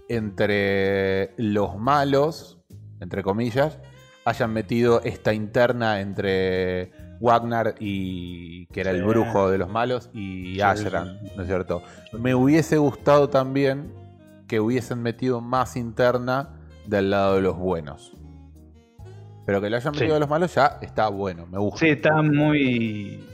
entre 0.09 1.33
los 1.37 1.77
malos, 1.77 2.59
entre 3.01 3.23
comillas, 3.23 3.79
hayan 4.24 4.53
metido 4.53 5.01
esta 5.03 5.33
interna 5.33 6.01
entre 6.01 6.93
Wagner 7.20 7.74
y 7.79 8.66
que 8.66 8.81
era 8.81 8.91
el 8.91 9.05
brujo 9.05 9.51
de 9.51 9.59
los 9.59 9.69
malos 9.69 10.11
y 10.12 10.55
Sí, 10.55 10.61
Ashran, 10.61 11.19
sí. 11.23 11.33
¿no 11.37 11.43
es 11.43 11.49
cierto? 11.49 11.83
Me 12.19 12.35
hubiese 12.35 12.79
gustado 12.79 13.29
también 13.29 13.93
que 14.49 14.61
hubiesen 14.61 15.03
metido 15.03 15.41
más 15.41 15.77
interna 15.77 16.51
del 16.87 17.11
lado 17.11 17.37
de 17.37 17.43
los 17.43 17.57
buenos. 17.57 18.12
Pero 19.47 19.61
que 19.61 19.70
lo 19.70 19.77
hayan 19.77 19.93
metido 19.93 20.15
de 20.15 20.20
los 20.20 20.29
malos 20.29 20.55
ya 20.55 20.79
está 20.83 21.09
bueno, 21.09 21.47
me 21.47 21.59
gusta. 21.59 21.81
Sí, 21.81 21.89
está 21.89 22.23
muy. 22.23 23.24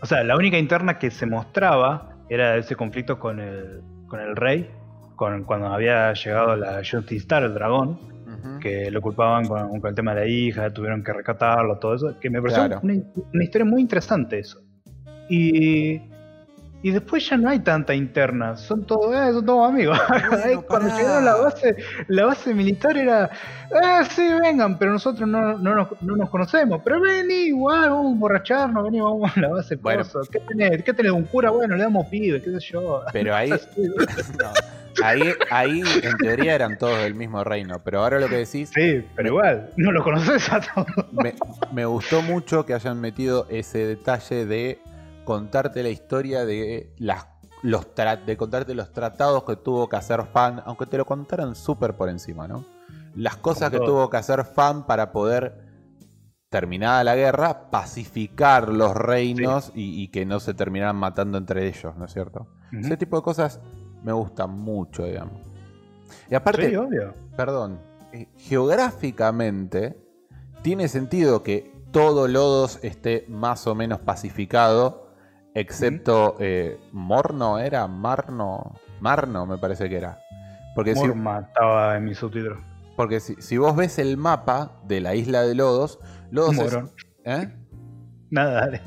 O 0.00 0.06
sea, 0.06 0.22
la 0.24 0.36
única 0.36 0.58
interna 0.58 0.98
que 0.98 1.10
se 1.10 1.26
mostraba 1.26 2.16
era 2.28 2.56
ese 2.56 2.76
conflicto 2.76 3.18
con 3.18 3.40
el, 3.40 3.82
con 4.06 4.20
el 4.20 4.36
rey, 4.36 4.70
con, 5.16 5.44
cuando 5.44 5.68
había 5.68 6.12
llegado 6.12 6.56
la 6.56 6.76
Justice 6.78 7.16
Star, 7.16 7.42
el 7.44 7.54
dragón. 7.54 8.16
Que 8.60 8.90
lo 8.90 9.00
culpaban 9.00 9.46
con, 9.46 9.80
con 9.80 9.88
el 9.88 9.94
tema 9.94 10.14
de 10.14 10.20
la 10.20 10.26
hija, 10.26 10.72
tuvieron 10.72 11.02
que 11.02 11.12
rescatarlo, 11.12 11.78
todo 11.78 11.94
eso, 11.94 12.18
que 12.20 12.28
me 12.28 12.40
pareció 12.40 12.66
Claro. 12.66 12.80
una, 12.82 12.94
una 13.32 13.44
historia 13.44 13.64
muy 13.64 13.80
interesante 13.80 14.38
eso. 14.40 14.60
Y, 15.28 16.00
y 16.80 16.92
después 16.92 17.28
ya 17.28 17.36
no 17.36 17.48
hay 17.50 17.58
tanta 17.58 17.92
interna, 17.94 18.56
son 18.56 18.84
todos, 18.86 19.12
eh, 19.14 19.32
son 19.32 19.44
todos 19.44 19.68
amigos. 19.68 19.98
Cuando 20.68 20.88
llegaron 20.96 21.18
a 21.18 21.20
la 21.20 21.34
base, 21.34 21.76
la 22.06 22.26
base 22.26 22.54
militar 22.54 22.96
era, 22.96 23.24
eh, 23.24 24.04
sí, 24.10 24.28
vengan, 24.40 24.78
pero 24.78 24.92
nosotros 24.92 25.28
no, 25.28 25.58
no, 25.58 25.74
nos, 25.74 25.88
no 26.02 26.16
nos 26.16 26.30
conocemos, 26.30 26.80
pero 26.84 27.00
vení 27.00 27.46
igual, 27.48 27.90
vamos 27.90 28.06
a 28.06 28.12
emborracharnos, 28.12 28.84
vení, 28.84 29.00
vamos 29.00 29.36
a 29.36 29.40
la 29.40 29.48
base. 29.48 29.74
Bueno. 29.76 30.04
¿Qué 30.30 30.38
tenés? 30.40 30.84
¿Qué 30.84 30.92
tenés? 30.92 31.12
¿Un 31.12 31.24
cura? 31.24 31.50
Bueno, 31.50 31.74
le 31.74 31.82
damos 31.82 32.06
pibe, 32.06 32.40
qué 32.40 32.50
sé 32.52 32.60
yo. 32.60 33.02
Pero 33.12 33.34
ahí, 33.34 33.50
no, 34.38 34.52
ahí, 35.04 35.22
ahí 35.50 35.82
en 36.02 36.16
teoría 36.18 36.54
eran 36.54 36.78
todos 36.78 36.98
del 37.02 37.16
mismo 37.16 37.42
reino. 37.42 37.80
Pero 37.84 38.02
ahora 38.02 38.20
lo 38.20 38.28
que 38.28 38.36
decís, 38.36 38.70
Sí, 38.72 39.04
pero 39.16 39.30
igual, 39.30 39.70
no 39.76 39.90
lo 39.90 40.04
conoces 40.04 40.52
a 40.52 40.60
todos. 40.60 40.86
me, 41.10 41.34
me 41.72 41.84
gustó 41.86 42.22
mucho 42.22 42.64
que 42.64 42.74
hayan 42.74 43.00
metido 43.00 43.46
ese 43.50 43.78
detalle 43.78 44.46
de 44.46 44.78
contarte 45.28 45.82
la 45.82 45.90
historia 45.90 46.46
de 46.46 46.94
las 46.96 47.26
los 47.62 47.86
de 48.24 48.36
contarte 48.38 48.74
los 48.74 48.92
tratados 48.92 49.44
que 49.44 49.56
tuvo 49.56 49.86
que 49.90 49.96
hacer 49.96 50.24
Fan, 50.24 50.62
aunque 50.64 50.86
te 50.86 50.96
lo 50.96 51.04
contaran 51.04 51.54
súper 51.54 51.96
por 51.96 52.08
encima, 52.08 52.48
¿no? 52.48 52.64
Las 53.14 53.36
cosas 53.36 53.70
que 53.70 53.78
tuvo 53.78 54.08
que 54.08 54.16
hacer 54.16 54.46
Fan 54.46 54.86
para 54.86 55.12
poder, 55.12 55.66
terminada 56.48 57.04
la 57.04 57.14
guerra, 57.14 57.68
pacificar 57.70 58.70
los 58.70 58.94
reinos 58.94 59.70
y, 59.74 60.02
y 60.02 60.08
que 60.08 60.24
no 60.24 60.40
se 60.40 60.54
terminaran 60.54 60.96
matando 60.96 61.36
entre 61.36 61.68
ellos, 61.68 61.94
¿no 61.94 62.06
es 62.06 62.12
cierto? 62.14 62.46
Ese 62.72 62.96
tipo 62.96 63.16
de 63.16 63.22
cosas 63.22 63.60
me 64.02 64.12
gustan 64.12 64.50
mucho, 64.50 65.04
digamos. 65.04 65.42
Y 66.30 66.36
aparte, 66.36 66.70
Sí, 66.70 66.76
obvio. 66.76 67.12
perdón, 67.36 67.80
eh, 68.14 68.28
geográficamente 68.38 69.98
tiene 70.62 70.88
sentido 70.88 71.42
que 71.42 71.70
todo 71.90 72.28
Lodos 72.28 72.78
esté 72.82 73.26
más 73.28 73.66
o 73.66 73.74
menos 73.74 74.00
pacificado, 74.00 75.07
excepto 75.60 76.36
eh, 76.38 76.78
Morno, 76.92 77.58
¿era? 77.58 77.86
Marno, 77.86 78.74
Marno 79.00 79.46
me 79.46 79.58
parece 79.58 79.88
que 79.88 79.96
era. 79.96 80.20
Porque, 80.74 80.94
si, 80.94 81.00
Morma 81.00 81.40
estaba 81.40 81.96
en 81.96 82.04
mi 82.04 82.14
subtítulo. 82.14 82.58
porque 82.96 83.20
si, 83.20 83.34
si 83.40 83.56
vos 83.58 83.74
ves 83.74 83.98
el 83.98 84.16
mapa 84.16 84.80
de 84.84 85.00
la 85.00 85.14
isla 85.14 85.42
de 85.42 85.54
Lodos, 85.54 85.98
Lodos 86.30 86.52
es, 86.52 86.58
Morón. 86.58 86.90
¿eh? 87.24 87.52
Nada, 88.30 88.60
dale. 88.60 88.82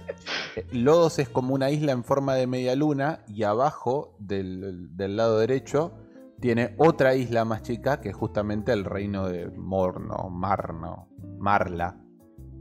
Eh, 0.56 0.66
Lodos 0.72 1.20
es 1.20 1.30
como 1.30 1.54
una 1.54 1.70
isla 1.70 1.92
en 1.92 2.04
forma 2.04 2.36
de 2.36 2.48
media 2.48 2.76
luna 2.76 3.20
y 3.28 3.44
abajo 3.44 4.16
del, 4.20 4.96
del 4.96 5.18
lado 5.18 5.40
derecho 5.40 5.94
tiene 6.42 6.74
otra 6.78 7.16
isla 7.16 7.46
más 7.46 7.62
chica 7.62 8.02
que 8.02 8.10
es 8.10 8.16
justamente 8.16 8.74
el 8.74 8.84
reino 8.84 9.28
de 9.28 9.48
Morno, 9.52 10.30
Marno, 10.30 11.08
Marla, 11.38 11.96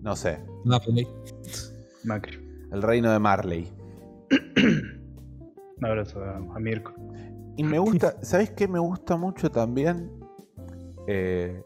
no 0.03 0.15
sé, 0.15 0.45
Napoli. 0.65 1.09
Macri. 2.05 2.39
el 2.73 2.83
reino 2.83 3.11
de 3.11 3.19
Marley. 3.19 3.73
Un 4.31 5.85
abrazo 5.85 6.23
a, 6.23 6.59
Mirko. 6.59 6.93
Y 7.57 7.65
me 7.65 7.79
gusta, 7.79 8.17
¿sabes 8.23 8.51
qué 8.51 8.69
me 8.69 8.79
gusta 8.79 9.17
mucho 9.17 9.51
también? 9.51 10.11
Eh, 11.07 11.63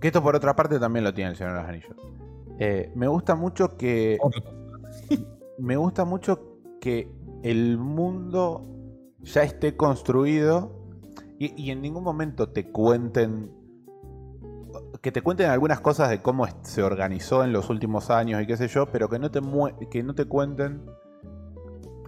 que 0.00 0.08
esto 0.08 0.22
por 0.22 0.34
otra 0.36 0.54
parte 0.54 0.78
también 0.78 1.04
lo 1.04 1.12
tiene 1.12 1.30
el 1.30 1.36
Señor 1.36 1.54
de 1.54 1.58
los 1.60 1.68
Anillos. 1.68 1.96
Eh, 2.58 2.90
me 2.94 3.06
gusta 3.06 3.34
mucho 3.34 3.76
que 3.76 4.18
me 5.58 5.76
gusta 5.76 6.04
mucho 6.04 6.58
que 6.80 7.10
el 7.42 7.76
mundo 7.78 8.62
ya 9.20 9.42
esté 9.42 9.76
construido 9.76 10.72
y, 11.38 11.60
y 11.62 11.70
en 11.70 11.82
ningún 11.82 12.02
momento 12.02 12.48
te 12.48 12.70
cuenten 12.70 13.50
que 15.02 15.12
te 15.12 15.22
cuenten 15.22 15.50
algunas 15.50 15.80
cosas 15.80 16.10
de 16.10 16.22
cómo 16.22 16.46
se 16.62 16.82
organizó 16.82 17.44
en 17.44 17.52
los 17.52 17.70
últimos 17.70 18.10
años 18.10 18.42
y 18.42 18.46
qué 18.46 18.56
sé 18.56 18.68
yo, 18.68 18.86
pero 18.86 19.08
que 19.08 19.18
no 19.18 19.30
te 19.30 19.40
que 19.90 20.02
no 20.02 20.14
te 20.14 20.24
cuenten 20.24 20.82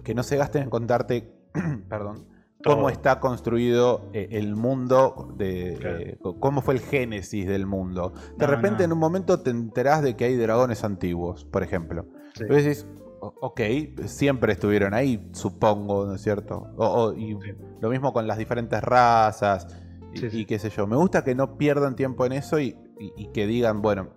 que 0.03 0.13
no 0.15 0.23
se 0.23 0.37
gasten 0.37 0.63
en 0.63 0.69
contarte 0.69 1.31
perdón 1.89 2.25
cómo 2.63 2.89
está 2.89 3.19
construido 3.21 4.09
eh, 4.13 4.27
el 4.31 4.55
mundo 4.57 5.33
de 5.37 5.77
Claro. 5.79 5.97
eh, 5.99 6.17
cómo 6.39 6.61
fue 6.61 6.73
el 6.73 6.81
génesis 6.81 7.47
del 7.47 7.65
mundo. 7.65 8.11
De 8.37 8.45
No, 8.45 8.51
repente 8.51 8.79
no. 8.79 8.83
en 8.85 8.91
un 8.93 8.99
momento 8.99 9.39
te 9.39 9.49
enterás 9.51 10.01
de 10.03 10.17
que 10.17 10.25
hay 10.25 10.35
dragones 10.35 10.83
antiguos, 10.83 11.45
por 11.45 11.63
ejemplo. 11.63 12.05
Sí. 12.35 12.43
Y 12.49 12.53
decís, 12.53 12.85
"O- 13.21 13.33
ok, 13.39 13.61
siempre 14.07 14.51
estuvieron 14.51 14.93
ahí, 14.93 15.29
supongo, 15.31 16.05
¿no 16.05 16.15
es 16.15 16.21
cierto? 16.21 16.67
O- 16.75 16.85
o- 16.85 17.13
y 17.13 17.31
Sí. 17.41 17.51
lo 17.79 17.89
mismo 17.89 18.11
con 18.11 18.27
las 18.27 18.37
diferentes 18.37 18.81
razas 18.83 19.67
y, 20.13 20.17
Sí, 20.17 20.29
sí. 20.29 20.39
y 20.41 20.45
qué 20.45 20.59
sé 20.59 20.69
yo. 20.69 20.85
Me 20.85 20.97
gusta 20.97 21.23
que 21.23 21.35
no 21.35 21.57
pierdan 21.57 21.95
tiempo 21.95 22.25
en 22.25 22.33
eso 22.33 22.59
y, 22.59 22.75
y- 22.99 23.13
y 23.15 23.27
que 23.31 23.47
digan, 23.47 23.81
bueno, 23.81 24.09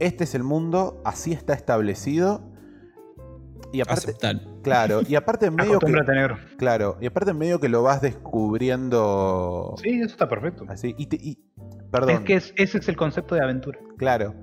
este 0.00 0.24
es 0.24 0.34
el 0.34 0.42
mundo, 0.44 1.00
así 1.06 1.32
está 1.32 1.54
establecido. 1.54 2.42
Y 3.72 3.80
aparte, 3.80 4.10
Aceptar. 4.10 4.36
claro, 4.62 5.00
y 5.06 5.14
aparte 5.14 5.46
en 5.46 5.54
medio 5.56 5.78
que, 5.78 5.92
negro. 5.92 6.36
claro, 6.58 6.96
y 7.00 7.06
aparte 7.06 7.30
en 7.30 7.38
medio 7.38 7.60
que 7.60 7.68
lo 7.68 7.82
vas 7.82 8.00
descubriendo 8.80 9.74
Sí, 9.82 10.00
eso 10.00 10.06
está 10.12 10.28
perfecto. 10.28 10.64
así. 10.68 10.94
Y, 10.98 11.06
te- 11.06 11.16
y- 11.16 11.38
perdón. 11.90 12.10
Es 12.10 12.20
que 12.20 12.34
es- 12.34 12.52
ese 12.56 12.78
es 12.78 12.88
el 12.88 12.96
concepto 12.96 13.34
de 13.34 13.42
aventura. 13.42 13.78
Claro. 13.96 14.34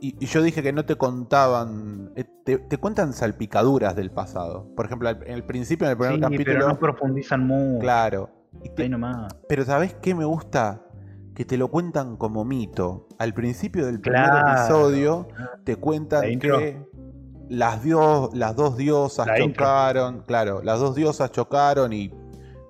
Y, 0.00 0.14
y 0.20 0.26
yo 0.26 0.42
dije 0.42 0.62
que 0.62 0.72
no 0.72 0.84
te 0.84 0.96
contaban. 0.96 2.12
eh, 2.16 2.24
Te, 2.44 2.58
te 2.58 2.76
cuentan 2.78 3.12
salpicaduras 3.12 3.96
del 3.96 4.10
pasado. 4.10 4.68
Por 4.76 4.86
ejemplo, 4.86 5.08
al- 5.08 5.22
en 5.26 5.32
el 5.34 5.44
principio, 5.44 5.86
en 5.86 5.92
el 5.92 5.96
primer 5.96 6.14
Sí, 6.16 6.20
capítulo. 6.20 6.44
pero 6.52 6.68
no 6.68 6.78
profundizan 6.78 7.46
mucho. 7.46 7.80
claro. 7.80 8.30
Y 8.62 8.70
te- 8.70 8.82
Ahí 8.84 8.88
nomás. 8.88 9.34
pero 9.48 9.64
¿sabés 9.64 9.94
qué 9.94 10.14
me 10.14 10.24
gusta? 10.24 10.82
Que 11.34 11.44
te 11.44 11.58
lo 11.58 11.68
cuentan 11.68 12.16
como 12.16 12.44
mito. 12.44 13.08
Al 13.18 13.34
principio 13.34 13.84
del 13.86 14.00
primer 14.00 14.22
Claro. 14.22 14.48
episodio 14.62 15.28
te 15.64 15.76
cuentan 15.76 16.38
que 16.38 16.78
las, 17.48 17.82
dios, 17.82 18.30
las 18.34 18.56
dos 18.56 18.76
diosas 18.76 19.26
La 19.26 19.40
intro. 19.40 19.64
chocaron. 19.64 20.22
Claro, 20.26 20.62
las 20.62 20.80
dos 20.80 20.94
diosas 20.94 21.30
chocaron 21.32 21.92
y 21.92 22.12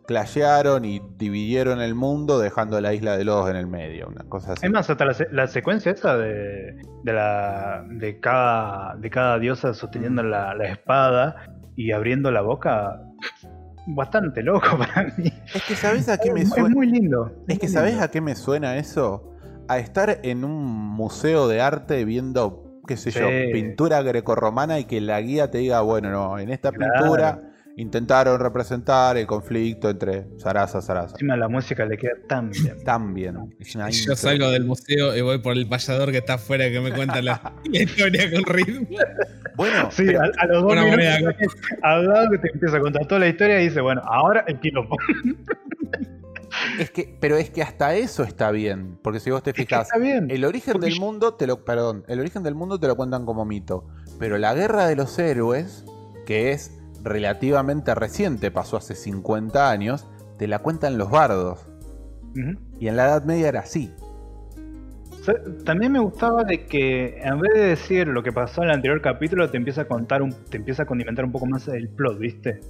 clashearon 0.06 0.84
y 0.84 1.00
dividieron 1.18 1.80
el 1.80 1.94
mundo 1.96 2.38
dejando 2.38 2.80
la 2.80 2.94
isla 2.94 3.16
de 3.16 3.24
los 3.24 3.48
en 3.50 3.56
el 3.56 3.66
medio. 3.66 4.06
Una 4.08 4.24
cosa 4.28 4.52
así. 4.52 4.64
Es 4.66 4.70
más, 4.72 4.88
hasta 4.88 5.04
la, 5.04 5.16
la 5.32 5.46
secuencia 5.48 5.92
esa 5.92 6.16
de, 6.16 6.76
de, 7.02 7.12
la, 7.12 7.84
de, 7.88 8.20
cada, 8.20 8.94
de 8.96 9.10
cada 9.10 9.38
diosa 9.38 9.74
sosteniendo 9.74 10.22
la, 10.22 10.54
la 10.54 10.68
espada 10.68 11.36
y 11.74 11.90
abriendo 11.92 12.30
la 12.30 12.40
boca, 12.42 13.00
bastante 13.88 14.42
loco 14.42 14.66
para 14.78 15.12
mí. 15.16 15.32
Es 15.54 15.62
que 15.64 15.74
¿sabés 15.74 16.08
a 16.08 16.18
qué 16.18 16.32
me 16.32 16.46
suena? 16.46 16.68
es 16.68 16.74
muy 16.74 16.86
lindo. 16.86 17.32
Es 17.48 17.58
que 17.58 17.66
muy 17.66 17.72
¿sabés 17.74 17.90
lindo. 17.92 18.04
a 18.04 18.08
qué 18.08 18.20
me 18.20 18.34
suena 18.36 18.76
eso? 18.76 19.32
A 19.68 19.78
estar 19.78 20.20
en 20.22 20.44
un 20.44 20.64
museo 20.64 21.48
de 21.48 21.60
arte 21.60 22.04
viendo, 22.04 22.65
qué 22.86 22.96
sé 22.96 23.10
yo, 23.10 23.28
pintura 23.52 24.02
grecorromana 24.02 24.78
y 24.78 24.84
que 24.84 25.00
la 25.00 25.20
guía 25.20 25.50
te 25.50 25.58
diga, 25.58 25.80
bueno, 25.82 26.10
no, 26.10 26.38
en 26.38 26.50
esta 26.50 26.70
Claro. 26.72 26.92
pintura 27.02 27.42
intentaron 27.78 28.40
representar 28.40 29.18
el 29.18 29.26
conflicto 29.26 29.90
entre 29.90 30.24
Sarasa 30.38 30.78
y 30.78 30.82
Sarasa. 30.82 31.12
Encima 31.16 31.36
la 31.36 31.48
música 31.48 31.84
le 31.84 31.98
queda 31.98 32.12
tan 32.26 32.48
bien. 32.62 32.82
Tan 32.84 33.12
bien. 33.12 33.36
Yo 33.58 34.16
salgo 34.16 34.50
del 34.50 34.64
museo 34.64 35.14
y 35.14 35.20
voy 35.20 35.38
por 35.40 35.54
el 35.56 35.68
payador 35.68 36.10
que 36.10 36.18
está 36.18 36.34
afuera 36.34 36.70
que 36.70 36.80
me 36.80 36.90
cuenta 36.92 37.20
la, 37.20 37.52
la 37.70 37.78
historia 37.82 38.30
con 38.32 38.44
ritmo. 38.54 38.86
Bueno, 39.56 39.90
Sí, 39.90 40.04
pero- 40.06 40.22
a, 40.22 40.24
a 40.38 40.46
los 40.46 40.62
dos 40.62 40.72
minutos 40.74 40.90
moneda. 40.90 41.18
al 41.82 42.06
lado 42.06 42.30
que 42.30 42.38
te 42.38 42.48
empieza 42.54 42.76
a 42.78 42.80
contar 42.80 43.06
toda 43.06 43.18
la 43.20 43.28
historia 43.28 43.60
y 43.60 43.64
dice, 43.68 43.80
bueno, 43.82 44.00
ahora 44.06 44.44
el 44.48 44.58
quilombo. 44.60 44.96
es 46.78 46.90
que, 46.90 47.16
pero 47.20 47.36
es 47.36 47.50
que 47.50 47.62
hasta 47.62 47.94
eso 47.94 48.22
está 48.22 48.50
bien. 48.50 48.98
Porque 49.02 49.20
si 49.20 49.30
vos 49.30 49.42
te 49.42 49.50
Es 49.50 49.56
que 49.56 49.62
fijas, 49.62 49.88
el 49.94 50.44
origen 50.44 50.74
Porque 50.74 50.88
del 50.88 51.00
mundo 51.00 51.34
te 51.34 51.46
lo. 51.46 51.64
Perdón, 51.64 52.04
el 52.08 52.20
origen 52.20 52.42
del 52.42 52.54
mundo 52.54 52.78
te 52.78 52.86
lo 52.86 52.96
cuentan 52.96 53.26
como 53.26 53.44
mito. 53.44 53.86
Pero 54.18 54.38
la 54.38 54.54
guerra 54.54 54.86
de 54.86 54.96
los 54.96 55.18
héroes, 55.18 55.84
que 56.26 56.52
es 56.52 56.72
relativamente 57.02 57.94
reciente, 57.94 58.50
pasó 58.50 58.76
hace 58.76 58.94
50 58.94 59.70
años, 59.70 60.06
te 60.38 60.48
la 60.48 60.60
cuentan 60.60 60.98
los 60.98 61.10
bardos. 61.10 61.60
Y 62.78 62.88
en 62.88 62.96
la 62.96 63.06
Edad 63.06 63.24
Media 63.24 63.48
era 63.48 63.60
así. 63.60 63.90
También 65.64 65.92
me 65.92 65.98
gustaba 65.98 66.44
de 66.44 66.66
que 66.66 67.18
en 67.20 67.40
vez 67.40 67.54
de 67.54 67.60
decir 67.60 68.06
lo 68.06 68.22
que 68.22 68.30
pasó 68.30 68.62
en 68.62 68.68
el 68.68 68.74
anterior 68.74 69.00
capítulo, 69.00 69.50
te 69.50 69.56
empieza 69.56 69.82
a 69.82 69.84
contar 69.86 70.22
un, 70.22 70.32
te 70.50 70.58
empieza 70.58 70.84
a 70.84 70.86
condimentar 70.86 71.24
un 71.24 71.32
poco 71.32 71.46
más 71.46 71.66
el 71.68 71.88
plot, 71.88 72.18
¿viste? 72.18 72.60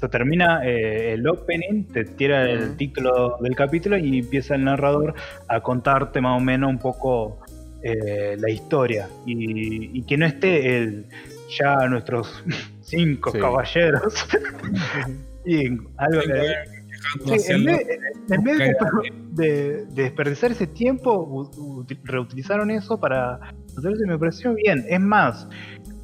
O 0.00 0.04
sea, 0.04 0.08
termina 0.08 0.62
eh, 0.64 1.12
el 1.12 1.28
opening, 1.28 1.84
te 1.84 2.04
tira 2.06 2.48
el 2.50 2.74
título 2.78 3.36
del 3.42 3.54
capítulo 3.54 3.98
y 3.98 4.20
empieza 4.20 4.54
el 4.54 4.64
narrador 4.64 5.12
a 5.46 5.60
contarte 5.60 6.22
más 6.22 6.40
o 6.40 6.42
menos 6.42 6.70
un 6.70 6.78
poco 6.78 7.38
eh, 7.82 8.34
la 8.38 8.48
historia. 8.48 9.08
Y, 9.26 9.98
y 9.98 10.02
que 10.04 10.16
no 10.16 10.24
esté 10.24 10.78
el 10.78 11.04
ya 11.50 11.86
nuestros 11.86 12.42
cinco 12.80 13.30
Sí. 13.30 13.40
caballeros. 13.40 14.26
y 15.44 15.66
algo 15.98 16.22
que, 16.22 16.32
Dejando 16.32 17.26
Sí, 17.26 17.34
hacia 17.34 17.56
en 17.56 17.64
vez, 17.64 17.86
en 18.30 18.42
vez 18.42 18.58
de, 18.58 18.68
Busca- 18.74 18.90
de- 19.32 19.84
de 19.86 20.02
desperdiciar 20.02 20.52
ese 20.52 20.66
tiempo, 20.66 21.12
u- 21.14 21.86
reutilizaron 22.04 22.70
eso 22.70 22.98
para 22.98 23.34
hacerse, 23.76 24.06
me 24.06 24.18
pareció 24.18 24.54
bien. 24.54 24.84
Es 24.88 25.00
más, 25.00 25.46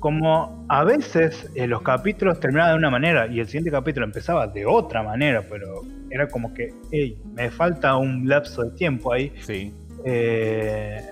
como 0.01 0.65
a 0.69 0.85
veces 0.85 1.51
eh, 1.55 1.67
los 1.67 1.83
capítulos 1.83 2.39
terminaban 2.41 2.73
de 2.73 2.79
una 2.79 2.91
manera 2.91 3.27
y 3.27 3.41
el 3.41 3.47
siguiente 3.47 3.71
capítulo 3.71 4.07
empezaba 4.07 4.47
de 4.47 4.65
otra 4.67 5.03
manera, 5.03 5.45
pero 5.49 5.83
era 6.11 6.29
como 6.29 6.53
que, 6.55 6.73
hey, 6.93 7.19
me 7.35 7.51
falta 7.51 7.97
un 7.97 8.29
lapso 8.29 8.63
de 8.65 8.71
tiempo 8.73 9.13
ahí. 9.13 9.33
Sí. 9.41 9.75
eh, 10.05 11.03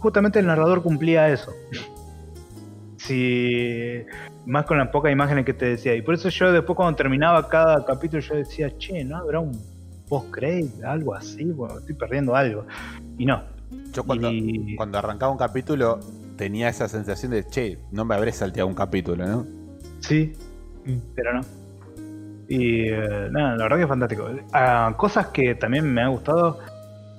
justamente 0.00 0.38
el 0.38 0.46
narrador 0.46 0.82
cumplía 0.82 1.28
eso. 1.28 1.52
Si 2.98 4.04
más 4.46 4.64
con 4.64 4.78
las 4.78 4.88
pocas 4.88 5.12
imágenes 5.12 5.44
que 5.44 5.52
te 5.52 5.66
decía. 5.66 5.94
Y 5.94 6.02
por 6.02 6.14
eso 6.14 6.28
yo 6.28 6.50
después 6.52 6.76
cuando 6.76 6.96
terminaba 6.96 7.48
cada 7.48 7.84
capítulo 7.84 8.20
yo 8.20 8.34
decía, 8.36 8.76
che, 8.78 9.04
¿no 9.04 9.18
habrá 9.18 9.38
un 9.40 9.52
post 10.08 10.30
credit 10.32 10.82
algo 10.82 11.14
así? 11.14 11.44
Bueno, 11.44 11.78
estoy 11.78 11.94
perdiendo 11.94 12.34
algo. 12.34 12.66
Y 13.18 13.26
no. 13.26 13.42
Yo 13.92 14.02
cuando, 14.04 14.30
Y- 14.30 14.74
cuando 14.76 14.98
arrancaba 14.98 15.30
un 15.30 15.38
capítulo 15.38 16.00
tenía 16.36 16.68
esa 16.68 16.88
sensación 16.88 17.32
de, 17.32 17.44
che, 17.46 17.78
no 17.90 18.04
me 18.04 18.14
habré 18.14 18.32
salteado 18.32 18.68
un 18.68 18.74
capítulo, 18.74 19.26
¿no? 19.26 19.46
Sí, 20.00 20.32
Mm. 20.86 20.98
pero 21.16 21.34
no. 21.34 21.40
Y 22.48 22.88
eh, 22.88 23.28
nada, 23.32 23.56
la 23.56 23.62
verdad 23.64 23.76
que 23.76 23.82
es 23.82 23.88
fantástico. 23.88 24.28
Ah, 24.52 24.94
cosas 24.96 25.26
que 25.28 25.56
también 25.56 25.92
me 25.92 26.00
ha 26.00 26.06
gustado 26.08 26.60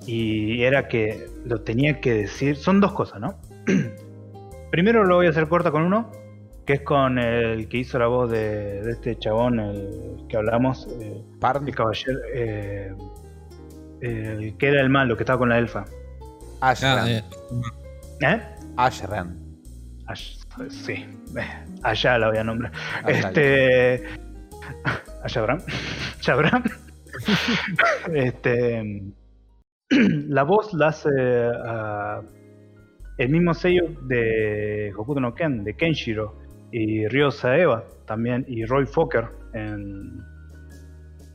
y 0.06 0.62
era 0.62 0.88
que 0.88 1.28
lo 1.44 1.60
tenía 1.60 2.00
que 2.00 2.14
decir. 2.14 2.56
Son 2.56 2.80
dos 2.80 2.92
cosas, 2.92 3.20
¿no? 3.20 3.34
Primero 4.70 5.04
lo 5.04 5.16
voy 5.16 5.26
a 5.26 5.30
hacer 5.30 5.48
corta 5.48 5.70
con 5.70 5.82
uno, 5.82 6.10
que 6.64 6.74
es 6.74 6.80
con 6.80 7.18
el 7.18 7.68
que 7.68 7.76
hizo 7.78 7.98
la 7.98 8.06
voz 8.06 8.30
de, 8.30 8.82
de 8.82 8.92
este 8.92 9.18
chabón, 9.18 9.60
el 9.60 10.24
que 10.30 10.38
hablamos, 10.38 10.88
eh, 11.00 11.22
el 11.66 11.74
caballero, 11.74 12.18
eh, 12.34 12.94
el 14.00 14.56
que 14.56 14.68
era 14.68 14.80
el 14.80 14.88
malo, 14.88 15.14
que 15.16 15.24
estaba 15.24 15.38
con 15.38 15.50
la 15.50 15.58
elfa. 15.58 15.84
Ah, 16.62 16.74
eh, 17.06 17.22
¿Eh? 18.22 18.40
Ashran. 18.78 19.36
Ash- 20.06 20.38
sí, 20.70 21.04
allá 21.82 22.16
la 22.18 22.28
voy 22.28 22.38
a 22.38 22.44
nombrar. 22.44 22.72
Este. 23.06 24.04
Abraham. 25.36 25.58
este. 28.14 29.02
La 29.90 30.42
voz 30.44 30.72
la 30.74 30.88
hace 30.88 31.08
ah, 31.64 32.20
el 33.18 33.28
mismo 33.30 33.52
sello 33.54 33.82
de 34.06 34.92
Hokuto 34.96 35.18
no 35.20 35.34
Ken, 35.34 35.64
de 35.64 35.74
Kenshiro, 35.74 36.38
y 36.70 37.06
Ryo 37.08 37.30
Saeva 37.30 37.84
también, 38.06 38.44
y 38.48 38.64
Roy 38.64 38.86
Fokker 38.86 39.26
en. 39.54 40.20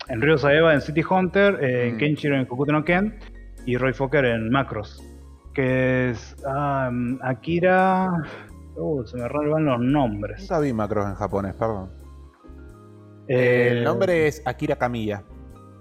En 0.10 0.22
Ryo 0.22 0.38
Saeva 0.38 0.74
en 0.74 0.82
City 0.82 1.02
Hunter, 1.08 1.64
en 1.64 1.96
Mm. 1.96 1.98
Kenshiro 1.98 2.36
en 2.36 2.42
Hokuto 2.50 2.72
no 2.72 2.84
Ken, 2.86 3.20
y 3.66 3.76
Roy 3.78 3.94
Fokker 3.94 4.26
en 4.26 4.50
Macros. 4.50 5.02
Que 5.54 6.10
es. 6.12 6.36
ah, 6.48 6.90
Akira. 7.22 8.24
Uh, 8.76 9.04
se 9.06 9.18
me 9.18 9.28
van 9.28 9.66
los 9.66 9.80
nombres. 9.80 10.42
Nunca 10.42 10.60
vi 10.60 10.74
macros 10.74 11.06
en 11.08 11.16
japonés, 11.16 11.54
perdón. 11.56 11.92
Eh, 13.28 13.70
El 13.72 13.84
nombre 13.84 14.28
es 14.28 14.42
Akira 14.46 14.76
Kamiya. 14.76 15.24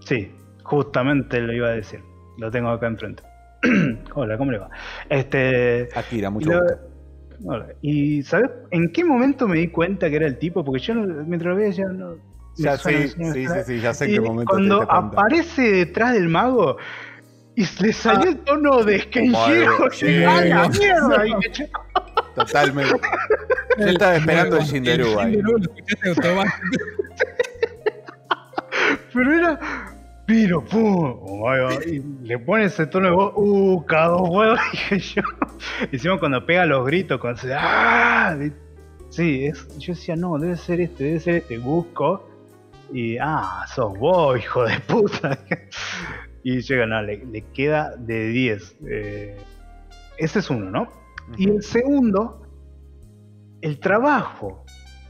Sí, 0.00 0.30
justamente 0.62 1.40
lo 1.40 1.52
iba 1.52 1.68
a 1.68 1.72
decir. 1.72 2.00
Lo 2.38 2.50
tengo 2.50 2.68
acá 2.68 2.86
enfrente. 2.86 3.22
Hola, 4.14 4.36
¿cómo 4.36 4.50
le 4.52 4.58
va? 4.58 4.68
Este. 5.08 5.88
Akira, 5.94 6.28
y, 6.28 6.32
mucho 6.32 6.50
lo- 6.52 6.60
gusto. 6.60 6.78
hola. 7.46 7.66
¿Y 7.80 8.22
sabes 8.22 8.50
en 8.70 8.92
qué 8.92 9.04
momento 9.04 9.48
me 9.48 9.56
di 9.58 9.68
cuenta 9.68 10.10
que 10.10 10.16
era 10.16 10.26
el 10.26 10.38
tipo? 10.38 10.64
Porque 10.64 10.80
yo 10.80 10.94
no- 10.94 11.24
mientras 11.24 11.50
lo 11.50 11.56
veía 11.56 11.70
ya 11.70 11.86
no. 11.86 12.14
Ya, 12.56 12.76
suena, 12.76 13.00
sí, 13.00 13.08
suena, 13.08 13.32
sí, 13.32 13.46
sí, 13.46 13.54
sí, 13.64 13.80
ya 13.80 13.94
sé 13.94 14.04
en 14.04 14.10
Y 14.10 14.14
qué 14.14 14.20
momento 14.20 14.50
cuando 14.50 14.82
aparece 14.92 15.62
detrás 15.72 16.12
del 16.12 16.28
mago 16.28 16.76
y 17.54 17.66
le 17.82 17.92
salió 17.92 18.30
el 18.30 18.38
tono 18.38 18.82
de 18.82 18.94
dije, 18.94 20.26
¡ah, 20.26 20.40
la 20.44 20.68
mierda! 20.68 21.24
Totalmente. 22.34 23.00
Yo 23.78 23.86
estaba 23.86 24.16
esperando 24.16 24.56
el 24.56 24.64
Shinderu 24.64 25.18
ahí. 25.18 25.38
Pero 29.12 29.32
era. 29.38 29.60
Pero, 30.24 30.64
pum, 30.64 31.18
y 31.84 32.26
le 32.26 32.38
pone 32.38 32.64
ese 32.64 32.86
tono 32.86 33.08
de 33.08 33.14
voz, 33.14 33.32
uh, 33.36 33.84
cada 33.86 34.08
dos 34.08 34.28
huevos, 34.30 34.60
dije 34.72 34.98
yo. 34.98 35.22
Encima 35.90 36.18
cuando 36.18 36.46
pega 36.46 36.64
los 36.64 36.86
gritos, 36.86 37.20
cuando 37.20 37.40
se. 37.40 37.52
¡Ah! 37.52 38.38
Sí, 39.10 39.44
es, 39.44 39.68
yo 39.78 39.92
decía, 39.92 40.16
no, 40.16 40.38
debe 40.38 40.56
ser 40.56 40.80
este, 40.80 41.04
debe 41.04 41.20
ser 41.20 41.34
este, 41.34 41.58
busco. 41.58 42.28
Y, 42.92 43.18
ah, 43.18 43.64
sos 43.74 43.98
vos, 43.98 44.38
hijo 44.38 44.64
de 44.64 44.80
puta. 44.80 45.38
Y 46.42 46.60
llega, 46.60 46.86
no, 46.86 47.00
le, 47.02 47.24
le 47.24 47.42
queda 47.52 47.94
de 47.96 48.28
10. 48.28 48.76
Eh, 48.88 49.36
ese 50.18 50.38
es 50.40 50.50
uno, 50.50 50.70
¿no? 50.70 50.88
Y 51.38 51.48
el 51.48 51.62
segundo, 51.62 52.46
el 53.60 53.78
trabajo. 53.78 54.64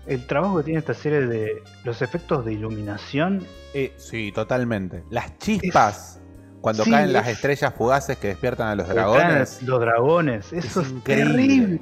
El 0.06 0.26
trabajo 0.26 0.58
que 0.58 0.64
tiene 0.64 0.80
esta 0.80 0.94
serie 0.94 1.20
de 1.26 1.62
los 1.84 2.02
efectos 2.02 2.44
de 2.44 2.52
iluminación 2.54 3.46
Eh, 3.72 3.92
sí, 3.96 4.32
totalmente. 4.34 5.04
Las 5.10 5.38
chispas, 5.38 6.20
cuando 6.60 6.82
sí, 6.84 6.90
caen 6.90 7.12
las 7.12 7.28
es- 7.28 7.34
estrellas 7.34 7.72
fugaces 7.74 8.18
que 8.18 8.28
despiertan 8.28 8.68
a 8.68 8.74
los 8.74 8.88
dragones. 8.88 9.62
Los 9.62 9.80
dragones, 9.80 10.52
eso 10.52 10.80
Es 10.80 11.04
terrible. 11.04 11.80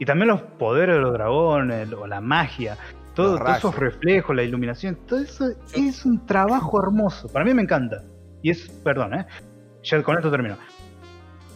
Y 0.00 0.04
también 0.04 0.28
los 0.28 0.42
poderes 0.42 0.96
de 0.96 1.00
los 1.02 1.12
dragones, 1.12 1.92
o 1.92 2.06
la 2.08 2.20
magia, 2.20 2.76
todo, 3.14 3.38
todos 3.38 3.56
esos 3.58 3.76
reflejos, 3.76 4.34
la 4.34 4.42
iluminación, 4.42 4.96
todo 5.06 5.20
eso 5.20 5.52
es 5.74 6.04
un 6.04 6.26
trabajo 6.26 6.82
hermoso. 6.82 7.28
Para 7.28 7.44
mí 7.44 7.54
me 7.54 7.62
encanta. 7.62 8.02
Y 8.42 8.50
es, 8.50 8.68
perdón, 8.84 9.14
¿eh? 9.14 9.26
con 10.04 10.16
esto 10.16 10.30
termino. 10.30 10.56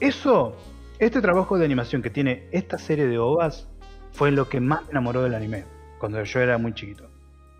Eso, 0.00 0.56
este 0.98 1.20
trabajo 1.20 1.58
de 1.58 1.64
animación 1.64 2.02
que 2.02 2.10
tiene 2.10 2.48
esta 2.52 2.78
serie 2.78 3.06
de 3.06 3.18
OVAs, 3.18 3.68
fue 4.12 4.30
lo 4.30 4.48
que 4.48 4.60
más 4.60 4.82
me 4.84 4.90
enamoró 4.92 5.22
del 5.22 5.34
anime, 5.34 5.64
cuando 5.98 6.22
yo 6.22 6.40
era 6.40 6.56
muy 6.58 6.72
chiquito. 6.72 7.10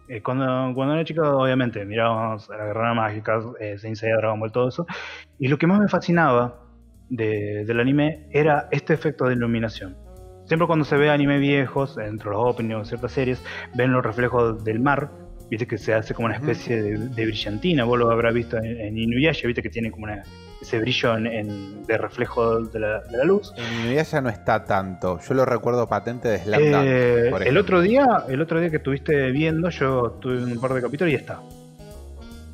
Eh, 0.09 0.23
cuando, 0.23 0.73
cuando 0.75 0.95
era 0.95 1.05
chico, 1.05 1.23
obviamente, 1.23 1.85
mirábamos 1.85 2.49
a 2.51 2.57
la 2.57 2.65
Guerrera 2.67 2.95
Mágica, 2.95 3.41
eh, 3.61 3.77
Saint 3.79 3.99
Dragon 3.99 4.39
Ball, 4.41 4.53
todo 4.53 4.69
eso. 4.69 4.87
Y 5.39 5.49
lo 5.49 5.59
que 5.59 5.67
más 5.67 5.81
me 5.81 5.89
fascinaba 5.89 6.63
de- 7.09 7.65
del 7.67 7.81
anime 7.81 8.29
era 8.31 8.69
este 8.71 8.95
efecto 8.95 9.27
de 9.27 9.35
iluminación. 9.35 9.97
Siempre 10.47 10.67
cuando 10.69 10.85
se 10.85 10.97
ve 10.97 11.11
anime 11.11 11.39
viejos, 11.39 11.99
entre 11.99 12.31
los 12.31 12.39
openings 12.39 12.81
o 12.81 12.85
ciertas 12.85 13.13
series, 13.13 13.43
ven 13.75 13.93
los 13.93 14.05
reflejos 14.05 14.63
del 14.65 14.79
mar, 14.81 15.11
viste 15.51 15.67
que 15.67 15.79
se 15.79 15.95
hace 15.95 16.13
como 16.15 16.27
una 16.27 16.37
especie 16.37 16.83
de, 16.83 16.99
de 16.99 17.25
brillantina, 17.27 17.85
vos 17.85 17.99
lo 17.99 18.11
habrás 18.11 18.35
visto 18.35 18.57
en, 18.59 18.65
en 18.81 18.99
Inuyasha, 18.99 19.47
viste 19.47 19.63
que 19.63 19.71
tiene 19.71 19.91
como 19.91 20.05
una- 20.05 20.23
ese 20.61 20.79
brillo 20.81 21.17
en- 21.17 21.27
en- 21.27 21.85
de 21.87 21.99
reflejo 21.99 22.63
de 22.63 22.81
la, 22.81 23.01
de 23.03 23.17
la 23.19 23.25
luz. 23.25 23.53
En 23.57 23.85
Inuyasha 23.87 24.21
no 24.21 24.29
está 24.29 24.65
tanto. 24.65 25.21
Yo 25.21 25.35
lo 25.35 25.45
recuerdo 25.45 25.89
patente 25.89 26.29
de 26.29 26.39
Slam 26.39 26.61
Eh, 26.65 27.29
por 27.31 27.47
el 27.47 27.57
otro 27.59 27.81
día, 27.81 28.25
el 28.29 28.41
otro 28.41 28.59
día 28.61 28.71
que 28.71 28.77
estuviste 28.79 29.31
viendo, 29.31 29.69
yo 29.71 30.13
tuve 30.21 30.43
un 30.43 30.59
par 30.61 30.73
de 30.75 30.81
capítulos 30.83 31.13
y 31.13 31.17
está. 31.17 31.41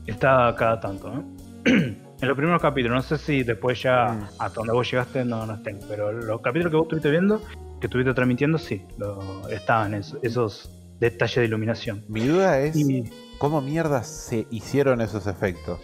Está 0.07 0.55
cada 0.59 0.81
tanto, 0.81 1.11
¿no? 1.15 1.25
en 1.65 2.29
los 2.29 2.37
primeros 2.37 2.61
capítulos, 2.61 2.97
no 2.97 3.03
sé 3.03 3.19
si 3.19 3.43
después 3.45 3.81
ya 3.83 4.09
Mm. 4.13 4.23
hasta 4.39 4.55
donde 4.61 4.73
vos 4.73 4.91
llegaste 4.91 5.25
no, 5.25 5.47
no 5.47 5.55
estén, 5.55 5.79
pero 5.89 6.13
los 6.13 6.41
capítulos 6.41 6.71
que 6.71 6.77
vos 6.77 6.85
estuviste 6.87 7.11
viendo, 7.11 7.41
que 7.81 7.87
estuviste 7.87 8.13
transmitiendo, 8.15 8.59
sí, 8.59 8.83
lo, 8.99 9.49
estaban 9.49 9.95
esos, 9.95 10.19
esos 10.23 10.71
detalles 11.03 11.37
de 11.37 11.45
iluminación. 11.45 12.05
Mi 12.09 12.27
duda 12.27 12.59
es 12.61 12.77
Y 12.77 13.05
cómo 13.39 13.61
mierda 13.61 14.03
se 14.05 14.47
hicieron 14.51 15.01
esos 15.01 15.27
efectos. 15.27 15.81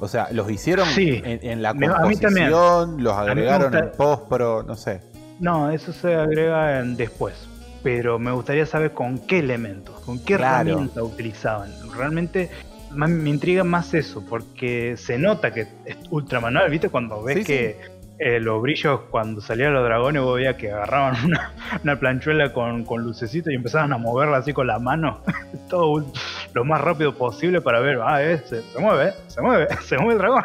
O 0.00 0.08
sea, 0.08 0.28
los 0.32 0.50
hicieron 0.50 0.86
Sí. 0.88 1.22
en, 1.24 1.38
en 1.42 1.62
la 1.62 1.72
composición, 1.74 3.02
los 3.02 3.12
agregaron 3.14 3.70
gusta- 3.70 3.86
en 3.86 3.92
post-pro, 3.96 4.62
no 4.64 4.74
sé. 4.74 5.00
no, 5.40 5.70
eso 5.70 5.92
se 5.92 6.14
agrega 6.14 6.80
en 6.80 6.96
después. 6.96 7.34
Pero 7.82 8.18
me 8.18 8.32
gustaría 8.32 8.64
saber 8.66 8.92
con 8.92 9.18
qué 9.18 9.40
elementos, 9.40 10.00
con 10.00 10.18
qué 10.18 10.36
Claro. 10.36 10.70
herramienta 10.70 11.02
utilizaban. 11.02 11.70
Realmente 11.94 12.48
más- 12.92 13.10
me 13.10 13.28
intriga 13.28 13.62
más 13.62 13.92
eso, 13.92 14.24
porque 14.26 14.96
se 14.96 15.18
nota 15.18 15.52
que 15.52 15.66
es 15.84 15.96
ultra 16.10 16.40
manual, 16.40 16.70
¿viste? 16.70 16.88
Cuando 16.88 17.22
ves 17.22 17.38
Sí, 17.38 17.44
que 17.44 17.76
eh, 18.18 18.40
los 18.40 18.62
brillos, 18.62 19.00
cuando 19.10 19.40
salían 19.40 19.74
los 19.74 19.84
dragones, 19.84 20.22
vos 20.22 20.36
veías 20.36 20.56
que 20.56 20.70
agarraban 20.70 21.16
una, 21.24 21.52
una 21.82 21.98
planchuela 21.98 22.52
con, 22.52 22.84
con 22.84 23.02
lucecito 23.02 23.50
y 23.50 23.54
empezaban 23.54 23.92
a 23.92 23.98
moverla 23.98 24.38
así 24.38 24.52
con 24.52 24.66
la 24.66 24.78
mano, 24.78 25.20
todo 25.68 26.04
lo 26.52 26.64
más 26.64 26.80
rápido 26.80 27.14
posible 27.14 27.60
para 27.60 27.80
ver, 27.80 28.00
ah, 28.02 28.22
eh, 28.22 28.40
se, 28.46 28.62
se 28.62 28.78
mueve, 28.78 29.08
eh, 29.08 29.14
se 29.26 29.42
mueve, 29.42 29.68
se 29.84 29.98
mueve 29.98 30.12
el 30.12 30.18
dragón. 30.18 30.44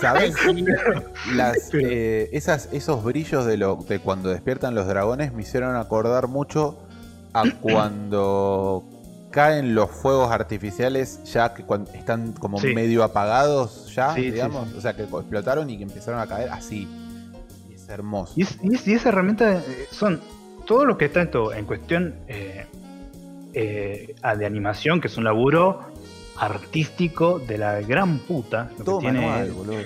¿Sabes? 0.00 0.34
Las, 1.34 1.70
eh, 1.72 2.28
esas, 2.32 2.68
esos 2.72 3.02
brillos 3.02 3.46
de, 3.46 3.56
lo, 3.56 3.76
de 3.76 3.98
cuando 3.98 4.28
despiertan 4.28 4.74
los 4.74 4.86
dragones 4.86 5.32
me 5.32 5.42
hicieron 5.42 5.76
acordar 5.76 6.28
mucho 6.28 6.78
a 7.32 7.44
cuando 7.60 8.84
caen 9.30 9.74
los 9.74 9.90
fuegos 9.90 10.30
artificiales 10.32 11.22
ya 11.24 11.54
que 11.54 11.62
cuando 11.62 11.90
están 11.92 12.32
como 12.32 12.58
Sí. 12.60 12.74
medio 12.74 13.04
apagados 13.04 13.92
ya, 13.94 14.14
Sí, 14.14 14.30
digamos. 14.30 14.68
sí. 14.68 14.74
O 14.76 14.80
sea, 14.80 14.94
que 14.94 15.02
explotaron 15.04 15.70
y 15.70 15.76
que 15.76 15.84
empezaron 15.84 16.20
a 16.20 16.26
caer 16.26 16.50
así. 16.50 16.88
Y 17.68 17.74
es 17.74 17.88
hermoso. 17.88 18.34
Y, 18.36 18.42
es- 18.42 18.58
y 18.62 18.74
es- 18.74 18.88
y 18.88 18.94
esa 18.94 19.10
herramienta 19.10 19.52
eh, 19.58 19.86
son 19.90 20.20
todo 20.66 20.84
lo 20.84 20.96
que 20.98 21.06
está 21.06 21.20
en, 21.22 21.64
cuestión 21.66 22.14
eh, 22.28 22.66
eh, 23.54 24.14
de 24.38 24.46
animación, 24.46 25.00
que 25.00 25.08
es 25.08 25.16
un 25.16 25.24
laburo 25.24 25.80
artístico 26.36 27.38
de 27.38 27.58
la 27.58 27.80
gran 27.80 28.18
puta. 28.20 28.70
Lo 28.78 28.84
Todo 28.84 28.98
que 28.98 29.10
tiene, 29.10 29.20
manual, 29.26 29.52
boludo. 29.52 29.78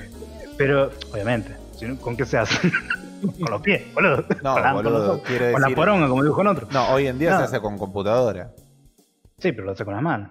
Pero, 0.57 0.91
obviamente, 1.12 1.55
¿con 2.01 2.16
qué 2.16 2.25
se 2.25 2.39
hace? 2.39 2.71
con 3.41 3.51
los 3.51 3.61
pies, 3.62 3.83
boludo. 3.95 4.25
No, 4.43 4.53
Con 4.55 4.62
la- 4.62 4.73
con 4.73 4.85
boludo, 4.85 5.07
los- 5.27 5.53
con 5.53 5.61
la 5.62 5.69
poronga, 5.75 6.09
como 6.09 6.23
dijo 6.23 6.41
en 6.41 6.47
otro. 6.47 6.69
No, 6.71 6.89
hoy 6.91 7.07
en 7.09 7.19
día 7.19 7.33
No. 7.33 7.39
se 7.39 7.45
hace 7.45 7.61
con 7.61 7.77
computadora. 7.79 8.51
Sí, 9.39 9.52
pero 9.52 9.65
lo 9.65 9.73
hace 9.73 9.85
con 9.85 9.94
las 9.94 10.02
manos. 10.02 10.31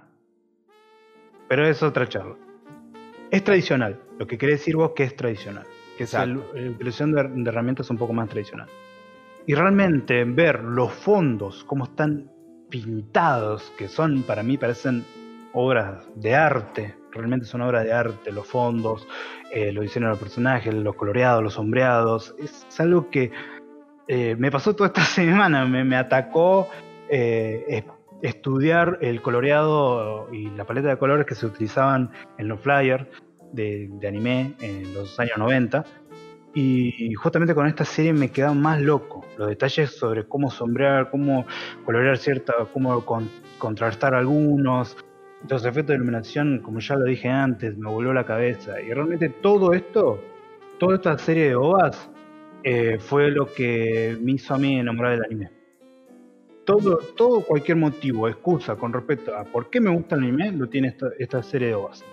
Pero 1.48 1.68
es 1.68 1.84
otra 1.84 2.08
charla. 2.08 2.36
Es 3.30 3.44
tradicional. 3.44 4.00
Lo 4.18 4.28
que 4.28 4.38
quiere 4.38 4.54
decir 4.54 4.76
vos 4.76 4.92
que 4.96 5.04
es 5.04 5.16
tradicional. 5.16 5.66
Que 5.98 6.06
es 6.06 6.14
la 6.14 6.26
utilización 6.26 7.12
de, 7.12 7.24
de 7.24 7.50
herramientas 7.50 7.90
un 7.90 7.98
poco 7.98 8.14
más 8.14 8.30
tradicional. 8.30 8.68
Y 9.46 9.56
realmente 9.56 10.24
ver 10.24 10.64
los 10.64 10.94
fondos, 10.94 11.64
cómo 11.66 11.84
están 11.86 12.32
pintados, 12.70 13.72
que 13.78 13.88
son, 13.88 14.24
para 14.24 14.42
mí, 14.42 14.58
parecen 14.58 15.04
obras 15.54 16.08
de 16.16 16.36
arte. 16.36 16.96
Realmente 17.12 17.46
son 17.46 17.62
obras 17.62 17.84
de 17.84 17.94
arte, 17.94 18.32
los 18.32 18.48
fondos, 18.48 19.08
eh, 19.52 19.72
los 19.72 19.84
diseños 19.84 20.08
de 20.08 20.12
los 20.12 20.20
personajes, 20.20 20.74
los 20.74 20.96
coloreados, 20.96 21.44
los 21.44 21.54
sombreados. 21.54 22.34
Es, 22.40 22.66
es 22.68 22.80
algo 22.80 23.10
que 23.10 23.32
eh, 24.08 24.36
me 24.38 24.50
pasó 24.50 24.76
toda 24.76 24.88
esta 24.88 25.02
semana. 25.04 25.66
Me, 25.66 25.84
me 25.84 25.98
atacó 25.98 26.68
eh, 27.10 27.84
estudiar 28.24 28.98
el 29.02 29.22
coloreado 29.22 30.28
y 30.32 30.50
la 30.52 30.66
paleta 30.66 30.90
de 30.90 30.98
colores 30.98 31.26
que 31.28 31.36
se 31.36 31.46
utilizaban 31.46 32.10
en 32.40 32.48
los 32.48 32.60
flyers 32.62 33.06
de, 33.52 33.92
anime 34.08 34.56
en 34.62 34.94
los 34.96 35.20
años 35.20 35.38
90 35.38 35.86
Y 36.56 37.14
justamente 37.16 37.56
con 37.56 37.68
esta 37.68 37.86
serie 37.86 38.14
me 38.14 38.32
quedan 38.32 38.62
más 38.62 38.82
loco. 38.82 39.26
Los 39.38 39.50
detalles 39.50 39.92
sobre 39.98 40.26
cómo 40.28 40.50
sombrear, 40.52 41.10
cómo 41.10 41.46
colorear 41.86 42.18
cierta, 42.18 42.54
cómo 42.74 43.04
con- 43.06 43.30
contrastar 43.58 44.14
algunos. 44.16 44.96
Los 45.50 45.66
efectos 45.66 45.88
de 45.88 45.96
iluminación, 45.96 46.60
como 46.60 46.80
ya 46.80 46.96
lo 46.96 47.06
dije 47.06 47.28
antes, 47.30 47.78
me 47.78 47.90
voló 47.90 48.14
la 48.14 48.26
cabeza. 48.26 48.82
Y 48.82 48.94
realmente 48.94 49.30
todo 49.30 49.74
esto, 49.74 50.20
toda 50.80 50.96
esta 50.96 51.18
serie 51.18 51.48
de 51.50 51.56
OVAs, 51.56 52.10
eh, 52.64 52.98
fue 53.00 53.32
lo 53.32 53.48
que 53.54 54.18
me 54.22 54.34
hizo 54.34 54.54
a 54.54 54.58
mí 54.60 54.80
enamorar 54.80 55.14
del 55.14 55.26
anime. 55.26 55.52
Todo, 56.66 56.98
todo 57.18 57.42
cualquier 57.42 57.78
motivo, 57.78 58.28
excusa 58.30 58.76
con 58.76 58.94
respecto 58.94 59.36
a 59.36 59.44
por 59.44 59.70
qué 59.70 59.82
me 59.82 59.90
gusta 59.90 60.16
el 60.16 60.24
anime, 60.24 60.52
lo 60.54 60.68
tiene 60.70 60.90
esta, 60.90 61.08
esta 61.20 61.44
serie 61.44 61.70
de 61.70 61.76
OVAs. 61.76 62.04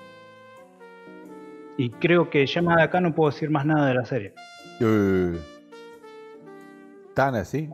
Y 1.76 1.90
creo 1.90 2.28
que 2.28 2.44
ya 2.46 2.60
más 2.60 2.76
de 2.76 2.82
acá 2.82 3.00
no 3.00 3.14
puedo 3.14 3.30
decir 3.30 3.48
más 3.48 3.64
nada 3.64 3.86
de 3.88 3.94
la 3.94 4.04
serie. 4.04 4.34
Uh. 4.80 5.36
¿Tan 7.14 7.34
así? 7.36 7.68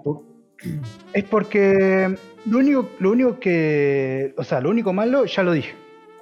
Es 1.12 1.24
porque 1.24 2.16
lo 2.46 2.58
único, 2.58 2.88
lo 3.00 3.10
único 3.12 3.38
que. 3.40 4.34
O 4.36 4.44
sea, 4.44 4.60
lo 4.60 4.70
único 4.70 4.92
malo 4.92 5.24
ya 5.24 5.42
lo 5.42 5.52
dije. 5.52 5.74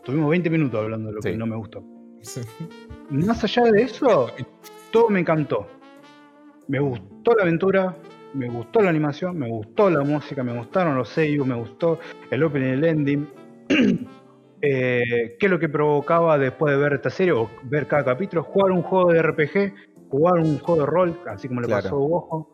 Tuvimos 0.04 0.30
20 0.30 0.50
minutos 0.50 0.80
hablando 0.80 1.08
de 1.08 1.14
lo 1.16 1.22
Sí. 1.22 1.30
que 1.30 1.36
no 1.36 1.46
me 1.46 1.56
gustó. 1.56 1.82
Sí. 2.20 2.40
Más 3.10 3.42
allá 3.44 3.64
de 3.70 3.82
eso, 3.82 4.30
todo 4.90 5.08
me 5.10 5.20
encantó. 5.20 5.66
Me 6.68 6.78
gustó 6.80 7.32
la 7.36 7.42
aventura, 7.42 7.96
me 8.34 8.48
gustó 8.48 8.80
la 8.82 8.90
animación, 8.90 9.38
me 9.38 9.48
gustó 9.48 9.88
la 9.90 10.02
música, 10.02 10.42
me 10.42 10.56
gustaron 10.56 10.96
los 10.96 11.08
sellos, 11.08 11.46
me 11.46 11.54
gustó 11.54 11.98
el 12.30 12.42
opening 12.42 12.66
y 12.68 12.70
el 12.72 12.84
ending. 12.84 13.28
Eh, 14.66 15.36
¿Qué 15.38 15.44
es 15.44 15.52
lo 15.52 15.58
que 15.58 15.68
provocaba 15.68 16.38
después 16.38 16.74
de 16.74 16.80
ver 16.82 16.94
esta 16.94 17.10
serie 17.10 17.32
o 17.32 17.50
ver 17.64 17.86
cada 17.86 18.02
capítulo? 18.02 18.42
Jugar 18.44 18.72
un 18.72 18.80
juego 18.80 19.12
de 19.12 19.20
RPG, 19.20 19.74
jugar 20.08 20.38
un 20.38 20.58
juego 20.58 20.80
de 20.80 20.86
rol, 20.86 21.20
así 21.26 21.48
como 21.48 21.60
le 21.60 21.66
Claro. 21.66 21.82
pasó 21.82 21.96
a 21.96 21.98
Ojo. 21.98 22.50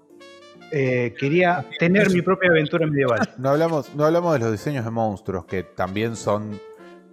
Eh, 0.72 1.14
quería 1.16 1.64
tener 1.78 2.10
mi 2.10 2.20
propia 2.20 2.50
aventura 2.50 2.84
medieval. 2.88 3.20
No 3.38 3.50
hablamos, 3.50 3.94
no 3.94 4.04
hablamos 4.06 4.32
de 4.32 4.40
los 4.40 4.50
diseños 4.50 4.84
de 4.84 4.90
monstruos, 4.90 5.44
que 5.44 5.62
también 5.62 6.16
son. 6.16 6.58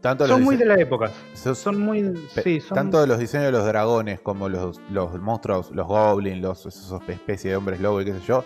Tanto 0.01 0.27
Son 0.27 0.43
muy 0.43 0.55
de 0.55 0.65
la 0.65 0.75
época. 0.75 1.11
son- 1.33 1.55
Son 1.55 1.79
muy. 1.79 2.13
Sí, 2.43 2.59
son. 2.59 2.75
Tanto 2.75 3.05
los 3.07 3.17
diseños 3.19 3.47
de 3.47 3.51
los 3.51 3.65
dragones 3.65 4.19
como 4.21 4.47
los, 4.49 4.79
los 4.91 5.19
monstruos, 5.19 5.71
los 5.71 5.87
goblins, 5.87 6.41
los, 6.41 6.65
esos 6.65 7.01
especies 7.09 7.51
de 7.51 7.55
hombres 7.55 7.79
lobo 7.79 8.01
y 8.01 8.05
qué 8.05 8.13
sé 8.13 8.19
yo. 8.25 8.43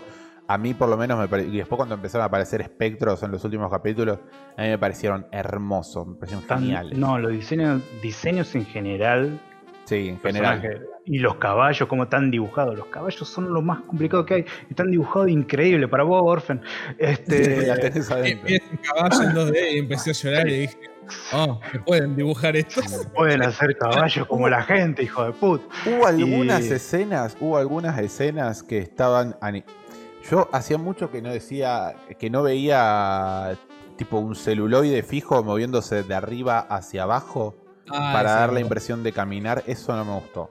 A 0.48 0.58
mí 0.58 0.74
por 0.74 0.88
lo 0.88 0.96
menos 0.96 1.18
me 1.18 1.28
pare- 1.28 1.44
Y 1.44 1.56
después 1.58 1.76
cuando 1.76 1.94
empezaron 1.94 2.22
a 2.22 2.26
aparecer 2.26 2.60
espectros 2.62 3.22
en 3.22 3.30
los 3.30 3.44
últimos 3.44 3.70
capítulos, 3.70 4.18
a 4.56 4.62
mí 4.62 4.68
me 4.68 4.78
parecieron 4.78 5.26
hermosos, 5.30 6.06
me 6.06 6.14
parecieron 6.16 6.46
tan- 6.46 6.60
geniales. 6.60 6.98
No, 6.98 7.18
los 7.18 7.30
diseños, 7.32 7.80
diseños 8.02 8.54
en 8.54 8.66
general 8.66 9.40
Sí, 9.84 10.08
en 10.10 10.20
general. 10.20 10.86
Y 11.04 11.18
los 11.18 11.34
caballos, 11.36 11.88
como 11.88 12.04
están 12.04 12.30
dibujados. 12.30 12.76
Los 12.78 12.86
caballos 12.86 13.28
son 13.28 13.52
lo 13.52 13.60
más 13.62 13.80
complicado 13.82 14.24
que 14.24 14.34
hay. 14.34 14.44
Están 14.70 14.90
dibujados 14.90 15.28
increíble 15.28 15.88
para 15.88 16.04
vos, 16.04 16.22
Orphan. 16.24 16.62
Este, 16.98 17.66
la 17.66 17.76
tenés 17.76 18.10
adentro. 18.10 18.48
caballo 18.82 19.22
en 19.22 19.34
2D 19.36 19.72
y 19.74 19.78
empecé 19.78 20.10
a 20.10 20.12
llorar 20.12 20.48
y 20.48 20.60
dije, 20.60 20.78
oh, 21.32 21.60
¿me 21.72 21.80
pueden 21.80 22.14
dibujar 22.16 22.54
esto? 22.56 22.80
pueden 23.16 23.42
hacer 23.42 23.76
caballos 23.76 24.26
como 24.28 24.48
la 24.48 24.62
gente, 24.62 25.02
hijo 25.02 25.24
de 25.24 25.32
put. 25.32 25.62
Hubo 25.84 26.06
algunas 26.06 26.62
Y- 26.64 26.72
escenas, 26.72 27.36
hubo 27.40 27.58
algunas 27.58 27.98
escenas 27.98 28.62
que 28.62 28.78
estaban. 28.78 29.36
ani- 29.40 29.64
Yo 30.30 30.48
hacía 30.52 30.78
mucho 30.78 31.10
que 31.10 31.20
no 31.20 31.30
decía, 31.32 31.96
que 32.20 32.30
no 32.30 32.44
veía 32.44 33.58
tipo 33.96 34.18
un 34.18 34.36
celuloide 34.36 35.02
fijo 35.02 35.42
moviéndose 35.42 36.04
de 36.04 36.14
arriba 36.14 36.60
hacia 36.60 37.02
abajo 37.02 37.56
Ah, 37.90 38.10
para 38.12 38.32
dar 38.32 38.52
la 38.52 38.60
impresión 38.60 39.02
de 39.02 39.12
caminar. 39.12 39.62
Eso 39.66 39.94
no 39.96 40.04
me 40.04 40.12
gustó. 40.14 40.50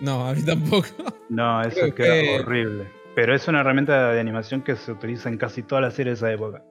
No, 0.00 0.26
a 0.26 0.32
mí 0.34 0.42
tampoco. 0.42 0.86
No, 1.30 1.62
eso 1.62 1.78
Creo 1.80 1.94
queda 1.94 2.14
que- 2.14 2.40
horrible. 2.40 2.90
Pero 3.14 3.34
es 3.34 3.46
una 3.46 3.60
herramienta 3.60 4.10
de 4.12 4.20
animación 4.20 4.62
que 4.62 4.74
se 4.76 4.90
utiliza 4.90 5.28
en 5.28 5.36
casi 5.38 5.62
todas 5.62 5.82
las 5.82 5.94
series 5.94 6.20
de 6.20 6.26
esa 6.26 6.34
época. 6.34 6.62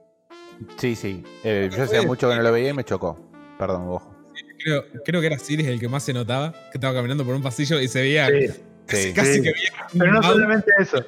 Sí, 0.77 0.95
sí. 0.95 1.23
eh, 1.45 1.69
yo 1.75 1.83
hacía 1.83 2.01
mucho 2.01 2.29
que 2.29 2.35
no 2.35 2.41
lo 2.41 2.51
veía 2.51 2.69
y 2.69 2.73
me 2.73 2.83
chocó. 2.83 3.17
Perdón, 3.57 3.83
ojo. 3.87 4.13
Creo, 4.61 4.83
creo 5.05 5.21
que 5.21 5.27
era 5.27 5.37
Siris 5.39 5.67
el 5.67 5.79
que 5.79 5.87
más 5.87 6.03
se 6.03 6.13
notaba, 6.13 6.51
que 6.51 6.77
estaba 6.77 6.93
caminando 6.93 7.23
por 7.23 7.33
un 7.35 7.41
pasillo 7.41 7.79
y 7.79 7.87
se 7.87 8.01
veía 8.01 8.27
Sí, 8.27 8.47
Sí. 8.97 9.13
casi 9.13 9.33
Sí. 9.35 9.41
que 9.43 9.51
pero 9.97 10.11
no 10.13 10.21
solamente 10.23 10.71
eso. 10.79 11.03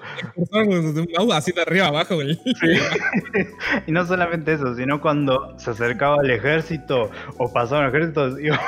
así 1.33 1.51
de 1.51 1.61
arriba 1.61 1.87
abajo. 1.87 2.15
Y 3.87 3.91
no 3.91 4.05
solamente 4.05 4.53
eso, 4.53 4.75
sino 4.75 5.01
cuando 5.01 5.57
se 5.59 5.71
acercaba 5.71 6.17
al 6.19 6.29
ejército 6.31 7.09
o 7.37 7.51
pasaba 7.51 7.83
el 7.85 7.89
ejército, 7.89 8.39
iba- 8.39 8.59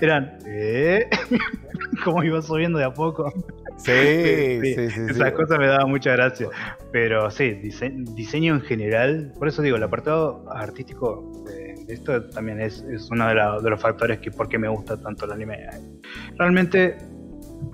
eran, 0.00 0.38
¿eh? 0.46 1.08
Como 2.04 2.22
iba 2.22 2.40
subiendo 2.42 2.78
de 2.78 2.84
a 2.84 2.92
poco. 2.94 3.32
Sí, 3.78 3.92
sí, 4.62 4.74
sí. 4.74 4.90
sí, 4.90 5.00
Esas 5.10 5.32
cosas 5.32 5.58
me 5.58 5.66
daban 5.66 5.88
mucha 5.90 6.12
gracia. 6.12 6.48
Pero 6.92 7.30
sí, 7.30 7.44
dise- 7.62 7.92
diseño 8.14 8.54
en 8.54 8.60
general, 8.62 9.32
por 9.38 9.48
eso 9.48 9.62
digo, 9.62 9.76
el 9.76 9.82
apartado 9.82 10.44
artístico 10.52 11.42
de, 11.46 11.82
de 11.86 11.94
esto 11.94 12.22
también 12.30 12.60
es, 12.60 12.82
es 12.92 13.10
uno 13.10 13.26
de, 13.28 13.34
la- 13.34 13.58
de 13.60 13.70
los 13.70 13.80
factores 13.80 14.18
que 14.20 14.30
por 14.30 14.48
qué 14.48 14.58
me 14.58 14.68
gusta 14.68 15.00
tanto 15.00 15.24
el 15.24 15.32
anime. 15.32 15.66
Realmente, 16.36 16.96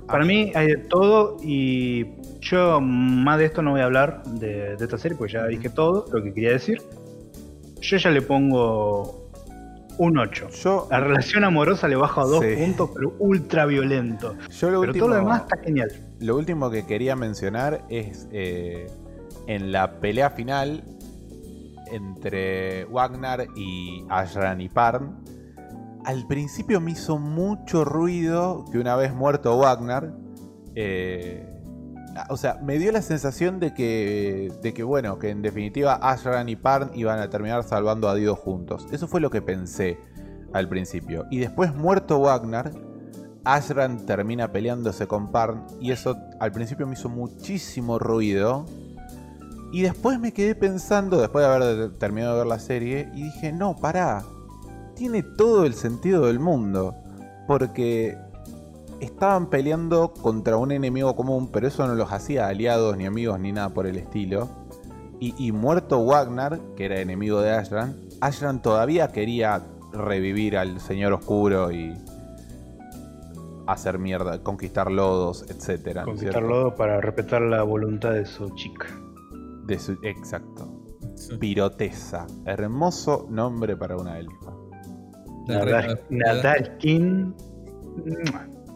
para 0.06 0.24
mí 0.24 0.52
hay 0.54 0.68
de 0.68 0.76
todo 0.76 1.36
y 1.42 2.06
yo 2.40 2.80
más 2.80 3.38
de 3.38 3.46
esto 3.46 3.62
no 3.62 3.72
voy 3.72 3.80
a 3.80 3.84
hablar 3.84 4.22
de, 4.24 4.76
de 4.76 4.84
esta 4.84 4.98
serie 4.98 5.16
porque 5.16 5.32
ya 5.34 5.46
dije 5.46 5.68
todo 5.70 6.06
lo 6.12 6.22
que 6.22 6.32
quería 6.32 6.50
decir. 6.52 6.80
Yo 7.80 7.96
ya 7.98 8.10
le 8.10 8.22
pongo 8.22 9.30
un 9.98 10.18
8. 10.18 10.48
Yo, 10.62 10.88
La 10.90 11.00
relación 11.00 11.44
amorosa 11.44 11.88
le 11.88 11.96
bajo 11.96 12.20
a 12.20 12.24
dos 12.24 12.44
Sí. 12.44 12.54
puntos, 12.56 12.90
pero 12.94 13.14
ultra 13.18 13.64
violento. 13.66 14.34
yo 14.50 14.70
lo 14.70 14.80
Pero 14.80 14.90
último. 14.92 15.06
todo 15.06 15.08
lo 15.08 15.14
demás 15.16 15.42
está 15.42 15.58
genial. 15.62 15.88
Lo 16.20 16.36
último 16.36 16.70
que 16.70 16.84
quería 16.86 17.16
mencionar 17.16 17.82
es 17.88 18.28
eh, 18.32 18.86
en 19.46 19.72
la 19.72 20.00
pelea 20.00 20.30
final 20.30 20.82
entre 21.92 22.84
Wagner 22.86 23.48
y 23.56 24.04
Ashran 24.08 24.60
y 24.60 24.68
Parn. 24.68 25.16
Al 26.06 26.24
principio 26.28 26.80
me 26.80 26.92
hizo 26.92 27.18
mucho 27.18 27.84
ruido 27.84 28.64
que 28.70 28.78
una 28.78 28.94
vez 28.94 29.12
muerto 29.12 29.58
Wagner, 29.58 30.12
eh, 30.76 31.44
o 32.30 32.36
sea, 32.36 32.60
me 32.62 32.78
dio 32.78 32.92
la 32.92 33.02
sensación 33.02 33.58
de 33.58 33.74
que, 33.74 34.52
de 34.62 34.72
que, 34.72 34.84
bueno, 34.84 35.18
que 35.18 35.30
en 35.30 35.42
definitiva 35.42 35.98
Ashran 36.00 36.48
y 36.48 36.54
Parn 36.54 36.92
iban 36.94 37.18
a 37.18 37.28
terminar 37.28 37.64
salvando 37.64 38.08
a 38.08 38.14
Dio 38.14 38.36
juntos. 38.36 38.86
Eso 38.92 39.08
fue 39.08 39.20
lo 39.20 39.30
que 39.30 39.42
pensé 39.42 39.98
al 40.52 40.68
principio. 40.68 41.26
Y 41.28 41.38
después 41.38 41.74
muerto 41.74 42.20
Wagner, 42.20 42.70
Ashran 43.42 44.06
termina 44.06 44.52
peleándose 44.52 45.08
con 45.08 45.32
Parn 45.32 45.66
y 45.80 45.90
eso 45.90 46.16
al 46.38 46.52
principio 46.52 46.86
me 46.86 46.92
hizo 46.92 47.08
muchísimo 47.08 47.98
ruido. 47.98 48.64
Y 49.72 49.82
después 49.82 50.20
me 50.20 50.32
quedé 50.32 50.54
pensando, 50.54 51.20
después 51.20 51.44
de 51.44 51.52
haber 51.52 51.98
terminado 51.98 52.34
de 52.34 52.38
ver 52.38 52.46
la 52.46 52.60
serie, 52.60 53.10
y 53.12 53.24
dije, 53.24 53.52
no, 53.52 53.74
pará, 53.74 54.22
tiene 54.96 55.22
todo 55.22 55.64
el 55.64 55.74
sentido 55.74 56.26
del 56.26 56.40
mundo. 56.40 56.94
Porque 57.46 58.16
estaban 59.00 59.48
peleando 59.50 60.12
contra 60.12 60.56
un 60.56 60.72
enemigo 60.72 61.14
común, 61.14 61.48
pero 61.52 61.68
eso 61.68 61.86
no 61.86 61.94
los 61.94 62.10
hacía 62.12 62.48
aliados, 62.48 62.96
ni 62.96 63.06
amigos, 63.06 63.38
ni 63.38 63.52
nada 63.52 63.68
por 63.68 63.86
el 63.86 63.96
estilo. 63.98 64.48
Y, 65.20 65.34
y 65.38 65.52
muerto 65.52 66.00
Wagner, 66.04 66.60
que 66.76 66.86
era 66.86 67.00
enemigo 67.00 67.40
de 67.40 67.52
Ashran, 67.52 67.94
Ashran 68.20 68.60
todavía 68.62 69.12
quería 69.12 69.62
revivir 69.92 70.56
al 70.58 70.80
Señor 70.80 71.12
Oscuro 71.12 71.70
y 71.70 71.94
hacer 73.66 73.98
mierda, 73.98 74.42
conquistar 74.42 74.90
lodos, 74.90 75.44
etcétera. 75.48 76.02
¿no 76.04 76.12
es 76.12 76.18
Conquistar 76.18 76.42
cierto? 76.42 76.48
lodo 76.48 76.74
para 76.76 77.00
respetar 77.00 77.42
la 77.42 77.62
voluntad 77.62 78.12
de 78.12 78.26
su 78.26 78.50
chica. 78.50 78.86
De 79.64 79.78
su- 79.78 79.98
exacto. 80.02 80.68
Pirotesa. 81.40 82.26
Hermoso 82.44 83.26
nombre 83.30 83.76
para 83.76 83.96
una 83.96 84.18
elfa. 84.18 84.52
Nadal, 85.46 85.84
reino- 85.84 86.00
Nadal 86.10 86.76
King. 86.78 87.32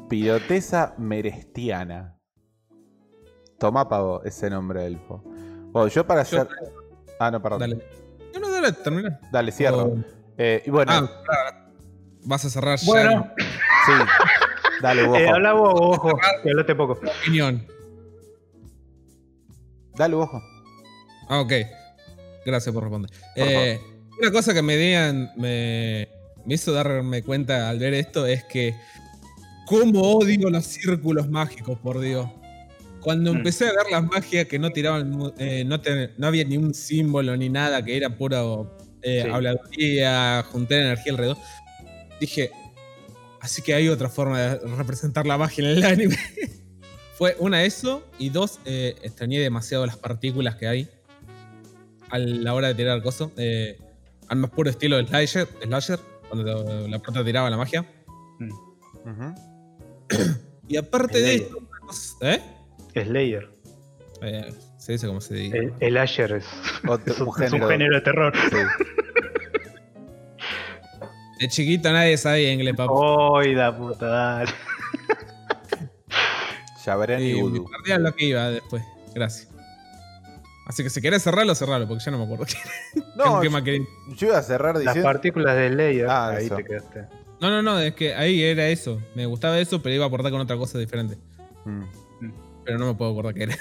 Pirotesa 0.09 0.95
merestiana. 0.99 2.17
Toma 3.59 3.89
pavo 3.89 4.23
ese 4.25 4.49
nombre 4.51 4.87
elfo. 4.87 5.23
Bueno, 5.73 5.89
yo 5.89 6.07
para 6.07 6.23
Yo- 6.25 6.43
hacer. 6.43 6.49
Ah, 7.19 7.31
no, 7.31 7.43
perdón. 7.43 7.61
Dale, 7.61 7.75
Dale. 7.77 8.31
No, 8.35 8.41
no, 8.41 8.51
dale, 8.51 8.73
termina. 8.73 9.21
cierro. 9.53 9.83
Oh. 9.85 9.99
Eh, 10.39 10.63
y 10.65 10.71
bueno, 10.71 10.93
Ah, 10.93 11.23
claro. 11.25 11.57
Vas 12.25 12.45
a 12.45 12.51
cerrar 12.51 12.79
Bueno, 12.87 13.11
ya 13.39 13.45
sí. 13.87 13.93
Dale, 14.83 15.03
Bojo. 15.07 15.17
eh, 15.17 15.29
habla 15.29 15.53
vos, 15.53 15.73
ojo, 15.75 16.11
que 16.43 16.51
hablaste 16.51 16.75
poco. 16.75 16.93
opinión. 17.23 17.67
Dale, 19.97 20.15
Bojo. 20.17 20.41
Ah, 21.29 21.41
ok. 21.41 21.53
Gracias 22.47 22.73
por 22.75 22.83
responder. 22.85 23.11
Por 23.11 23.21
Eh, 23.47 23.81
una 24.21 24.33
cosa 24.33 24.55
que 24.55 24.63
me, 24.63 24.77
digan, 24.77 25.31
me, 25.37 26.09
me 26.51 26.57
hizo 26.57 26.73
darme 26.73 27.23
cuenta 27.23 27.71
al 27.71 27.79
ver 27.79 27.95
esto 27.95 28.27
es 28.27 28.43
que 28.43 28.75
cómo 29.67 30.01
odio 30.03 30.51
los 30.51 30.65
círculos 30.67 31.29
mágicos, 31.31 31.79
por 31.79 32.01
Dios. 32.01 32.29
Cuando 33.01 33.33
Mm. 33.33 33.37
empecé 33.37 33.67
a 33.69 33.73
ver 33.73 33.87
las 33.93 34.03
magias 34.03 34.47
que 34.47 34.59
no 34.59 34.71
tiraban, 34.71 35.33
eh, 35.39 35.63
no, 35.65 35.81
te- 35.81 36.11
no 36.19 36.27
había 36.27 36.43
ni 36.43 36.57
un 36.57 36.75
símbolo 36.75 37.37
ni 37.37 37.49
nada, 37.49 37.85
que 37.85 37.97
era 37.97 38.17
pura 38.17 38.43
eh, 39.03 39.23
Sí. 39.25 39.31
habladuría, 39.31 40.45
juntar 40.51 40.79
energía 40.81 41.13
alrededor, 41.13 41.37
dije, 42.21 42.51
así 43.41 43.63
que 43.63 43.73
hay 43.73 43.89
otra 43.89 44.09
forma 44.09 44.41
de 44.41 44.59
representar 44.77 45.27
la 45.29 45.39
magia 45.39 45.65
en 45.71 45.79
el 45.79 45.85
anime. 45.85 46.17
Fue 47.17 47.37
una 47.39 47.63
eso 47.63 48.05
y 48.19 48.31
dos, 48.31 48.59
eh, 48.65 48.97
extrañé 49.05 49.39
demasiado 49.39 49.87
las 49.87 49.97
partículas 49.97 50.57
que 50.57 50.67
hay 50.67 50.89
a 52.11 52.19
la 52.19 52.53
hora 52.55 52.67
de 52.69 52.75
tirar 52.75 53.01
coso. 53.05 53.31
Eh, 53.37 53.79
al 54.27 54.39
más 54.39 54.51
puro 54.51 54.69
estilo 54.69 54.97
del 54.97 55.07
slasher, 55.07 55.47
slasher 55.63 55.99
cuando 56.31 56.89
la 56.89 56.98
prota 56.98 57.24
tiraba 57.24 57.51
la 57.51 57.57
magia. 57.57 57.85
Ujú. 58.40 59.35
Y 60.69 60.77
aparte 60.77 61.20
de 61.20 61.35
esto, 61.36 61.59
¿eh? 62.23 62.40
Slayer. 62.94 63.51
Eh, 64.23 64.52
Se 64.78 64.93
dice 64.93 65.07
como 65.07 65.20
se 65.20 65.35
diga. 65.35 65.59
El, 65.59 65.73
el 65.81 65.97
Asher 65.98 66.32
es, 66.32 66.47
Otro- 66.86 67.12
es 67.15 67.20
un, 67.20 67.28
un 67.28 67.43
es 67.43 67.52
un 67.52 67.59
género. 67.61 67.69
género 67.69 67.94
de 67.97 68.01
terror. 68.02 68.32
Sí. 68.51 68.57
De 71.40 71.48
chiquito 71.48 71.90
nadie 71.93 72.16
sabía 72.19 72.52
inglés, 72.52 72.74
papá. 72.77 72.93
¡Ay, 73.40 73.55
la 73.55 73.77
puta! 73.77 74.07
Dale. 74.07 74.52
Yabarén 76.85 77.20
y 77.23 77.31
y 77.31 77.40
Voodoo. 77.40 77.66
lo 77.98 78.15
que 78.15 78.24
iba 78.27 78.51
después. 78.51 78.82
Gracias. 79.15 79.48
Así 80.71 80.83
que 80.85 80.91
si 80.91 81.01
querés 81.01 81.23
cerrarlo, 81.23 81.55
cerralo, 81.55 81.87
porque 81.89 82.03
ya 82.05 82.11
no 82.13 82.19
me 82.19 82.25
acuerdo 82.25 82.45
qué, 82.47 83.01
No, 83.17 83.41
qué 83.41 83.47
yo, 83.47 83.51
más 83.51 83.63
quería. 83.63 83.87
yo 84.17 84.27
iba 84.29 84.39
a 84.39 84.43
cerrar 84.43 84.75
Las 84.77 84.85
diciendo. 84.85 85.03
partículas 85.05 85.57
de 85.57 85.69
Slayer. 85.73 86.07
Ah, 86.09 86.29
ahí 86.31 86.47
eso. 86.47 86.57
te 86.57 86.65
quedaste. 86.65 87.07
No, 87.41 87.51
no, 87.51 87.61
no, 87.63 87.79
es 87.81 87.95
que 87.95 88.15
ahí 88.15 88.43
era 88.43 88.67
eso. 88.69 89.01
Me 89.15 89.27
gustaba 89.27 89.59
eso, 89.59 89.83
pero 89.83 89.95
iba 89.95 90.05
a 90.05 90.09
aportar 90.09 90.31
con 90.31 90.41
otra 90.41 90.57
cosa 90.57 90.79
diferente. 90.79 91.19
Mm, 91.65 91.83
Pero 92.65 92.79
no 92.79 92.87
me 92.87 92.95
puedo 92.95 93.11
acordar 93.11 93.35
qué 93.35 93.43
era. 93.45 93.57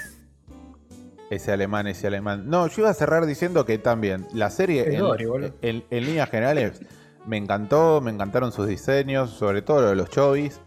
ese 1.30 1.52
alemán, 1.52 1.86
ese 1.86 2.06
alemán. 2.06 2.44
No, 2.48 2.66
yo 2.68 2.74
iba 2.82 2.90
a 2.90 2.94
cerrar 2.94 3.26
diciendo 3.26 3.64
que 3.64 3.78
también 3.78 4.26
la 4.34 4.50
serie, 4.50 4.82
Es 4.82 4.94
en, 4.94 5.00
Dory, 5.00 5.24
boludo. 5.26 5.54
en- 5.62 5.84
en 5.90 6.04
líneas 6.06 6.28
generales, 6.30 6.80
me 7.26 7.36
encantó, 7.36 8.00
me 8.00 8.10
encantaron 8.10 8.52
sus 8.52 8.66
diseños, 8.66 9.30
sobre 9.30 9.62
todo 9.62 9.80
lo 9.82 9.88
de 9.90 9.96
los 9.96 10.10
chovis. 10.10 10.60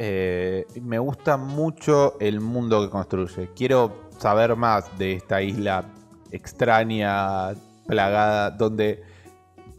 Eh, 0.00 0.66
me 0.82 0.98
gusta 0.98 1.36
mucho 1.36 2.16
el 2.20 2.40
mundo 2.40 2.82
que 2.84 2.90
construye. 2.90 3.50
Quiero 3.54 4.03
saber 4.18 4.56
más 4.56 4.98
de 4.98 5.14
esta 5.14 5.42
isla 5.42 5.84
extraña, 6.30 7.54
plagada, 7.86 8.50
donde 8.50 9.02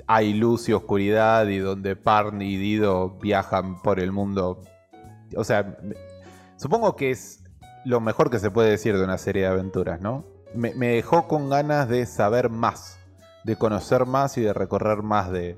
hay 0.07 0.34
luz 0.34 0.70
y 0.70 0.74
oscuridad 0.74 1.48
y 1.48 1.57
donde 1.57 1.95
Parn 1.95 2.41
y 2.41 2.57
Dido 2.57 3.18
viajan 3.22 3.82
por 3.82 3.99
el 3.99 4.12
mundo. 4.12 4.62
O 5.36 5.44
sea, 5.44 5.78
supongo 6.57 6.95
que 6.95 7.12
es 7.12 7.44
lo 7.86 7.99
mejor 7.99 8.30
que 8.30 8.40
se 8.40 8.52
puede 8.52 8.70
decir 8.70 8.98
de 8.98 9.03
una 9.03 9.18
serie 9.18 9.44
de 9.44 9.49
aventuras, 9.49 10.02
¿no? 10.02 10.26
Me, 10.53 10.74
me 10.76 10.88
dejó 10.90 11.28
con 11.28 11.49
ganas 11.49 11.90
de 11.90 12.06
saber 12.06 12.49
más, 12.49 12.99
de 13.44 13.57
conocer 13.57 14.06
más 14.06 14.38
y 14.38 14.41
de 14.41 14.53
recorrer 14.53 15.03
más 15.03 15.32
de, 15.32 15.57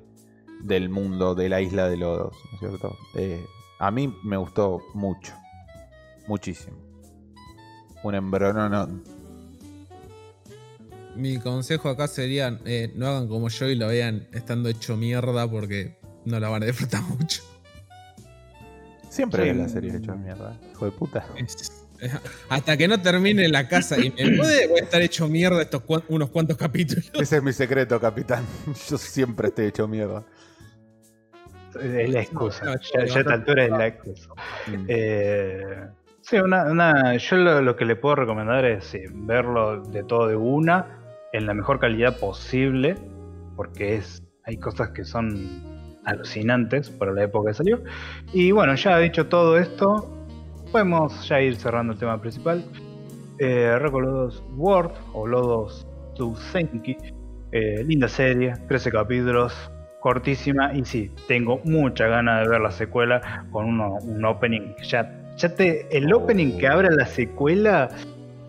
del 0.63 0.89
mundo, 0.89 1.35
de 1.35 1.49
la 1.49 1.61
isla 1.61 1.87
de 1.87 1.97
Lodos, 1.97 2.35
¿no 2.45 2.53
es 2.53 2.59
cierto? 2.59 2.97
Eh, 3.15 3.45
a 3.79 3.91
mí 3.91 4.13
me 4.23 4.37
gustó 4.37 4.81
mucho, 4.93 5.33
muchísimo. 6.27 6.86
Un 8.07 8.15
embronón. 8.15 9.03
Mi 11.15 11.39
consejo 11.39 11.89
acá 11.89 12.07
sería: 12.07 12.57
eh, 12.65 12.91
no 12.95 13.07
hagan 13.07 13.27
como 13.27 13.49
yo 13.49 13.67
y 13.67 13.75
lo 13.75 13.87
vean 13.87 14.27
estando 14.33 14.69
hecho 14.69 14.95
mierda 14.95 15.49
porque 15.49 15.97
no 16.25 16.39
la 16.39 16.49
van 16.49 16.63
a 16.63 16.67
disfrutar 16.67 17.01
mucho. 17.19 17.43
Siempre 19.09 19.51
Sí. 19.51 19.57
la 19.57 19.67
serie 19.67 19.95
hecho 19.97 20.15
mierda, 20.15 20.57
hijo 20.71 20.85
de 20.85 20.91
puta. 20.91 21.25
Hasta 22.49 22.77
que 22.77 22.87
no 22.87 23.01
termine 23.01 23.47
la 23.49 23.67
casa 23.67 23.97
y 23.99 24.11
me 24.11 24.29
mude, 24.37 24.67
voy 24.67 24.79
a 24.79 24.83
estar 24.83 25.01
hecho 25.01 25.27
mierda 25.27 25.63
estos 25.63 25.81
unos 26.09 26.29
cuantos 26.29 26.55
capítulos. 26.55 27.09
Ese 27.13 27.37
es 27.37 27.43
mi 27.43 27.51
secreto, 27.51 27.99
capitán. 27.99 28.45
Yo 28.89 28.97
siempre 28.97 29.47
estoy 29.47 29.65
hecho 29.67 29.87
mierda. 29.87 30.23
Es 31.81 32.09
la 32.09 32.21
excusa. 32.21 32.63
No, 32.65 32.73
no, 32.75 32.79
ya, 32.81 32.99
no, 32.99 33.05
ya 33.05 33.15
a 33.15 33.19
esta 33.19 33.23
no. 33.23 33.31
altura 33.31 33.65
es 33.65 33.71
la 33.71 33.87
excusa. 33.87 34.29
Mm. 34.67 34.85
Eh, 34.87 35.87
sí, 36.29 36.37
una, 36.37 36.65
una- 36.71 37.15
yo 37.17 37.37
lo, 37.37 37.75
que 37.75 37.85
le 37.85 37.95
puedo 37.95 38.15
recomendar 38.15 38.65
es 38.65 38.85
sí, 38.85 38.99
verlo 39.13 39.81
de 39.81 40.03
todo 40.03 40.27
de 40.27 40.35
una, 40.35 40.85
en 41.33 41.45
la 41.45 41.53
mejor 41.53 41.79
calidad 41.79 42.17
posible, 42.19 42.95
porque 43.55 43.95
es 43.95 44.23
hay 44.45 44.57
cosas 44.57 44.89
que 44.91 45.03
son 45.03 45.35
alucinantes 46.05 46.89
para 46.89 47.11
la 47.11 47.23
época 47.23 47.49
que 47.51 47.53
salió. 47.55 47.81
Y 48.33 48.51
bueno, 48.51 48.75
ya 48.75 48.97
dicho 48.99 49.27
todo 49.27 49.57
esto, 49.57 50.07
podemos 50.71 51.27
ya 51.27 51.41
ir 51.41 51.55
cerrando 51.57 51.93
el 51.93 51.99
tema 51.99 52.19
principal. 52.21 52.63
Eh, 53.39 53.77
Reco 53.79 53.99
Lodos 54.01 54.43
World 54.55 54.91
o 55.13 55.27
Lodos 55.27 55.85
Tsusenki, 56.15 56.97
eh, 57.51 57.83
linda 57.85 58.07
serie, 58.07 58.53
13 58.67 58.91
capítulos, 58.91 59.53
cortísima 59.99 60.73
y 60.73 60.85
sí, 60.85 61.11
tengo 61.27 61.59
mucha 61.65 62.07
ganas 62.07 62.43
de 62.43 62.49
ver 62.49 62.61
la 62.61 62.71
secuela 62.71 63.45
con 63.51 63.65
uno- 63.65 63.97
un 64.01 64.23
opening. 64.25 64.73
Ya, 64.83 65.16
ya 65.37 65.55
te, 65.55 65.87
el 65.95 66.11
opening 66.13 66.57
que 66.57 66.67
abre 66.67 66.89
la 66.91 67.05
secuela 67.05 67.89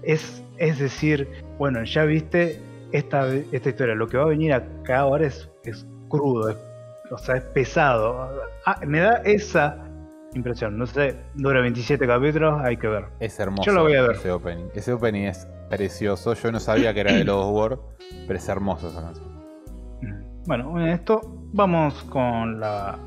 es, 0.03 0.43
es 0.57 0.79
decir, 0.79 1.29
bueno, 1.59 1.85
ya 1.85 2.05
viste 2.05 2.61
esta, 2.93 3.29
esta 3.53 3.69
historia, 3.69 3.95
lo 3.95 4.07
que 4.09 4.17
va 4.17 4.25
a 4.25 4.29
venir 4.29 4.53
acá 4.53 5.01
ahora 5.01 5.27
es, 5.27 5.49
es 5.65 5.87
crudo, 6.09 6.49
es- 6.51 6.57
o 7.11 7.17
sea, 7.19 7.37
es 7.37 7.43
pesado. 7.43 8.43
Ah, 8.67 8.81
me 8.87 9.01
da 9.01 9.23
esa 9.25 9.79
impresión, 10.35 10.77
no 10.77 10.87
sé, 10.87 11.17
dura 11.35 11.61
27 11.63 12.07
capítulos, 12.07 12.61
hay 12.63 12.77
que 12.77 12.87
ver. 12.87 13.05
Es 13.19 13.39
hermoso 13.41 13.65
Yo 13.65 13.73
lo 13.73 13.83
voy 13.85 13.95
a 13.95 14.03
ver. 14.03 14.17
ese 14.17 14.31
opening. 14.31 14.67
Ese 14.75 14.93
opening 14.93 15.23
es 15.25 15.47
precioso. 15.71 16.35
Yo 16.35 16.53
no 16.53 16.61
sabía 16.61 16.93
que 16.93 17.01
era 17.01 17.13
de 17.15 17.25
los 17.25 17.47
War, 17.51 17.79
pero 18.27 18.39
es 18.39 18.47
hermoso 18.49 18.89
esa 18.91 19.01
canción. 19.03 19.27
Mm. 20.03 20.45
Bueno, 20.47 20.81
en 20.81 20.89
esto 20.89 21.21
vamos 21.53 21.95
con 22.05 22.61
la 22.61 22.99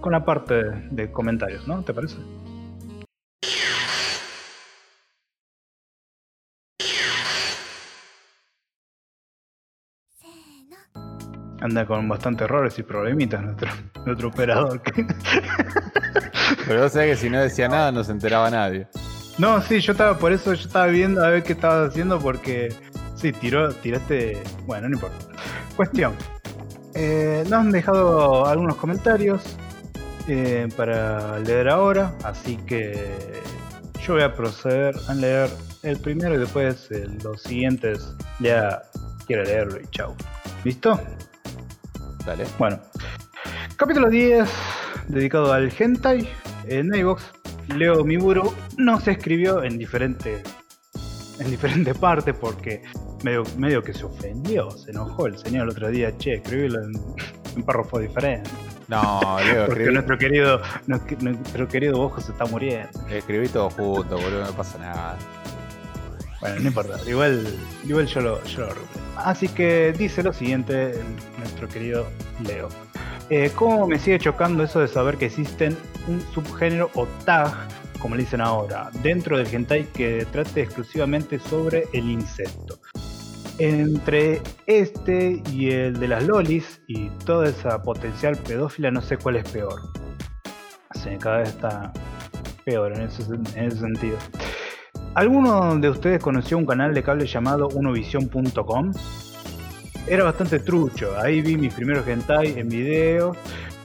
con 0.00 0.12
la 0.12 0.24
parte 0.24 0.54
de 0.90 1.10
comentarios, 1.12 1.68
¿no? 1.68 1.82
¿Te 1.82 1.92
parece? 1.92 2.16
Anda 11.60 11.86
con 11.86 12.08
bastantes 12.08 12.46
errores 12.46 12.78
y 12.78 12.82
problemitas 12.82 13.42
nuestro, 13.42 13.70
nuestro 14.06 14.28
operador. 14.28 14.80
Pero 16.66 16.82
vos 16.82 16.92
sabés 16.92 17.10
que 17.10 17.16
si 17.16 17.30
no 17.30 17.38
decía 17.38 17.68
nada 17.68 17.92
no 17.92 18.02
se 18.02 18.12
enteraba 18.12 18.50
nadie. 18.50 18.88
no, 19.38 19.60
sí, 19.60 19.80
yo 19.80 19.92
estaba 19.92 20.16
por 20.18 20.32
eso, 20.32 20.54
yo 20.54 20.66
estaba 20.66 20.86
viendo 20.86 21.22
a 21.22 21.28
ver 21.28 21.42
qué 21.42 21.52
estabas 21.52 21.90
haciendo 21.90 22.18
porque 22.18 22.74
sí, 23.14 23.32
tiró, 23.32 23.72
tiraste. 23.74 24.42
Bueno, 24.66 24.88
no 24.88 24.94
importa. 24.94 25.26
Cuestión. 25.76 26.14
Eh, 26.94 27.44
nos 27.44 27.60
han 27.60 27.70
dejado 27.70 28.46
algunos 28.46 28.76
comentarios 28.76 29.42
eh, 30.28 30.68
para 30.76 31.38
leer 31.40 31.68
ahora, 31.68 32.14
así 32.24 32.56
que 32.58 33.42
yo 34.02 34.14
voy 34.14 34.22
a 34.22 34.34
proceder 34.34 34.94
a 35.08 35.14
leer 35.14 35.50
el 35.82 35.98
primero 35.98 36.34
y 36.34 36.38
después 36.38 36.90
eh, 36.90 37.06
los 37.22 37.42
siguientes 37.42 38.14
ya 38.38 38.82
quiero 39.26 39.44
leerlo 39.44 39.80
y 39.80 39.86
chau. 39.88 40.14
¿Listo? 40.64 41.00
Dale. 42.26 42.44
Bueno, 42.58 42.78
capítulo 43.76 44.10
10, 44.10 44.48
dedicado 45.08 45.52
al 45.52 45.72
hentai. 45.76 46.28
En 46.66 46.94
iVox, 46.94 47.22
Leo 47.76 48.04
Miburu 48.04 48.52
no 48.76 49.00
se 49.00 49.12
escribió 49.12 49.62
en 49.64 49.78
diferentes 49.78 50.42
en 51.40 51.50
diferentes 51.50 51.96
partes 51.98 52.34
porque 52.34 52.82
medio, 53.24 53.44
medio 53.56 53.82
que 53.82 53.94
se 53.94 54.04
ofendió, 54.04 54.70
se 54.70 54.90
enojó 54.90 55.26
el 55.26 55.38
señor 55.38 55.64
el 55.64 55.70
otro 55.70 55.88
día, 55.88 56.16
che, 56.18 56.34
escribílo 56.34 56.82
en 56.82 56.92
un 57.56 57.62
párrafo 57.62 57.98
diferente. 57.98 58.50
No, 58.90 59.38
Leo, 59.38 59.66
Porque 59.66 59.84
escribí, 59.84 59.92
nuestro 59.94 60.18
querido, 60.18 60.62
nuestro 60.88 61.68
querido 61.68 61.96
Bojo 61.96 62.20
se 62.20 62.32
está 62.32 62.44
muriendo. 62.46 62.90
escribí 63.08 63.46
todo 63.48 63.70
junto, 63.70 64.16
boludo, 64.16 64.44
no 64.44 64.52
pasa 64.52 64.78
nada. 64.78 65.16
Bueno, 66.40 66.56
no 66.60 66.68
importa, 66.68 66.98
igual, 67.08 67.46
igual 67.84 68.06
yo 68.06 68.20
lo, 68.20 68.42
yo 68.44 68.66
lo. 68.66 68.74
Así 69.16 69.46
que 69.46 69.94
dice 69.96 70.24
lo 70.24 70.32
siguiente 70.32 71.00
nuestro 71.38 71.68
querido 71.68 72.08
Leo. 72.44 72.68
Eh, 73.28 73.52
¿Cómo 73.54 73.86
me 73.86 73.96
sigue 74.00 74.18
chocando 74.18 74.64
eso 74.64 74.80
de 74.80 74.88
saber 74.88 75.18
que 75.18 75.26
existen 75.26 75.76
un 76.08 76.20
subgénero 76.34 76.90
o 76.94 77.06
tag, 77.24 77.52
como 78.00 78.16
le 78.16 78.22
dicen 78.22 78.40
ahora, 78.40 78.90
dentro 79.04 79.38
del 79.38 79.46
hentai 79.46 79.84
que 79.92 80.26
trate 80.32 80.62
exclusivamente 80.62 81.38
sobre 81.38 81.84
el 81.92 82.10
insecto? 82.10 82.79
Entre 83.60 84.40
este 84.66 85.42
y 85.52 85.70
el 85.70 86.00
de 86.00 86.08
las 86.08 86.26
lolis 86.26 86.80
y 86.86 87.10
toda 87.26 87.46
esa 87.46 87.82
potencial 87.82 88.34
pedófila, 88.38 88.90
no 88.90 89.02
sé 89.02 89.18
cuál 89.18 89.36
es 89.36 89.50
peor. 89.50 89.78
Sí, 90.94 91.10
cada 91.20 91.40
vez 91.40 91.50
está 91.50 91.92
peor 92.64 92.96
en 92.96 93.02
ese, 93.02 93.22
en 93.32 93.64
ese 93.66 93.80
sentido. 93.80 94.16
¿Alguno 95.14 95.76
de 95.76 95.90
ustedes 95.90 96.22
conoció 96.22 96.56
un 96.56 96.64
canal 96.64 96.94
de 96.94 97.02
cable 97.02 97.26
llamado 97.26 97.68
unovision.com? 97.68 98.92
Era 100.06 100.24
bastante 100.24 100.60
trucho, 100.60 101.12
ahí 101.18 101.42
vi 101.42 101.58
mis 101.58 101.74
primeros 101.74 102.08
hentai 102.08 102.58
en 102.58 102.66
video, 102.66 103.36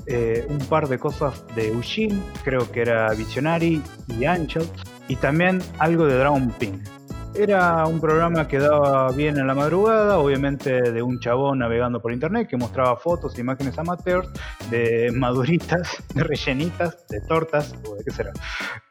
eh, 0.07 0.45
un 0.47 0.60
par 0.60 0.88
de 0.88 0.97
cosas 0.97 1.43
de 1.53 1.72
Ushin, 1.72 2.23
creo 2.45 2.72
que 2.72 2.80
era 2.80 3.14
Visionary 3.14 3.81
y 4.07 4.23
Angel, 4.23 4.64
y 5.10 5.18
también 5.18 5.61
algo 5.80 6.06
de 6.06 6.18
Dragon 6.18 6.49
Pink. 6.57 6.95
Era 7.38 7.86
un 7.86 7.99
programa 7.99 8.48
que 8.48 8.60
daba 8.60 9.12
bien 9.12 9.38
en 9.38 9.45
la 9.45 9.53
madrugada, 9.53 10.20
obviamente 10.20 10.82
de 10.91 11.02
un 11.02 11.20
chabón 11.20 11.60
navegando 11.60 12.02
por 12.02 12.14
internet 12.14 12.48
que 12.48 12.56
mostraba 12.56 12.95
fotos 12.95 13.38
e 13.38 13.41
imágenes 13.41 13.78
amateurs 13.78 14.30
de 14.70 15.12
maduritas, 15.16 16.02
de 16.14 16.24
rellenitas, 16.24 17.06
de 17.10 17.20
tortas, 17.28 17.76
o 17.90 17.95
de 17.95 18.06
qué 18.06 18.12
será, 18.12 18.32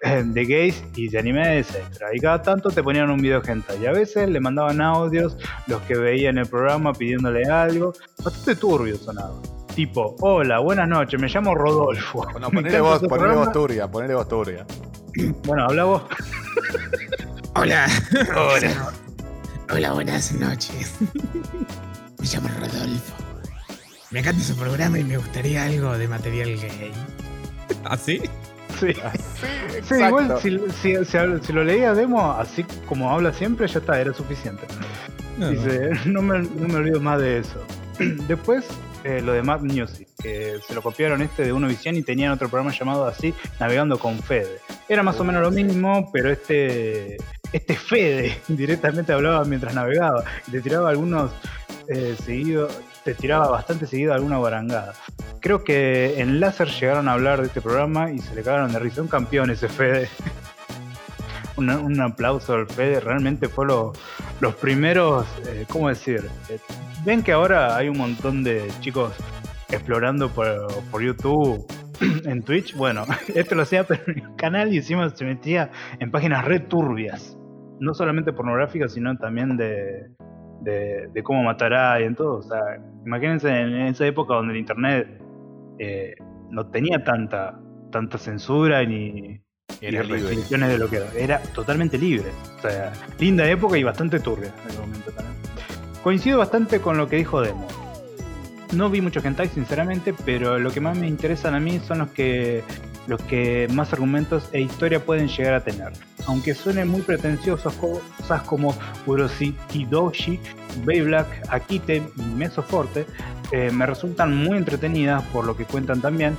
eh, 0.02 0.22
de 0.26 0.44
gays 0.44 0.84
y 0.94 1.08
de 1.08 1.18
anime, 1.18 1.58
etc. 1.58 1.76
Y 2.12 2.20
cada 2.20 2.42
tanto 2.42 2.68
te 2.68 2.82
ponían 2.82 3.08
un 3.10 3.16
video 3.20 3.40
hentai. 3.42 3.82
Y 3.82 3.86
a 3.86 3.92
veces 3.92 4.28
le 4.28 4.40
mandaban 4.40 4.80
audios 4.82 5.38
los 5.66 5.80
que 5.82 5.96
veían 5.96 6.36
el 6.36 6.46
programa 6.46 6.92
pidiéndole 6.92 7.44
algo. 7.44 7.94
Bastante 8.22 8.56
turbio 8.60 8.96
sonaba. 8.96 9.40
Tipo, 9.74 10.16
hola, 10.20 10.58
buenas 10.60 10.86
noches, 10.86 11.18
me 11.18 11.28
llamo 11.28 11.54
Rodolfo. 11.54 12.24
No, 12.38 12.50
Me 12.50 12.56
ponele 12.56 12.76
encanta 12.76 12.82
vos, 12.82 12.94
este 12.96 13.08
ponele 13.08 13.28
programa". 13.28 13.44
vos 13.46 13.52
turbia, 13.54 13.90
ponele 13.90 14.14
vos 14.14 14.28
turbia. 14.28 14.66
Bueno, 15.46 15.64
habla 15.64 15.84
vos. 15.84 16.02
Hola. 17.54 17.86
Hola. 18.36 18.92
Hola, 19.70 19.92
buenas 19.92 20.32
noches. 20.32 20.94
Me 22.18 22.26
llamo 22.26 22.48
Rodolfo. 22.60 23.14
Me 24.10 24.20
encanta 24.20 24.42
su 24.42 24.56
programa 24.56 24.98
y 24.98 25.04
me 25.04 25.16
gustaría 25.16 25.64
algo 25.64 25.96
de 25.98 26.06
material 26.08 26.48
gay. 26.56 26.92
¿Ah, 27.84 27.96
sí? 27.96 28.20
Sí. 28.80 28.88
Sí, 29.88 29.94
igual 29.94 30.36
si, 30.40 30.58
si- 30.80 31.04
si- 31.04 31.18
si 31.46 31.52
lo 31.52 31.64
leía 31.64 31.94
demo, 31.94 32.32
así 32.32 32.64
como 32.88 33.10
habla 33.10 33.32
siempre, 33.32 33.66
ya 33.66 33.78
está, 33.80 34.00
era 34.00 34.12
suficiente. 34.14 34.64
Dice, 35.38 35.90
no 36.06 36.22
me, 36.22 36.40
no 36.40 36.68
me 36.68 36.74
olvido 36.76 37.00
más 37.00 37.20
de 37.20 37.38
eso. 37.38 37.64
Después, 38.28 38.64
eh, 39.04 39.20
lo 39.20 39.32
de 39.32 39.42
Mad 39.42 39.60
Music, 39.60 40.08
que 40.22 40.58
se 40.66 40.74
lo 40.74 40.82
copiaron 40.82 41.22
este 41.22 41.42
de 41.44 41.52
Uno 41.52 41.66
Visión 41.68 41.96
y 41.96 42.02
tenían 42.02 42.30
otro 42.32 42.48
programa 42.48 42.72
llamado 42.76 43.04
así, 43.06 43.34
Navegando 43.58 43.98
con 43.98 44.18
Fede. 44.20 44.60
Era 44.88 45.02
más 45.02 45.18
o 45.18 45.24
menos 45.24 45.42
lo 45.42 45.50
mismo, 45.50 46.10
pero 46.12 46.30
este, 46.30 47.16
este 47.54 47.76
Fede 47.76 48.38
directamente 48.48 49.12
hablaba 49.12 49.44
mientras 49.44 49.74
navegaba 49.74 50.24
y 50.46 50.50
te 50.50 50.60
tiraba 50.60 50.90
algunos 50.90 51.30
eh, 51.88 52.16
seguidos, 52.24 52.76
te 53.04 53.14
tiraba 53.14 53.48
bastante 53.48 53.86
seguido 53.86 54.12
alguna 54.12 54.38
barangada. 54.38 54.94
Creo 55.40 55.62
que 55.62 56.20
en 56.20 56.40
Láser 56.40 56.68
llegaron 56.68 57.08
a 57.08 57.12
hablar 57.12 57.40
de 57.40 57.46
este 57.46 57.60
programa 57.60 58.10
y 58.10 58.18
se 58.18 58.34
le 58.34 58.42
cagaron 58.42 58.72
de 58.72 58.78
risa. 58.78 59.02
Un 59.02 59.08
campeón 59.08 59.50
ese 59.50 59.68
Fede. 59.68 60.08
un, 61.56 62.00
aplauso 62.00 62.54
al 62.54 62.66
Fede. 62.66 63.00
Realmente 63.00 63.48
fue 63.48 63.66
lo- 63.66 63.92
los 64.40 64.54
primeros, 64.56 65.26
eh, 65.46 65.66
¿cómo 65.68 65.88
decir? 65.88 66.28
Eh, 66.48 66.58
Ven 67.04 67.22
que 67.22 67.32
ahora 67.32 67.76
hay 67.76 67.88
un 67.88 67.98
montón 67.98 68.42
de 68.42 68.66
chicos 68.80 69.12
explorando 69.68 70.30
por, 70.30 71.02
YouTube, 71.02 71.66
en 72.24 72.42
Twitch. 72.42 72.74
Bueno, 72.74 73.04
esto 73.34 73.54
lo 73.54 73.62
hacía 73.62 73.84
pero 73.84 74.02
en 74.06 74.22
el 74.24 74.36
canal 74.36 74.72
y 74.72 74.78
encima 74.78 75.08
se 75.10 75.24
metía 75.24 75.70
en 76.00 76.10
páginas 76.10 76.44
re 76.46 76.60
turbias. 76.60 77.36
No 77.84 77.94
solamente 77.94 78.32
pornográficas, 78.32 78.92
sino 78.92 79.16
también 79.18 79.56
de, 79.56 80.08
de, 80.62 81.08
de 81.12 81.22
cómo 81.22 81.42
matará 81.42 82.00
y 82.00 82.04
en 82.04 82.14
todo. 82.14 82.38
O 82.38 82.42
sea, 82.42 82.80
imagínense 83.04 83.48
en 83.48 83.74
esa 83.82 84.06
época 84.06 84.34
donde 84.34 84.54
el 84.54 84.60
internet 84.60 85.20
eh, 85.78 86.14
no 86.50 86.66
tenía 86.66 87.04
tanta, 87.04 87.60
tanta 87.90 88.18
censura 88.18 88.82
ni, 88.84 89.40
libre. 89.80 90.02
restricciones 90.02 90.68
de 90.70 90.78
lo 90.78 90.88
que 90.88 90.96
era. 90.96 91.06
Era 91.16 91.38
totalmente 91.54 91.98
libre. 91.98 92.30
O 92.58 92.62
sea, 92.62 92.92
linda 93.18 93.48
época 93.48 93.76
y 93.76 93.84
bastante 93.84 94.20
turbia 94.20 94.52
en 94.64 94.74
el 94.74 94.80
momento 94.80 95.10
también. 95.10 95.36
Coincido 96.02 96.38
bastante 96.38 96.80
con 96.80 96.96
lo 96.96 97.08
que 97.08 97.16
dijo 97.16 97.40
Demo. 97.40 97.66
No 98.72 98.90
vi 98.90 99.00
mucho 99.00 99.20
hentai 99.22 99.48
sinceramente, 99.48 100.14
pero 100.24 100.58
lo 100.58 100.70
que 100.70 100.80
más 100.80 100.98
me 100.98 101.06
interesan 101.06 101.54
a 101.54 101.60
mí 101.60 101.78
son 101.78 101.98
los 101.98 102.10
que 102.10 102.62
los 103.06 103.20
que 103.22 103.68
más 103.72 103.92
argumentos 103.92 104.48
e 104.52 104.60
historia 104.60 105.04
pueden 105.04 105.28
llegar 105.28 105.54
a 105.54 105.60
tener. 105.62 105.92
Aunque 106.26 106.54
suenen 106.54 106.88
muy 106.88 107.02
pretenciosos, 107.02 107.74
cosas 107.74 108.42
como 108.42 108.74
Uroshi 109.06 109.52
Kidoshi, 109.68 110.40
Black, 110.84 111.26
Akite 111.48 112.02
y 112.16 112.22
Mesoforte 112.22 113.06
eh, 113.52 113.70
me 113.70 113.86
resultan 113.86 114.34
muy 114.34 114.56
entretenidas 114.56 115.22
por 115.24 115.44
lo 115.44 115.56
que 115.56 115.64
cuentan 115.64 116.00
también. 116.00 116.36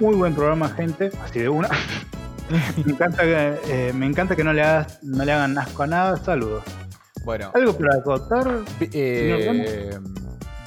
Muy 0.00 0.14
buen 0.14 0.34
programa, 0.34 0.68
gente, 0.68 1.10
así 1.22 1.40
de 1.40 1.48
una. 1.48 1.68
me, 2.84 2.92
encanta 2.92 3.22
que, 3.22 3.58
eh, 3.66 3.92
me 3.92 4.06
encanta 4.06 4.36
que 4.36 4.44
no 4.44 4.52
le, 4.52 4.62
hagas, 4.62 5.02
no 5.02 5.24
le 5.24 5.32
hagan 5.32 5.58
asco 5.58 5.82
a 5.82 5.86
nada. 5.86 6.16
Saludos. 6.16 6.64
Bueno, 7.24 7.50
¿Algo 7.54 7.76
para 7.76 7.96
acotar? 7.96 8.60
Eh, 8.80 9.98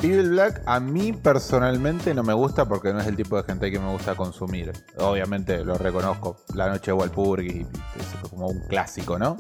Bill 0.02 0.32
Black 0.32 0.64
a 0.66 0.80
mí 0.80 1.14
personalmente 1.14 2.16
no 2.16 2.24
me 2.24 2.34
gusta 2.34 2.68
porque 2.68 2.92
no 2.92 3.00
es 3.00 3.08
el 3.08 3.16
tipo 3.16 3.38
de 3.38 3.44
gente 3.44 3.70
que 3.70 3.78
me 3.78 3.92
gusta 3.92 4.16
consumir. 4.16 4.72
Obviamente 4.98 5.64
lo 5.64 5.78
reconozco, 5.78 6.44
La 6.56 6.68
Noche 6.70 6.88
de 6.88 6.94
Walpurgis 6.94 7.68
es 8.00 8.30
como 8.30 8.48
un 8.48 8.62
clásico, 8.62 9.20
¿no? 9.20 9.38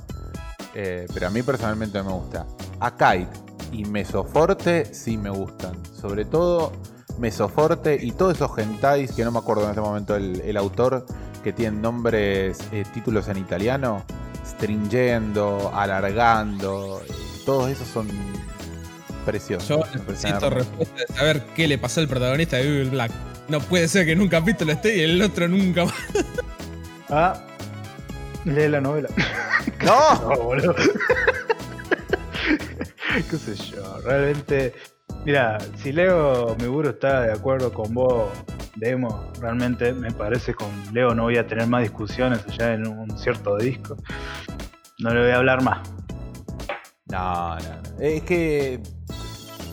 Eh, 0.76 1.08
pero 1.14 1.28
a 1.28 1.30
mí 1.32 1.42
personalmente 1.42 1.98
no 1.98 2.04
me 2.06 2.12
gusta. 2.14 2.46
Akite 2.80 3.28
y 3.72 3.86
Mesoforte 3.86 4.94
sí 4.94 5.18
me 5.18 5.32
gustan. 5.32 5.76
Sobre 6.00 6.26
todo 6.26 6.74
Mesoforte 7.18 7.98
y 8.00 8.12
todos 8.12 8.36
esos 8.36 8.56
hentais 8.58 9.14
que 9.14 9.24
no 9.26 9.32
me 9.32 9.40
acuerdo 9.40 9.64
en 9.64 9.70
este 9.70 9.82
momento 9.82 10.16
el, 10.16 10.42
el 10.42 10.58
autor 10.58 11.08
que 11.44 11.54
tienen 11.54 11.82
nombres, 11.82 12.60
eh, 12.72 12.84
títulos 12.94 13.28
en 13.30 13.38
italiano. 13.38 14.04
Stringendo, 14.46 15.72
alargando, 15.74 17.02
eh, 17.08 17.12
todos 17.46 17.70
esos 17.70 17.88
son 17.88 18.08
preciosos. 19.22 19.68
Yo 19.68 19.84
necesito 20.08 20.50
respuesta 20.50 20.96
de 20.96 21.14
saber 21.14 21.42
qué 21.56 21.68
le 21.68 21.78
pasó 21.78 22.02
al 22.02 22.08
protagonista 22.08 22.58
de 22.58 22.70
Bill 22.70 22.90
Black. 22.90 23.12
No 23.48 23.60
puede 23.60 23.88
ser 23.88 24.06
que 24.06 24.14
en 24.14 24.22
un 24.22 24.28
capítulo 24.28 24.72
esté 24.72 24.98
y 24.98 25.02
el 25.02 25.22
otro 25.22 25.48
nunca 25.48 25.86
más. 25.86 25.94
Ah, 27.10 27.44
lee 28.46 28.68
la 28.68 28.82
novela. 28.82 29.10
¡No! 29.84 30.22
No, 30.22 30.44
boludo. 30.44 30.76
qué 33.30 33.38
sé 33.38 33.56
yo, 33.56 34.00
realmente. 34.04 34.74
Mira, 35.26 35.58
si 35.78 35.92
Leo 35.92 36.56
Miguro 36.60 36.92
está 36.92 37.22
de 37.22 37.34
acuerdo 37.34 37.72
con 37.74 37.94
vos, 37.94 38.32
Demo, 38.76 39.32
realmente 39.40 39.94
me 39.94 40.12
parece 40.12 40.54
con 40.54 40.70
Leo 40.94 41.14
no 41.14 41.24
voy 41.24 41.38
a 41.38 41.46
tener 41.46 41.68
más 41.68 41.84
discusiones 41.84 42.40
allá 42.48 42.74
en 42.74 42.88
un 42.88 43.18
cierto 43.18 43.58
disco. 43.58 43.98
No 45.00 45.14
le 45.14 45.22
voy 45.22 45.32
a 45.32 45.38
hablar 45.38 45.62
más. 45.62 45.80
No, 47.12 47.56
no, 47.60 47.60
no. 47.60 48.00
Es 48.00 48.24
que 48.24 48.80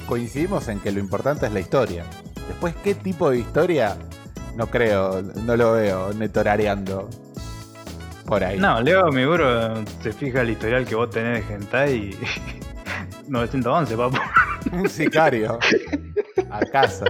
coincidimos 0.06 0.69
en 0.69 0.81
que 0.81 0.90
lo 0.93 1.01
importante 1.01 1.47
es 1.47 1.52
la 1.52 1.60
historia. 1.60 2.05
Después, 2.48 2.74
¿qué 2.82 2.94
tipo 2.94 3.31
de 3.31 3.39
historia? 3.39 3.97
No 4.56 4.66
creo, 4.66 5.23
no 5.23 5.56
lo 5.56 5.73
veo 5.73 6.12
netorareando 6.15 7.09
por 8.27 8.43
ahí. 8.43 8.59
No, 8.59 8.81
Leo 8.81 9.06
Miguro 9.12 9.85
se 10.02 10.12
fija 10.12 10.40
el 10.43 10.51
historial 10.51 10.85
que 10.85 10.94
vos 10.94 11.10
tenés 11.10 11.47
de 11.48 11.55
Hentai 11.55 11.94
y. 11.94 12.19
911, 13.28 13.97
papu. 13.97 14.16
Un 14.73 14.89
sicario. 14.89 15.59
¿Acaso? 16.51 17.05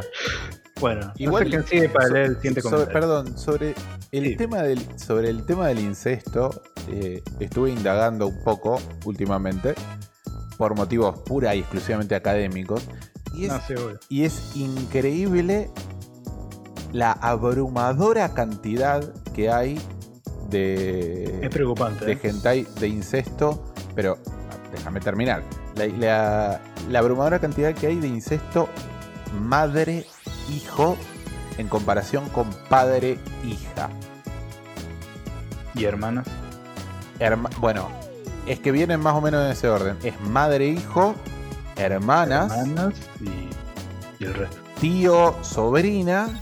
Bueno, 0.81 1.13
Igual- 1.17 1.45
no 1.45 1.51
sé 1.51 1.51
quién 1.51 1.67
sigue 1.67 1.89
para 1.89 2.07
so- 2.09 2.15
leer 2.15 2.27
el 2.27 2.37
siguiente 2.37 2.61
sobre- 2.61 2.75
comentario. 2.77 3.01
Perdón, 3.01 3.39
sobre 3.39 3.75
el, 4.13 4.25
Sí. 4.25 4.37
tema 4.37 4.63
del, 4.63 4.99
sobre 4.99 5.29
el 5.31 5.45
tema 5.47 5.69
del 5.69 5.81
incesto, 5.81 6.63
eh, 6.89 7.23
estuve 7.41 7.71
indagando 7.71 8.29
un 8.29 8.43
poco 8.45 8.81
últimamente 9.05 9.75
por 10.59 10.75
motivos 10.77 11.19
pura 11.21 11.55
y 11.55 11.61
exclusivamente 11.61 12.15
académicos. 12.15 12.83
Y 13.33 13.45
es, 13.47 13.53
No, 13.53 13.61
sí, 13.67 13.75
obvio. 13.75 13.99
y 14.11 14.25
es 14.25 14.57
increíble 14.57 15.71
la 16.93 17.13
abrumadora 17.13 18.35
cantidad 18.35 19.03
que 19.35 19.51
hay 19.51 19.81
de, 20.51 21.41
Es 21.45 21.51
preocupante. 21.51 22.05
de 22.05 22.13
¿eh? 22.13 22.19
hentai 22.23 22.67
de 22.81 22.89
incesto, 22.89 23.73
pero 23.95 24.19
déjame 24.73 25.01
terminar. 25.01 25.43
La, 25.77 25.87
la- 25.87 26.61
la 26.91 26.99
abrumadora 26.99 27.39
cantidad 27.39 27.75
que 27.75 27.87
hay 27.87 27.97
de 28.01 28.09
incesto 28.09 28.69
madre-hijo 29.41 30.97
en 31.59 31.69
comparación 31.69 32.29
con 32.31 32.49
padre-hija. 32.69 33.91
Y 35.75 35.85
hermanas. 35.85 36.27
Herma- 37.21 37.51
bueno, 37.61 37.89
es 38.49 38.61
que 38.61 38.73
vienen 38.73 39.01
más 39.01 39.15
o 39.15 39.20
menos 39.20 39.45
en 39.45 39.53
ese 39.53 39.69
orden. 39.69 39.97
Es 40.03 40.19
madre-hijo, 40.20 41.15
hermanas, 41.77 42.53
Hermanas 42.53 42.95
y, 43.20 43.49
y 44.23 44.27
el 44.27 44.35
resto. 44.35 44.57
tío, 44.81 45.37
sobrina. 45.43 46.41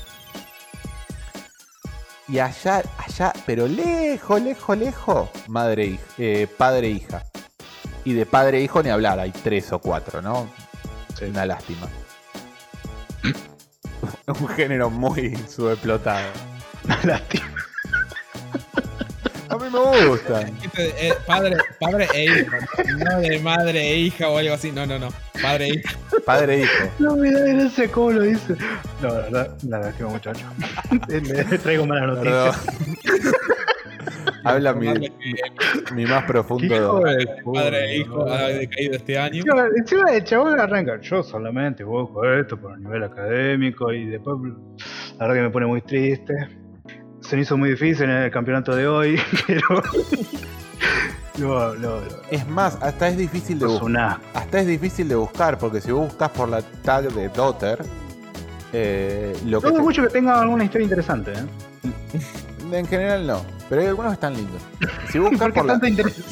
Y 2.28 2.39
allá, 2.41 2.83
allá, 2.99 3.33
pero 3.45 3.69
lejos, 3.69 4.43
lejos, 4.43 4.77
lejos, 4.77 5.28
madre, 5.49 5.99
eh, 6.19 6.49
padre, 6.59 6.89
hija. 6.89 7.24
Y 8.05 8.15
de 8.15 8.27
padre, 8.27 8.61
hijo 8.61 8.83
ni 8.83 8.89
hablar, 8.91 9.19
hay 9.20 9.31
tres 9.31 9.73
o 9.73 9.78
cuatro, 9.78 10.20
¿no? 10.23 10.49
Una 11.23 11.47
lástima. 11.47 11.89
Un 14.27 14.49
género 14.49 14.91
muy 14.91 15.37
subexplotado. 15.49 16.27
Lástima. 17.05 17.47
Mí 19.67 19.73
me 19.73 20.07
gusta. 20.07 20.43
Eh, 20.79 21.13
padre, 21.27 21.57
padre 21.81 22.07
e 22.15 22.25
hijo. 22.25 22.57
No 22.99 23.21
de 23.21 23.39
madre 23.41 23.81
e 23.81 23.99
hija 23.99 24.29
o 24.29 24.39
algo 24.39 24.55
así. 24.55 24.71
No, 24.71 24.87
no, 24.87 24.99
no. 24.99 25.09
Padre 25.43 25.67
e 25.67 25.75
hija. 25.75 25.99
Padre, 26.25 26.61
hijo. 26.61 26.85
No 26.99 27.17
me 27.17 27.33
da 27.33 27.41
gracia 27.41 27.91
cómo 27.91 28.13
lo 28.13 28.23
dice. 28.23 28.55
No, 29.03 29.09
la 29.09 29.15
verdad, 29.15 29.59
la 29.69 29.79
lástima, 29.81 30.09
muchacho. 30.11 30.47
Le 31.09 31.59
traigo 31.59 31.87
malas 31.87 32.17
noticias. 32.17 32.67
Habla 34.45 34.75
mi, 34.75 34.87
mi 35.93 36.07
más 36.07 36.23
profundo. 36.25 36.77
hijo 36.77 37.01
de 37.01 37.27
padre 37.45 37.85
e 37.91 37.97
hijo 37.99 38.31
ha 38.31 38.43
decaído 38.49 38.95
este 38.95 39.19
año. 39.19 39.43
Encima 39.77 40.13
el 40.13 40.23
chabón 40.23 40.61
arranca, 40.61 41.01
yo 41.01 41.25
solamente 41.25 41.83
busco 41.83 42.25
esto 42.25 42.57
por 42.57 42.75
el 42.75 42.83
nivel 42.85 43.03
académico 43.03 43.93
y 43.93 44.07
después 44.07 44.37
la 45.19 45.27
verdad 45.27 45.35
que 45.35 45.43
me 45.43 45.51
pone 45.51 45.67
muy 45.67 45.83
triste. 45.83 46.33
Se 47.28 47.36
me 47.36 47.43
hizo 47.43 47.57
muy 47.57 47.70
difícil 47.70 48.05
en 48.05 48.11
el 48.23 48.31
campeonato 48.31 48.74
de 48.74 48.86
hoy, 48.86 49.20
pero 49.47 49.82
no, 51.39 51.74
no, 51.74 52.01
no. 52.01 52.07
Es 52.31 52.47
más, 52.48 52.78
hasta 52.81 53.09
es 53.09 53.16
difícil 53.16 53.59
de 53.59 53.66
buscar. 53.66 54.19
Hasta 54.35 54.61
es 54.61 54.66
difícil 54.66 55.09
de 55.09 55.16
buscar, 55.16 55.59
porque 55.59 55.81
si 55.81 55.90
vos 55.90 56.07
buscas 56.09 56.31
por 56.31 56.48
la 56.48 56.62
tag 56.62 57.11
de 57.12 57.28
Daughter, 57.28 57.78
eh, 58.73 59.36
lo 59.44 59.61
que 59.61 59.70
te- 59.73 59.78
mucho 59.81 60.03
que 60.03 60.09
tenga 60.09 60.40
alguna 60.40 60.65
historia 60.65 60.85
interesante, 60.85 61.32
¿eh? 61.32 61.90
en 62.73 62.86
general 62.86 63.27
no, 63.27 63.43
pero 63.69 63.81
hay 63.82 63.89
algunos 63.89 64.11
que 64.12 64.15
están 64.15 64.35
lindos. 64.35 64.62
Si 65.11 65.19
buscas 65.20 65.53
¿Por 65.53 65.66
la, 65.66 65.81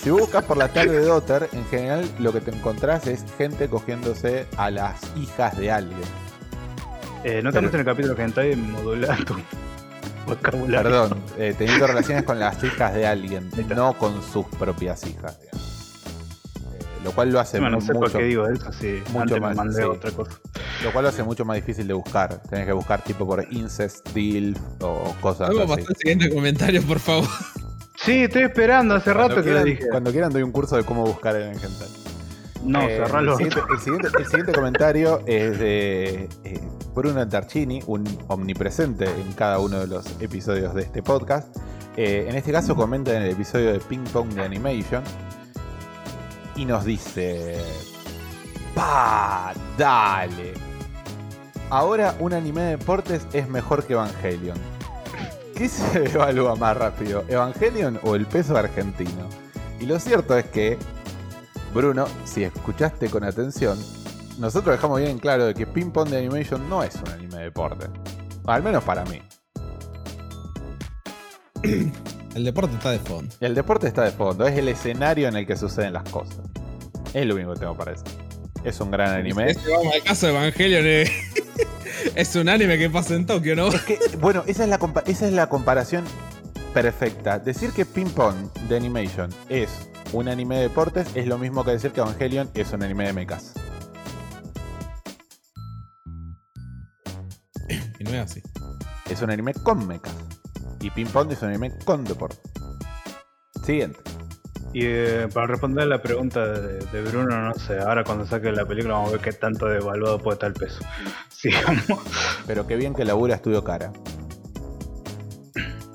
si 0.02 0.10
buscas 0.10 0.44
por 0.44 0.56
la 0.56 0.68
tag 0.68 0.88
de 0.90 1.04
Daughter, 1.04 1.48
en 1.52 1.64
general 1.66 2.08
lo 2.18 2.32
que 2.32 2.40
te 2.40 2.50
encontrás 2.50 3.06
es 3.06 3.24
gente 3.36 3.68
cogiéndose 3.68 4.46
a 4.56 4.70
las 4.70 5.00
hijas 5.16 5.56
de 5.58 5.70
alguien. 5.70 5.98
Eh, 7.24 7.40
no 7.42 7.48
estamos 7.50 7.72
en 7.72 7.80
el 7.80 7.86
capítulo 7.86 8.14
hentai 8.18 8.54
modular 8.54 9.24
tu 9.24 9.34
vocabulario. 10.26 10.82
Perdón, 10.90 11.22
eh, 11.38 11.54
teniendo 11.56 11.86
relaciones 11.86 12.24
con 12.24 12.38
las 12.38 12.62
hijas 12.62 12.94
de 12.94 13.06
alguien, 13.06 13.50
no 13.74 13.94
con 13.98 14.22
sus 14.22 14.46
propias 14.58 15.04
hijas. 15.06 15.38
Eh, 15.42 15.50
lo 17.04 17.12
cual 17.12 17.30
lo 17.30 17.40
hace 17.40 17.58
Encima 17.58 17.70
no 17.70 17.80
sé 17.80 17.92
por 17.92 18.02
mucho, 18.04 18.18
qué 18.18 18.24
digo 18.24 18.46
eso, 18.48 18.72
si 18.72 19.02
mucho 19.12 19.20
antes 19.20 19.40
más, 19.40 19.50
me 19.50 19.54
mandé 19.56 19.82
sí. 19.82 19.88
otra 19.88 20.10
cosa. 20.10 20.32
lo 20.82 20.92
cual 20.92 21.02
lo 21.04 21.08
hace 21.10 21.22
mucho 21.22 21.44
más 21.44 21.56
difícil 21.56 21.86
de 21.86 21.94
buscar. 21.94 22.40
Tenés 22.48 22.66
que 22.66 22.72
buscar 22.72 23.02
tipo 23.02 23.26
por 23.26 23.44
incest, 23.52 24.08
deal 24.10 24.56
o 24.80 25.14
cosas 25.20 25.48
Vamos 25.48 25.60
a 25.62 25.64
así. 25.64 25.82
pasar 25.82 25.88
al 25.90 25.96
siguiente 25.96 26.30
comentario, 26.34 26.82
por 26.82 26.98
favor. 26.98 27.28
Sí, 27.96 28.24
estoy 28.24 28.42
esperando 28.42 28.94
hace 28.94 29.12
Cuando 29.12 29.28
rato 29.28 29.42
que 29.42 29.50
le 29.50 29.62
quieran, 29.62 29.64
dije. 29.64 29.88
cuando 29.88 30.10
quieran 30.10 30.32
doy 30.32 30.42
un 30.42 30.52
curso 30.52 30.76
de 30.76 30.84
cómo 30.84 31.04
buscar 31.06 31.36
en 31.36 31.52
Hentai. 31.52 31.88
No, 32.64 32.80
Eh. 32.82 32.96
El 33.04 33.36
siguiente, 33.36 33.60
el 33.72 33.78
siguiente- 33.80 34.08
el 34.18 34.24
siguiente 34.26 34.52
comentario 34.52 35.20
es 35.26 35.58
de 35.58 36.28
eh, 36.44 36.60
Bruno 36.94 37.26
Tarchini, 37.28 37.82
un 37.86 38.04
omnipresente 38.28 39.04
en 39.04 39.32
cada 39.34 39.58
uno 39.58 39.80
de 39.80 39.86
los 39.86 40.06
episodios 40.20 40.74
de 40.74 40.82
este 40.82 41.02
podcast. 41.02 41.54
Eh, 41.96 42.26
en 42.28 42.34
este 42.34 42.50
caso 42.52 42.74
comenta 42.74 43.14
en 43.14 43.22
el 43.22 43.30
episodio 43.30 43.72
de 43.72 43.78
Ping 43.80 44.04
Pong 44.12 44.28
de 44.30 44.42
Animation 44.42 45.02
y 46.56 46.64
nos 46.64 46.84
dice... 46.84 47.56
¡Pa! 48.74 49.52
¡Dale! 49.78 50.54
Ahora 51.70 52.16
un 52.18 52.32
anime 52.32 52.62
de 52.62 52.70
deportes 52.76 53.26
es 53.32 53.48
mejor 53.48 53.84
que 53.84 53.92
Evangelion. 53.92 54.58
¿Qué 55.54 55.68
se 55.68 56.04
evalúa 56.06 56.56
más 56.56 56.76
rápido, 56.76 57.24
Evangelion 57.28 58.00
o 58.02 58.14
el 58.16 58.26
peso 58.26 58.56
argentino? 58.56 59.28
Y 59.78 59.86
lo 59.86 60.00
cierto 60.00 60.36
es 60.36 60.46
que 60.46 60.76
Bruno, 61.74 62.06
si 62.24 62.44
escuchaste 62.44 63.10
con 63.10 63.24
atención, 63.24 63.76
nosotros 64.38 64.76
dejamos 64.76 65.00
bien 65.00 65.18
claro 65.18 65.46
de 65.46 65.54
que 65.54 65.66
Ping 65.66 65.90
Pong 65.90 66.08
de 66.08 66.18
Animation 66.18 66.68
no 66.68 66.84
es 66.84 66.94
un 66.94 67.08
anime 67.08 67.38
de 67.38 67.44
deporte. 67.44 67.86
Al 68.46 68.62
menos 68.62 68.84
para 68.84 69.04
mí. 69.06 69.20
El 72.34 72.44
deporte 72.44 72.76
está 72.76 72.90
de 72.90 73.00
fondo. 73.00 73.34
El 73.40 73.56
deporte 73.56 73.88
está 73.88 74.04
de 74.04 74.12
fondo, 74.12 74.46
es 74.46 74.56
el 74.56 74.68
escenario 74.68 75.26
en 75.26 75.36
el 75.36 75.46
que 75.46 75.56
suceden 75.56 75.92
las 75.94 76.08
cosas. 76.10 76.38
Es 77.12 77.26
lo 77.26 77.34
único 77.34 77.54
que 77.54 77.60
tengo 77.60 77.76
para 77.76 77.90
decir. 77.92 78.06
Es 78.62 78.80
un 78.80 78.92
gran 78.92 79.10
anime. 79.10 79.50
Este, 79.50 79.70
vamos 79.72 79.94
al 79.94 80.02
caso 80.04 80.26
de 80.26 80.32
Evangelion. 80.32 80.84
eh. 80.86 81.10
es 82.14 82.36
un 82.36 82.48
anime 82.48 82.78
que 82.78 82.88
pasa 82.88 83.14
en 83.14 83.26
Tokio, 83.26 83.56
¿no? 83.56 83.68
Es 83.68 83.82
que, 83.82 83.98
bueno, 84.20 84.44
esa 84.46 84.62
es, 84.62 84.68
la 84.70 84.78
esa 85.06 85.26
es 85.26 85.32
la 85.32 85.48
comparación 85.48 86.04
perfecta. 86.72 87.40
Decir 87.40 87.72
que 87.72 87.84
Ping 87.84 88.10
Pong 88.10 88.34
de 88.68 88.76
Animation 88.76 89.30
es 89.48 89.90
un 90.14 90.28
anime 90.28 90.56
de 90.56 90.62
deportes 90.62 91.08
es 91.14 91.26
lo 91.26 91.38
mismo 91.38 91.64
que 91.64 91.72
decir 91.72 91.90
que 91.90 92.00
Evangelion 92.00 92.48
es 92.54 92.72
un 92.72 92.82
anime 92.82 93.06
de 93.06 93.12
mechas. 93.12 93.52
Y 97.98 98.04
no 98.04 98.10
es 98.10 98.20
así. 98.30 98.42
Es 99.10 99.20
un 99.22 99.30
anime 99.30 99.54
con 99.54 99.86
mechas. 99.86 100.14
Y 100.80 100.90
Ping 100.90 101.06
Pong 101.06 101.32
es 101.32 101.42
un 101.42 101.48
anime 101.48 101.72
con 101.84 102.04
deporte. 102.04 102.38
Siguiente. 103.64 103.98
Y 104.72 104.84
eh, 104.84 105.28
para 105.32 105.48
responder 105.48 105.84
a 105.84 105.86
la 105.86 106.02
pregunta 106.02 106.46
de, 106.46 106.78
de 106.78 107.02
Bruno, 107.02 107.40
no 107.40 107.54
sé, 107.54 107.78
ahora 107.78 108.04
cuando 108.04 108.26
saque 108.26 108.50
la 108.52 108.66
película 108.66 108.94
vamos 108.94 109.10
a 109.10 109.12
ver 109.12 109.20
qué 109.20 109.32
tanto 109.32 109.66
devaluado 109.66 110.18
puede 110.18 110.34
estar 110.34 110.48
el 110.48 110.54
peso. 110.54 110.80
Sigamos 111.28 111.84
Pero 112.46 112.66
qué 112.66 112.76
bien 112.76 112.94
que 112.94 113.04
labura 113.04 113.36
Estudio 113.36 113.64
Cara. 113.64 113.92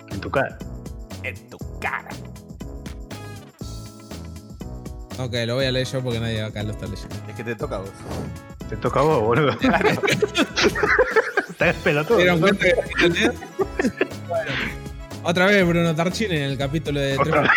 en 0.10 0.20
tu 0.20 0.30
cara. 0.30 0.58
En 1.24 1.50
tu 1.50 1.58
cara. 1.80 2.10
Ok, 5.26 5.34
lo 5.46 5.56
voy 5.56 5.66
a 5.66 5.72
leer 5.72 5.86
yo 5.86 6.02
porque 6.02 6.20
nadie 6.20 6.42
acá 6.42 6.64
lo 6.64 6.72
está 6.72 6.88
leyendo. 6.88 7.16
Es 7.28 7.36
que 7.36 7.44
te 7.44 7.56
toca 7.56 7.76
a 7.76 7.80
vos. 7.80 7.92
Te 8.70 8.78
toca 8.78 9.02
a 9.02 9.04
vos, 9.04 9.22
boludo. 9.22 9.52
Estás 11.50 11.76
pelotudo. 11.84 12.18
¿Se 12.18 12.24
dieron 12.24 12.40
cuenta 12.40 12.66
que 12.98 13.10
leer? 13.10 13.34
Bueno. 14.28 14.52
Otra 15.24 15.48
vez 15.48 15.68
Bruno 15.68 15.94
Tarchini 15.94 16.38
en 16.38 16.44
el 16.44 16.58
capítulo 16.58 17.02
de 17.02 17.18
Otra 17.18 17.44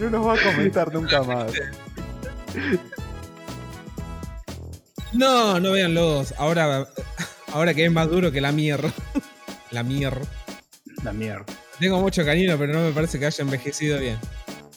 No 0.00 0.10
nos 0.10 0.26
va 0.26 0.34
a 0.34 0.42
comentar 0.42 0.92
nunca 0.92 1.22
más. 1.22 1.52
No, 5.12 5.60
no 5.60 5.72
vean 5.72 5.92
los. 5.94 6.32
Ahora, 6.38 6.86
ahora 7.52 7.74
que 7.74 7.84
es 7.84 7.92
más 7.92 8.08
duro 8.08 8.32
que 8.32 8.40
la 8.40 8.52
mierda. 8.52 8.90
La 9.70 9.82
mierda. 9.82 10.24
La 11.02 11.12
mierda. 11.12 11.44
Tengo 11.78 12.00
mucho 12.00 12.24
cariño, 12.24 12.56
pero 12.58 12.72
no 12.72 12.80
me 12.80 12.92
parece 12.92 13.18
que 13.18 13.26
haya 13.26 13.42
envejecido 13.42 13.98
bien. 13.98 14.18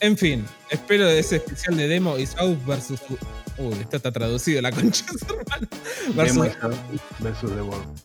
En 0.00 0.16
fin, 0.16 0.46
espero 0.70 1.06
de 1.06 1.18
ese 1.18 1.36
especial 1.36 1.76
de 1.76 1.88
Demo 1.88 2.16
y 2.18 2.26
South 2.26 2.58
versus. 2.66 3.00
Uy, 3.58 3.74
esto 3.80 3.96
está 3.96 4.10
traducido, 4.10 4.62
la 4.62 4.72
concha 4.72 5.04
de 5.12 5.18
su 5.18 5.34
hermano. 5.34 5.68
Demo 6.14 6.42
Versus, 6.42 7.00
versus 7.18 7.54
The 7.54 7.62
World. 7.62 8.00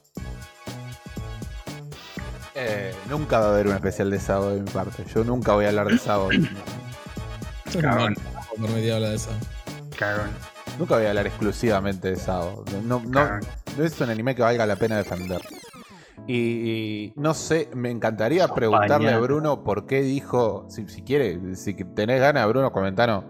Eh, 2.55 2.93
nunca 3.09 3.39
va 3.39 3.47
a 3.47 3.49
haber 3.49 3.67
un 3.67 3.73
especial 3.73 4.09
de 4.09 4.19
sábado 4.19 4.55
de 4.55 4.61
mi 4.61 4.69
parte. 4.69 5.03
Yo 5.13 5.23
nunca 5.23 5.53
voy 5.53 5.65
a 5.65 5.69
hablar 5.69 5.87
de 5.87 5.97
sábado. 5.97 6.29
Cagón. 7.81 8.15
Por 8.57 8.69
medio 8.69 8.95
habla 8.95 9.09
de 9.09 9.15
eso. 9.15 9.29
Cagón. 9.97 10.31
nunca 10.79 10.95
voy 10.95 11.05
a 11.05 11.09
hablar 11.09 11.27
exclusivamente 11.27 12.11
de 12.11 12.15
sábado. 12.15 12.63
No, 12.83 13.01
no, 13.01 13.39
no 13.77 13.83
es 13.83 13.99
un 13.99 14.09
anime 14.09 14.35
que 14.35 14.41
valga 14.41 14.65
la 14.65 14.77
pena 14.77 14.97
defender. 14.97 15.41
Y, 16.27 16.35
y 16.37 17.13
no 17.17 17.33
sé, 17.33 17.69
me 17.75 17.91
encantaría 17.91 18.47
preguntarle 18.47 19.11
a. 19.11 19.19
Bruno 19.19 19.63
por 19.63 19.85
qué 19.85 20.01
dijo, 20.01 20.65
si, 20.69 20.87
si 20.87 21.01
quiere, 21.03 21.55
si 21.55 21.73
tenés 21.73 22.19
ganas, 22.19 22.47
Bruno, 22.47 22.71
comentanos 22.71 23.23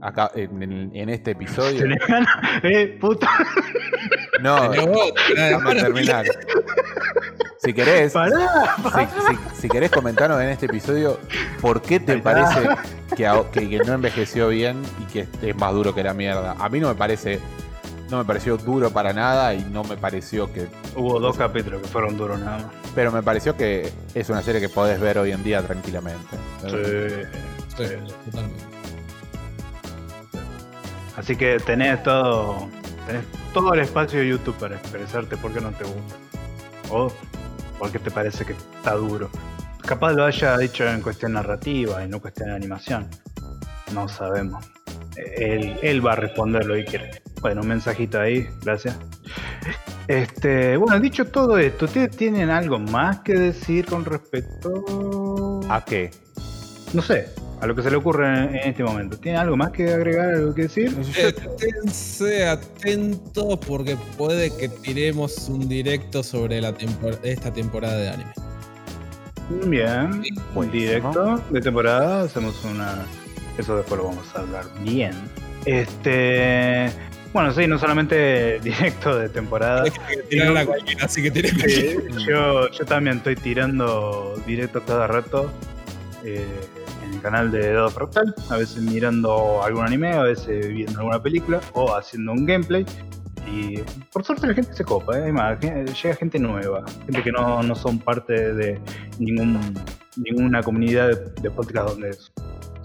acá 0.00 0.32
en, 0.34 0.60
en- 0.62 0.90
en 0.94 1.08
este 1.08 1.30
episodio. 1.32 1.78
¿Tenés 1.82 2.00
ganas? 2.06 2.28
Eh, 2.64 2.98
puta. 3.00 3.28
No, 4.42 4.70
déjame 4.70 5.58
mano. 5.62 5.80
terminar. 5.80 6.24
Si 7.58 7.72
querés, 7.72 8.12
Pará. 8.12 8.74
si, 8.92 9.34
si- 9.54 9.60
si 9.62 9.68
querés 9.68 9.92
comentarnos 9.92 10.40
en 10.42 10.48
este 10.48 10.66
episodio 10.66 11.20
por 11.60 11.80
qué 11.80 12.00
te 12.00 12.18
parece 12.18 12.68
que, 13.16 13.30
que- 13.52 13.68
que 13.70 13.78
no 13.86 13.92
envejeció 13.92 14.48
bien 14.48 14.82
y 15.00 15.04
que 15.12 15.28
es 15.42 15.56
más 15.56 15.72
duro 15.72 15.94
que 15.94 16.02
la 16.02 16.12
mierda. 16.12 16.56
A 16.58 16.68
mí 16.68 16.80
no 16.80 16.88
me 16.88 16.96
parece, 16.96 17.38
no 18.12 18.18
me 18.18 18.24
pareció 18.26 18.58
duro 18.58 18.90
para 18.90 19.14
nada 19.14 19.54
y 19.54 19.64
no 19.64 19.82
me 19.84 19.96
pareció 19.96 20.52
que, 20.52 20.68
Hubo 20.94 21.18
dos 21.18 21.38
capítulos 21.38 21.80
que 21.80 21.88
fueron 21.88 22.18
duros 22.18 22.38
nada 22.38 22.58
más. 22.58 22.66
pero 22.94 23.10
me 23.10 23.22
pareció 23.22 23.56
que 23.56 23.90
es 24.14 24.28
una 24.28 24.42
serie 24.42 24.60
que 24.60 24.68
podés 24.68 25.00
ver 25.00 25.16
hoy 25.16 25.32
en 25.32 25.42
día 25.42 25.62
tranquilamente. 25.62 26.36
Sí. 26.60 27.26
Sí, 27.74 27.84
totalmente. 28.26 28.64
Así 31.16 31.36
que 31.36 31.56
tenés 31.58 32.02
todo, 32.02 32.68
tenés 33.06 33.24
todo 33.54 33.72
el 33.72 33.80
espacio 33.80 34.20
de 34.20 34.28
YouTube 34.28 34.56
para 34.56 34.76
expresarte 34.76 35.38
por 35.38 35.54
qué 35.54 35.62
no 35.62 35.70
te 35.70 35.84
gusta. 35.84 36.14
O 36.90 37.10
por 37.78 37.90
qué 37.90 37.98
te 37.98 38.10
parece 38.10 38.44
que 38.44 38.52
está 38.52 38.92
duro. 38.92 39.30
Capaz 39.86 40.12
lo 40.12 40.26
haya 40.26 40.58
dicho 40.58 40.86
en 40.86 41.00
cuestión 41.00 41.32
narrativa 41.32 42.04
y 42.04 42.08
no 42.08 42.20
cuestión 42.20 42.50
de 42.50 42.56
animación. 42.56 43.08
No 43.94 44.06
sabemos. 44.06 44.62
Él, 45.16 45.78
él 45.82 46.06
va 46.06 46.12
a 46.12 46.16
responder 46.16 46.66
lo 46.66 46.74
que 46.74 46.84
quiere. 46.84 47.21
Bueno, 47.42 47.60
un 47.60 47.68
mensajito 47.68 48.18
ahí, 48.20 48.48
gracias. 48.64 48.96
Este, 50.08 50.76
bueno, 50.76 50.98
dicho 51.00 51.26
todo 51.26 51.58
esto, 51.58 51.84
¿ustedes 51.84 52.16
tienen 52.16 52.48
algo 52.50 52.78
más 52.78 53.20
que 53.20 53.34
decir 53.34 53.84
con 53.86 54.04
respecto 54.04 55.60
¿A 55.68 55.84
qué? 55.84 56.10
no 56.92 57.00
sé, 57.02 57.28
a 57.60 57.66
lo 57.66 57.74
que 57.74 57.82
se 57.82 57.90
le 57.90 57.96
ocurre 57.96 58.26
en, 58.28 58.54
en 58.56 58.68
este 58.70 58.84
momento? 58.84 59.18
¿Tienen 59.18 59.40
algo 59.40 59.56
más 59.56 59.70
que 59.70 59.92
agregar, 59.92 60.34
algo 60.34 60.54
que 60.54 60.62
decir? 60.62 60.96
Esténse 61.16 62.46
atentos 62.46 63.58
porque 63.66 63.96
puede 64.16 64.54
que 64.56 64.68
tiremos 64.68 65.48
un 65.48 65.68
directo 65.68 66.22
sobre 66.22 66.60
la 66.60 66.72
tempor- 66.76 67.18
esta 67.22 67.52
temporada 67.52 67.96
de 67.96 68.08
anime. 68.08 68.32
Bien, 69.66 70.22
Buenísimo. 70.54 71.10
directo 71.10 71.42
de 71.50 71.60
temporada, 71.60 72.22
hacemos 72.22 72.64
una... 72.64 73.04
Eso 73.58 73.76
después 73.76 74.00
lo 74.00 74.08
vamos 74.08 74.26
a 74.34 74.40
hablar 74.40 74.64
bien. 74.82 75.12
Este... 75.64 76.90
Bueno, 77.32 77.52
sí, 77.52 77.66
no 77.66 77.78
solamente 77.78 78.60
directo 78.62 79.18
de 79.18 79.28
temporada. 79.28 79.84
Hay 79.84 79.90
que 79.90 80.22
tirar 80.24 80.56
a 80.56 80.66
cualquiera, 80.66 81.04
así 81.06 81.22
que 81.22 81.30
tiene 81.30 81.50
que 81.50 81.98
yo, 82.28 82.68
yo 82.70 82.84
también 82.84 83.18
estoy 83.18 83.36
tirando 83.36 84.34
directo 84.46 84.82
cada 84.84 85.06
rato 85.06 85.50
eh, 86.24 86.46
en 87.06 87.14
el 87.14 87.20
canal 87.20 87.50
de 87.50 87.72
Dado 87.72 87.90
Fractal, 87.90 88.34
a 88.50 88.56
veces 88.56 88.82
mirando 88.82 89.62
algún 89.64 89.84
anime, 89.84 90.12
a 90.12 90.22
veces 90.22 90.68
viendo 90.68 90.98
alguna 91.00 91.22
película 91.22 91.60
o 91.72 91.94
haciendo 91.96 92.32
un 92.32 92.44
gameplay. 92.46 92.84
Y 93.50 93.78
por 94.12 94.24
suerte 94.24 94.46
la 94.46 94.54
gente 94.54 94.72
se 94.72 94.84
copa, 94.84 95.18
¿eh? 95.18 95.24
Hay 95.24 95.32
más, 95.32 95.58
gen- 95.60 95.84
llega 95.86 96.14
gente 96.14 96.38
nueva, 96.38 96.84
gente 97.06 97.22
que 97.22 97.32
no, 97.32 97.62
no 97.62 97.74
son 97.74 97.98
parte 97.98 98.54
de 98.54 98.78
ningún, 99.18 99.58
ninguna 100.16 100.62
comunidad 100.62 101.08
de, 101.08 101.16
de 101.42 101.50
podcast 101.50 101.88
donde 101.88 102.16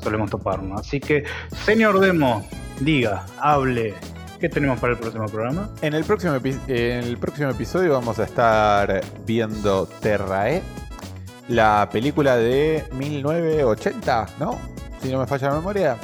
solemos 0.02 0.30
toparnos. 0.32 0.82
Así 0.82 1.00
que, 1.00 1.24
señor 1.66 2.00
Demo, 2.00 2.46
diga, 2.82 3.26
hable, 3.40 3.94
¿qué 4.40 4.50
tenemos 4.50 4.80
para 4.80 4.94
el 4.94 5.00
próximo 5.00 5.26
programa? 5.28 5.70
En 5.82 5.94
el 5.94 6.04
próximo, 6.04 6.34
epi- 6.36 6.60
en 6.68 7.04
el 7.04 7.18
próximo 7.18 7.50
episodio 7.50 7.94
vamos 7.94 8.20
a 8.20 8.24
estar 8.24 9.02
viendo 9.26 9.88
Terrae, 10.02 10.62
la 11.50 11.88
película 11.92 12.36
de 12.38 12.84
1980, 12.96 14.28
¿no? 14.40 14.60
Si 15.02 15.12
no 15.12 15.20
me 15.20 15.28
falla 15.28 15.50
la 15.50 15.56
memoria. 15.56 15.98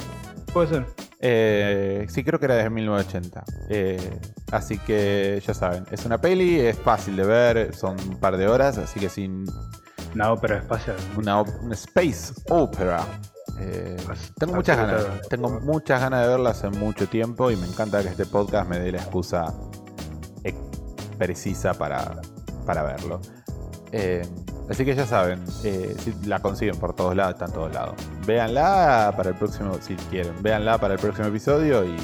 Puede 0.54 0.68
ser. 0.68 0.86
Eh, 1.20 2.06
sí, 2.10 2.24
creo 2.24 2.38
que 2.40 2.46
era 2.46 2.56
de 2.56 2.70
1980. 2.70 3.44
Eh, 3.70 4.20
así 4.52 4.78
que 4.78 5.42
ya 5.46 5.54
saben, 5.54 5.86
es 5.92 6.06
una 6.06 6.20
peli, 6.20 6.60
es 6.60 6.78
fácil 6.78 7.16
de 7.16 7.24
ver, 7.26 7.76
son 7.76 7.98
un 8.10 8.20
par 8.20 8.38
de 8.38 8.48
horas, 8.48 8.78
así 8.78 9.00
que 9.00 9.10
sin 9.10 9.46
Una 10.14 10.32
ópera 10.32 10.58
espacial. 10.58 10.96
una, 11.18 11.42
una 11.42 11.74
space 11.76 12.34
opera. 12.50 13.06
Eh, 13.60 13.96
tengo 14.38 14.56
muchas 14.56 14.78
ganas, 14.78 15.06
tengo 15.30 15.50
muchas 15.62 16.02
ganas 16.02 16.22
de 16.24 16.28
verla 16.28 16.50
hace 16.50 16.70
mucho 16.70 17.08
tiempo 17.08 17.52
y 17.52 17.56
me 17.56 17.68
encanta 17.68 18.02
que 18.02 18.10
este 18.10 18.26
podcast 18.26 18.68
me 18.68 18.80
dé 18.80 18.92
la 18.92 18.98
excusa 18.98 19.54
ex- 20.44 20.58
precisa 21.18 21.74
para, 21.74 22.20
para 22.66 22.84
verlo. 22.84 23.22
Eh, 23.92 24.28
así 24.70 24.84
que 24.84 24.96
ya 24.96 25.06
saben, 25.06 25.44
eh, 25.64 25.96
si 26.00 26.14
la 26.26 26.40
consiguen 26.40 26.78
por 26.78 26.96
todos 26.96 27.16
lados, 27.16 27.34
está 27.34 27.46
en 27.46 27.52
todos 27.52 27.74
lados. 27.74 27.96
Véanla 28.26 29.14
para 29.16 29.30
el 29.30 29.36
próximo, 29.36 29.78
si 29.82 29.96
quieren, 30.10 30.34
véanla 30.42 30.80
para 30.80 30.96
el 30.96 31.00
próximo 31.00 31.28
episodio 31.28 31.86
y 31.86 31.96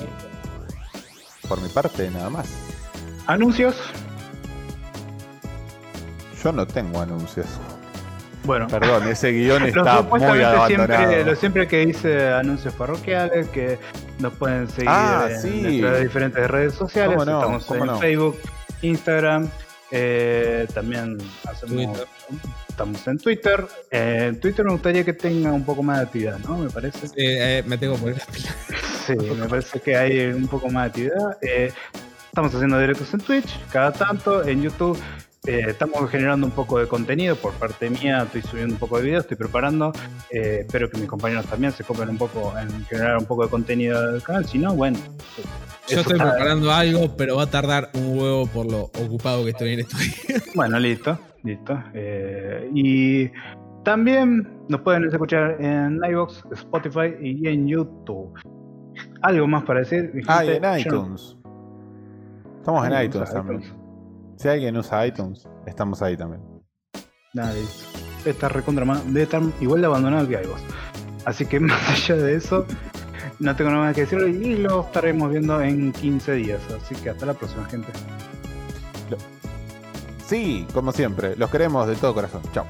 por 1.48 1.60
mi 1.62 1.70
parte 1.70 2.12
nada 2.12 2.30
más. 2.30 2.48
Anuncios. 3.26 3.76
Yo 6.44 6.52
no 6.52 6.66
tengo 6.68 7.02
anuncios. 7.02 7.48
Bueno, 8.44 8.68
Perdón, 8.68 9.08
ese 9.08 9.32
guion 9.32 9.64
está 9.64 9.84
muy 9.84 10.04
supuestamente 10.04 10.66
siempre, 10.68 10.96
abandonado. 10.96 11.26
lo 11.26 11.36
siempre 11.36 11.68
que 11.68 11.86
dice 11.86 12.30
anuncios 12.30 12.74
parroquiales, 12.74 13.48
que 13.50 13.78
nos 14.20 14.34
pueden 14.34 14.68
seguir 14.70 14.90
Ah, 14.90 15.28
en 15.30 15.42
sí. 15.42 15.62
nuestras 15.62 16.02
diferentes 16.02 16.48
redes 16.50 16.74
sociales. 16.74 17.18
¿Cómo 17.18 17.26
no? 17.30 17.40
Estamos 17.40 17.66
¿Cómo 17.66 17.80
en 17.82 17.88
no? 17.88 18.00
Facebook, 18.00 18.38
Instagram, 18.82 19.50
eh, 19.92 20.66
también 20.74 21.18
hacemos, 21.48 21.76
Twitter. 21.76 22.08
estamos 22.70 23.08
en 23.08 23.18
Twitter. 23.20 23.66
Eh, 23.92 24.26
en 24.30 24.40
Twitter 24.40 24.66
me 24.66 24.72
gustaría 24.72 25.04
que 25.04 25.14
tenga 25.14 25.52
un 25.52 25.66
poco 25.66 25.84
más 25.84 25.98
de 25.98 26.04
actividad, 26.06 26.40
¿no? 26.40 26.58
Me 26.58 26.70
parece. 26.70 27.08
Eh, 27.08 27.60
eh, 27.60 27.64
me 27.68 27.78
tengo 27.78 27.96
que 27.96 28.02
poner. 28.02 28.22
Sí, 29.10 29.16
me 29.16 29.48
parece 29.48 29.80
que 29.80 29.98
hay 29.98 30.20
un 30.28 30.48
poco 30.48 30.70
más 30.70 30.84
de 30.84 30.88
actividad. 30.90 31.38
Eh, 31.42 31.74
estamos 32.28 32.54
haciendo 32.54 32.80
directos 32.80 33.12
en 33.16 33.20
Twitch, 33.22 33.60
cada 33.72 33.92
tanto, 33.92 34.48
en 34.48 34.62
YouTube. 34.62 35.00
Eh, 35.48 35.66
estamos 35.68 36.10
generando 36.10 36.46
un 36.46 36.52
poco 36.52 36.80
de 36.80 36.88
contenido 36.88 37.36
por 37.36 37.54
parte 37.54 37.90
mía, 37.90 38.24
estoy 38.24 38.42
subiendo 38.42 38.74
un 38.76 38.80
poco 38.80 38.98
de 38.98 39.04
videos, 39.04 39.22
estoy 39.24 39.38
preparando. 39.38 39.92
eh, 40.32 40.60
espero 40.62 40.90
que 40.90 40.98
mis 40.98 41.08
compañeros 41.08 41.46
también 41.46 41.72
se 41.72 41.84
copen 41.84 42.10
un 42.10 42.18
poco 42.18 42.54
en 42.58 42.70
generar 42.86 43.18
un 43.18 43.26
poco 43.26 43.44
de 43.44 43.50
contenido 43.50 44.12
del 44.12 44.22
canal. 44.22 44.46
Si 44.46 44.58
no, 44.58 44.76
bueno. 44.76 44.98
Yo 44.98 45.14
eso 45.88 46.02
estoy 46.02 46.18
está- 46.18 46.32
preparando 46.32 46.72
algo, 46.72 47.16
pero 47.18 47.38
va 47.38 47.44
a 47.44 47.50
tardar 47.50 47.90
un 47.96 48.18
huevo 48.20 48.46
por 48.48 48.70
lo 48.70 48.82
ocupado 48.84 49.44
que 49.44 49.52
estoy 49.52 49.74
en 49.74 49.80
esto. 49.82 49.98
Bueno, 50.56 50.78
listo, 50.80 51.18
listo. 51.44 51.82
Eh, 51.94 52.70
y 52.74 53.32
también 53.84 54.48
nos 54.68 54.82
pueden 54.82 55.06
escuchar 55.06 55.56
en 55.60 56.00
iVoox, 56.04 56.44
Spotify 56.52 57.16
y 57.22 57.48
en 57.48 57.68
YouTube. 57.68 58.34
¿Algo 59.22 59.48
más 59.48 59.64
para 59.64 59.80
decir? 59.80 60.12
Ah, 60.28 60.44
y 60.44 60.50
en 60.50 60.62
Yo 60.64 60.78
iTunes. 60.78 61.38
Estamos 62.60 62.88
en 62.88 63.04
iTunes 63.06 63.34
también. 63.34 63.79
Si 64.40 64.48
alguien 64.48 64.78
usa 64.78 65.06
iTunes, 65.06 65.46
estamos 65.66 66.02
ahí 66.02 66.16
también. 66.16 66.42
Nada, 67.34 67.54
listo. 67.54 67.84
Debe 68.20 68.32
estar 68.32 68.54
recontra 68.54 68.86
más- 68.86 69.06
debe 69.06 69.24
estar 69.24 69.42
igual 69.60 69.82
de 69.82 69.88
abandonado 69.88 70.28
que 70.30 70.42
iVoox. 70.42 70.62
Así 71.26 71.46
que 71.46 71.60
más 71.60 71.90
allá 71.90 72.16
de 72.16 72.36
eso, 72.36 72.66
no 73.40 73.54
tengo 73.58 73.70
nada 73.72 73.84
más 73.88 73.96
que 73.96 74.02
decir 74.06 74.20
y 74.20 74.56
lo 74.56 74.82
estaremos 74.82 75.30
viendo 75.30 75.62
en 75.62 75.92
15 75.92 76.32
días. 76.36 76.62
Así 76.72 76.96
que 76.96 77.10
hasta 77.10 77.26
la 77.26 77.34
próxima, 77.34 77.66
gente. 77.66 77.90
Sí, 80.26 80.66
como 80.74 80.92
siempre, 80.94 81.36
los 81.36 81.50
queremos 81.50 81.86
de 81.88 81.96
todo 81.98 82.14
corazón. 82.14 82.42
Chao. 82.54 82.66